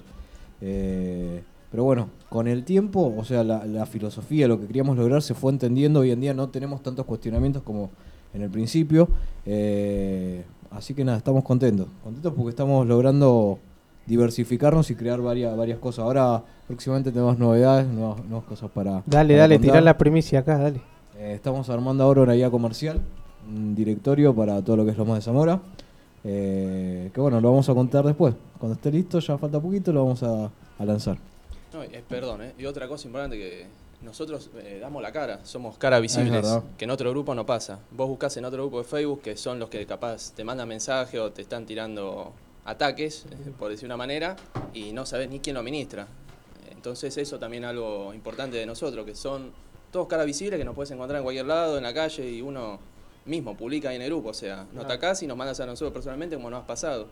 Eh, 0.61 1.43
pero 1.69 1.83
bueno, 1.83 2.09
con 2.29 2.47
el 2.47 2.63
tiempo, 2.63 3.13
o 3.15 3.23
sea, 3.25 3.43
la 3.43 3.85
filosofía, 3.85 4.47
lo 4.47 4.59
que 4.59 4.65
queríamos 4.65 4.97
lograr 4.97 5.21
se 5.21 5.33
fue 5.33 5.51
entendiendo. 5.51 5.99
Hoy 5.99 6.11
en 6.11 6.21
día 6.21 6.33
no 6.33 6.47
tenemos 6.49 6.81
tantos 6.81 7.05
cuestionamientos 7.05 7.63
como 7.63 7.91
en 8.33 8.43
el 8.43 8.49
principio. 8.49 9.09
Así 10.75 10.93
que 10.93 11.03
nada, 11.05 11.17
estamos 11.17 11.43
contentos. 11.43 11.87
Contentos 12.03 12.33
porque 12.35 12.49
estamos 12.49 12.85
logrando 12.85 13.59
diversificarnos 14.05 14.91
y 14.91 14.95
crear 14.95 15.21
varias, 15.21 15.55
varias 15.55 15.79
cosas. 15.79 16.03
Ahora 16.05 16.43
próximamente 16.67 17.11
tenemos 17.11 17.39
novedades, 17.39 17.87
nuevas, 17.87 18.23
nuevas 18.25 18.45
cosas 18.45 18.69
para... 18.71 19.01
Dale, 19.05 19.33
para 19.33 19.39
dale, 19.39 19.59
tirá 19.59 19.81
la 19.81 19.97
primicia 19.97 20.39
acá, 20.39 20.57
dale. 20.57 20.81
Eh, 21.17 21.33
estamos 21.35 21.69
armando 21.69 22.03
ahora 22.03 22.21
una 22.21 22.33
guía 22.33 22.51
comercial, 22.51 22.99
un 23.47 23.73
directorio 23.73 24.35
para 24.35 24.61
todo 24.61 24.75
lo 24.75 24.85
que 24.85 24.91
es 24.91 24.97
Lomas 24.97 25.15
de 25.19 25.21
Zamora. 25.21 25.59
eh, 26.25 27.09
que 27.13 27.21
bueno, 27.21 27.39
lo 27.39 27.49
vamos 27.51 27.69
a 27.69 27.73
contar 27.73 28.03
después. 28.05 28.35
Cuando 28.57 28.75
esté 28.75 28.91
listo, 28.91 29.19
ya 29.19 29.37
falta 29.37 29.59
poquito, 29.59 29.93
lo 29.93 30.03
vamos 30.03 30.23
a, 30.23 30.51
a 30.77 30.85
lanzar. 30.85 31.17
No, 31.73 31.83
eh, 31.83 32.03
perdón, 32.07 32.41
¿eh? 32.41 32.53
Y 32.57 32.65
otra 32.65 32.87
cosa 32.87 33.07
importante 33.07 33.37
que 33.37 33.65
nosotros 34.05 34.49
eh, 34.57 34.77
damos 34.79 35.01
la 35.01 35.11
cara, 35.11 35.43
somos 35.43 35.77
cara 35.77 35.99
visibles, 35.99 36.47
que 36.77 36.85
en 36.85 36.91
otro 36.91 37.09
grupo 37.09 37.35
no 37.35 37.45
pasa. 37.45 37.79
Vos 37.91 38.07
buscás 38.07 38.37
en 38.37 38.45
otro 38.45 38.63
grupo 38.63 38.77
de 38.77 38.85
Facebook 38.85 39.21
que 39.21 39.35
son 39.35 39.59
los 39.59 39.69
que 39.69 39.85
capaz 39.85 40.31
te 40.33 40.43
mandan 40.43 40.69
mensaje 40.69 41.19
o 41.19 41.31
te 41.31 41.41
están 41.41 41.65
tirando 41.65 42.31
ataques, 42.63 43.25
eh, 43.29 43.51
por 43.57 43.69
decir 43.71 43.87
una 43.87 43.97
manera, 43.97 44.35
y 44.73 44.93
no 44.93 45.05
sabés 45.05 45.29
ni 45.29 45.39
quién 45.39 45.55
lo 45.55 45.59
administra. 45.59 46.07
Entonces 46.71 47.17
eso 47.17 47.39
también 47.39 47.63
es 47.63 47.71
algo 47.71 48.13
importante 48.13 48.57
de 48.57 48.65
nosotros, 48.65 49.05
que 49.05 49.15
son 49.15 49.51
todos 49.91 50.07
cara 50.07 50.23
visibles 50.23 50.59
que 50.59 50.65
nos 50.65 50.75
puedes 50.75 50.91
encontrar 50.91 51.17
en 51.17 51.23
cualquier 51.23 51.47
lado, 51.47 51.77
en 51.77 51.83
la 51.83 51.93
calle, 51.93 52.29
y 52.29 52.41
uno 52.41 52.79
mismo 53.25 53.57
publica 53.57 53.89
ahí 53.89 53.95
en 53.95 54.03
el 54.03 54.09
grupo, 54.09 54.29
o 54.29 54.33
sea, 54.33 54.67
nos 54.71 54.85
atacás 54.85 55.23
y 55.23 55.27
nos 55.27 55.35
mandas 55.35 55.59
a 55.59 55.65
nosotros 55.65 55.91
personalmente 55.91 56.35
como 56.35 56.49
nos 56.49 56.61
has 56.61 56.67
pasado. 56.67 57.07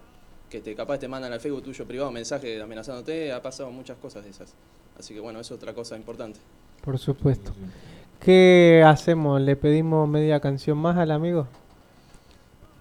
Que 0.49 0.61
te 0.61 0.75
capaz 0.75 0.99
te 0.99 1.07
mandan 1.07 1.33
al 1.33 1.39
Facebook 1.39 1.63
tuyo 1.63 1.87
privado 1.87 2.09
un 2.09 2.13
mensaje 2.13 2.61
amenazándote, 2.61 3.31
ha 3.31 3.41
pasado 3.41 3.71
muchas 3.71 3.97
cosas 3.97 4.23
de 4.23 4.29
esas. 4.29 4.53
Así 4.99 5.13
que 5.13 5.19
bueno, 5.19 5.39
eso 5.39 5.55
es 5.55 5.57
otra 5.57 5.73
cosa 5.73 5.95
importante. 5.95 6.39
Por 6.83 6.99
supuesto. 6.99 7.53
¿Qué 8.19 8.83
hacemos? 8.85 9.39
¿Le 9.39 9.55
pedimos 9.55 10.07
media 10.07 10.41
canción 10.41 10.77
más 10.77 10.97
al 10.97 11.11
amigo? 11.11 11.47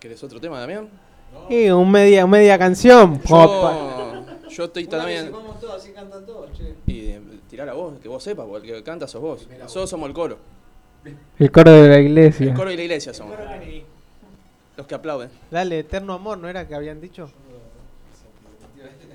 ¿Querés 0.01 0.23
otro 0.25 0.41
tema, 0.41 0.59
Damián? 0.59 0.89
Y 1.49 1.71
un 1.71 1.89
media, 1.89 2.27
media 2.27 2.59
canción. 2.59 3.23
Yo, 3.23 4.25
yo 4.49 4.65
estoy 4.65 4.89
también. 4.89 5.31
vamos 5.31 5.61
todos, 5.61 5.81
así 5.81 5.93
cantan 5.93 6.27
todos, 6.27 6.51
che. 6.53 6.75
Y 6.87 7.11
eh, 7.11 7.23
tirar 7.49 7.69
la 7.69 7.75
voz, 7.75 8.01
que 8.01 8.09
vos 8.09 8.23
sepas, 8.23 8.45
porque 8.47 8.71
el 8.71 8.77
que 8.79 8.83
canta 8.83 9.07
sos 9.07 9.23
vos. 9.23 9.49
Nosotros 9.57 9.89
somos 9.89 10.09
el 10.09 10.15
coro. 10.15 10.39
El 11.39 11.53
coro 11.53 11.71
de 11.71 11.89
la 11.89 12.01
iglesia. 12.01 12.49
El 12.49 12.55
coro 12.55 12.73
y 12.73 12.77
la 12.77 12.83
iglesia 12.83 13.15
somos. 13.15 13.37
Los 14.77 14.87
que 14.89 14.95
aplauden. 14.97 15.31
Dale, 15.49 15.79
eterno 15.79 16.15
amor, 16.15 16.39
¿no 16.39 16.49
era 16.49 16.67
que 16.67 16.75
habían 16.75 17.01
dicho? 17.01 17.31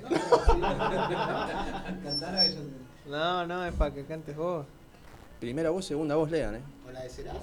No, 3.09 3.47
no, 3.47 3.65
es 3.65 3.73
para 3.73 3.93
que 3.93 4.03
cantes 4.03 4.35
vos. 4.35 4.65
Primera 5.39 5.69
voz, 5.69 5.85
segunda 5.85 6.15
voz, 6.15 6.31
lean, 6.31 6.55
¿eh? 6.55 6.61
La 6.91 7.01
de 7.03 7.09
Cerati, 7.09 7.37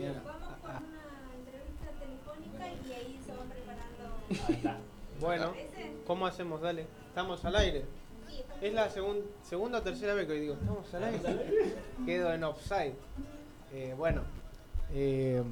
eh. 0.00 0.14
Bueno, 5.20 5.52
¿cómo 6.06 6.26
hacemos? 6.26 6.60
Dale, 6.60 6.86
estamos 7.08 7.44
al 7.44 7.56
aire. 7.56 7.84
Es 8.60 8.72
la 8.74 8.88
segun- 8.90 9.22
segunda 9.42 9.78
o 9.78 9.82
tercera 9.82 10.14
vez 10.14 10.26
que 10.26 10.32
hoy 10.32 10.40
digo, 10.40 10.54
estamos 10.54 10.92
al 10.94 11.04
aire. 11.04 11.74
Quedo 12.04 12.32
en 12.32 12.44
offside. 12.44 12.94
Eh, 13.72 13.94
bueno, 13.96 14.22
eh, 14.92 15.42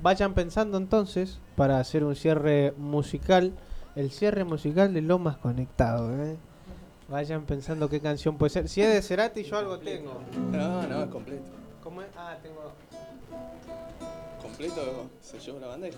vayan 0.00 0.34
pensando 0.34 0.76
entonces 0.78 1.38
para 1.56 1.78
hacer 1.80 2.04
un 2.04 2.16
cierre 2.16 2.72
musical. 2.76 3.52
El 3.96 4.10
cierre 4.10 4.44
musical 4.44 4.94
de 4.94 5.00
Lomas 5.02 5.36
Conectado. 5.38 6.12
¿eh? 6.24 6.36
Vayan 7.08 7.46
pensando 7.46 7.88
qué 7.88 8.00
canción 8.00 8.36
puede 8.36 8.50
ser. 8.50 8.68
Si 8.68 8.82
es 8.82 8.92
de 8.92 9.00
Cerati, 9.00 9.42
yo 9.42 9.56
algo 9.56 9.78
tengo. 9.78 10.20
No, 10.52 10.86
no, 10.86 11.02
es 11.02 11.08
completo. 11.08 11.50
¿Cómo 11.82 12.02
es? 12.02 12.08
Ah, 12.14 12.36
tengo. 12.42 12.72
Completo 14.42 15.08
se 15.22 15.38
llevó 15.38 15.58
la 15.58 15.68
bandeja. 15.68 15.96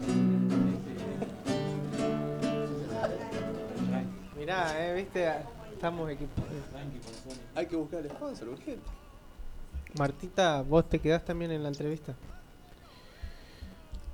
Mirá, 4.38 4.88
eh, 4.88 4.94
viste, 4.94 5.32
estamos 5.72 6.08
equipados. 6.10 6.48
Hay 7.56 7.66
que 7.66 7.76
buscar 7.76 8.00
el 8.00 8.10
sponsor, 8.10 8.48
urgente. 8.48 8.88
Martita, 9.98 10.62
vos 10.62 10.88
te 10.88 11.00
quedás 11.00 11.24
también 11.24 11.50
en 11.50 11.64
la 11.64 11.70
entrevista. 11.70 12.14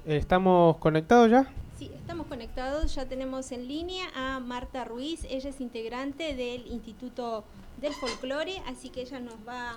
¿Estamos 0.06 0.78
conectados 0.78 1.30
ya? 1.30 1.46
Sí, 1.76 1.90
estamos 1.94 2.26
conectados. 2.26 2.94
Ya 2.94 3.06
tenemos 3.06 3.52
en 3.52 3.68
línea 3.68 4.06
a 4.14 4.40
Marta 4.40 4.84
Ruiz. 4.84 5.26
Ella 5.28 5.50
es 5.50 5.60
integrante 5.60 6.34
del 6.34 6.66
Instituto 6.68 7.44
del 7.82 7.92
Folclore, 7.92 8.54
así 8.66 8.88
que 8.88 9.02
ella 9.02 9.20
nos 9.20 9.34
va, 9.46 9.74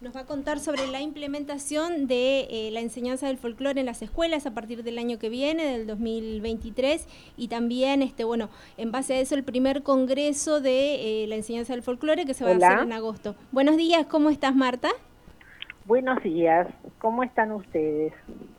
nos 0.00 0.16
va 0.16 0.20
a 0.22 0.26
contar 0.26 0.58
sobre 0.58 0.88
la 0.88 1.00
implementación 1.00 2.08
de 2.08 2.48
eh, 2.50 2.70
la 2.72 2.80
enseñanza 2.80 3.28
del 3.28 3.38
folclore 3.38 3.78
en 3.78 3.86
las 3.86 4.02
escuelas 4.02 4.44
a 4.46 4.54
partir 4.54 4.82
del 4.82 4.98
año 4.98 5.20
que 5.20 5.28
viene, 5.28 5.64
del 5.66 5.86
2023, 5.86 7.06
y 7.36 7.46
también, 7.46 8.02
este, 8.02 8.24
bueno, 8.24 8.50
en 8.76 8.90
base 8.90 9.14
a 9.14 9.20
eso, 9.20 9.36
el 9.36 9.44
primer 9.44 9.84
congreso 9.84 10.60
de 10.60 11.22
eh, 11.22 11.26
la 11.28 11.36
enseñanza 11.36 11.74
del 11.74 11.84
folclore 11.84 12.26
que 12.26 12.34
se 12.34 12.42
va 12.42 12.50
a 12.50 12.56
hacer 12.56 12.82
en 12.82 12.92
agosto. 12.92 13.36
Buenos 13.52 13.76
días, 13.76 14.04
¿cómo 14.06 14.30
estás, 14.30 14.56
Marta? 14.56 14.88
Buenos 15.84 16.20
días, 16.24 16.66
¿cómo 16.98 17.22
están 17.22 17.52
ustedes? 17.52 18.12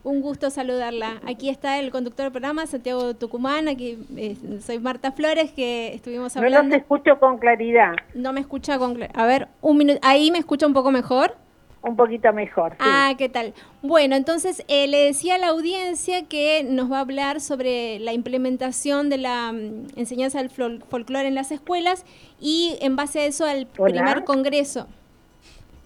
Un 0.08 0.22
gusto 0.22 0.48
saludarla. 0.48 1.20
Aquí 1.26 1.50
está 1.50 1.78
el 1.78 1.90
conductor 1.90 2.24
del 2.24 2.32
programa, 2.32 2.64
Santiago 2.66 3.12
Tucumán. 3.14 3.68
Aquí 3.68 3.98
eh, 4.16 4.36
soy 4.64 4.78
Marta 4.78 5.12
Flores, 5.12 5.52
que 5.52 5.92
estuvimos 5.92 6.34
No 6.34 6.40
hablando. 6.40 6.70
los 6.74 6.80
escucho 6.82 7.20
con 7.20 7.36
claridad. 7.36 7.92
No 8.14 8.32
me 8.32 8.40
escucha 8.40 8.78
con 8.78 8.96
cla- 8.96 9.10
A 9.12 9.26
ver, 9.26 9.48
un 9.60 9.76
minuto. 9.76 10.00
¿Ahí 10.02 10.30
me 10.30 10.38
escucha 10.38 10.66
un 10.66 10.72
poco 10.72 10.90
mejor? 10.90 11.36
Un 11.82 11.94
poquito 11.94 12.32
mejor. 12.32 12.70
sí. 12.72 12.76
Ah, 12.80 13.12
¿qué 13.18 13.28
tal? 13.28 13.52
Bueno, 13.82 14.16
entonces 14.16 14.64
eh, 14.68 14.86
le 14.86 14.96
decía 14.96 15.34
a 15.34 15.38
la 15.38 15.48
audiencia 15.48 16.24
que 16.26 16.64
nos 16.64 16.90
va 16.90 16.96
a 16.96 17.00
hablar 17.00 17.42
sobre 17.42 17.98
la 17.98 18.14
implementación 18.14 19.10
de 19.10 19.18
la 19.18 19.52
mm, 19.52 19.88
enseñanza 19.96 20.38
del 20.38 20.48
fol- 20.50 20.82
folclore 20.88 21.28
en 21.28 21.34
las 21.34 21.52
escuelas 21.52 22.06
y 22.40 22.78
en 22.80 22.96
base 22.96 23.20
a 23.20 23.26
eso 23.26 23.44
al 23.44 23.68
Hola. 23.76 23.92
primer 24.04 24.24
congreso. 24.24 24.86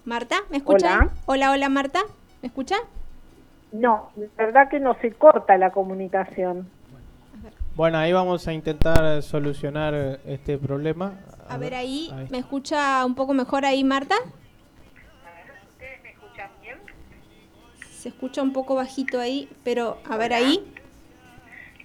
Marta, 0.04 0.36
¿me 0.48 0.58
escucha? 0.58 0.94
Hola. 0.94 1.10
Hola, 1.26 1.50
hola 1.50 1.68
Marta, 1.68 2.02
¿me 2.40 2.46
escucha? 2.46 2.76
No, 3.72 4.10
la 4.16 4.44
verdad 4.44 4.68
que 4.68 4.80
no 4.80 4.94
se 5.00 5.12
corta 5.12 5.56
la 5.56 5.70
comunicación. 5.70 6.68
Bueno, 7.74 7.96
ahí 7.96 8.12
vamos 8.12 8.46
a 8.46 8.52
intentar 8.52 9.22
solucionar 9.22 9.94
eh, 9.94 10.20
este 10.26 10.58
problema. 10.58 11.14
A 11.48 11.56
ver 11.56 11.74
ahí, 11.74 12.10
ahí. 12.14 12.28
¿me 12.30 12.38
escucha 12.38 13.04
un 13.06 13.14
poco 13.14 13.32
mejor 13.32 13.64
ahí 13.64 13.82
Marta? 13.82 14.14
¿Ustedes 15.70 16.02
me 16.02 16.10
escuchan 16.10 16.50
bien? 16.60 16.78
Se 17.90 18.10
escucha 18.10 18.42
un 18.42 18.52
poco 18.52 18.74
bajito 18.74 19.18
ahí, 19.18 19.48
pero 19.64 19.96
a 20.08 20.18
ver 20.18 20.34
ahí. 20.34 20.70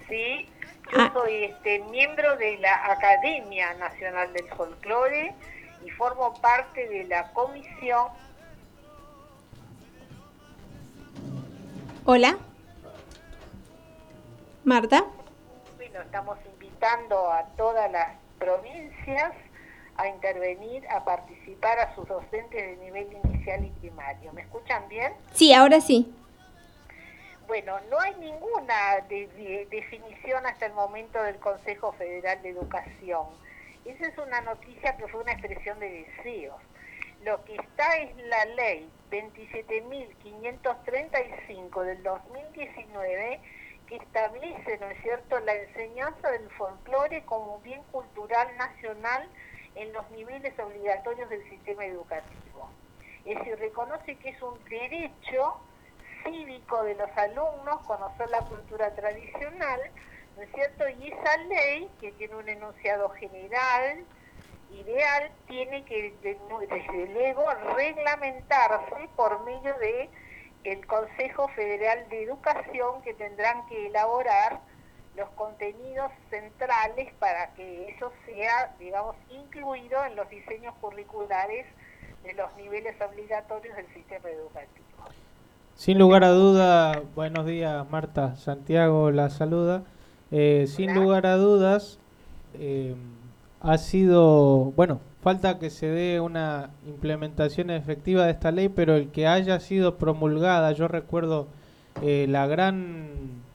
Sí, 0.10 0.46
yo 0.92 1.10
soy 1.14 1.46
este, 1.46 1.80
miembro 1.90 2.36
de 2.36 2.58
la 2.58 2.92
Academia 2.92 3.74
Nacional 3.76 4.34
del 4.34 4.48
Folclore 4.50 5.34
y 5.86 5.90
formo 5.92 6.34
parte 6.42 6.88
de 6.90 7.06
la 7.06 7.32
comisión. 7.32 8.08
Hola. 12.10 12.38
Marta. 14.64 15.04
Bueno, 15.76 16.02
estamos 16.02 16.38
invitando 16.54 17.32
a 17.32 17.44
todas 17.58 17.92
las 17.92 18.16
provincias 18.40 19.34
a 19.98 20.08
intervenir, 20.08 20.88
a 20.90 21.04
participar 21.04 21.80
a 21.80 21.94
sus 21.96 22.08
docentes 22.08 22.52
de 22.80 22.86
nivel 22.86 23.12
inicial 23.26 23.66
y 23.66 23.70
primario. 23.72 24.32
¿Me 24.32 24.42
escuchan 24.44 24.88
bien? 24.88 25.12
Sí, 25.34 25.54
ahora 25.54 25.82
sí. 25.82 26.14
Bueno, 27.46 27.78
no 27.90 28.00
hay 28.00 28.16
ninguna 28.16 29.02
de- 29.10 29.28
de- 29.28 29.68
definición 29.70 30.46
hasta 30.46 30.66
el 30.68 30.74
momento 30.74 31.22
del 31.24 31.36
Consejo 31.38 31.92
Federal 31.92 32.42
de 32.42 32.50
Educación. 32.50 33.26
Esa 33.84 34.08
es 34.08 34.18
una 34.18 34.40
noticia 34.42 34.96
que 34.96 35.08
fue 35.10 35.22
una 35.22 35.34
expresión 35.34 35.78
de 35.82 36.06
deseos. 36.16 36.56
Lo 37.28 37.44
que 37.44 37.56
está 37.56 37.98
es 37.98 38.16
la 38.16 38.46
ley 38.46 38.90
27.535 39.12 41.84
del 41.84 42.02
2019 42.02 43.42
que 43.86 43.98
establece, 43.98 44.78
¿no 44.78 44.90
es 44.90 45.02
cierto?, 45.02 45.38
la 45.42 45.54
enseñanza 45.54 46.32
del 46.32 46.50
folclore 46.52 47.26
como 47.26 47.60
bien 47.60 47.84
cultural 47.92 48.48
nacional 48.56 49.30
en 49.76 49.92
los 49.92 50.10
niveles 50.12 50.58
obligatorios 50.58 51.30
del 51.30 51.44
sistema 51.50 51.86
educativo. 51.86 52.72
Es 53.26 53.38
decir, 53.40 53.60
reconoce 53.60 54.18
que 54.20 54.30
es 54.30 54.42
un 54.42 54.64
derecho 54.64 55.58
cívico 56.24 56.82
de 56.86 56.96
los 56.96 57.10
alumnos 57.18 57.86
conocer 57.86 58.30
la 58.30 58.44
cultura 58.44 58.96
tradicional, 58.96 59.82
¿no 60.38 60.44
es 60.44 60.52
cierto? 60.54 60.88
Y 60.88 61.12
esa 61.12 61.36
ley, 61.50 61.90
que 62.00 62.14
tiene 62.14 62.38
un 62.38 62.48
enunciado 62.48 63.10
general, 63.10 64.06
ideal, 64.72 65.32
tiene 65.48 65.84
que 65.86 66.14
de- 66.22 66.38
desde 66.70 67.14
luego 67.14 67.44
reglamentarse 67.76 69.10
por 69.16 69.44
medio 69.46 69.74
de 69.80 70.10
el 70.64 70.86
Consejo 70.86 71.48
Federal 71.50 72.08
de 72.10 72.24
Educación 72.24 73.02
que 73.04 73.14
tendrán 73.14 73.66
que 73.68 73.88
elaborar 73.88 74.60
los 75.16 75.30
contenidos 75.30 76.12
centrales 76.30 77.12
para 77.20 77.54
que 77.54 77.90
eso 77.90 78.12
sea, 78.26 78.76
digamos, 78.80 79.16
incluido 79.30 80.04
en 80.06 80.16
los 80.16 80.30
diseños 80.30 80.76
curriculares 80.82 81.66
de 82.24 82.34
los 82.34 82.54
niveles 82.58 82.96
obligatorios 83.02 83.76
del 83.78 83.88
sistema 83.94 84.30
educativo. 84.30 84.86
Sin 85.76 85.98
lugar 86.00 86.24
a 86.24 86.30
duda, 86.30 87.02
buenos 87.16 87.46
días 87.46 87.90
Marta, 87.90 88.36
Santiago 88.36 89.12
la 89.12 89.30
saluda. 89.30 89.84
Eh, 90.32 90.66
sin 90.68 90.94
lugar 90.94 91.26
a 91.26 91.36
dudas, 91.38 92.00
eh, 92.56 92.96
ha 93.62 93.78
sido, 93.78 94.72
bueno, 94.76 95.00
falta 95.22 95.60
que 95.60 95.70
se 95.70 95.88
dé 95.88 96.20
una 96.20 96.70
implementación 96.86 97.70
efectiva 97.70 98.26
de 98.26 98.32
esta 98.32 98.52
ley, 98.52 98.70
pero 98.70 98.96
el 98.96 99.10
que 99.10 99.28
haya 99.28 99.60
sido 99.60 99.98
promulgada, 99.98 100.72
yo 100.72 100.88
recuerdo 100.88 101.48
eh, 102.02 102.28
la 102.30 102.48
gran 102.48 103.46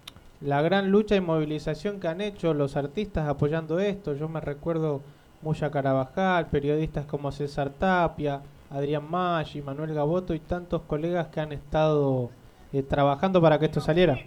la 0.40 0.60
gran 0.60 0.90
lucha 0.90 1.14
y 1.14 1.20
movilización 1.20 2.00
que 2.00 2.08
han 2.08 2.20
hecho 2.20 2.52
los 2.52 2.76
artistas 2.76 3.28
apoyando 3.28 3.78
esto. 3.78 4.14
Yo 4.14 4.28
me 4.28 4.40
recuerdo 4.40 5.00
Muya 5.40 5.70
Carabajal, 5.70 6.48
periodistas 6.48 7.06
como 7.06 7.30
César 7.30 7.70
Tapia, 7.70 8.40
Adrián 8.70 9.08
Maggi, 9.08 9.62
Manuel 9.62 9.94
Gaboto 9.94 10.34
y 10.34 10.40
tantos 10.40 10.82
colegas 10.82 11.28
que 11.28 11.40
han 11.40 11.52
estado 11.52 12.30
eh, 12.72 12.82
trabajando 12.82 13.40
para 13.40 13.58
que 13.58 13.66
esto 13.66 13.80
saliera. 13.80 14.18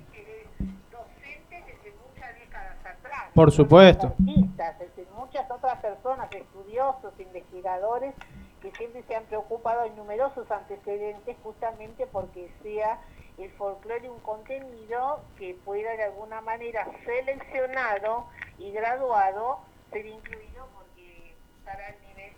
Por 3.34 3.52
supuesto. 3.52 4.16
artistas, 4.18 4.76
muchas 5.36 5.52
otras 5.52 5.80
personas, 5.80 6.32
estudiosos, 6.34 7.14
investigadores, 7.20 8.16
que 8.62 8.72
siempre 8.72 9.04
se 9.04 9.16
han 9.16 9.26
preocupado, 9.26 9.82
hay 9.82 9.90
numerosos 9.92 10.50
antecedentes 10.50 11.36
justamente 11.44 12.08
porque 12.08 12.50
sea 12.64 13.02
el 13.38 13.52
folclore 13.52 14.10
un 14.10 14.22
contenido 14.22 15.26
que 15.38 15.54
pueda 15.66 15.92
de 15.98 16.04
alguna 16.04 16.40
manera 16.40 16.88
seleccionado 17.04 18.28
y 18.58 18.72
graduado 18.72 19.60
ser 19.92 20.06
incluido 20.06 20.70
porque 20.74 21.36
para 21.66 21.90
el 21.90 22.00
nivel 22.00 22.34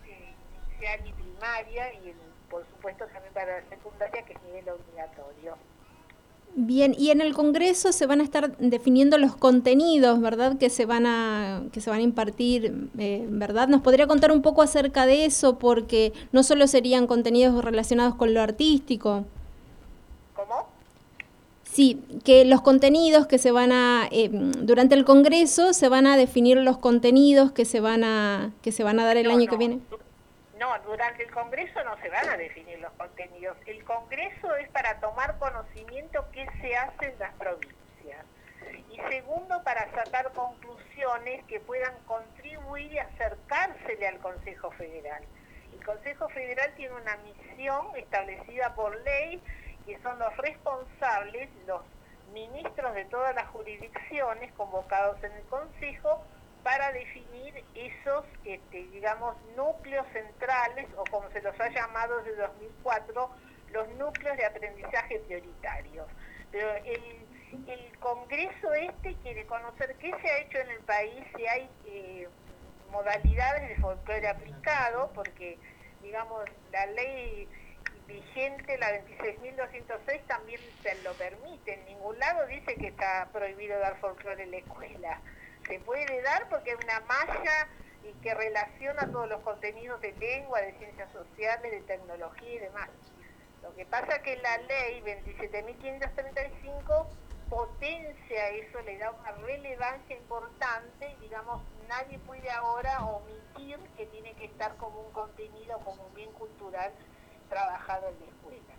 inicial 0.65 1.07
y 1.07 1.14
primaria 1.14 1.94
y 1.94 2.15
por 2.49 2.65
supuesto 2.65 3.06
también 3.14 3.34
para 3.36 3.61
la 3.61 3.69
secundaria 3.69 4.24
que 4.24 4.34
es 4.34 4.41
nivel 4.41 4.69
obligatorio. 4.69 5.56
Bien, 6.56 6.95
y 6.98 7.11
en 7.11 7.22
el 7.22 7.36
Congreso 7.36 7.91
se 7.91 8.07
van 8.07 8.19
a 8.19 8.24
estar 8.24 8.57
definiendo 8.57 9.19
los 9.19 9.36
contenidos, 9.36 10.19
¿verdad? 10.19 10.57
Que 10.57 10.72
se 10.72 10.86
van 10.88 11.06
a, 11.06 11.61
que 11.72 11.82
se 11.82 11.91
van 11.91 11.99
a 11.99 12.02
impartir, 12.02 12.90
eh, 12.98 13.28
¿verdad? 13.30 13.68
¿Nos 13.68 13.82
podría 13.82 14.07
contar 14.07 14.32
un 14.32 14.41
poco 14.41 14.64
acerca 14.64 15.06
de 15.06 15.26
eso? 15.26 15.60
Porque 15.60 16.14
no 16.32 16.41
solo 16.41 16.65
serían 16.65 17.06
contenidos 17.06 17.64
relacionados 17.64 18.15
con 18.15 18.34
lo 18.34 18.41
artístico. 18.41 19.26
¿Cómo? 20.36 20.68
Sí, 21.64 22.02
que 22.24 22.44
los 22.44 22.61
contenidos 22.61 23.28
que 23.28 23.38
se 23.38 23.52
van 23.52 23.72
a, 23.72 24.07
eh, 24.10 24.30
durante 24.32 24.95
el 24.95 25.06
Congreso 25.06 25.74
se 25.74 25.90
van 25.90 26.07
a 26.07 26.18
definir 26.18 26.57
los 26.57 26.80
contenidos 26.80 27.52
que 27.52 27.65
se 27.65 27.82
van 27.82 28.03
a, 28.03 28.52
que 28.64 28.72
se 28.72 28.84
van 28.84 28.99
a 28.99 29.06
dar 29.06 29.18
el 29.18 29.30
año 29.30 29.48
que 29.48 29.57
viene. 29.57 29.80
No, 30.57 30.77
durante 30.79 31.23
el 31.23 31.31
Congreso 31.31 31.84
no 31.84 31.97
se 32.01 32.09
van 32.09 32.29
a 32.29 32.38
definir 32.38 32.79
los 32.79 32.91
contenidos. 32.93 33.57
El 33.67 33.84
Congreso 33.84 34.55
es 34.55 34.67
para 34.69 34.99
tomar 34.99 35.38
conocimiento 35.38 36.25
qué 36.31 36.47
se 36.61 36.75
hace 36.75 37.09
en 37.09 37.19
las 37.19 37.34
provincias. 37.35 38.25
Y 38.91 38.99
segundo, 39.09 39.61
para 39.63 39.91
sacar 39.91 40.31
conclusiones 40.34 41.43
que 41.45 41.59
puedan 41.59 41.93
contribuir 42.05 42.91
y 42.91 42.97
acercársele 42.97 44.07
al 44.07 44.17
Consejo 44.17 44.71
Federal. 44.71 45.23
El 45.73 45.85
Consejo 45.85 46.27
Federal 46.29 46.73
tiene 46.75 46.95
una 46.95 47.17
misión 47.17 47.95
establecida 47.95 48.73
por 48.73 48.99
ley, 49.03 49.41
que 49.85 49.99
son 49.99 50.17
los 50.17 50.35
responsables, 50.38 51.49
los 51.67 51.81
ministros 52.34 52.95
de 52.95 53.05
todas 53.05 53.35
las 53.35 53.47
jurisdicciones 53.49 54.51
convocados 54.53 55.23
en 55.23 55.34
el 55.34 55.43
Consejo, 55.43 56.25
para 56.68 56.91
definir 56.91 57.64
esos, 57.76 58.26
este, 58.44 58.84
digamos, 58.88 59.38
núcleos 59.56 60.06
centrales, 60.11 60.85
o 60.98 61.06
como 61.10 61.31
se 61.31 61.41
los 61.41 61.57
ha 61.61 61.69
llamado 61.69 62.22
desde 62.23 62.41
2004, 62.41 63.30
los 63.72 63.88
núcleos 63.95 64.35
de 64.35 64.45
aprendizaje 64.45 65.18
prioritarios. 65.19 66.07
Pero 66.52 66.69
el, 66.76 67.26
Congreso 68.02 68.73
este 68.73 69.15
quiere 69.23 69.45
conocer 69.45 69.95
qué 69.95 70.11
se 70.22 70.30
ha 70.30 70.39
hecho 70.39 70.57
en 70.57 70.69
el 70.72 70.80
país, 70.81 71.23
si 71.38 71.48
hay 71.48 71.69
eh, 71.85 72.27
modalidades 72.91 73.69
de 73.69 73.76
folclore 73.77 74.27
aplicado, 74.27 75.10
porque, 75.15 75.57
digamos, 76.02 76.44
la 76.73 76.85
ley 76.88 77.48
vigente, 78.07 78.77
la 78.77 78.91
26.206, 79.06 80.22
también 80.27 80.60
se 80.84 81.02
lo 81.03 81.14
permite. 81.14 81.76
En 81.76 81.85
ningún 81.85 82.19
lado 82.19 82.45
dice 82.48 82.76
que 82.76 82.88
está 82.88 83.30
prohibido 83.31 83.80
dar 83.80 83.98
folclore 84.02 84.44
en 84.44 84.52
la 84.52 84.57
escuela 84.57 85.22
se 85.68 85.80
puede 85.80 86.22
dar 86.22 86.48
porque 86.49 86.72
es 86.72 86.77
una 86.84 86.99
malla 87.02 87.68
y 88.03 88.14
que 88.22 88.34
relaciona 88.34 89.11
todos 89.11 89.30
los 89.30 89.41
contenidos 89.41 90.02
de 90.02 90.14
lengua, 90.14 90.61
de 90.61 90.73
ciencias 90.77 91.11
sociales, 91.11 91.72
de 91.72 91.81
tecnología 91.81 92.53
y 92.53 92.60
demás. 92.60 92.89
Lo 93.61 93.76
que 93.76 93.85
pasa 93.85 94.15
es 94.15 94.22
que 94.22 94.38
la 94.38 94.57
ley 94.60 95.02
27.535 95.02 97.07
potencia 97.49 98.49
eso, 98.49 98.81
le 98.81 98.98
da 98.98 99.11
una 99.11 99.31
relevancia 99.31 100.15
importante, 100.15 101.15
digamos, 101.22 101.61
nadie 101.88 102.19
puede 102.19 102.49
ahora 102.52 103.06
omitir 103.06 103.80
que 103.95 104.06
tiene 104.07 104.34
que 104.35 104.45
estar 104.45 104.76
como 104.77 105.02
un 105.02 105.11
contenido, 105.11 105.80
como 105.80 106.07
un 106.07 106.14
bien 106.14 106.31
cultural 106.34 106.94
trabajado 107.49 108.10
en 108.10 108.19
la 108.19 108.26
escuela. 108.26 108.73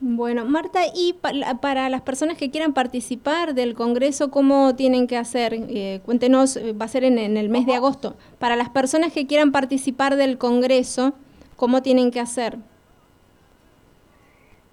Bueno, 0.00 0.44
Marta, 0.44 0.82
y 0.94 1.14
para 1.60 1.88
las 1.88 2.02
personas 2.02 2.38
que 2.38 2.52
quieran 2.52 2.72
participar 2.72 3.54
del 3.54 3.74
Congreso, 3.74 4.30
¿cómo 4.30 4.76
tienen 4.76 5.08
que 5.08 5.16
hacer? 5.16 5.52
Eh, 5.54 6.00
cuéntenos, 6.04 6.56
eh, 6.56 6.72
va 6.72 6.84
a 6.84 6.88
ser 6.88 7.02
en, 7.02 7.18
el 7.18 7.48
mes 7.48 7.66
de 7.66 7.74
agosto. 7.74 8.14
Para 8.38 8.54
las 8.54 8.68
personas 8.68 9.12
que 9.12 9.26
quieran 9.26 9.50
participar 9.50 10.14
del 10.14 10.38
Congreso, 10.38 11.14
¿cómo 11.56 11.82
tienen 11.82 12.12
que 12.12 12.20
hacer? 12.20 12.58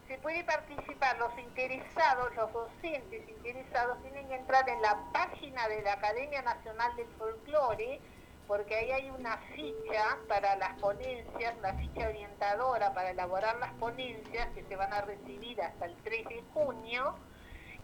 Se 0.08 0.16
puede 0.20 0.44
participar, 0.44 1.18
los 1.18 1.32
interesados, 1.40 2.36
los 2.36 2.54
docentes 2.54 3.28
interesados, 3.28 3.98
tienen 4.04 4.28
que 4.28 4.36
entrar 4.36 4.70
en 4.70 4.80
la 4.84 4.96
página 5.12 5.68
de 5.68 5.82
la 5.82 5.94
Academia 5.94 6.44
Nacional 6.44 6.96
del 6.98 7.08
Folclore, 7.18 8.00
porque 8.48 8.76
ahí 8.76 8.92
hay 8.92 9.10
una 9.10 9.38
ficha 9.56 10.18
para 10.28 10.56
las 10.56 10.80
ponencias, 10.80 11.56
una 11.58 11.74
ficha 11.74 12.08
orientadora 12.08 12.94
para 12.94 13.12
elaborar 13.12 13.58
las 13.58 13.74
ponencias 13.74 14.48
que 14.54 14.64
se 14.64 14.76
van 14.76 14.94
a 14.94 15.02
recibir 15.02 15.62
hasta 15.62 15.86
el 15.86 15.96
3 16.04 16.30
de 16.30 16.44
junio 16.54 17.16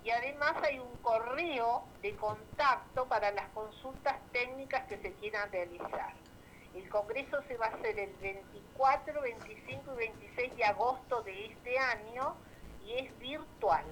y 0.04 0.10
además 0.10 0.54
hay 0.64 0.80
un 0.80 0.98
correo 0.98 1.84
de 2.02 2.16
contacto 2.16 3.08
para 3.08 3.32
las 3.32 3.50
consultas 3.50 4.16
técnicas 4.32 4.88
que 4.88 4.98
se 4.98 5.14
quieran 5.14 5.52
realizar. 5.52 6.14
El 6.76 6.90
congreso 6.90 7.42
se 7.48 7.58
va 7.58 7.68
a 7.68 7.70
hacer 7.70 8.00
el 8.00 8.14
24, 8.22 9.22
25 9.22 9.94
y 9.94 9.98
26 9.98 10.56
de 10.58 10.64
agosto 10.64 11.22
de 11.22 11.46
este 11.48 11.78
año 11.78 12.36
y 12.86 12.94
es 12.94 13.20
virtual. 13.20 13.86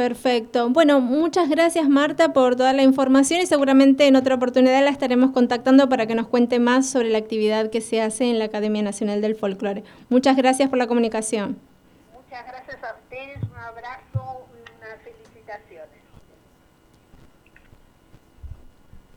Perfecto. 0.00 0.70
Bueno, 0.70 1.02
muchas 1.02 1.50
gracias 1.50 1.86
Marta 1.86 2.32
por 2.32 2.56
toda 2.56 2.72
la 2.72 2.82
información 2.82 3.42
y 3.42 3.46
seguramente 3.46 4.06
en 4.06 4.16
otra 4.16 4.36
oportunidad 4.36 4.82
la 4.82 4.88
estaremos 4.88 5.32
contactando 5.32 5.90
para 5.90 6.06
que 6.06 6.14
nos 6.14 6.26
cuente 6.26 6.58
más 6.58 6.88
sobre 6.88 7.10
la 7.10 7.18
actividad 7.18 7.68
que 7.68 7.82
se 7.82 8.00
hace 8.00 8.30
en 8.30 8.38
la 8.38 8.46
Academia 8.46 8.82
Nacional 8.82 9.20
del 9.20 9.34
Folclore. 9.34 9.84
Muchas 10.08 10.38
gracias 10.38 10.70
por 10.70 10.78
la 10.78 10.86
comunicación. 10.86 11.58
Muchas 12.14 12.46
gracias 12.46 12.82
a 12.82 12.96
ustedes, 12.96 13.42
un 13.42 13.58
abrazo, 13.58 14.46
unas 14.78 15.02
felicitaciones. 15.04 16.00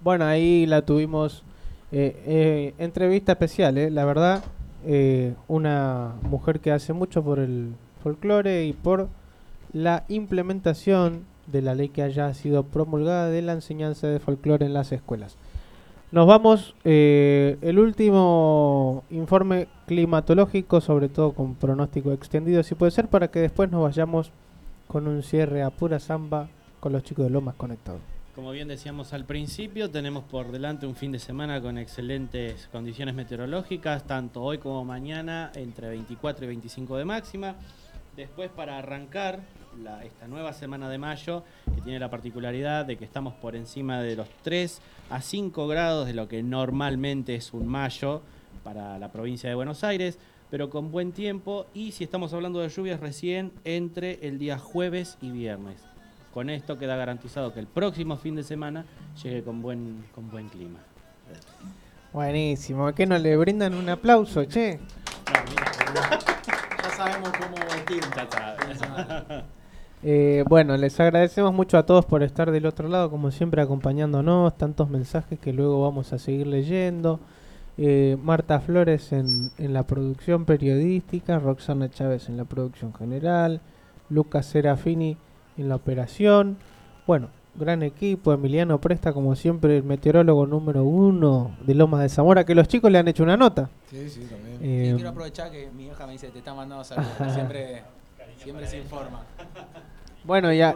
Bueno, 0.01 0.25
ahí 0.25 0.65
la 0.65 0.81
tuvimos, 0.81 1.45
eh, 1.93 2.21
eh, 2.25 2.73
entrevista 2.77 3.31
especial, 3.31 3.77
eh, 3.77 3.89
la 3.89 4.03
verdad, 4.03 4.43
eh, 4.85 5.33
una 5.47 6.15
mujer 6.23 6.59
que 6.59 6.73
hace 6.73 6.91
mucho 6.91 7.23
por 7.23 7.39
el 7.39 7.73
folclore 8.03 8.65
y 8.65 8.73
por 8.73 9.07
la 9.73 10.05
implementación 10.07 11.25
de 11.47 11.61
la 11.61 11.75
ley 11.75 11.89
que 11.89 12.03
haya 12.03 12.33
sido 12.33 12.63
promulgada 12.63 13.29
de 13.29 13.41
la 13.41 13.53
enseñanza 13.53 14.07
de 14.07 14.19
folclore 14.19 14.65
en 14.65 14.73
las 14.73 14.91
escuelas. 14.91 15.37
Nos 16.11 16.27
vamos, 16.27 16.75
eh, 16.83 17.57
el 17.61 17.79
último 17.79 19.03
informe 19.09 19.67
climatológico, 19.87 20.79
sobre 20.79 21.09
todo 21.09 21.33
con 21.33 21.55
pronóstico 21.55 22.11
extendido, 22.11 22.61
si 22.61 22.75
puede 22.75 22.91
ser, 22.91 23.07
para 23.07 23.29
que 23.29 23.39
después 23.39 23.71
nos 23.71 23.81
vayamos 23.81 24.31
con 24.87 25.07
un 25.07 25.23
cierre 25.23 25.63
a 25.63 25.71
pura 25.71 25.99
samba 25.99 26.49
con 26.79 26.93
los 26.93 27.03
chicos 27.03 27.25
de 27.25 27.31
Lomas 27.31 27.55
Conectados. 27.55 28.01
Como 28.35 28.51
bien 28.51 28.67
decíamos 28.67 29.13
al 29.13 29.25
principio, 29.25 29.89
tenemos 29.89 30.23
por 30.23 30.51
delante 30.51 30.85
un 30.85 30.95
fin 30.95 31.11
de 31.11 31.19
semana 31.19 31.61
con 31.61 31.79
excelentes 31.79 32.67
condiciones 32.71 33.15
meteorológicas, 33.15 34.05
tanto 34.05 34.43
hoy 34.43 34.59
como 34.59 34.85
mañana, 34.85 35.51
entre 35.55 35.89
24 35.89 36.45
y 36.45 36.47
25 36.47 36.97
de 36.97 37.05
máxima. 37.05 37.55
Después, 38.15 38.51
para 38.51 38.77
arrancar 38.77 39.39
esta 40.03 40.27
nueva 40.27 40.53
semana 40.53 40.89
de 40.89 40.97
mayo, 40.97 41.43
que 41.73 41.81
tiene 41.81 41.99
la 41.99 42.09
particularidad 42.09 42.85
de 42.85 42.97
que 42.97 43.05
estamos 43.05 43.33
por 43.33 43.55
encima 43.55 44.01
de 44.01 44.15
los 44.15 44.29
3 44.43 44.81
a 45.09 45.21
5 45.21 45.67
grados 45.67 46.07
de 46.07 46.13
lo 46.13 46.27
que 46.27 46.43
normalmente 46.43 47.35
es 47.35 47.53
un 47.53 47.67
mayo 47.67 48.21
para 48.63 48.99
la 48.99 49.11
provincia 49.11 49.49
de 49.49 49.55
Buenos 49.55 49.83
Aires, 49.83 50.19
pero 50.51 50.69
con 50.69 50.91
buen 50.91 51.11
tiempo 51.11 51.65
y 51.73 51.91
si 51.91 52.03
estamos 52.03 52.33
hablando 52.33 52.59
de 52.59 52.69
lluvias 52.69 52.99
recién 52.99 53.51
entre 53.63 54.19
el 54.27 54.37
día 54.37 54.59
jueves 54.59 55.17
y 55.21 55.31
viernes. 55.31 55.81
Con 56.33 56.49
esto 56.49 56.77
queda 56.77 56.95
garantizado 56.95 57.53
que 57.53 57.59
el 57.59 57.67
próximo 57.67 58.17
fin 58.17 58.35
de 58.35 58.43
semana 58.43 58.85
llegue 59.23 59.43
con 59.43 59.61
buen, 59.61 60.05
con 60.13 60.29
buen 60.29 60.49
clima. 60.49 60.79
Buenísimo, 62.11 62.93
¿qué 62.93 63.07
no 63.07 63.17
le 63.17 63.35
brindan 63.37 63.73
un 63.73 63.89
aplauso, 63.89 64.45
che? 64.45 64.79
ya 66.83 66.89
sabemos 66.95 67.31
cómo 67.39 67.57
Eh, 70.03 70.43
bueno, 70.49 70.75
les 70.75 70.99
agradecemos 70.99 71.53
mucho 71.53 71.77
a 71.77 71.85
todos 71.85 72.05
por 72.05 72.23
estar 72.23 72.51
del 72.51 72.65
otro 72.65 72.89
lado, 72.89 73.09
como 73.09 73.31
siempre 73.31 73.61
acompañándonos, 73.61 74.57
tantos 74.57 74.89
mensajes 74.89 75.39
que 75.39 75.53
luego 75.53 75.81
vamos 75.81 76.11
a 76.11 76.19
seguir 76.19 76.47
leyendo. 76.47 77.19
Eh, 77.77 78.17
Marta 78.21 78.59
Flores 78.59 79.13
en, 79.13 79.51
en, 79.57 79.73
la 79.73 79.83
producción 79.83 80.45
periodística, 80.45 81.39
Roxana 81.39 81.89
Chávez 81.89 82.29
en 82.29 82.37
la 82.37 82.43
producción 82.43 82.93
general, 82.93 83.61
Lucas 84.09 84.45
Serafini 84.45 85.17
en 85.57 85.69
la 85.69 85.75
operación. 85.75 86.57
Bueno, 87.07 87.29
gran 87.55 87.83
equipo, 87.83 88.33
Emiliano 88.33 88.79
Presta 88.79 89.13
como 89.13 89.35
siempre 89.35 89.77
el 89.77 89.83
meteorólogo 89.83 90.45
número 90.45 90.83
uno 90.83 91.55
de 91.65 91.75
Lomas 91.75 92.01
de 92.01 92.09
Zamora, 92.09 92.45
que 92.45 92.55
los 92.55 92.67
chicos 92.67 92.91
le 92.91 92.97
han 92.97 93.07
hecho 93.07 93.23
una 93.23 93.37
nota. 93.37 93.69
Sí, 93.89 94.09
sí, 94.09 94.27
también. 94.29 94.57
Eh, 94.61 94.87
sí, 94.89 94.95
quiero 94.95 95.09
aprovechar 95.09 95.51
que 95.51 95.69
mi 95.71 95.87
hija 95.87 96.05
me 96.05 96.13
dice, 96.13 96.29
te 96.29 96.39
está 96.39 96.53
mandando 96.53 96.83
saludos, 96.83 97.33
siempre, 97.33 97.83
siempre 98.37 98.67
se 98.67 98.79
informa. 98.79 99.21
Bueno, 100.23 100.53
ya. 100.53 100.75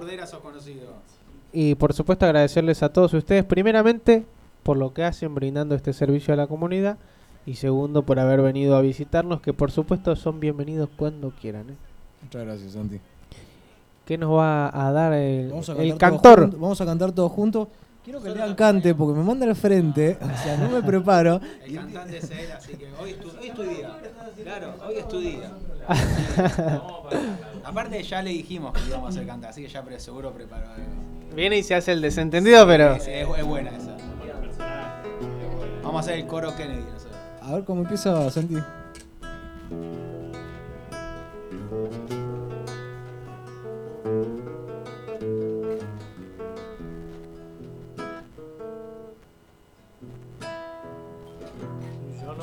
Y 1.53 1.75
por 1.75 1.93
supuesto 1.93 2.25
agradecerles 2.25 2.83
a 2.83 2.89
todos 2.89 3.13
ustedes, 3.13 3.45
primeramente 3.45 4.25
por 4.63 4.77
lo 4.77 4.93
que 4.93 5.03
hacen 5.03 5.33
brindando 5.33 5.75
este 5.75 5.93
servicio 5.93 6.33
a 6.33 6.37
la 6.37 6.47
comunidad 6.47 6.97
y 7.45 7.55
segundo 7.55 8.03
por 8.03 8.19
haber 8.19 8.41
venido 8.41 8.75
a 8.75 8.81
visitarnos, 8.81 9.39
que 9.39 9.53
por 9.53 9.71
supuesto 9.71 10.15
son 10.17 10.41
bienvenidos 10.41 10.89
cuando 10.97 11.31
quieran. 11.31 11.69
¿eh? 11.69 11.75
Muchas 12.21 12.45
gracias, 12.45 12.73
Santi. 12.73 12.99
¿Qué 14.05 14.17
nos 14.17 14.37
va 14.37 14.67
a 14.73 14.91
dar 14.91 15.13
el, 15.13 15.53
el 15.77 15.97
cantor? 15.97 16.51
vamos 16.51 16.81
a 16.81 16.85
cantar 16.85 17.13
todos 17.13 17.31
juntos. 17.31 17.69
Quiero 18.07 18.23
que 18.23 18.29
Lean 18.29 18.55
cante 18.55 18.95
porque 18.95 19.19
me 19.19 19.25
manda 19.25 19.45
al 19.45 19.53
frente, 19.53 20.17
o 20.21 20.37
sea, 20.41 20.55
no 20.55 20.69
me 20.69 20.81
preparo. 20.81 21.41
El 21.65 21.75
cantante 21.75 22.17
es 22.19 22.31
él, 22.31 22.49
así 22.55 22.71
que 22.75 22.87
hoy 23.01 23.09
es 23.09 23.19
tu, 23.19 23.27
hoy 23.27 23.47
es 23.49 23.53
tu 23.53 23.63
día. 23.63 23.97
Claro, 24.45 24.73
hoy 24.87 24.95
es 24.95 25.07
tu 25.09 25.19
día. 25.19 25.51
Aparte 27.65 28.01
ya 28.01 28.21
le 28.21 28.29
dijimos 28.29 28.71
que 28.71 28.79
íbamos 28.87 29.07
a 29.07 29.09
hacer 29.09 29.27
cantar, 29.27 29.49
así 29.49 29.61
que 29.61 29.67
ya 29.67 29.83
pre- 29.83 29.99
seguro 29.99 30.31
preparó 30.31 30.69
algo. 30.71 30.85
Viene 31.35 31.57
y 31.57 31.63
se 31.63 31.75
hace 31.75 31.91
el 31.91 32.01
desentendido, 32.01 32.65
pero. 32.65 32.93
Es, 32.95 33.05
es 33.09 33.45
buena 33.45 33.71
esa. 33.71 33.97
Vamos 35.83 35.95
a 35.97 35.99
hacer 35.99 36.19
el 36.19 36.27
coro 36.27 36.55
Kennedy 36.55 36.83
nosotros. 36.93 37.17
A 37.41 37.55
ver 37.55 37.65
cómo 37.65 37.81
empieza 37.81 38.31
Santi. 38.31 38.55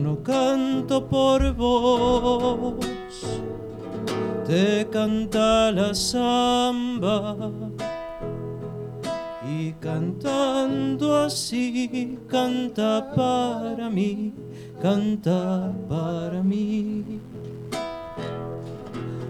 No 0.00 0.22
canto 0.22 1.06
por 1.06 1.54
vos, 1.54 2.74
te 4.44 4.86
canta 4.90 5.70
la 5.70 5.94
samba. 5.94 7.36
Y 9.48 9.72
cantando 9.74 11.16
así, 11.16 12.18
canta 12.28 13.12
para 13.14 13.88
mí, 13.88 14.32
canta 14.82 15.72
para 15.88 16.42
mí. 16.42 17.20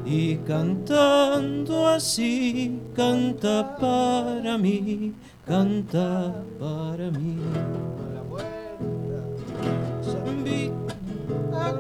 Y 0.07 0.37
cantando 0.39 1.89
así, 1.89 2.81
canta 2.97 3.77
para 3.77 4.57
mí, 4.57 5.13
canta 5.47 6.33
para 6.59 7.11
mí. 7.11 7.37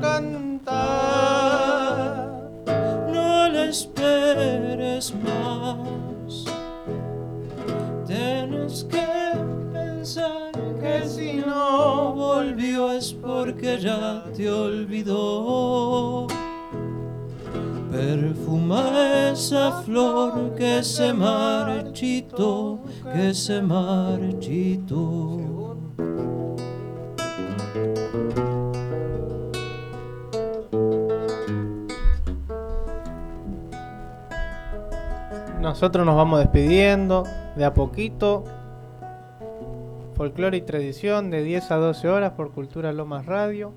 Cantar, 0.00 0.74
no 3.12 3.48
le 3.48 3.68
esperes 3.68 5.14
más. 5.14 6.44
Tienes 8.06 8.84
que 8.84 9.06
pensar 9.72 10.52
que 10.80 11.08
si 11.08 11.34
no 11.34 12.12
volvió 12.14 12.92
es 12.92 13.12
porque 13.12 13.78
ya 13.80 14.24
te 14.36 14.50
olvidó. 14.50 16.26
Perfuma 17.90 19.30
esa 19.30 19.82
flor 19.82 20.54
que 20.56 20.82
se 20.82 21.12
marchitó, 21.12 22.80
que 23.12 23.32
se 23.32 23.62
marchitó. 23.62 25.44
Nosotros 35.64 36.04
nos 36.04 36.14
vamos 36.14 36.40
despidiendo 36.40 37.24
de 37.56 37.64
a 37.64 37.72
poquito. 37.72 38.44
Folclore 40.14 40.58
y 40.58 40.60
tradición 40.60 41.30
de 41.30 41.42
10 41.42 41.70
a 41.70 41.76
12 41.76 42.06
horas 42.06 42.32
por 42.32 42.52
Cultura 42.52 42.92
Lomas 42.92 43.24
Radio. 43.24 43.72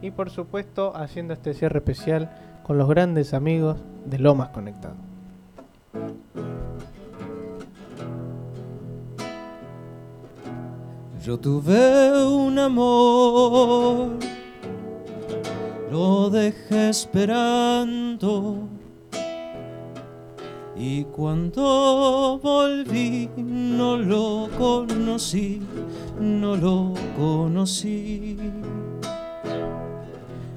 Y 0.00 0.12
por 0.12 0.30
supuesto 0.30 0.96
haciendo 0.96 1.34
este 1.34 1.52
cierre 1.52 1.80
especial 1.80 2.30
con 2.62 2.78
los 2.78 2.88
grandes 2.88 3.34
amigos 3.34 3.76
de 4.06 4.18
Lomas 4.18 4.48
Conectado. 4.48 4.94
Yo 11.22 11.38
tuve 11.38 12.24
un 12.26 12.58
amor, 12.58 14.12
lo 15.92 16.30
dejé 16.30 16.88
esperando. 16.88 18.79
Y 20.82 21.04
cuando 21.04 22.40
volví 22.42 23.28
no 23.36 23.98
lo 23.98 24.48
conocí, 24.56 25.60
no 26.18 26.56
lo 26.56 26.94
conocí. 27.18 28.38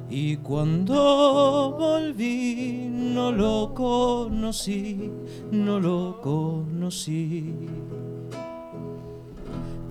Y 0.09 0.37
cuando 0.37 1.75
volví 1.77 2.87
no 2.89 3.33
lo 3.33 3.73
conocí, 3.73 5.11
no 5.51 5.81
lo 5.81 6.21
conocí. 6.21 7.53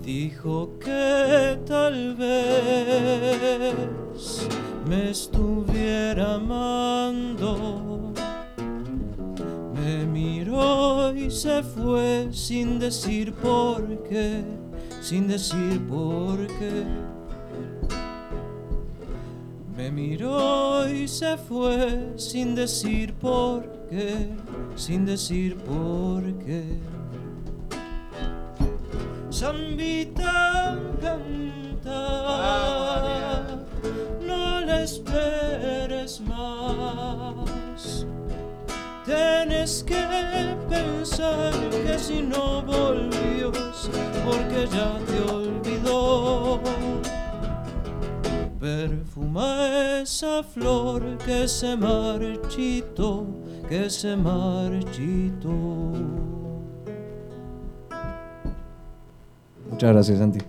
Dijo 0.03 0.79
que 0.79 1.59
tal 1.67 2.15
vez 2.15 3.75
me 4.89 5.11
estuviera 5.11 6.33
amando. 6.33 7.93
Me 9.83 10.05
miró 10.05 11.13
y 11.13 11.29
se 11.29 11.61
fue 11.61 12.29
sin 12.31 12.79
decir 12.79 13.33
por 13.33 13.85
qué, 14.07 14.41
sin 15.01 15.27
decir 15.27 15.85
por 15.87 16.47
qué. 16.47 16.85
Me 19.75 19.91
miró 19.91 20.89
y 20.89 21.05
se 21.05 21.35
fue 21.35 22.13
sin 22.15 22.55
decir 22.55 23.13
por 23.15 23.67
qué, 23.89 24.29
sin 24.77 25.05
decir 25.05 25.57
por 25.57 26.23
qué. 26.45 26.63
Zambita 29.33 30.79
canta, 31.01 31.97
no 34.25 34.61
le 34.61 34.83
esperes 34.83 36.21
más. 36.21 37.43
Tienes 39.05 39.83
que 39.83 40.55
pensar 40.69 41.51
que 41.85 41.99
si 41.99 42.21
no 42.21 42.61
volvió 42.61 43.51
es 43.51 43.89
porque 44.23 44.67
ya 44.71 44.97
te 45.05 45.19
olvidó. 45.31 46.61
Perfuma 48.61 49.99
esa 50.01 50.41
flor 50.41 51.17
que 51.17 51.49
se 51.49 51.75
marchitó, 51.75 53.27
que 53.67 53.89
se 53.89 54.15
marchitó. 54.15 55.49
Muchas 59.69 59.91
gracias, 59.91 60.19
Santi. 60.19 60.39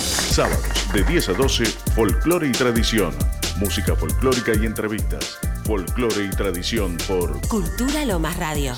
Sábados 0.00 0.92
de 0.92 1.04
10 1.04 1.28
a 1.28 1.32
12, 1.34 1.64
Folclore 1.94 2.48
y 2.48 2.52
Tradición. 2.52 3.35
Música 3.58 3.96
folclórica 3.96 4.52
y 4.54 4.66
entrevistas. 4.66 5.38
Folclore 5.64 6.24
y 6.26 6.30
Tradición 6.30 6.96
por 7.08 7.40
Cultura 7.48 8.04
Lomas 8.04 8.36
Radio. 8.36 8.74